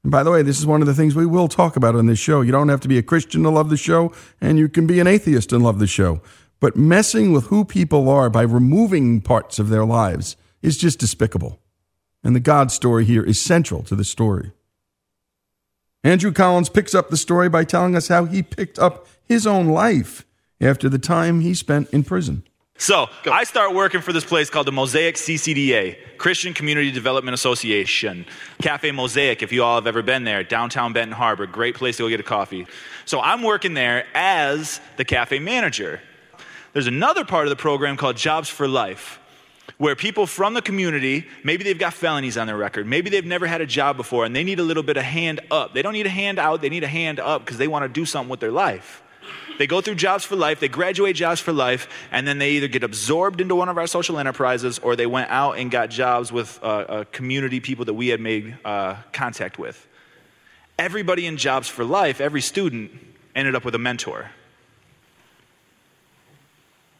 And 0.02 0.10
by 0.10 0.22
the 0.22 0.30
way, 0.30 0.42
this 0.42 0.58
is 0.58 0.66
one 0.66 0.82
of 0.82 0.86
the 0.86 0.94
things 0.94 1.14
we 1.14 1.24
will 1.24 1.48
talk 1.48 1.76
about 1.76 1.94
on 1.94 2.06
this 2.06 2.18
show. 2.18 2.42
You 2.42 2.52
don't 2.52 2.68
have 2.68 2.80
to 2.80 2.88
be 2.88 2.98
a 2.98 3.02
Christian 3.02 3.42
to 3.44 3.50
love 3.50 3.70
the 3.70 3.76
show, 3.76 4.12
and 4.40 4.58
you 4.58 4.68
can 4.68 4.86
be 4.86 5.00
an 5.00 5.06
atheist 5.06 5.52
and 5.52 5.62
love 5.62 5.78
the 5.78 5.86
show. 5.86 6.20
But 6.60 6.76
messing 6.76 7.32
with 7.32 7.46
who 7.46 7.64
people 7.64 8.08
are 8.08 8.28
by 8.28 8.42
removing 8.42 9.20
parts 9.20 9.58
of 9.58 9.68
their 9.68 9.84
lives 9.84 10.36
is 10.60 10.76
just 10.76 10.98
despicable. 10.98 11.60
And 12.22 12.34
the 12.34 12.40
God 12.40 12.70
story 12.72 13.04
here 13.04 13.22
is 13.22 13.40
central 13.40 13.82
to 13.84 13.94
the 13.94 14.04
story. 14.04 14.52
Andrew 16.02 16.32
Collins 16.32 16.68
picks 16.68 16.94
up 16.94 17.08
the 17.08 17.16
story 17.16 17.48
by 17.48 17.64
telling 17.64 17.96
us 17.96 18.08
how 18.08 18.26
he 18.26 18.42
picked 18.42 18.78
up 18.78 19.06
his 19.24 19.46
own 19.46 19.68
life 19.68 20.26
after 20.60 20.88
the 20.88 20.98
time 20.98 21.40
he 21.40 21.54
spent 21.54 21.88
in 21.90 22.02
prison. 22.02 22.44
So 22.84 23.08
I 23.24 23.44
start 23.44 23.72
working 23.72 24.02
for 24.02 24.12
this 24.12 24.24
place 24.24 24.50
called 24.50 24.66
the 24.66 24.72
Mosaic 24.72 25.14
CCDA, 25.14 26.18
Christian 26.18 26.52
Community 26.52 26.90
Development 26.90 27.32
Association. 27.32 28.26
Cafe 28.60 28.90
Mosaic, 28.90 29.42
if 29.42 29.52
you 29.52 29.62
all 29.62 29.76
have 29.76 29.86
ever 29.86 30.02
been 30.02 30.24
there, 30.24 30.42
downtown 30.42 30.92
Benton 30.92 31.16
Harbor, 31.16 31.46
great 31.46 31.76
place 31.76 31.96
to 31.96 32.02
go 32.02 32.08
get 32.08 32.20
a 32.20 32.24
coffee. 32.24 32.66
So 33.06 33.20
I'm 33.20 33.42
working 33.42 33.74
there 33.74 34.06
as 34.12 34.80
the 34.98 35.04
cafe 35.04 35.38
manager. 35.38 36.00
There's 36.72 36.88
another 36.88 37.24
part 37.24 37.46
of 37.46 37.50
the 37.50 37.56
program 37.56 37.96
called 37.96 38.16
Jobs 38.16 38.48
for 38.48 38.66
Life, 38.66 39.20
where 39.78 39.94
people 39.94 40.26
from 40.26 40.52
the 40.52 40.60
community, 40.60 41.26
maybe 41.44 41.62
they've 41.62 41.78
got 41.78 41.94
felonies 41.94 42.36
on 42.36 42.48
their 42.48 42.56
record, 42.56 42.88
maybe 42.88 43.08
they've 43.08 43.24
never 43.24 43.46
had 43.46 43.60
a 43.60 43.66
job 43.66 43.96
before, 43.96 44.24
and 44.26 44.34
they 44.34 44.44
need 44.44 44.58
a 44.58 44.64
little 44.64 44.82
bit 44.82 44.96
of 44.96 45.04
hand 45.04 45.40
up. 45.50 45.74
They 45.74 45.80
don't 45.80 45.92
need 45.92 46.06
a 46.06 46.10
hand 46.10 46.40
out, 46.40 46.60
they 46.60 46.68
need 46.68 46.84
a 46.84 46.88
hand 46.88 47.20
up 47.20 47.46
because 47.46 47.56
they 47.56 47.68
want 47.68 47.84
to 47.84 47.88
do 47.88 48.04
something 48.04 48.28
with 48.28 48.40
their 48.40 48.52
life. 48.52 49.03
They 49.58 49.66
go 49.66 49.80
through 49.80 49.96
Jobs 49.96 50.24
for 50.24 50.36
Life, 50.36 50.60
they 50.60 50.68
graduate 50.68 51.16
Jobs 51.16 51.40
for 51.40 51.52
Life, 51.52 51.88
and 52.10 52.26
then 52.26 52.38
they 52.38 52.52
either 52.52 52.68
get 52.68 52.82
absorbed 52.82 53.40
into 53.40 53.54
one 53.54 53.68
of 53.68 53.78
our 53.78 53.86
social 53.86 54.18
enterprises 54.18 54.78
or 54.78 54.96
they 54.96 55.06
went 55.06 55.30
out 55.30 55.52
and 55.58 55.70
got 55.70 55.90
jobs 55.90 56.32
with 56.32 56.58
uh, 56.62 56.66
uh, 56.66 57.04
community 57.12 57.60
people 57.60 57.84
that 57.84 57.94
we 57.94 58.08
had 58.08 58.20
made 58.20 58.56
uh, 58.64 58.96
contact 59.12 59.58
with. 59.58 59.86
Everybody 60.78 61.26
in 61.26 61.36
Jobs 61.36 61.68
for 61.68 61.84
Life, 61.84 62.20
every 62.20 62.40
student, 62.40 62.90
ended 63.34 63.54
up 63.54 63.64
with 63.64 63.74
a 63.74 63.78
mentor. 63.78 64.30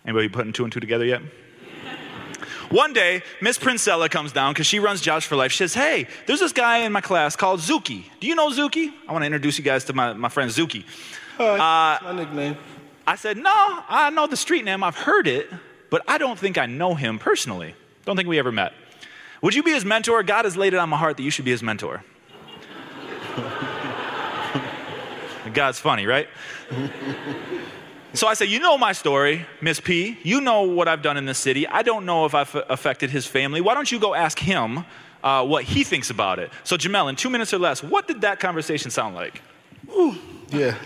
Anybody 0.05 0.29
putting 0.29 0.53
two 0.53 0.65
and 0.65 0.73
two 0.73 0.81
together 0.81 1.05
yet? 1.05 1.23
One 2.71 2.93
day, 2.93 3.23
Miss 3.41 3.59
Princella 3.59 4.09
comes 4.09 4.33
down 4.33 4.53
because 4.53 4.67
she 4.67 4.79
runs 4.79 5.01
Jobs 5.01 5.25
for 5.25 5.35
Life. 5.35 5.51
She 5.51 5.59
says, 5.59 5.75
Hey, 5.75 6.07
there's 6.27 6.41
this 6.41 6.53
guy 6.53 6.79
in 6.79 6.93
my 6.93 7.01
class 7.01 7.35
called 7.35 7.61
Zuki. 7.61 8.05
Do 8.21 8.29
you 8.29 8.35
know 8.35 8.51
Zuki? 8.51 8.93
I 9.09 9.13
want 9.13 9.23
to 9.23 9.27
introduce 9.27 9.59
you 9.59 9.65
guys 9.65 9.85
to 9.87 9.93
my, 9.93 10.13
my 10.13 10.29
friend 10.29 10.51
Zuki. 10.51 10.85
Uh, 11.39 11.99
my 12.03 12.13
nickname. 12.13 12.57
I 13.07 13.17
said, 13.17 13.37
No, 13.37 13.83
I 13.89 14.11
know 14.11 14.27
the 14.27 14.37
street 14.37 14.65
name. 14.65 14.83
I've 14.83 14.97
heard 14.97 15.27
it, 15.27 15.51
but 15.91 16.03
I 16.09 16.19
don't 16.19 16.39
think 16.39 16.59
I 16.59 16.67
know 16.67 16.95
him 16.95 17.19
personally. 17.19 17.75
Don't 18.05 18.17
think 18.17 18.29
we 18.29 18.39
ever 18.39 18.53
met. 18.53 18.73
Would 19.43 19.55
you 19.55 19.63
be 19.63 19.73
his 19.73 19.85
mentor? 19.85 20.23
God 20.23 20.45
has 20.45 20.57
laid 20.57 20.75
it 20.75 20.79
on 20.79 20.89
my 20.89 20.97
heart 20.97 21.17
that 21.17 21.23
you 21.23 21.31
should 21.31 21.45
be 21.45 21.51
his 21.51 21.63
mentor. 21.63 22.03
God's 25.53 25.79
funny, 25.79 26.07
right? 26.07 26.29
So 28.15 28.29
I 28.29 28.35
said, 28.35 28.49
You 28.49 28.61
know 28.61 28.79
my 28.79 28.93
story, 28.93 29.45
Miss 29.61 29.81
P. 29.81 30.17
You 30.23 30.41
know 30.41 30.63
what 30.63 30.87
I've 30.87 31.03
done 31.03 31.17
in 31.17 31.27
this 31.27 31.39
city. 31.39 31.67
I 31.67 31.83
don't 31.83 32.07
know 32.07 32.27
if 32.27 32.35
I've 32.35 32.55
affected 32.69 33.11
his 33.11 33.27
family. 33.27 33.61
Why 33.61 33.75
don't 33.75 33.91
you 33.91 33.99
go 33.99 34.15
ask 34.15 34.39
him 34.39 34.85
uh, 35.25 35.45
what 35.45 35.65
he 35.65 35.83
thinks 35.83 36.11
about 36.11 36.39
it? 36.39 36.53
So, 36.63 36.77
Jamel, 36.77 37.09
in 37.09 37.17
two 37.17 37.29
minutes 37.29 37.53
or 37.53 37.59
less, 37.59 37.83
what 37.83 38.07
did 38.07 38.21
that 38.21 38.39
conversation 38.39 38.93
sound 38.93 39.17
like? 39.17 39.43
Ooh, 39.91 40.15
yeah. 40.51 40.77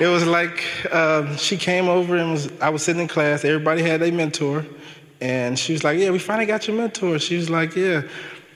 It 0.00 0.06
was 0.06 0.26
like 0.26 0.64
um, 0.94 1.36
she 1.36 1.56
came 1.56 1.88
over 1.88 2.16
and 2.16 2.32
was, 2.32 2.50
I 2.60 2.70
was 2.70 2.82
sitting 2.82 3.02
in 3.02 3.08
class. 3.08 3.44
Everybody 3.44 3.82
had 3.82 4.00
their 4.00 4.12
mentor. 4.12 4.64
And 5.20 5.58
she 5.58 5.72
was 5.72 5.84
like, 5.84 5.98
Yeah, 5.98 6.10
we 6.10 6.18
finally 6.18 6.46
got 6.46 6.66
your 6.66 6.76
mentor. 6.76 7.18
She 7.18 7.36
was 7.36 7.50
like, 7.50 7.76
Yeah, 7.76 8.02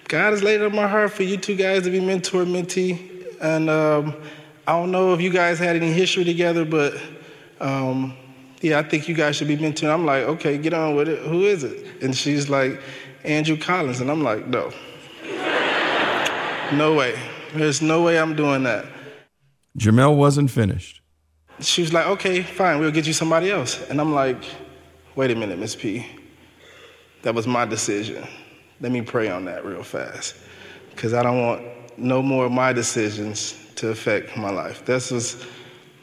God 0.09 0.31
has 0.31 0.43
laid 0.43 0.60
it 0.60 0.64
on 0.64 0.74
my 0.74 0.89
heart 0.89 1.12
for 1.12 1.22
you 1.22 1.36
two 1.36 1.56
guys 1.56 1.82
to 1.82 1.90
be 1.90 2.01
mentor, 2.01 2.44
mentee. 2.44 3.10
And 3.40 3.68
um, 3.68 4.14
I 4.66 4.72
don't 4.72 4.90
know 4.90 5.12
if 5.12 5.20
you 5.20 5.31
guys 5.31 5.59
had 5.59 5.76
any 5.76 5.93
history 5.93 6.24
together, 6.24 6.64
but 6.64 6.94
um, 7.60 8.16
yeah, 8.62 8.78
I 8.78 8.82
think 8.82 9.09
you 9.09 9.14
guys 9.14 9.36
should 9.36 9.48
be 9.48 9.59
mentoring. 9.59 9.93
I'm 9.93 10.06
like, 10.06 10.22
okay, 10.24 10.56
get 10.56 10.72
on 10.72 10.97
with 10.97 11.09
it. 11.09 11.18
Who 11.26 11.43
is 11.43 11.64
it? 11.64 12.02
And 12.02 12.16
she's 12.16 12.48
like, 12.48 12.81
Andrew 13.24 13.59
Collins. 13.59 14.01
And 14.01 14.10
I'm 14.10 14.22
like, 14.22 14.47
no. 14.47 14.72
no 16.72 16.94
way. 16.94 17.18
There's 17.52 17.82
no 17.82 18.02
way 18.02 18.18
I'm 18.18 18.35
doing 18.35 18.62
that. 18.62 18.86
Jamel 19.78 20.16
wasn't 20.16 20.51
finished. 20.51 21.01
She 21.60 21.82
was 21.82 21.92
like, 21.92 22.06
okay, 22.06 22.42
fine, 22.42 22.78
we'll 22.78 22.92
get 22.92 23.06
you 23.06 23.12
somebody 23.12 23.51
else. 23.51 23.88
And 23.88 24.01
I'm 24.01 24.14
like, 24.14 24.44
wait 25.16 25.30
a 25.30 25.34
minute, 25.34 25.59
Miss 25.59 25.74
P. 25.74 26.06
That 27.22 27.34
was 27.34 27.46
my 27.46 27.64
decision. 27.64 28.26
Let 28.80 28.92
me 28.92 29.02
pray 29.02 29.28
on 29.28 29.44
that 29.46 29.64
real 29.64 29.82
fast. 29.82 30.36
Because 30.90 31.14
I 31.14 31.22
don't 31.22 31.40
want 31.40 31.62
no 31.98 32.22
more 32.22 32.46
of 32.46 32.52
my 32.52 32.72
decisions 32.72 33.59
to 33.76 33.88
affect 33.88 34.36
my 34.36 34.51
life. 34.51 34.84
This 34.84 35.10
was 35.10 35.44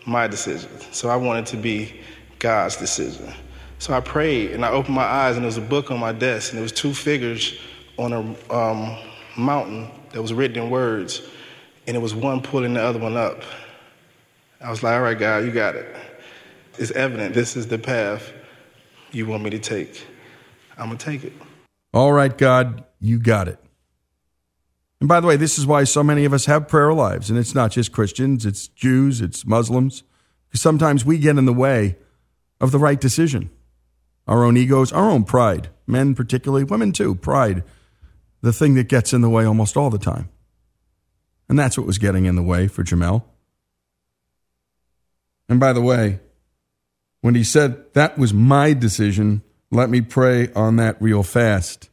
my 0.05 0.27
decision. 0.27 0.69
So 0.91 1.09
I 1.09 1.15
wanted 1.15 1.45
to 1.47 1.57
be 1.57 2.01
God's 2.39 2.75
decision. 2.75 3.33
So 3.79 3.93
I 3.93 3.99
prayed 3.99 4.51
and 4.51 4.65
I 4.65 4.69
opened 4.69 4.95
my 4.95 5.03
eyes 5.03 5.35
and 5.35 5.43
there 5.43 5.47
was 5.47 5.57
a 5.57 5.61
book 5.61 5.91
on 5.91 5.99
my 5.99 6.11
desk 6.11 6.51
and 6.51 6.57
there 6.57 6.63
was 6.63 6.71
two 6.71 6.93
figures 6.93 7.57
on 7.97 8.13
a 8.13 8.53
um, 8.53 8.97
mountain 9.37 9.89
that 10.11 10.21
was 10.21 10.33
written 10.33 10.63
in 10.63 10.69
words 10.69 11.21
and 11.87 11.95
it 11.95 11.99
was 11.99 12.13
one 12.13 12.41
pulling 12.41 12.73
the 12.73 12.81
other 12.81 12.99
one 12.99 13.17
up. 13.17 13.41
I 14.59 14.69
was 14.69 14.83
like, 14.83 14.93
all 14.93 15.01
right, 15.01 15.17
God, 15.17 15.43
you 15.43 15.51
got 15.51 15.75
it. 15.75 15.95
It's 16.77 16.91
evident 16.91 17.33
this 17.33 17.55
is 17.55 17.67
the 17.67 17.77
path 17.77 18.31
you 19.11 19.25
want 19.25 19.43
me 19.43 19.49
to 19.49 19.59
take. 19.59 20.05
I'm 20.77 20.87
going 20.87 20.97
to 20.97 21.05
take 21.05 21.23
it. 21.23 21.33
All 21.93 22.13
right, 22.13 22.35
God, 22.35 22.83
you 22.99 23.19
got 23.19 23.47
it. 23.47 23.59
And 24.99 25.07
by 25.07 25.19
the 25.19 25.27
way, 25.27 25.35
this 25.35 25.57
is 25.57 25.65
why 25.65 25.83
so 25.83 26.03
many 26.03 26.25
of 26.25 26.33
us 26.33 26.45
have 26.45 26.67
prayer 26.67 26.93
lives. 26.93 27.29
And 27.29 27.37
it's 27.37 27.55
not 27.55 27.71
just 27.71 27.91
Christians, 27.91 28.45
it's 28.45 28.67
Jews, 28.67 29.19
it's 29.19 29.45
Muslims. 29.45 30.03
Because 30.47 30.61
sometimes 30.61 31.03
we 31.03 31.17
get 31.17 31.37
in 31.37 31.45
the 31.45 31.53
way 31.53 31.97
of 32.59 32.71
the 32.71 32.79
right 32.79 33.01
decision. 33.01 33.49
Our 34.27 34.43
own 34.43 34.55
egos, 34.55 34.93
our 34.93 35.09
own 35.09 35.23
pride, 35.23 35.69
men 35.87 36.13
particularly, 36.13 36.63
women 36.63 36.91
too, 36.91 37.15
pride, 37.15 37.63
the 38.41 38.53
thing 38.53 38.75
that 38.75 38.87
gets 38.87 39.11
in 39.11 39.21
the 39.21 39.29
way 39.29 39.43
almost 39.43 39.75
all 39.75 39.89
the 39.89 39.97
time. 39.97 40.29
And 41.51 41.59
that's 41.59 41.77
what 41.77 41.85
was 41.85 41.97
getting 41.97 42.23
in 42.23 42.37
the 42.37 42.41
way 42.41 42.69
for 42.69 42.81
Jamel. 42.81 43.23
And 45.49 45.59
by 45.59 45.73
the 45.73 45.81
way, 45.81 46.21
when 47.19 47.35
he 47.35 47.43
said, 47.43 47.93
That 47.93 48.17
was 48.17 48.33
my 48.33 48.71
decision, 48.71 49.41
let 49.69 49.89
me 49.89 49.99
pray 49.99 50.49
on 50.53 50.77
that 50.77 50.95
real 51.01 51.23
fast 51.23 51.89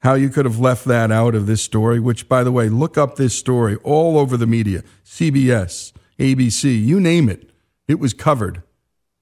how 0.00 0.14
you 0.14 0.28
could 0.28 0.44
have 0.44 0.60
left 0.60 0.84
that 0.84 1.10
out 1.10 1.34
of 1.34 1.46
this 1.46 1.60
story, 1.60 1.98
which, 1.98 2.28
by 2.28 2.44
the 2.44 2.52
way, 2.52 2.68
look 2.68 2.96
up 2.96 3.16
this 3.16 3.36
story 3.36 3.74
all 3.82 4.16
over 4.16 4.36
the 4.36 4.46
media 4.46 4.84
CBS, 5.04 5.92
ABC, 6.20 6.80
you 6.80 7.00
name 7.00 7.28
it. 7.28 7.50
It 7.88 7.98
was 7.98 8.14
covered. 8.14 8.62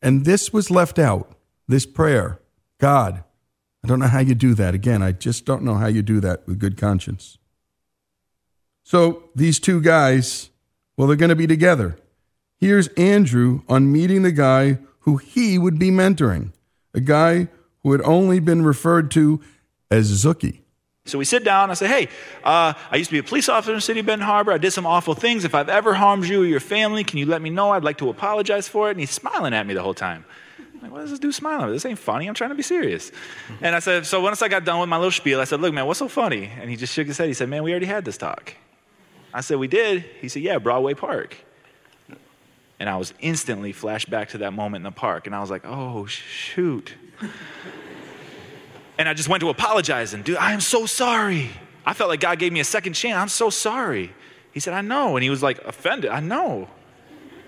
And 0.02 0.26
this 0.26 0.52
was 0.52 0.70
left 0.70 0.98
out 0.98 1.38
this 1.66 1.86
prayer. 1.86 2.38
God, 2.78 3.24
I 3.82 3.88
don't 3.88 4.00
know 4.00 4.08
how 4.08 4.20
you 4.20 4.34
do 4.34 4.52
that. 4.52 4.74
Again, 4.74 5.02
I 5.02 5.12
just 5.12 5.46
don't 5.46 5.62
know 5.62 5.76
how 5.76 5.86
you 5.86 6.02
do 6.02 6.20
that 6.20 6.46
with 6.46 6.58
good 6.58 6.76
conscience. 6.76 7.38
So 8.84 9.24
these 9.34 9.58
two 9.58 9.80
guys, 9.80 10.50
well, 10.96 11.08
they're 11.08 11.16
going 11.16 11.30
to 11.30 11.36
be 11.36 11.46
together. 11.46 11.96
Here's 12.58 12.88
Andrew 12.88 13.62
on 13.68 13.90
meeting 13.90 14.22
the 14.22 14.32
guy 14.32 14.78
who 15.00 15.16
he 15.16 15.58
would 15.58 15.78
be 15.78 15.90
mentoring, 15.90 16.52
a 16.94 17.00
guy 17.00 17.48
who 17.82 17.92
had 17.92 18.02
only 18.02 18.40
been 18.40 18.62
referred 18.64 19.10
to 19.12 19.40
as 19.90 20.10
Zookie. 20.10 20.60
So 21.06 21.18
we 21.18 21.24
sit 21.26 21.44
down. 21.44 21.70
I 21.70 21.74
say, 21.74 21.88
hey, 21.88 22.08
uh, 22.44 22.72
I 22.90 22.96
used 22.96 23.10
to 23.10 23.14
be 23.14 23.18
a 23.18 23.22
police 23.22 23.48
officer 23.48 23.72
in 23.72 23.76
the 23.76 23.82
city 23.82 24.00
of 24.00 24.06
Benton 24.06 24.26
Harbor. 24.26 24.52
I 24.52 24.58
did 24.58 24.70
some 24.70 24.86
awful 24.86 25.14
things. 25.14 25.44
If 25.44 25.54
I've 25.54 25.68
ever 25.68 25.92
harmed 25.92 26.24
you 26.26 26.42
or 26.42 26.46
your 26.46 26.60
family, 26.60 27.04
can 27.04 27.18
you 27.18 27.26
let 27.26 27.42
me 27.42 27.50
know? 27.50 27.72
I'd 27.72 27.84
like 27.84 27.98
to 27.98 28.08
apologize 28.08 28.68
for 28.68 28.88
it. 28.88 28.92
And 28.92 29.00
he's 29.00 29.10
smiling 29.10 29.52
at 29.52 29.66
me 29.66 29.74
the 29.74 29.82
whole 29.82 29.92
time. 29.92 30.24
I'm 30.58 30.80
like, 30.80 30.92
what 30.92 31.02
is 31.02 31.10
this 31.10 31.18
dude 31.18 31.34
smiling? 31.34 31.70
This 31.70 31.84
ain't 31.84 31.98
funny. 31.98 32.26
I'm 32.26 32.34
trying 32.34 32.50
to 32.50 32.56
be 32.56 32.62
serious. 32.62 33.12
And 33.60 33.76
I 33.76 33.80
said, 33.80 34.06
so 34.06 34.22
once 34.22 34.40
I 34.40 34.48
got 34.48 34.64
done 34.64 34.80
with 34.80 34.88
my 34.88 34.96
little 34.96 35.10
spiel, 35.10 35.40
I 35.40 35.44
said, 35.44 35.60
look, 35.60 35.74
man, 35.74 35.86
what's 35.86 35.98
so 35.98 36.08
funny? 36.08 36.50
And 36.58 36.70
he 36.70 36.76
just 36.76 36.94
shook 36.94 37.06
his 37.06 37.18
head. 37.18 37.28
He 37.28 37.34
said, 37.34 37.50
man, 37.50 37.62
we 37.62 37.70
already 37.72 37.86
had 37.86 38.06
this 38.06 38.16
talk. 38.16 38.54
I 39.34 39.40
said, 39.40 39.58
we 39.58 39.66
did? 39.66 40.04
He 40.20 40.28
said, 40.28 40.42
yeah, 40.42 40.58
Broadway 40.58 40.94
Park. 40.94 41.36
And 42.78 42.88
I 42.88 42.96
was 42.96 43.12
instantly 43.18 43.72
flashed 43.72 44.08
back 44.08 44.28
to 44.30 44.38
that 44.38 44.52
moment 44.52 44.80
in 44.80 44.84
the 44.84 44.96
park. 44.96 45.26
And 45.26 45.34
I 45.34 45.40
was 45.40 45.50
like, 45.50 45.62
oh, 45.64 46.06
shoot. 46.06 46.94
And 48.96 49.08
I 49.08 49.14
just 49.14 49.28
went 49.28 49.40
to 49.40 49.48
apologize 49.48 50.14
and, 50.14 50.22
dude, 50.22 50.36
I 50.36 50.52
am 50.52 50.60
so 50.60 50.86
sorry. 50.86 51.50
I 51.84 51.94
felt 51.94 52.08
like 52.08 52.20
God 52.20 52.38
gave 52.38 52.52
me 52.52 52.60
a 52.60 52.64
second 52.64 52.92
chance. 52.92 53.16
I'm 53.16 53.28
so 53.28 53.50
sorry. 53.50 54.14
He 54.52 54.60
said, 54.60 54.72
I 54.72 54.82
know. 54.82 55.16
And 55.16 55.24
he 55.24 55.30
was 55.30 55.42
like 55.42 55.58
offended. 55.64 56.10
I 56.10 56.20
know. 56.20 56.68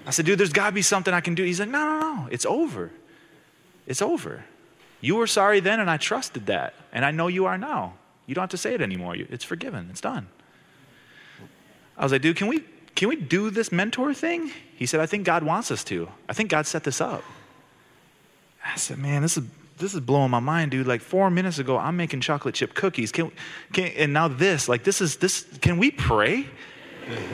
I 0.05 0.11
said, 0.11 0.27
dude, 0.27 0.39
there's 0.39 0.53
got 0.53 0.67
to 0.67 0.73
be 0.73 0.83
something 0.83 1.15
I 1.15 1.21
can 1.21 1.37
do. 1.37 1.45
He's 1.45 1.61
like, 1.61 1.69
no, 1.69 1.79
no, 1.79 2.01
no. 2.01 2.29
It's 2.31 2.47
over. 2.47 2.91
It's 3.87 4.03
over. 4.03 4.45
You 5.01 5.17
were 5.17 5.27
sorry 5.29 5.61
then, 5.61 5.79
and 5.79 5.89
I 5.89 5.99
trusted 5.99 6.47
that. 6.47 6.75
And 6.93 7.05
I 7.05 7.13
know 7.13 7.29
you 7.29 7.47
are 7.47 7.59
now. 7.59 7.95
You 8.27 8.35
don't 8.35 8.43
have 8.43 8.51
to 8.51 8.57
say 8.57 8.75
it 8.75 8.81
anymore. 8.81 9.15
It's 9.17 9.45
forgiven. 9.45 9.89
It's 9.91 10.01
done. 10.01 10.29
I 11.97 12.03
was 12.03 12.13
like, 12.13 12.23
dude, 12.23 12.37
can 12.37 12.47
we, 12.47 12.65
can 12.95 13.09
we 13.09 13.17
do 13.17 13.51
this 13.51 13.73
mentor 13.73 14.13
thing? 14.15 14.51
He 14.77 14.87
said, 14.87 15.01
I 15.01 15.07
think 15.07 15.25
God 15.25 15.43
wants 15.43 15.71
us 15.71 15.83
to. 15.85 16.09
I 16.29 16.33
think 16.33 16.51
God 16.51 16.67
set 16.67 16.85
this 16.85 17.01
up. 17.01 17.23
I 18.65 18.77
said, 18.77 18.99
man, 18.99 19.23
this 19.23 19.37
is 19.37 19.45
this 19.79 19.93
is 19.93 20.01
blowing 20.01 20.31
my 20.31 20.41
mind, 20.41 20.71
dude. 20.71 20.87
Like 20.87 21.03
four 21.03 21.31
minutes 21.31 21.59
ago, 21.59 21.77
I'm 21.77 21.97
making 21.97 22.21
chocolate 22.23 22.55
chip 22.55 22.75
cookies. 22.75 23.13
Can, 23.13 23.31
can, 23.73 23.89
and 23.89 24.13
now 24.13 24.29
this, 24.29 24.69
like 24.69 24.85
this 24.85 25.01
is 25.01 25.17
this. 25.17 25.47
Can 25.61 25.77
we 25.77 25.91
pray? 25.91 26.47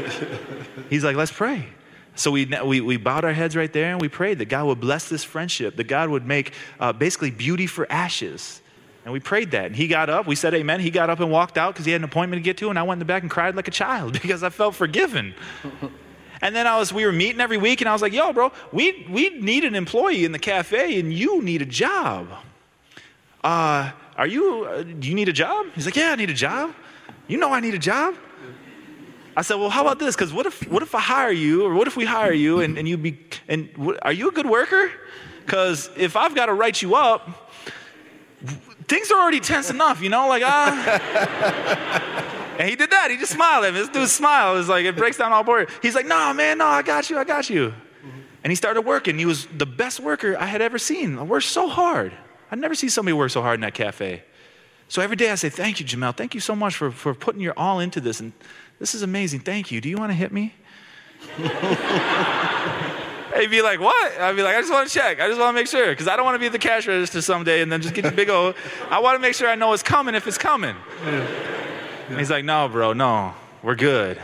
He's 0.91 1.05
like, 1.05 1.17
let's 1.17 1.33
pray. 1.33 1.67
So 2.15 2.31
we, 2.31 2.47
we, 2.65 2.81
we 2.81 2.97
bowed 2.97 3.25
our 3.25 3.33
heads 3.33 3.57
right 3.57 3.73
there 3.73 3.93
and 3.93 4.01
we 4.01 4.09
prayed 4.09 4.39
that 4.39 4.47
God 4.47 4.67
would 4.67 4.81
bless 4.81 5.09
this 5.09 5.25
friendship, 5.25 5.77
that 5.77 5.85
God 5.85 6.11
would 6.11 6.27
make 6.27 6.53
uh, 6.79 6.93
basically 6.93 7.31
beauty 7.31 7.67
for 7.67 7.91
ashes. 7.91 8.61
And 9.05 9.13
we 9.13 9.21
prayed 9.21 9.51
that. 9.51 9.67
And 9.67 9.77
he 9.77 9.89
got 9.89 10.09
up, 10.09 10.27
we 10.27 10.37
said 10.37 10.55
amen. 10.55 10.81
He 10.81 10.91
got 10.91 11.11
up 11.11 11.21
and 11.21 11.31
walked 11.31 11.59
out 11.59 11.75
because 11.75 11.87
he 11.87 11.93
had 11.93 12.01
an 12.01 12.05
appointment 12.05 12.41
to 12.41 12.45
get 12.45 12.57
to. 12.59 12.71
And 12.71 12.79
I 12.79 12.83
went 12.83 12.97
in 12.97 12.99
the 13.01 13.05
back 13.05 13.23
and 13.23 13.31
cried 13.31 13.57
like 13.57 13.69
a 13.69 13.73
child 13.73 14.13
because 14.23 14.43
I 14.43 14.51
felt 14.51 14.75
forgiven. 14.75 15.35
And 16.43 16.57
then 16.57 16.67
I 16.67 16.77
was, 16.77 16.93
we 16.93 17.07
were 17.07 17.13
meeting 17.13 17.41
every 17.41 17.57
week, 17.57 17.81
and 17.81 17.89
I 17.89 17.93
was 17.93 18.03
like, 18.03 18.13
yo, 18.13 18.33
bro, 18.33 18.51
we, 18.73 19.07
we 19.09 19.31
need 19.39 19.63
an 19.63 19.77
employee 19.77 20.25
in 20.25 20.33
the 20.33 20.41
cafe, 20.41 20.99
and 20.99 21.13
you 21.13 21.41
need 21.41 21.63
a 21.63 21.65
job. 21.65 22.29
Uh, 23.45 23.93
are 24.17 24.27
you, 24.27 24.65
uh, 24.65 24.83
do 24.83 25.09
you 25.09 25.15
need 25.15 25.29
a 25.29 25.33
job? 25.33 25.67
He's 25.77 25.87
like, 25.87 25.95
yeah, 25.95 26.11
I 26.11 26.17
need 26.17 26.31
a 26.31 26.35
job. 26.35 26.75
You 27.29 27.39
know 27.39 27.53
I 27.53 27.61
need 27.61 27.75
a 27.75 27.79
job. 27.79 28.17
I 29.37 29.43
said, 29.43 29.55
well, 29.55 29.71
how 29.71 29.83
about 29.83 30.01
this? 30.01 30.17
Because 30.17 30.33
what 30.33 30.47
if, 30.47 30.69
what 30.69 30.83
if 30.83 30.97
I 30.97 31.01
hire 31.01 31.31
you, 31.31 31.65
or 31.65 31.75
what 31.75 31.87
if 31.87 31.97
we 31.97 32.05
hire 32.05 32.33
you, 32.33 32.61
and, 32.61 32.77
and 32.77 32.89
you 32.89 32.99
be, 32.99 33.21
and 33.47 33.71
what, 33.77 34.05
are 34.05 34.13
you 34.13 34.29
a 34.29 34.33
good 34.33 34.47
worker? 34.47 34.91
Because 35.47 35.91
if 35.97 36.17
I've 36.17 36.35
got 36.35 36.47
to 36.47 36.55
write 36.55 36.83
you 36.83 36.97
up, 36.97 37.53
things 38.93 39.11
are 39.11 39.19
already 39.19 39.41
tense 39.41 39.71
enough, 39.71 40.03
you 40.03 40.11
know, 40.11 40.29
like, 40.29 40.43
ah. 40.45 42.09
And 42.59 42.69
he 42.69 42.77
did 42.77 42.91
that. 42.91 43.11
He 43.11 43.17
just 43.17 43.33
smiled 43.33 43.65
at 43.65 43.73
me. 43.73 43.81
This 43.81 43.89
dude 43.89 44.09
smiled. 44.11 44.59
It's 44.59 44.69
like, 44.69 44.85
it 44.85 44.95
breaks 44.95 45.17
down 45.17 45.33
all 45.33 45.43
board. 45.43 45.71
He's 45.81 45.95
like, 45.95 46.07
no, 46.07 46.35
man, 46.35 46.59
no, 46.59 46.67
I 46.67 46.83
got 46.83 47.09
you, 47.09 47.17
I 47.19 47.25
got 47.25 47.49
you. 47.49 47.73
And 48.45 48.51
he 48.51 48.55
started 48.55 48.83
working. 48.83 49.19
He 49.19 49.25
was 49.25 49.47
the 49.47 49.65
best 49.65 50.01
worker 50.01 50.37
I 50.39 50.45
had 50.45 50.61
ever 50.61 50.79
seen. 50.79 51.19
I 51.19 51.23
worked 51.23 51.47
so 51.47 51.69
hard. 51.69 52.13
I'd 52.51 52.59
never 52.59 52.75
seen 52.75 52.91
somebody 52.91 53.15
work 53.15 53.31
so 53.31 53.41
hard 53.41 53.55
in 53.55 53.63
that 53.63 53.73
cafe. 53.73 54.23
So 54.89 55.01
every 55.01 55.17
day 55.17 55.31
I 55.31 55.37
say, 55.37 55.49
thank 55.49 55.81
you, 55.81 55.87
Jamel. 55.87 56.15
Thank 56.15 56.35
you 56.35 56.41
so 56.41 56.55
much 56.55 56.77
for, 56.77 56.91
for 56.91 57.15
putting 57.15 57.41
your 57.41 57.55
all 57.57 57.81
into 57.81 58.01
this. 58.01 58.21
And 58.21 58.35
this 58.79 58.95
is 58.95 59.03
amazing. 59.03 59.41
Thank 59.41 59.71
you. 59.71 59.81
Do 59.81 59.89
you 59.89 59.97
want 59.97 60.11
to 60.11 60.15
hit 60.15 60.31
me? 60.31 60.55
He'd 63.37 63.51
be 63.51 63.63
like, 63.63 63.81
what? 63.81 64.21
I'd 64.21 64.37
be 64.37 64.43
like, 64.43 64.57
I 64.57 64.61
just 64.61 64.73
want 64.73 64.89
to 64.89 64.95
check. 64.95 65.21
I 65.21 65.29
just 65.29 65.41
want 65.41 65.55
to 65.55 65.61
make 65.61 65.67
sure. 65.67 65.91
Because 65.91 66.09
I 66.09 66.17
don't 66.17 66.25
want 66.25 66.35
to 66.35 66.39
be 66.39 66.47
at 66.47 66.53
the 66.53 66.59
cash 66.59 66.87
register 66.87 67.23
someday 67.23 67.63
and 67.63 67.73
then 67.73 67.81
just 67.81 67.95
get 67.95 68.03
the 68.03 68.11
big 68.11 68.29
old. 68.29 68.55
I 68.91 69.01
want 69.01 69.17
to 69.17 69.21
make 69.21 69.35
sure 69.35 69.49
I 69.49 69.55
know 69.55 69.73
it's 69.73 69.83
coming 69.83 70.15
if 70.15 70.27
it's 70.27 70.39
coming. 70.39 70.77
Yeah. 71.05 71.29
Yeah. 72.11 72.19
He's 72.19 72.31
like, 72.31 72.45
no, 72.45 72.69
bro, 72.69 72.93
no, 72.93 73.35
we're 73.63 73.75
good. 73.75 74.21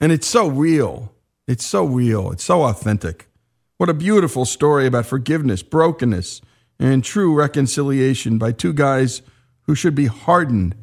And 0.00 0.10
it's 0.10 0.26
so 0.26 0.48
real. 0.48 1.12
It's 1.46 1.64
so 1.64 1.84
real. 1.84 2.32
It's 2.32 2.44
so 2.44 2.64
authentic. 2.64 3.28
What 3.76 3.88
a 3.88 3.94
beautiful 3.94 4.44
story 4.44 4.86
about 4.86 5.06
forgiveness, 5.06 5.62
brokenness, 5.62 6.40
and 6.78 7.04
true 7.04 7.34
reconciliation 7.34 8.38
by 8.38 8.52
two 8.52 8.72
guys 8.72 9.22
who 9.62 9.74
should 9.74 9.94
be 9.94 10.06
hardened, 10.06 10.74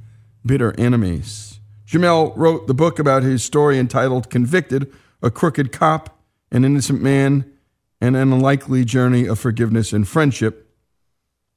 bitter 0.45 0.73
enemies. 0.80 1.59
Jamel 1.88 2.34
wrote 2.35 2.67
the 2.67 2.73
book 2.73 2.97
about 2.97 3.23
his 3.23 3.43
story 3.43 3.77
entitled 3.77 4.30
Convicted 4.30 4.91
A 5.21 5.30
Crooked 5.30 5.71
Cop, 5.71 6.17
an 6.53 6.63
Innocent 6.63 7.01
Man, 7.01 7.51
and 7.99 8.15
an 8.15 8.31
unlikely 8.31 8.85
journey 8.85 9.25
of 9.25 9.39
forgiveness 9.39 9.91
and 9.91 10.07
friendship. 10.07 10.69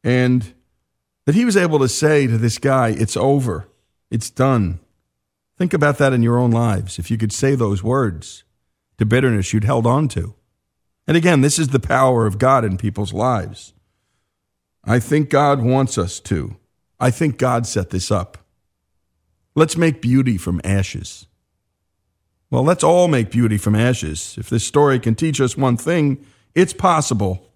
And 0.03 0.55
that 1.27 1.35
he 1.35 1.45
was 1.45 1.57
able 1.57 1.79
to 1.81 1.89
say 1.89 2.27
to 2.27 2.39
this 2.39 2.59
guy, 2.59 2.89
It's 2.89 3.17
over, 3.17 3.69
it's 4.11 4.31
done. 4.31 4.81
Think 5.59 5.73
about 5.73 5.99
that 5.99 6.13
in 6.13 6.23
your 6.23 6.39
own 6.39 6.51
lives. 6.51 6.99
If 6.99 7.11
you 7.11 7.17
could 7.17 7.33
say 7.33 7.55
those 7.55 7.83
words 7.83 8.45
to 8.99 9.07
bitterness 9.07 9.53
you'd 9.53 9.65
held 9.65 9.87
on 9.87 10.09
to. 10.09 10.35
And 11.07 11.17
again, 11.17 11.41
this 11.41 11.59
is 11.59 11.69
the 11.69 11.81
power 11.81 12.27
of 12.27 12.39
God 12.39 12.65
in 12.65 12.77
people's 12.77 13.13
lives. 13.13 13.73
I 14.85 14.99
think 14.99 15.31
God 15.31 15.63
wants 15.63 15.99
us 15.99 16.21
to. 16.21 16.57
I 16.99 17.11
think 17.11 17.39
God 17.39 17.67
set 17.67 17.91
this 17.91 18.11
up. 18.11 18.39
Let's 19.55 19.77
make 19.77 20.03
beauty 20.03 20.37
from 20.37 20.61
ashes. 20.65 21.27
Well, 22.51 22.63
let's 22.63 22.85
all 22.85 23.09
make 23.09 23.31
beauty 23.31 23.59
from 23.59 23.75
ashes. 23.75 24.37
If 24.39 24.49
this 24.51 24.65
story 24.65 25.01
can 25.01 25.17
teach 25.17 25.41
us 25.41 25.57
one 25.57 25.77
thing, 25.77 26.25
it's 26.55 26.73
possible. 26.73 27.53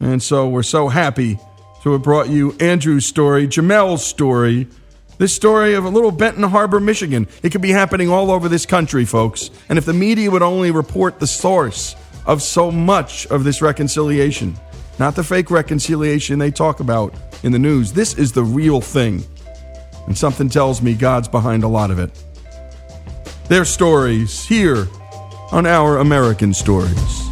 And 0.00 0.20
so 0.22 0.48
we're 0.48 0.64
so 0.64 0.88
happy 0.88 1.38
to 1.82 1.92
have 1.92 2.02
brought 2.02 2.28
you 2.28 2.52
Andrew's 2.58 3.06
story, 3.06 3.46
Jamel's 3.46 4.04
story, 4.04 4.66
this 5.18 5.32
story 5.32 5.74
of 5.74 5.84
a 5.84 5.88
little 5.88 6.10
Benton 6.10 6.42
Harbor, 6.42 6.80
Michigan. 6.80 7.28
It 7.42 7.50
could 7.50 7.60
be 7.60 7.70
happening 7.70 8.10
all 8.10 8.32
over 8.32 8.48
this 8.48 8.66
country, 8.66 9.04
folks. 9.04 9.50
And 9.68 9.78
if 9.78 9.84
the 9.84 9.92
media 9.92 10.30
would 10.30 10.42
only 10.42 10.70
report 10.70 11.20
the 11.20 11.26
source 11.26 11.94
of 12.26 12.42
so 12.42 12.70
much 12.70 13.26
of 13.26 13.44
this 13.44 13.62
reconciliation, 13.62 14.56
not 14.98 15.14
the 15.14 15.22
fake 15.24 15.50
reconciliation 15.50 16.38
they 16.38 16.50
talk 16.50 16.80
about 16.80 17.14
in 17.44 17.52
the 17.52 17.58
news, 17.58 17.92
this 17.92 18.14
is 18.14 18.32
the 18.32 18.42
real 18.42 18.80
thing. 18.80 19.22
And 20.06 20.18
something 20.18 20.48
tells 20.48 20.82
me 20.82 20.94
God's 20.94 21.28
behind 21.28 21.62
a 21.62 21.68
lot 21.68 21.90
of 21.90 21.98
it. 21.98 22.10
Their 23.50 23.64
stories 23.64 24.46
here 24.46 24.86
on 25.50 25.66
Our 25.66 25.98
American 25.98 26.54
Stories. 26.54 27.29